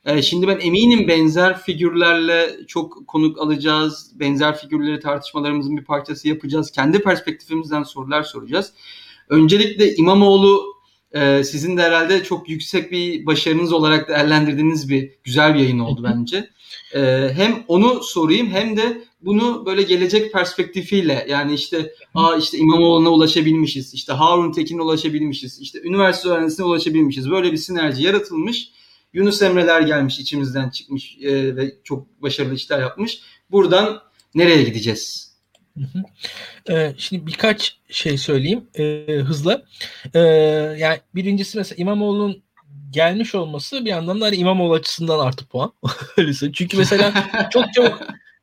Ee, 0.04 0.22
şimdi 0.22 0.48
ben 0.48 0.58
eminim 0.60 1.08
benzer 1.08 1.58
figürlerle 1.58 2.56
çok 2.66 3.06
konuk 3.06 3.38
alacağız. 3.38 4.12
Benzer 4.14 4.58
figürleri 4.58 5.00
tartışmalarımızın 5.00 5.76
bir 5.76 5.84
parçası 5.84 6.28
yapacağız. 6.28 6.70
Kendi 6.70 7.02
perspektifimizden 7.02 7.82
sorular 7.82 8.22
soracağız. 8.22 8.72
Öncelikle 9.28 9.94
İmamoğlu 9.94 10.74
e, 11.12 11.44
sizin 11.44 11.76
de 11.76 11.82
herhalde 11.82 12.24
çok 12.24 12.48
yüksek 12.48 12.92
bir 12.92 13.26
başarınız 13.26 13.72
olarak 13.72 14.08
değerlendirdiğiniz 14.08 14.88
bir 14.88 15.10
güzel 15.24 15.54
bir 15.54 15.60
yayın 15.60 15.78
oldu 15.78 16.04
bence. 16.04 16.50
E, 16.94 17.30
hem 17.34 17.64
onu 17.68 18.02
sorayım 18.02 18.50
hem 18.50 18.76
de 18.76 19.04
bunu 19.22 19.66
böyle 19.66 19.82
gelecek 19.82 20.32
perspektifiyle 20.32 21.26
yani 21.28 21.54
işte 21.54 21.94
aa 22.14 22.36
işte 22.36 22.58
İmamoğlu'na 22.58 23.08
ulaşabilmişiz, 23.08 23.94
işte 23.94 24.12
Harun 24.12 24.52
Tekin'e 24.52 24.82
ulaşabilmişiz, 24.82 25.60
işte 25.60 25.80
üniversite 25.82 26.28
öğrencisine 26.28 26.66
ulaşabilmişiz. 26.66 27.30
Böyle 27.30 27.52
bir 27.52 27.56
sinerji 27.56 28.02
yaratılmış. 28.02 28.70
Yunus 29.12 29.42
Emre'ler 29.42 29.80
gelmiş 29.80 30.18
içimizden 30.18 30.70
çıkmış 30.70 31.18
e, 31.22 31.56
ve 31.56 31.74
çok 31.84 32.22
başarılı 32.22 32.54
işler 32.54 32.80
yapmış. 32.80 33.20
Buradan 33.50 34.02
nereye 34.34 34.62
gideceğiz? 34.62 35.30
Ee, 36.70 36.94
şimdi 36.98 37.26
birkaç 37.26 37.78
şey 37.90 38.18
söyleyeyim 38.18 38.64
e, 38.74 39.14
hızla. 39.26 39.62
E, 40.14 40.18
yani 40.78 41.00
birincisi 41.14 41.58
mesela 41.58 41.76
İmamoğlu'nun 41.76 42.42
gelmiş 42.90 43.34
olması 43.34 43.84
bir 43.84 43.90
yandan 43.90 44.20
da 44.20 44.26
hani 44.26 44.36
İmamoğlu 44.36 44.74
açısından 44.74 45.18
artı 45.18 45.46
puan. 45.46 45.72
Çünkü 46.52 46.76
mesela 46.76 47.12
çok 47.52 47.74
çabuk 47.74 48.00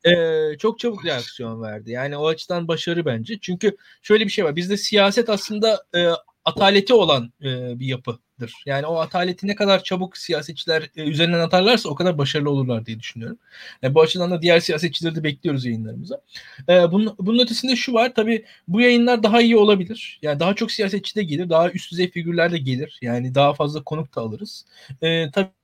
e, 0.07 0.57
çok 0.57 0.79
çabuk 0.79 1.05
reaksiyon 1.05 1.61
verdi. 1.61 1.91
Yani 1.91 2.17
o 2.17 2.27
açıdan 2.27 2.67
başarı 2.67 3.05
bence. 3.05 3.39
Çünkü 3.41 3.77
şöyle 4.01 4.25
bir 4.25 4.29
şey 4.29 4.45
var. 4.45 4.55
Bizde 4.55 4.77
siyaset 4.77 5.29
aslında 5.29 5.85
e, 5.95 6.07
ataleti 6.45 6.93
olan 6.93 7.33
e, 7.41 7.79
bir 7.79 7.85
yapıdır. 7.85 8.53
Yani 8.65 8.85
o 8.85 8.95
ataleti 8.95 9.47
ne 9.47 9.55
kadar 9.55 9.83
çabuk 9.83 10.17
siyasetçiler 10.17 10.89
e, 10.95 11.03
üzerinden 11.03 11.39
atarlarsa 11.39 11.89
o 11.89 11.95
kadar 11.95 12.17
başarılı 12.17 12.49
olurlar 12.49 12.85
diye 12.85 12.99
düşünüyorum. 12.99 13.37
Yani 13.81 13.95
bu 13.95 14.01
açıdan 14.01 14.31
da 14.31 14.41
diğer 14.41 14.59
siyasetçileri 14.59 15.15
de 15.15 15.23
bekliyoruz 15.23 15.65
yayınlarımıza. 15.65 16.21
E, 16.69 16.91
bunun, 16.91 17.15
bunun 17.19 17.43
ötesinde 17.43 17.75
şu 17.75 17.93
var. 17.93 18.13
Tabii 18.15 18.45
bu 18.67 18.81
yayınlar 18.81 19.23
daha 19.23 19.41
iyi 19.41 19.57
olabilir. 19.57 20.19
Yani 20.21 20.39
daha 20.39 20.53
çok 20.53 20.71
siyasetçi 20.71 21.15
de 21.15 21.23
gelir. 21.23 21.49
Daha 21.49 21.71
üst 21.71 21.91
düzey 21.91 22.11
figürler 22.11 22.51
de 22.51 22.57
gelir. 22.57 22.99
Yani 23.01 23.35
daha 23.35 23.53
fazla 23.53 23.83
konuk 23.83 24.15
da 24.15 24.21
alırız. 24.21 24.65
E, 25.01 25.31
tabii 25.31 25.56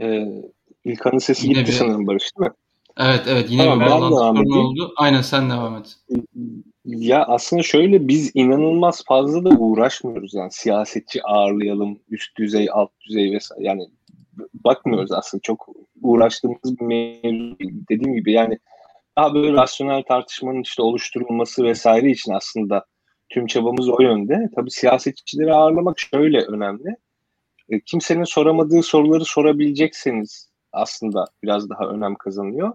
Ee, 0.00 0.28
İlkan'ın 0.84 1.18
sesi 1.18 1.48
yine 1.48 1.58
gitti 1.58 1.72
bir... 1.72 1.76
sanırım 1.76 2.06
Barış 2.06 2.30
değil 2.38 2.50
mi? 2.50 2.54
Evet 2.98 3.24
evet 3.28 3.46
yine 3.50 3.62
tamam, 3.62 3.80
bir 3.80 3.86
bağlantı 3.86 4.16
sorunu 4.16 4.58
oldu. 4.58 4.92
Aynen 4.96 5.22
sen 5.22 5.50
devam 5.50 5.76
et. 5.76 5.96
Ya 6.84 7.24
aslında 7.24 7.62
şöyle 7.62 8.08
biz 8.08 8.30
inanılmaz 8.34 9.04
fazla 9.04 9.44
da 9.44 9.48
uğraşmıyoruz 9.48 10.34
yani 10.34 10.52
siyasetçi 10.52 11.22
ağırlayalım 11.22 11.98
üst 12.08 12.38
düzey 12.38 12.68
alt 12.72 12.90
düzey 13.00 13.32
vesaire 13.32 13.64
yani 13.64 13.86
bakmıyoruz 14.64 15.12
aslında 15.12 15.40
çok 15.42 15.68
uğraştığımız 16.02 16.80
bir 16.80 16.84
mevzu 16.84 17.56
dediğim 17.90 18.14
gibi 18.14 18.32
yani 18.32 18.58
daha 19.16 19.34
böyle 19.34 19.52
rasyonel 19.52 20.02
tartışmanın 20.02 20.62
işte 20.62 20.82
oluşturulması 20.82 21.64
vesaire 21.64 22.10
için 22.10 22.32
aslında 22.32 22.84
tüm 23.28 23.46
çabamız 23.46 23.88
o 23.88 24.02
yönde. 24.02 24.50
Tabii 24.56 24.70
siyasetçileri 24.70 25.54
ağırlamak 25.54 25.98
şöyle 25.98 26.40
önemli. 26.40 26.96
E, 27.70 27.80
kimsenin 27.80 28.24
soramadığı 28.24 28.82
soruları 28.82 29.24
sorabilecekseniz 29.24 30.50
aslında 30.72 31.24
biraz 31.42 31.70
daha 31.70 31.84
önem 31.84 32.14
kazanıyor. 32.14 32.72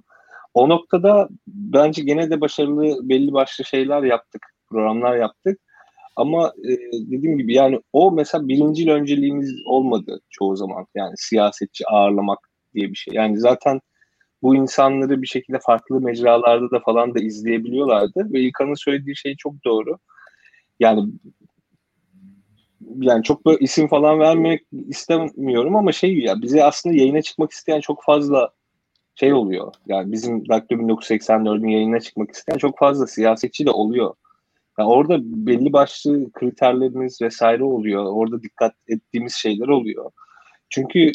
O 0.54 0.70
noktada 0.70 1.30
bence 1.48 2.04
gene 2.04 2.30
de 2.30 2.42
başarılı 2.42 3.10
belli 3.10 3.34
başlı 3.34 3.66
şeyler 3.66 4.04
yaptık, 4.04 4.42
programlar 4.70 5.16
yaptık. 5.16 5.60
Ama 6.16 6.54
e, 6.64 6.72
dediğim 6.94 7.38
gibi 7.38 7.54
yani 7.54 7.82
o 7.94 8.12
mesela 8.12 8.48
birincil 8.48 8.90
önceliğimiz 8.90 9.54
olmadı 9.66 10.22
çoğu 10.30 10.56
zaman. 10.56 10.86
Yani 10.96 11.14
siyasetçi 11.18 11.88
ağırlamak 11.88 12.40
diye 12.74 12.90
bir 12.90 12.96
şey. 12.96 13.14
Yani 13.14 13.40
zaten 13.40 13.82
bu 14.42 14.56
insanları 14.56 15.22
bir 15.22 15.28
şekilde 15.28 15.60
farklı 15.60 16.02
mecralarda 16.02 16.72
da 16.72 16.80
falan 16.80 17.16
da 17.16 17.20
izleyebiliyorlardı. 17.20 18.34
Ve 18.34 18.40
İlkan'ın 18.40 18.74
söylediği 18.74 19.16
şey 19.16 19.36
çok 19.36 19.54
doğru. 19.66 19.98
Yani 20.80 21.12
yani 22.98 23.24
çok 23.24 23.46
böyle 23.46 23.58
isim 23.60 23.88
falan 23.88 24.20
vermek 24.20 24.64
istemiyorum 24.88 25.76
ama 25.76 25.92
şey 25.92 26.20
ya 26.20 26.42
bize 26.42 26.64
aslında 26.64 26.96
yayına 26.96 27.22
çıkmak 27.22 27.52
isteyen 27.52 27.80
çok 27.80 28.04
fazla 28.04 28.50
şey 29.16 29.34
oluyor. 29.34 29.74
Yani 29.88 30.12
bizim 30.12 30.50
Daktilo 30.50 30.82
1984'ün 30.82 31.68
yayına 31.68 32.00
çıkmak 32.00 32.32
isteyen 32.32 32.58
çok 32.58 32.78
fazla 32.78 33.08
siyasetçi 33.08 33.66
de 33.66 33.72
oluyor. 33.72 34.14
Yani 34.80 34.90
orada 34.90 35.18
belli 35.22 35.74
başlı 35.74 36.32
kriterlerimiz 36.32 37.22
vesaire 37.22 37.64
oluyor. 37.64 38.06
Orada 38.06 38.44
dikkat 38.44 38.74
ettiğimiz 38.88 39.34
şeyler 39.34 39.68
oluyor. 39.68 40.12
Çünkü 40.70 41.12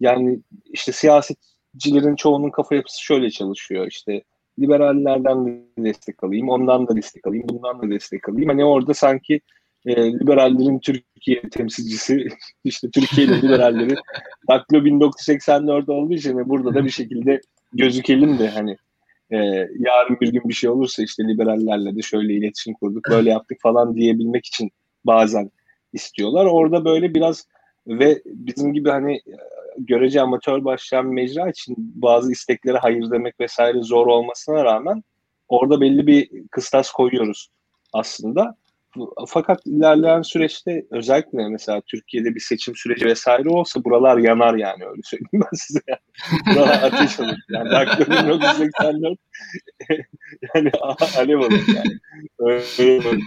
yani 0.00 0.40
işte 0.64 0.92
siyasetçilerin 0.92 2.16
çoğunun 2.16 2.50
kafa 2.50 2.74
yapısı 2.74 3.02
şöyle 3.04 3.30
çalışıyor. 3.30 3.86
İşte 3.86 4.22
liberallerden 4.58 5.46
de 5.46 5.62
destek 5.78 6.24
alayım, 6.24 6.48
ondan 6.48 6.88
da 6.88 6.96
destek 6.96 7.26
alayım, 7.26 7.46
bundan 7.48 7.82
da 7.82 7.90
destek 7.90 8.28
alayım. 8.28 8.48
Hani 8.48 8.64
orada 8.64 8.94
sanki 8.94 9.40
e, 9.86 10.12
liberallerin 10.12 10.78
Türkiye 10.78 11.42
temsilcisi 11.50 12.26
işte 12.64 12.90
Türkiye'de 12.90 13.42
liberalleri 13.42 13.94
Daktilo 14.48 14.84
1984 14.84 15.88
olduğu 15.88 16.14
için 16.14 16.48
burada 16.48 16.74
da 16.74 16.84
bir 16.84 16.90
şekilde 16.90 17.40
gözükelim 17.72 18.38
de 18.38 18.48
hani 18.48 18.76
e, 19.30 19.36
yarın 19.78 20.20
bir 20.20 20.32
gün 20.32 20.42
bir 20.48 20.54
şey 20.54 20.70
olursa 20.70 21.02
işte 21.02 21.22
liberallerle 21.28 21.96
de 21.96 22.02
şöyle 22.02 22.34
iletişim 22.34 22.74
kurduk 22.74 23.04
böyle 23.10 23.30
yaptık 23.30 23.58
falan 23.62 23.94
diyebilmek 23.94 24.46
için 24.46 24.70
bazen 25.04 25.50
istiyorlar. 25.92 26.46
Orada 26.46 26.84
böyle 26.84 27.14
biraz 27.14 27.46
ve 27.86 28.22
bizim 28.26 28.72
gibi 28.72 28.90
hani 28.90 29.20
görece 29.78 30.20
amatör 30.20 30.64
başlayan 30.64 31.06
mecra 31.06 31.50
için 31.50 31.74
bazı 31.78 32.32
isteklere 32.32 32.78
hayır 32.78 33.10
demek 33.10 33.40
vesaire 33.40 33.82
zor 33.82 34.06
olmasına 34.06 34.64
rağmen 34.64 35.04
orada 35.48 35.80
belli 35.80 36.06
bir 36.06 36.48
kıstas 36.50 36.90
koyuyoruz 36.90 37.48
aslında. 37.92 38.56
Fakat 39.28 39.66
ilerleyen 39.66 40.22
süreçte 40.22 40.86
özellikle 40.90 41.48
mesela 41.48 41.80
Türkiye'de 41.80 42.34
bir 42.34 42.40
seçim 42.40 42.76
süreci 42.76 43.06
vesaire 43.06 43.48
olsa 43.48 43.84
buralar 43.84 44.18
yanar 44.18 44.54
yani 44.54 44.84
öyle 44.84 45.00
söyleyeyim 45.04 45.30
ben 45.32 45.56
size. 45.56 45.80
Yani. 45.88 45.98
Buralar 46.56 46.82
ateş 46.82 47.20
olur. 47.20 47.36
Yani 47.48 47.70
Dakika 47.70 48.12
1984 48.24 49.18
yani 50.54 50.70
alev 51.18 51.38
olur 51.38 51.64
yani. 51.76 51.98
Öyle 52.38 53.08
olur. 53.08 53.22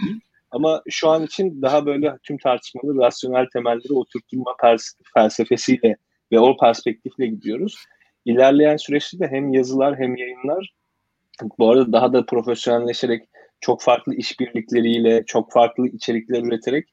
Ama 0.50 0.82
şu 0.90 1.08
an 1.08 1.22
için 1.22 1.62
daha 1.62 1.86
böyle 1.86 2.18
tüm 2.22 2.38
tartışmalı 2.38 2.96
rasyonel 2.98 3.46
temelleri 3.52 3.92
oturtma 3.92 4.56
felsefesiyle 5.14 5.96
ve 6.32 6.40
o 6.40 6.56
perspektifle 6.56 7.26
gidiyoruz. 7.26 7.84
İlerleyen 8.24 8.76
süreçte 8.76 9.18
de 9.18 9.28
hem 9.30 9.52
yazılar 9.52 9.98
hem 9.98 10.16
yayınlar 10.16 10.78
bu 11.58 11.70
arada 11.70 11.92
daha 11.92 12.12
da 12.12 12.26
profesyonelleşerek 12.26 13.28
çok 13.60 13.82
farklı 13.82 14.14
işbirlikleriyle, 14.14 15.24
çok 15.26 15.52
farklı 15.52 15.88
içerikler 15.88 16.42
üreterek 16.42 16.88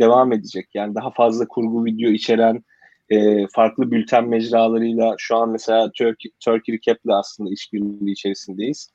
devam 0.00 0.32
edecek. 0.32 0.68
Yani 0.74 0.94
daha 0.94 1.10
fazla 1.10 1.48
kurgu 1.48 1.84
video 1.84 2.10
içeren 2.10 2.64
e, 3.10 3.46
farklı 3.54 3.90
bülten 3.90 4.28
mecralarıyla 4.28 5.14
şu 5.18 5.36
an 5.36 5.50
mesela 5.50 5.90
Turkey, 5.98 6.32
Turkey 6.44 6.74
Recap'le 6.74 7.10
aslında 7.10 7.50
işbirliği 7.52 8.12
içerisindeyiz. 8.12 8.90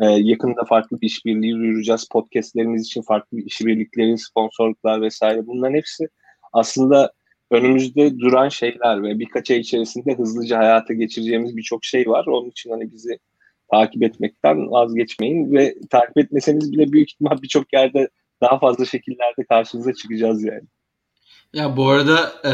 E, 0.00 0.06
yakında 0.06 0.64
farklı 0.64 1.00
bir 1.00 1.06
işbirliği 1.06 1.54
duyuracağız. 1.54 2.08
Podcastlerimiz 2.12 2.86
için 2.86 3.02
farklı 3.02 3.36
bir 3.36 3.46
işbirlikleri, 3.46 4.18
sponsorluklar 4.18 5.02
vesaire 5.02 5.46
bunların 5.46 5.74
hepsi 5.74 6.08
aslında 6.52 7.12
önümüzde 7.50 8.18
duran 8.18 8.48
şeyler 8.48 9.02
ve 9.02 9.18
birkaç 9.18 9.50
ay 9.50 9.58
içerisinde 9.58 10.14
hızlıca 10.14 10.58
hayata 10.58 10.94
geçireceğimiz 10.94 11.56
birçok 11.56 11.84
şey 11.84 12.08
var. 12.08 12.26
Onun 12.26 12.50
için 12.50 12.70
hani 12.70 12.92
bizi 12.92 13.18
takip 13.72 14.02
etmekten 14.02 14.70
vazgeçmeyin 14.70 15.52
ve 15.52 15.74
takip 15.90 16.18
etmeseniz 16.18 16.72
bile 16.72 16.92
büyük 16.92 17.10
ihtimal 17.10 17.42
birçok 17.42 17.72
yerde 17.72 18.08
daha 18.42 18.58
fazla 18.58 18.84
şekillerde 18.84 19.44
karşınıza 19.48 19.92
çıkacağız 19.94 20.44
yani. 20.44 20.64
Ya 21.54 21.76
bu 21.76 21.88
arada 21.88 22.32
e, 22.44 22.52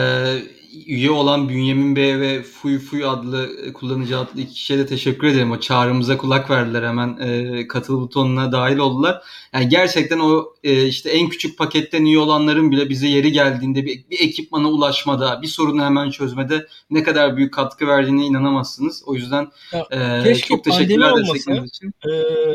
üye 0.87 1.11
olan 1.11 1.49
Bünyamin 1.49 1.97
Bey 1.97 2.21
ve 2.21 2.43
Fuy 2.43 2.79
Fuy 2.79 3.05
adlı 3.05 3.73
kullanıcı 3.73 4.19
adlı 4.19 4.41
iki 4.41 4.55
kişiye 4.55 4.79
de 4.79 4.87
teşekkür 4.87 5.27
ederim. 5.27 5.51
O 5.51 5.61
çağrımıza 5.61 6.19
kulak 6.19 6.51
verdiler 6.51 6.83
hemen 6.83 7.19
e, 7.21 7.69
katıl 7.69 8.01
butonuna 8.01 8.53
dahil 8.53 8.77
oldular. 8.77 9.23
Yani 9.53 9.69
gerçekten 9.69 10.19
o 10.19 10.55
e, 10.65 10.87
işte 10.87 11.11
en 11.11 11.29
küçük 11.29 11.59
paketten 11.59 12.05
üye 12.05 12.19
olanların 12.19 12.71
bile 12.71 12.89
bize 12.89 13.09
yeri 13.09 13.33
geldiğinde 13.33 13.85
bir, 13.85 14.05
bir 14.11 14.21
ekipmana 14.21 14.69
ulaşmada, 14.69 15.43
bir 15.43 15.47
sorunu 15.47 15.85
hemen 15.85 16.11
çözmede 16.11 16.67
ne 16.91 17.03
kadar 17.03 17.37
büyük 17.37 17.55
katkı 17.55 17.87
verdiğine 17.87 18.27
inanamazsınız. 18.27 19.03
O 19.07 19.15
yüzden 19.15 19.49
e, 19.91 20.35
çok 20.35 20.65
teşekkürler 20.65 21.17
destekleriniz 21.17 21.71
için. 21.71 21.89
E, 21.89 22.13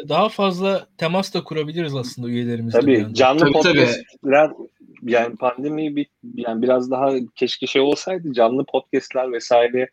daha 0.10 0.30
fazla 0.30 0.88
temas 0.98 1.34
da 1.34 1.44
kurabiliriz 1.44 1.96
aslında 1.96 2.30
üyelerimizle. 2.30 2.80
Tabii 2.80 3.08
canlı 3.14 3.40
tabii, 3.40 3.52
podcastler 3.52 4.50
tabii 4.50 4.68
yani 5.04 5.36
pandemi 5.36 5.96
bir, 5.96 6.08
yani 6.36 6.62
biraz 6.62 6.92
daha 6.92 7.12
keşke 7.36 7.68
şey 7.68 7.82
olsaydı 7.82 8.34
canlı 8.34 8.66
podcastler 8.66 9.32
vesaire 9.32 9.90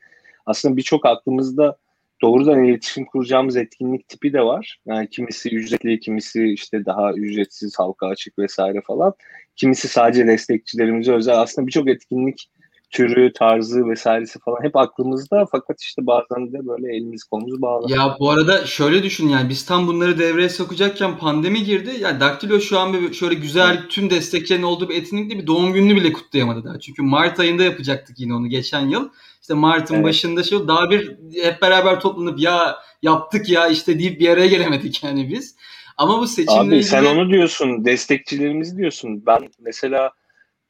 aslında 0.46 0.76
birçok 0.76 1.06
aklımızda 1.06 1.76
doğrudan 2.22 2.64
iletişim 2.64 3.04
kuracağımız 3.04 3.56
etkinlik 3.56 4.08
tipi 4.08 4.32
de 4.32 4.40
var. 4.40 4.80
Yani 4.86 5.10
kimisi 5.10 5.56
ücretli, 5.56 6.00
kimisi 6.00 6.44
işte 6.44 6.84
daha 6.84 7.12
ücretsiz, 7.12 7.78
halka 7.78 8.06
açık 8.06 8.38
vesaire 8.38 8.80
falan. 8.86 9.14
Kimisi 9.56 9.88
sadece 9.88 10.26
destekçilerimize 10.26 11.12
özel. 11.12 11.40
Aslında 11.40 11.66
birçok 11.66 11.88
etkinlik 11.88 12.50
türü, 12.90 13.32
tarzı 13.32 13.88
vesairesi 13.88 14.38
falan 14.38 14.62
hep 14.62 14.76
aklımızda 14.76 15.46
fakat 15.50 15.80
işte 15.80 16.06
bazen 16.06 16.52
de 16.52 16.66
böyle 16.66 16.96
elimiz 16.96 17.24
kolumuz 17.24 17.62
bağlı. 17.62 17.92
Ya 17.92 18.16
bu 18.20 18.30
arada 18.30 18.66
şöyle 18.66 19.02
düşün 19.02 19.28
yani 19.28 19.48
biz 19.48 19.66
tam 19.66 19.86
bunları 19.86 20.18
devreye 20.18 20.48
sokacakken 20.48 21.18
pandemi 21.18 21.64
girdi. 21.64 21.90
Yani 22.00 22.20
Daktilo 22.20 22.60
şu 22.60 22.78
an 22.78 22.92
bir 22.92 23.12
şöyle 23.12 23.34
güzel 23.34 23.88
tüm 23.88 24.10
destekçilerin 24.10 24.62
olduğu 24.62 24.88
bir 24.88 24.96
etkinlikte 24.96 25.38
bir 25.38 25.46
doğum 25.46 25.72
gününü 25.72 25.96
bile 25.96 26.12
kutlayamadı 26.12 26.64
daha. 26.64 26.78
Çünkü 26.78 27.02
Mart 27.02 27.40
ayında 27.40 27.62
yapacaktık 27.62 28.20
yine 28.20 28.34
onu 28.34 28.46
geçen 28.46 28.88
yıl. 28.88 29.08
İşte 29.40 29.54
Mart'ın 29.54 29.94
evet. 29.94 30.04
başında 30.04 30.42
şey 30.42 30.68
daha 30.68 30.90
bir 30.90 31.16
hep 31.42 31.62
beraber 31.62 32.00
toplanıp 32.00 32.40
ya 32.40 32.76
yaptık 33.02 33.48
ya 33.48 33.68
işte 33.68 33.98
deyip 33.98 34.20
bir 34.20 34.28
araya 34.28 34.46
gelemedik 34.46 35.02
yani 35.04 35.30
biz. 35.30 35.56
Ama 35.96 36.18
bu 36.18 36.26
seçimle 36.26 36.76
Abi 36.76 36.84
sen 36.84 37.04
onu 37.04 37.30
diyorsun 37.30 37.84
destekçilerimiz 37.84 38.78
diyorsun. 38.78 39.26
Ben 39.26 39.48
mesela 39.58 40.10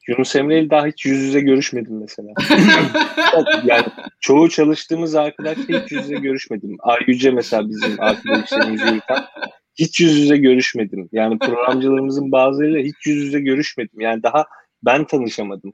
Yunus 0.09 0.35
Emre 0.35 0.59
ile 0.59 0.69
daha 0.69 0.85
hiç 0.85 1.05
yüz 1.05 1.19
yüze 1.19 1.41
görüşmedim 1.41 1.99
mesela. 1.99 2.29
yani 3.65 3.85
çoğu 4.19 4.49
çalıştığımız 4.49 5.15
arkadaşla 5.15 5.81
hiç 5.81 5.91
yüz 5.91 6.01
yüze 6.01 6.15
görüşmedim. 6.15 6.77
Ay 6.79 6.99
Yüce 7.07 7.31
mesela 7.31 7.69
bizim 7.69 8.01
arkadaşlarımız 8.01 8.81
yürüten 8.81 9.23
hiç 9.75 9.99
yüz 9.99 10.17
yüze 10.17 10.37
görüşmedim. 10.37 11.09
Yani 11.11 11.39
programcılarımızın 11.39 12.31
bazılarıyla 12.31 12.79
hiç 12.79 13.05
yüz 13.05 13.23
yüze 13.23 13.39
görüşmedim. 13.39 14.01
Yani 14.01 14.23
daha 14.23 14.45
ben 14.83 15.07
tanışamadım. 15.07 15.71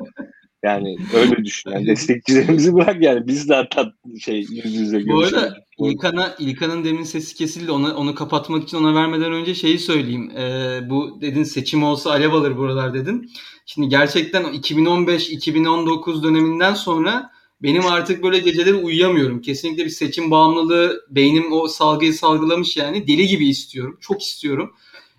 Yani 0.63 0.97
öyle 1.13 1.45
düşün. 1.45 1.71
Yani 1.71 1.87
destekçilerimizi 1.87 2.73
bırak 2.73 3.01
yani 3.01 3.27
biz 3.27 3.49
hatta 3.49 3.91
şey 4.21 4.39
yüz 4.39 4.75
yüze 4.75 4.99
görüşmedik. 4.99 5.33
Bu 5.33 5.39
arada 5.39 5.57
İlkan'a, 5.79 6.35
İlkan'ın 6.39 6.83
demin 6.83 7.03
sesi 7.03 7.35
kesildi. 7.35 7.71
Onu, 7.71 7.93
onu 7.93 8.15
kapatmak 8.15 8.63
için 8.63 8.77
ona 8.77 8.95
vermeden 8.95 9.33
önce 9.33 9.55
şeyi 9.55 9.79
söyleyeyim. 9.79 10.31
Ee, 10.37 10.79
bu 10.89 11.21
dedin 11.21 11.43
seçim 11.43 11.83
olsa 11.83 12.09
alev 12.11 12.33
alır 12.33 12.57
buralar 12.57 12.93
dedin. 12.93 13.31
Şimdi 13.65 13.89
gerçekten 13.89 14.43
2015-2019 14.43 16.23
döneminden 16.23 16.73
sonra 16.73 17.31
benim 17.61 17.85
artık 17.85 18.23
böyle 18.23 18.39
geceleri 18.39 18.75
uyuyamıyorum. 18.75 19.41
Kesinlikle 19.41 19.85
bir 19.85 19.89
seçim 19.89 20.31
bağımlılığı 20.31 21.05
beynim 21.09 21.53
o 21.53 21.67
salgıyı 21.67 22.13
salgılamış 22.13 22.77
yani. 22.77 23.07
Deli 23.07 23.27
gibi 23.27 23.49
istiyorum. 23.49 23.97
Çok 24.01 24.21
istiyorum. 24.21 24.73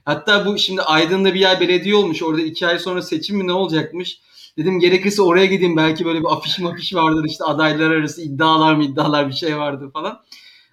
Hatta 0.04 0.46
bu 0.46 0.58
şimdi 0.58 0.82
Aydın'da 0.82 1.34
bir 1.34 1.40
yer 1.40 1.60
belediye 1.60 1.94
olmuş. 1.94 2.22
Orada 2.22 2.42
iki 2.42 2.66
ay 2.66 2.78
sonra 2.78 3.02
seçim 3.02 3.36
mi 3.36 3.46
ne 3.46 3.52
olacakmış? 3.52 4.20
Dedim 4.58 4.80
gerekirse 4.80 5.22
oraya 5.22 5.46
gideyim. 5.46 5.76
Belki 5.76 6.04
böyle 6.04 6.20
bir 6.20 6.32
afiş 6.32 6.58
mafiş 6.58 6.94
vardır 6.94 7.24
işte 7.24 7.44
adaylar 7.44 7.90
arası 7.90 8.22
iddialar 8.22 8.74
mı 8.74 8.84
iddialar 8.84 9.28
bir 9.28 9.34
şey 9.34 9.58
vardı 9.58 9.90
falan. 9.92 10.20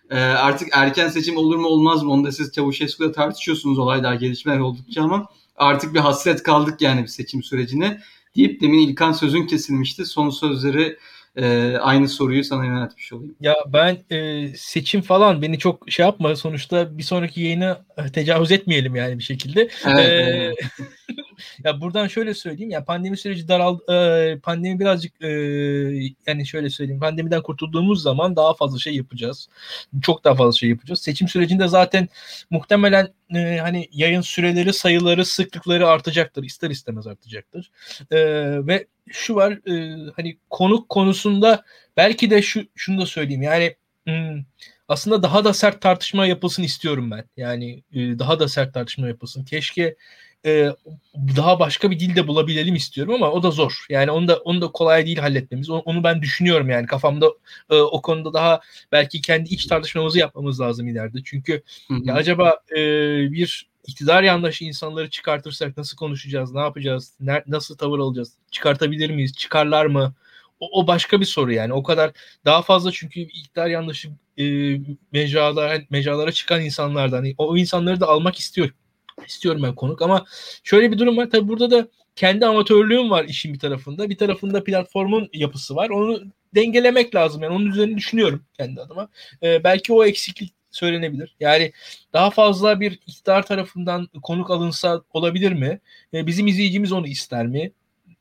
Ee, 0.10 0.20
artık 0.20 0.70
erken 0.72 1.10
seçim 1.10 1.38
olur 1.38 1.56
mu 1.56 1.68
olmaz 1.68 2.04
mı? 2.04 2.12
Onu 2.12 2.24
da 2.26 2.32
siz 2.32 2.52
Çavuşescu'da 2.52 3.12
tartışıyorsunuz 3.12 3.80
olaylar 3.80 4.14
gelişmeler 4.14 4.60
oldukça 4.60 5.04
ama 5.04 5.28
artık 5.56 5.94
bir 5.94 6.00
hasret 6.00 6.44
kaldık 6.44 6.82
yani 6.82 7.02
bir 7.02 7.08
seçim 7.08 7.44
sürecine 7.44 8.02
deyip 8.36 8.62
demin 8.62 8.88
İlkan 8.88 9.12
sözün 9.12 9.48
kesilmişti. 9.48 10.06
Son 10.06 10.30
sözleri 10.30 10.98
e, 11.36 11.76
aynı 11.78 12.10
soruyu 12.10 12.44
sana 12.44 12.66
yöneltmiş 12.66 13.14
olayım. 13.14 13.36
Ya 13.42 13.56
ben 13.68 13.98
e, 14.10 14.48
seçim 14.58 15.02
falan 15.02 15.42
beni 15.42 15.60
çok 15.60 15.92
şey 15.92 16.06
yapma 16.06 16.36
sonuçta 16.36 16.98
bir 16.98 17.04
sonraki 17.04 17.42
yayını 17.42 17.78
e, 17.98 18.12
tecavüz 18.12 18.52
etmeyelim 18.52 18.96
yani 18.96 19.18
bir 19.20 19.24
şekilde. 19.24 19.70
Evet, 19.86 20.00
ee, 20.00 20.04
evet. 20.04 20.58
ya 21.64 21.82
buradan 21.82 22.08
şöyle 22.08 22.34
söyleyeyim 22.34 22.72
ya 22.72 22.86
pandemi 22.86 23.18
süreci 23.18 23.48
daral 23.48 23.80
e, 23.90 24.40
pandemi 24.40 24.80
birazcık 24.80 25.22
e, 25.22 25.30
yani 26.28 26.48
şöyle 26.48 26.70
söyleyeyim 26.70 27.00
pandemiden 27.00 27.42
kurtulduğumuz 27.42 28.02
zaman 28.02 28.36
daha 28.36 28.54
fazla 28.54 28.80
şey 28.80 28.96
yapacağız. 28.96 29.50
Çok 30.02 30.24
daha 30.24 30.36
fazla 30.36 30.58
şey 30.58 30.70
yapacağız. 30.70 31.02
Seçim 31.02 31.28
sürecinde 31.28 31.68
zaten 31.68 32.10
muhtemelen 32.50 33.14
e, 33.36 33.58
hani 33.58 33.90
yayın 33.92 34.22
süreleri, 34.22 34.74
sayıları, 34.74 35.26
sıklıkları 35.26 35.88
artacaktır. 35.88 36.44
ister 36.44 36.70
istemez 36.70 37.08
artacaktır. 37.08 37.72
E, 38.12 38.18
ve 38.68 38.88
şu 39.12 39.36
var 39.36 39.52
e, 39.52 39.98
hani 40.16 40.38
konuk 40.50 40.90
konusunda 40.90 41.64
belki 41.98 42.30
de 42.30 42.42
şu 42.42 42.64
şunu 42.76 43.02
da 43.02 43.06
söyleyeyim 43.06 43.42
yani 43.42 43.76
hmm, 44.08 44.44
aslında 44.88 45.24
daha 45.24 45.44
da 45.44 45.54
sert 45.54 45.82
tartışma 45.82 46.26
yapılsın 46.26 46.64
istiyorum 46.64 47.12
ben. 47.12 47.26
Yani 47.38 47.84
e, 47.94 48.20
daha 48.20 48.40
da 48.40 48.48
sert 48.48 48.74
tartışma 48.74 49.08
yapılsın. 49.08 49.46
Keşke 49.46 49.96
e, 50.46 50.70
daha 51.38 51.60
başka 51.60 51.92
bir 51.92 52.00
dilde 52.00 52.28
bulabilelim 52.28 52.76
istiyorum 52.76 53.14
ama 53.14 53.32
o 53.32 53.44
da 53.44 53.52
zor. 53.52 53.86
Yani 53.90 54.12
onu 54.12 54.28
da 54.28 54.38
onu 54.38 54.62
da 54.62 54.68
kolay 54.68 55.06
değil 55.06 55.18
halletmemiz. 55.18 55.70
Onu, 55.70 55.80
onu 55.80 56.04
ben 56.04 56.22
düşünüyorum 56.22 56.70
yani 56.70 56.88
kafamda 56.88 57.28
e, 57.70 57.76
o 57.76 58.02
konuda 58.02 58.34
daha 58.34 58.62
belki 58.92 59.22
kendi 59.22 59.50
iç 59.50 59.66
tartışmamızı 59.66 60.20
yapmamız 60.20 60.62
lazım 60.62 60.88
ileride. 60.88 61.18
Çünkü 61.26 61.64
hı 61.88 61.94
hı. 61.94 62.00
Ya 62.04 62.14
acaba 62.14 62.60
e, 62.72 62.78
bir 63.32 63.70
iktidar 63.88 64.24
yandaşı 64.24 64.66
insanları 64.66 65.10
çıkartırsak 65.10 65.78
nasıl 65.78 65.98
konuşacağız, 65.98 66.54
ne 66.54 66.60
yapacağız, 66.60 67.14
ne, 67.20 67.44
nasıl 67.48 67.78
tavır 67.78 68.00
alacağız, 68.00 68.34
çıkartabilir 68.52 69.10
miyiz, 69.10 69.34
çıkarlar 69.34 69.86
mı? 69.86 70.14
O, 70.60 70.82
o 70.82 70.88
başka 70.88 71.20
bir 71.20 71.26
soru 71.26 71.54
yani. 71.54 71.74
O 71.74 71.84
kadar 71.84 72.12
daha 72.46 72.62
fazla 72.62 72.92
çünkü 72.92 73.20
iktidar 73.20 73.68
yandaşı 73.68 74.10
e, 74.38 74.44
mecralara, 75.12 75.82
mecralara 75.90 76.32
çıkan 76.32 76.62
insanlardan 76.62 77.18
hani 77.18 77.36
o 77.38 77.58
insanları 77.58 78.00
da 78.00 78.08
almak 78.08 78.40
istiyor 78.40 78.70
istiyorum 79.28 79.64
ben 79.64 79.76
konuk 79.76 80.02
ama 80.02 80.26
şöyle 80.64 80.92
bir 80.92 80.98
durum 80.98 81.18
var. 81.18 81.30
Tabii 81.30 81.48
burada 81.48 81.72
da 81.72 81.88
kendi 82.16 82.46
amatörlüğüm 82.46 83.10
var 83.10 83.26
işin 83.26 83.54
bir 83.54 83.60
tarafında. 83.60 84.10
Bir 84.10 84.18
tarafında 84.18 84.64
platformun 84.64 85.30
yapısı 85.34 85.76
var. 85.76 85.90
Onu 85.90 86.24
dengelemek 86.56 87.16
lazım. 87.16 87.44
Yani 87.44 87.56
onun 87.56 87.66
üzerine 87.66 87.98
düşünüyorum 87.98 88.44
kendi 88.58 88.82
adıma. 88.82 89.10
Ee, 89.44 89.64
belki 89.64 89.94
o 89.94 90.06
eksiklik 90.06 90.54
söylenebilir. 90.72 91.36
Yani 91.40 91.72
daha 92.14 92.30
fazla 92.30 92.80
bir 92.80 92.92
iktidar 92.92 93.46
tarafından 93.46 94.08
konuk 94.24 94.52
alınsa 94.52 95.02
olabilir 95.14 95.52
mi? 95.52 95.80
Ee, 96.14 96.28
bizim 96.28 96.48
izleyicimiz 96.48 96.92
onu 96.92 97.08
ister 97.08 97.48
mi? 97.48 97.72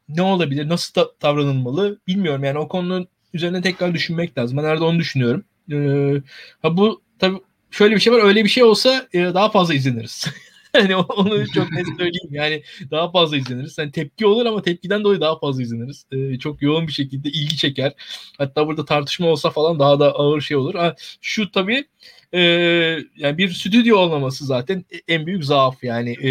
Ne 0.09 0.23
olabilir? 0.23 0.69
Nasıl 0.69 0.95
da 0.95 1.11
davranılmalı? 1.23 1.99
Bilmiyorum. 2.07 2.45
Yani 2.45 2.59
o 2.59 2.69
konunun 2.69 3.09
üzerine 3.35 3.63
tekrar 3.63 3.95
düşünmek 3.95 4.39
lazım. 4.39 4.57
Ben 4.59 4.65
nerede 4.65 4.85
onu 4.85 4.99
düşünüyorum. 4.99 5.45
Ee, 5.73 6.23
ha 6.63 6.77
bu 6.77 7.03
tabii 7.19 7.41
şöyle 7.71 7.95
bir 7.95 8.01
şey 8.01 8.13
var. 8.13 8.23
Öyle 8.25 8.45
bir 8.45 8.49
şey 8.49 8.63
olsa 8.63 9.09
e, 9.13 9.19
daha 9.19 9.51
fazla 9.51 9.75
izleniriz. 9.75 10.27
hani 10.77 10.97
onu 10.97 11.47
çok 11.53 11.73
net 11.73 11.87
söyleyeyim. 11.87 12.29
Yani 12.31 12.63
daha 12.91 13.11
fazla 13.11 13.37
izleniriz. 13.37 13.79
Yani 13.79 13.93
tepki 13.93 14.27
olur 14.27 14.47
ama 14.47 14.63
tepkiden 14.63 15.05
dolayı 15.05 15.21
daha 15.21 15.39
fazla 15.39 15.63
izleniriz. 15.63 16.07
Ee, 16.13 16.39
çok 16.39 16.63
yoğun 16.63 16.87
bir 16.87 16.93
şekilde 16.93 17.29
ilgi 17.29 17.57
çeker. 17.57 17.93
Hatta 18.39 18.67
burada 18.67 18.85
tartışma 18.85 19.27
olsa 19.27 19.51
falan 19.51 19.79
daha 19.79 20.01
da 20.01 20.13
ağır 20.13 20.41
şey 20.41 20.57
olur. 20.57 20.75
Ha, 20.75 20.95
şu 21.21 21.51
tabii 21.51 21.85
e, 22.35 22.41
yani 23.17 23.39
bir 23.39 23.51
stüdyo 23.51 23.99
olmaması 23.99 24.47
zaten 24.47 24.85
en 25.09 25.27
büyük 25.27 25.45
zaaf 25.45 25.85
yani 25.85 26.13
e, 26.13 26.31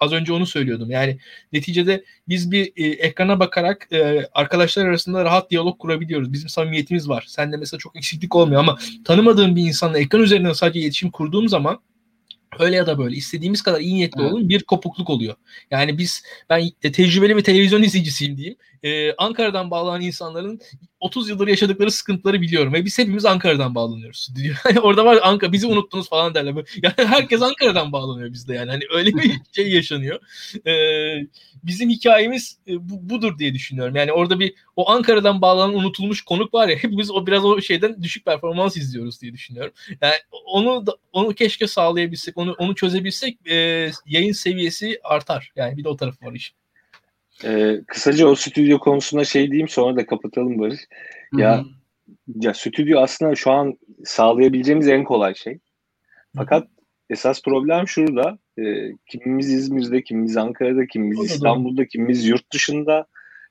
az 0.00 0.12
önce 0.12 0.32
onu 0.32 0.46
söylüyordum 0.46 0.90
yani 0.90 1.18
neticede 1.52 2.04
biz 2.28 2.50
bir 2.50 2.72
e, 2.76 2.86
ekrana 2.86 3.40
bakarak 3.40 3.88
e, 3.92 4.28
arkadaşlar 4.32 4.86
arasında 4.86 5.24
rahat 5.24 5.50
diyalog 5.50 5.78
kurabiliyoruz 5.78 6.32
bizim 6.32 6.48
samimiyetimiz 6.48 7.08
var 7.08 7.24
sende 7.28 7.56
mesela 7.56 7.78
çok 7.78 7.96
eksiklik 7.96 8.36
olmuyor 8.36 8.60
ama 8.60 8.78
tanımadığım 9.04 9.56
bir 9.56 9.62
insanla 9.62 9.98
ekran 9.98 10.22
üzerinden 10.22 10.52
sadece 10.52 10.80
iletişim 10.80 11.10
kurduğum 11.10 11.48
zaman 11.48 11.80
öyle 12.58 12.76
ya 12.76 12.86
da 12.86 12.98
böyle 12.98 13.16
istediğimiz 13.16 13.62
kadar 13.62 13.80
iyi 13.80 13.94
niyetli 13.94 14.22
evet. 14.22 14.32
olun 14.32 14.48
bir 14.48 14.62
kopukluk 14.62 15.10
oluyor. 15.10 15.34
Yani 15.70 15.98
biz 15.98 16.22
ben 16.50 16.70
tecrübeli 16.80 17.36
bir 17.36 17.44
televizyon 17.44 17.82
izleyicisiyim 17.82 18.36
diyeyim. 18.36 18.56
Ee, 18.82 19.12
Ankara'dan 19.12 19.70
bağlanan 19.70 20.00
insanların 20.00 20.60
30 21.00 21.28
yıldır 21.28 21.48
yaşadıkları 21.48 21.90
sıkıntıları 21.90 22.40
biliyorum 22.40 22.72
ve 22.72 22.84
biz 22.84 22.98
hepimiz 22.98 23.24
Ankara'dan 23.24 23.74
bağlanıyoruz. 23.74 24.28
Orada 24.82 25.04
var 25.04 25.18
Ankara 25.22 25.52
bizi 25.52 25.66
unuttunuz 25.66 26.08
falan 26.08 26.34
derler. 26.34 26.54
Yani 26.82 26.94
herkes 26.96 27.42
Ankara'dan 27.42 27.92
bağlanıyor 27.92 28.32
bizde 28.32 28.54
yani. 28.54 28.70
Hani 28.70 28.82
öyle 28.94 29.14
bir 29.14 29.32
şey 29.52 29.70
yaşanıyor. 29.72 30.20
Ee, 30.66 31.26
bizim 31.64 31.90
hikayemiz 31.90 32.58
e, 32.68 32.88
bu, 32.88 33.10
budur 33.10 33.38
diye 33.38 33.54
düşünüyorum. 33.54 33.96
Yani 33.96 34.12
orada 34.12 34.40
bir 34.40 34.54
o 34.76 34.90
Ankara'dan 34.90 35.42
bağlanan 35.42 35.74
unutulmuş 35.74 36.22
konuk 36.22 36.54
var 36.54 36.68
ya 36.68 36.76
hepimiz 36.82 37.10
o 37.10 37.26
biraz 37.26 37.44
o 37.44 37.60
şeyden 37.60 38.02
düşük 38.02 38.24
performans 38.24 38.76
izliyoruz 38.76 39.22
diye 39.22 39.32
düşünüyorum. 39.32 39.72
Yani 40.02 40.14
onu 40.46 40.86
da, 40.86 40.96
onu 41.12 41.34
keşke 41.34 41.66
sağlayabilsek, 41.66 42.38
onu 42.38 42.52
onu 42.52 42.74
çözebilsek 42.74 43.46
e, 43.50 43.90
yayın 44.06 44.32
seviyesi 44.32 45.00
artar. 45.04 45.52
Yani 45.56 45.76
bir 45.76 45.84
de 45.84 45.88
o 45.88 45.96
tarafı 45.96 46.26
var 46.26 46.32
işin. 46.32 46.59
Ee, 47.44 47.80
kısaca 47.86 48.26
o 48.26 48.34
stüdyo 48.34 48.78
konusunda 48.78 49.24
şey 49.24 49.46
diyeyim 49.46 49.68
sonra 49.68 49.96
da 49.96 50.06
kapatalım 50.06 50.58
Barış. 50.58 50.80
Ya 51.36 51.58
Hı-hı. 51.58 51.64
ya 52.40 52.54
stüdyo 52.54 53.00
aslında 53.00 53.34
şu 53.34 53.50
an 53.50 53.78
sağlayabileceğimiz 54.04 54.88
en 54.88 55.04
kolay 55.04 55.34
şey. 55.34 55.58
Fakat 56.36 56.62
Hı-hı. 56.62 56.70
esas 57.10 57.42
problem 57.42 57.88
şurada. 57.88 58.38
E, 58.58 58.62
kimimiz 59.06 59.52
İzmir'de, 59.52 60.02
kimimiz 60.02 60.36
Ankara'da, 60.36 60.86
kimimiz 60.86 61.30
İstanbul'da, 61.30 61.86
kimimiz 61.86 62.28
yurt 62.28 62.52
dışında 62.52 63.06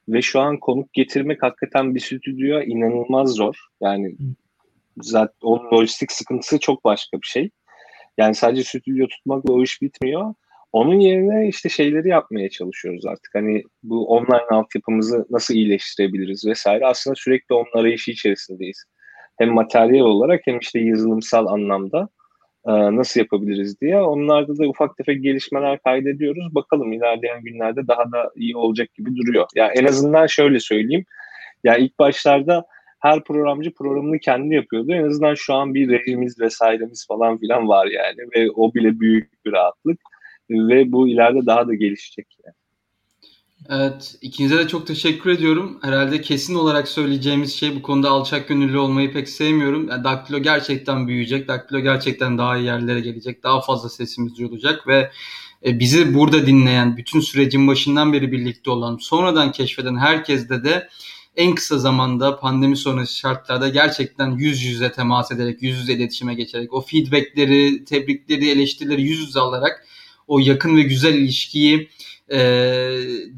ve 0.09 0.21
şu 0.21 0.39
an 0.39 0.59
konuk 0.59 0.93
getirmek 0.93 1.43
hakikaten 1.43 1.95
bir 1.95 1.99
stüdyoya 1.99 2.63
inanılmaz 2.63 3.29
zor. 3.29 3.55
Yani 3.81 4.15
zaten 5.01 5.35
onun 5.41 5.71
lojistik 5.71 6.11
sıkıntısı 6.11 6.59
çok 6.59 6.83
başka 6.83 7.17
bir 7.17 7.27
şey. 7.27 7.49
Yani 8.17 8.35
sadece 8.35 8.63
stüdyo 8.63 9.07
tutmakla 9.07 9.53
o 9.53 9.63
iş 9.63 9.81
bitmiyor. 9.81 10.33
Onun 10.71 10.99
yerine 10.99 11.47
işte 11.47 11.69
şeyleri 11.69 12.09
yapmaya 12.09 12.49
çalışıyoruz 12.49 13.05
artık. 13.05 13.35
Hani 13.35 13.63
bu 13.83 14.07
online 14.07 14.47
altyapımızı 14.51 15.25
nasıl 15.29 15.53
iyileştirebiliriz 15.53 16.45
vesaire. 16.47 16.85
Aslında 16.85 17.15
sürekli 17.15 17.55
onun 17.55 17.81
arayışı 17.81 18.11
içerisindeyiz. 18.11 18.83
Hem 19.37 19.53
materyal 19.53 20.05
olarak 20.05 20.41
hem 20.45 20.59
işte 20.59 20.79
yazılımsal 20.79 21.47
anlamda 21.47 22.09
e, 22.67 22.71
nasıl 22.71 23.19
yapabiliriz 23.19 23.81
diye. 23.81 24.01
Onlarda 24.01 24.57
da 24.57 24.67
ufak 24.67 24.97
tefek 24.97 25.23
gelişmeler 25.23 25.79
kaydediyoruz. 25.79 26.55
Bakalım 26.55 26.93
ilerleyen 26.93 27.43
günlerde 27.43 27.87
daha 27.87 28.11
da 28.11 28.31
iyi 28.35 28.57
olacak 28.57 28.93
gibi 28.93 29.15
duruyor. 29.15 29.47
Ya 29.55 29.65
yani 29.65 29.77
en 29.77 29.85
azından 29.85 30.27
şöyle 30.27 30.59
söyleyeyim. 30.59 31.05
Ya 31.63 31.73
yani 31.73 31.85
ilk 31.85 31.99
başlarda 31.99 32.65
her 32.99 33.23
programcı 33.23 33.73
programını 33.73 34.19
kendi 34.19 34.55
yapıyordu. 34.55 34.91
En 34.91 35.03
azından 35.03 35.35
şu 35.35 35.53
an 35.53 35.73
bir 35.73 35.89
rejimiz 35.89 36.39
vesairemiz 36.39 37.07
falan 37.07 37.37
filan 37.37 37.67
var 37.67 37.87
yani 37.87 38.17
ve 38.35 38.51
o 38.51 38.73
bile 38.73 38.99
büyük 38.99 39.45
bir 39.45 39.51
rahatlık 39.51 39.99
ve 40.49 40.91
bu 40.91 41.07
ileride 41.07 41.45
daha 41.45 41.67
da 41.67 41.73
gelişecek. 41.73 42.27
Evet, 43.69 44.15
ikinize 44.21 44.57
de 44.57 44.67
çok 44.67 44.87
teşekkür 44.87 45.29
ediyorum. 45.29 45.79
Herhalde 45.81 46.21
kesin 46.21 46.55
olarak 46.55 46.87
söyleyeceğimiz 46.87 47.53
şey 47.53 47.75
bu 47.75 47.81
konuda 47.81 48.09
alçak 48.09 48.47
gönüllü 48.47 48.77
olmayı 48.77 49.13
pek 49.13 49.29
sevmiyorum. 49.29 49.87
Yani 49.89 50.03
Daktilo 50.03 50.39
gerçekten 50.39 51.07
büyüyecek. 51.07 51.47
Daktilo 51.47 51.79
gerçekten 51.79 52.37
daha 52.37 52.57
iyi 52.57 52.65
yerlere 52.65 52.99
gelecek. 52.99 53.43
Daha 53.43 53.61
fazla 53.61 53.89
sesimiz 53.89 54.37
duyulacak 54.37 54.87
ve 54.87 55.11
e, 55.65 55.79
bizi 55.79 56.13
burada 56.13 56.45
dinleyen, 56.45 56.97
bütün 56.97 57.19
sürecin 57.19 57.67
başından 57.67 58.13
beri 58.13 58.31
birlikte 58.31 58.71
olan, 58.71 58.97
sonradan 58.97 59.51
keşfeden 59.51 59.97
herkeste 59.97 60.63
de 60.63 60.89
en 61.35 61.55
kısa 61.55 61.77
zamanda 61.77 62.39
pandemi 62.39 62.77
sonrası 62.77 63.17
şartlarda 63.17 63.69
gerçekten 63.69 64.31
yüz 64.31 64.63
yüze 64.63 64.91
temas 64.91 65.31
ederek, 65.31 65.63
yüz 65.63 65.79
yüze 65.79 65.93
iletişime 65.93 66.33
geçerek, 66.33 66.73
o 66.73 66.81
feedbackleri, 66.81 67.85
tebrikleri, 67.85 68.49
eleştirileri 68.49 69.01
yüz 69.01 69.19
yüze 69.19 69.39
alarak 69.39 69.85
o 70.29 70.39
yakın 70.39 70.77
ve 70.77 70.81
güzel 70.81 71.13
ilişkiyi 71.13 71.89
e, 72.31 72.39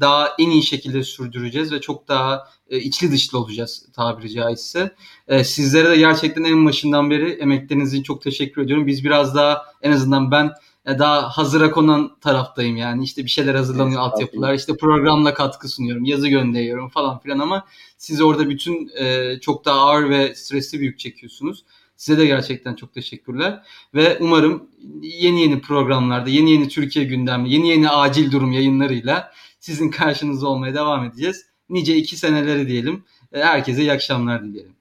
daha 0.00 0.28
en 0.38 0.50
iyi 0.50 0.62
şekilde 0.62 1.02
sürdüreceğiz 1.02 1.72
ve 1.72 1.80
çok 1.80 2.08
daha 2.08 2.48
e, 2.70 2.78
içli 2.78 3.12
dışlı 3.12 3.38
olacağız 3.38 3.86
tabiri 3.92 4.30
caizse. 4.30 4.94
E, 5.28 5.44
sizlere 5.44 5.90
de 5.90 5.96
gerçekten 5.96 6.44
en 6.44 6.66
başından 6.66 7.10
beri 7.10 7.30
emekleriniz 7.30 7.94
için 7.94 8.02
çok 8.02 8.22
teşekkür 8.22 8.62
ediyorum. 8.62 8.86
Biz 8.86 9.04
biraz 9.04 9.34
daha 9.34 9.64
en 9.82 9.92
azından 9.92 10.30
ben 10.30 10.50
e, 10.86 10.98
daha 10.98 11.22
hazıra 11.28 11.70
konan 11.70 12.16
taraftayım 12.20 12.76
yani 12.76 13.04
işte 13.04 13.24
bir 13.24 13.30
şeyler 13.30 13.54
hazırlanıyor 13.54 14.02
evet, 14.02 14.12
altyapılar 14.12 14.54
işte 14.54 14.76
programla 14.76 15.34
katkı 15.34 15.68
sunuyorum 15.68 16.04
yazı 16.04 16.28
gönderiyorum 16.28 16.88
falan 16.88 17.18
filan 17.18 17.38
ama 17.38 17.66
siz 17.98 18.20
orada 18.20 18.50
bütün 18.50 18.90
e, 18.98 19.38
çok 19.40 19.64
daha 19.64 19.80
ağır 19.80 20.10
ve 20.10 20.34
stresli 20.34 20.80
bir 20.80 20.84
yük 20.84 20.98
çekiyorsunuz. 20.98 21.64
Size 22.02 22.18
de 22.18 22.26
gerçekten 22.26 22.74
çok 22.74 22.94
teşekkürler 22.94 23.62
ve 23.94 24.18
umarım 24.20 24.68
yeni 25.02 25.40
yeni 25.40 25.60
programlarda 25.60 26.30
yeni 26.30 26.50
yeni 26.50 26.68
Türkiye 26.68 27.04
gündemi 27.04 27.50
yeni 27.50 27.68
yeni 27.68 27.90
acil 27.90 28.32
durum 28.32 28.52
yayınlarıyla 28.52 29.32
sizin 29.60 29.90
karşınızda 29.90 30.48
olmaya 30.48 30.74
devam 30.74 31.04
edeceğiz. 31.04 31.46
Nice 31.68 31.96
iki 31.96 32.16
seneleri 32.16 32.68
diyelim. 32.68 33.04
Herkese 33.32 33.80
iyi 33.80 33.92
akşamlar 33.92 34.44
dileyelim. 34.44 34.74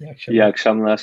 İyi 0.00 0.10
akşamlar. 0.10 0.38
İyi 0.38 0.44
akşamlar. 0.44 1.02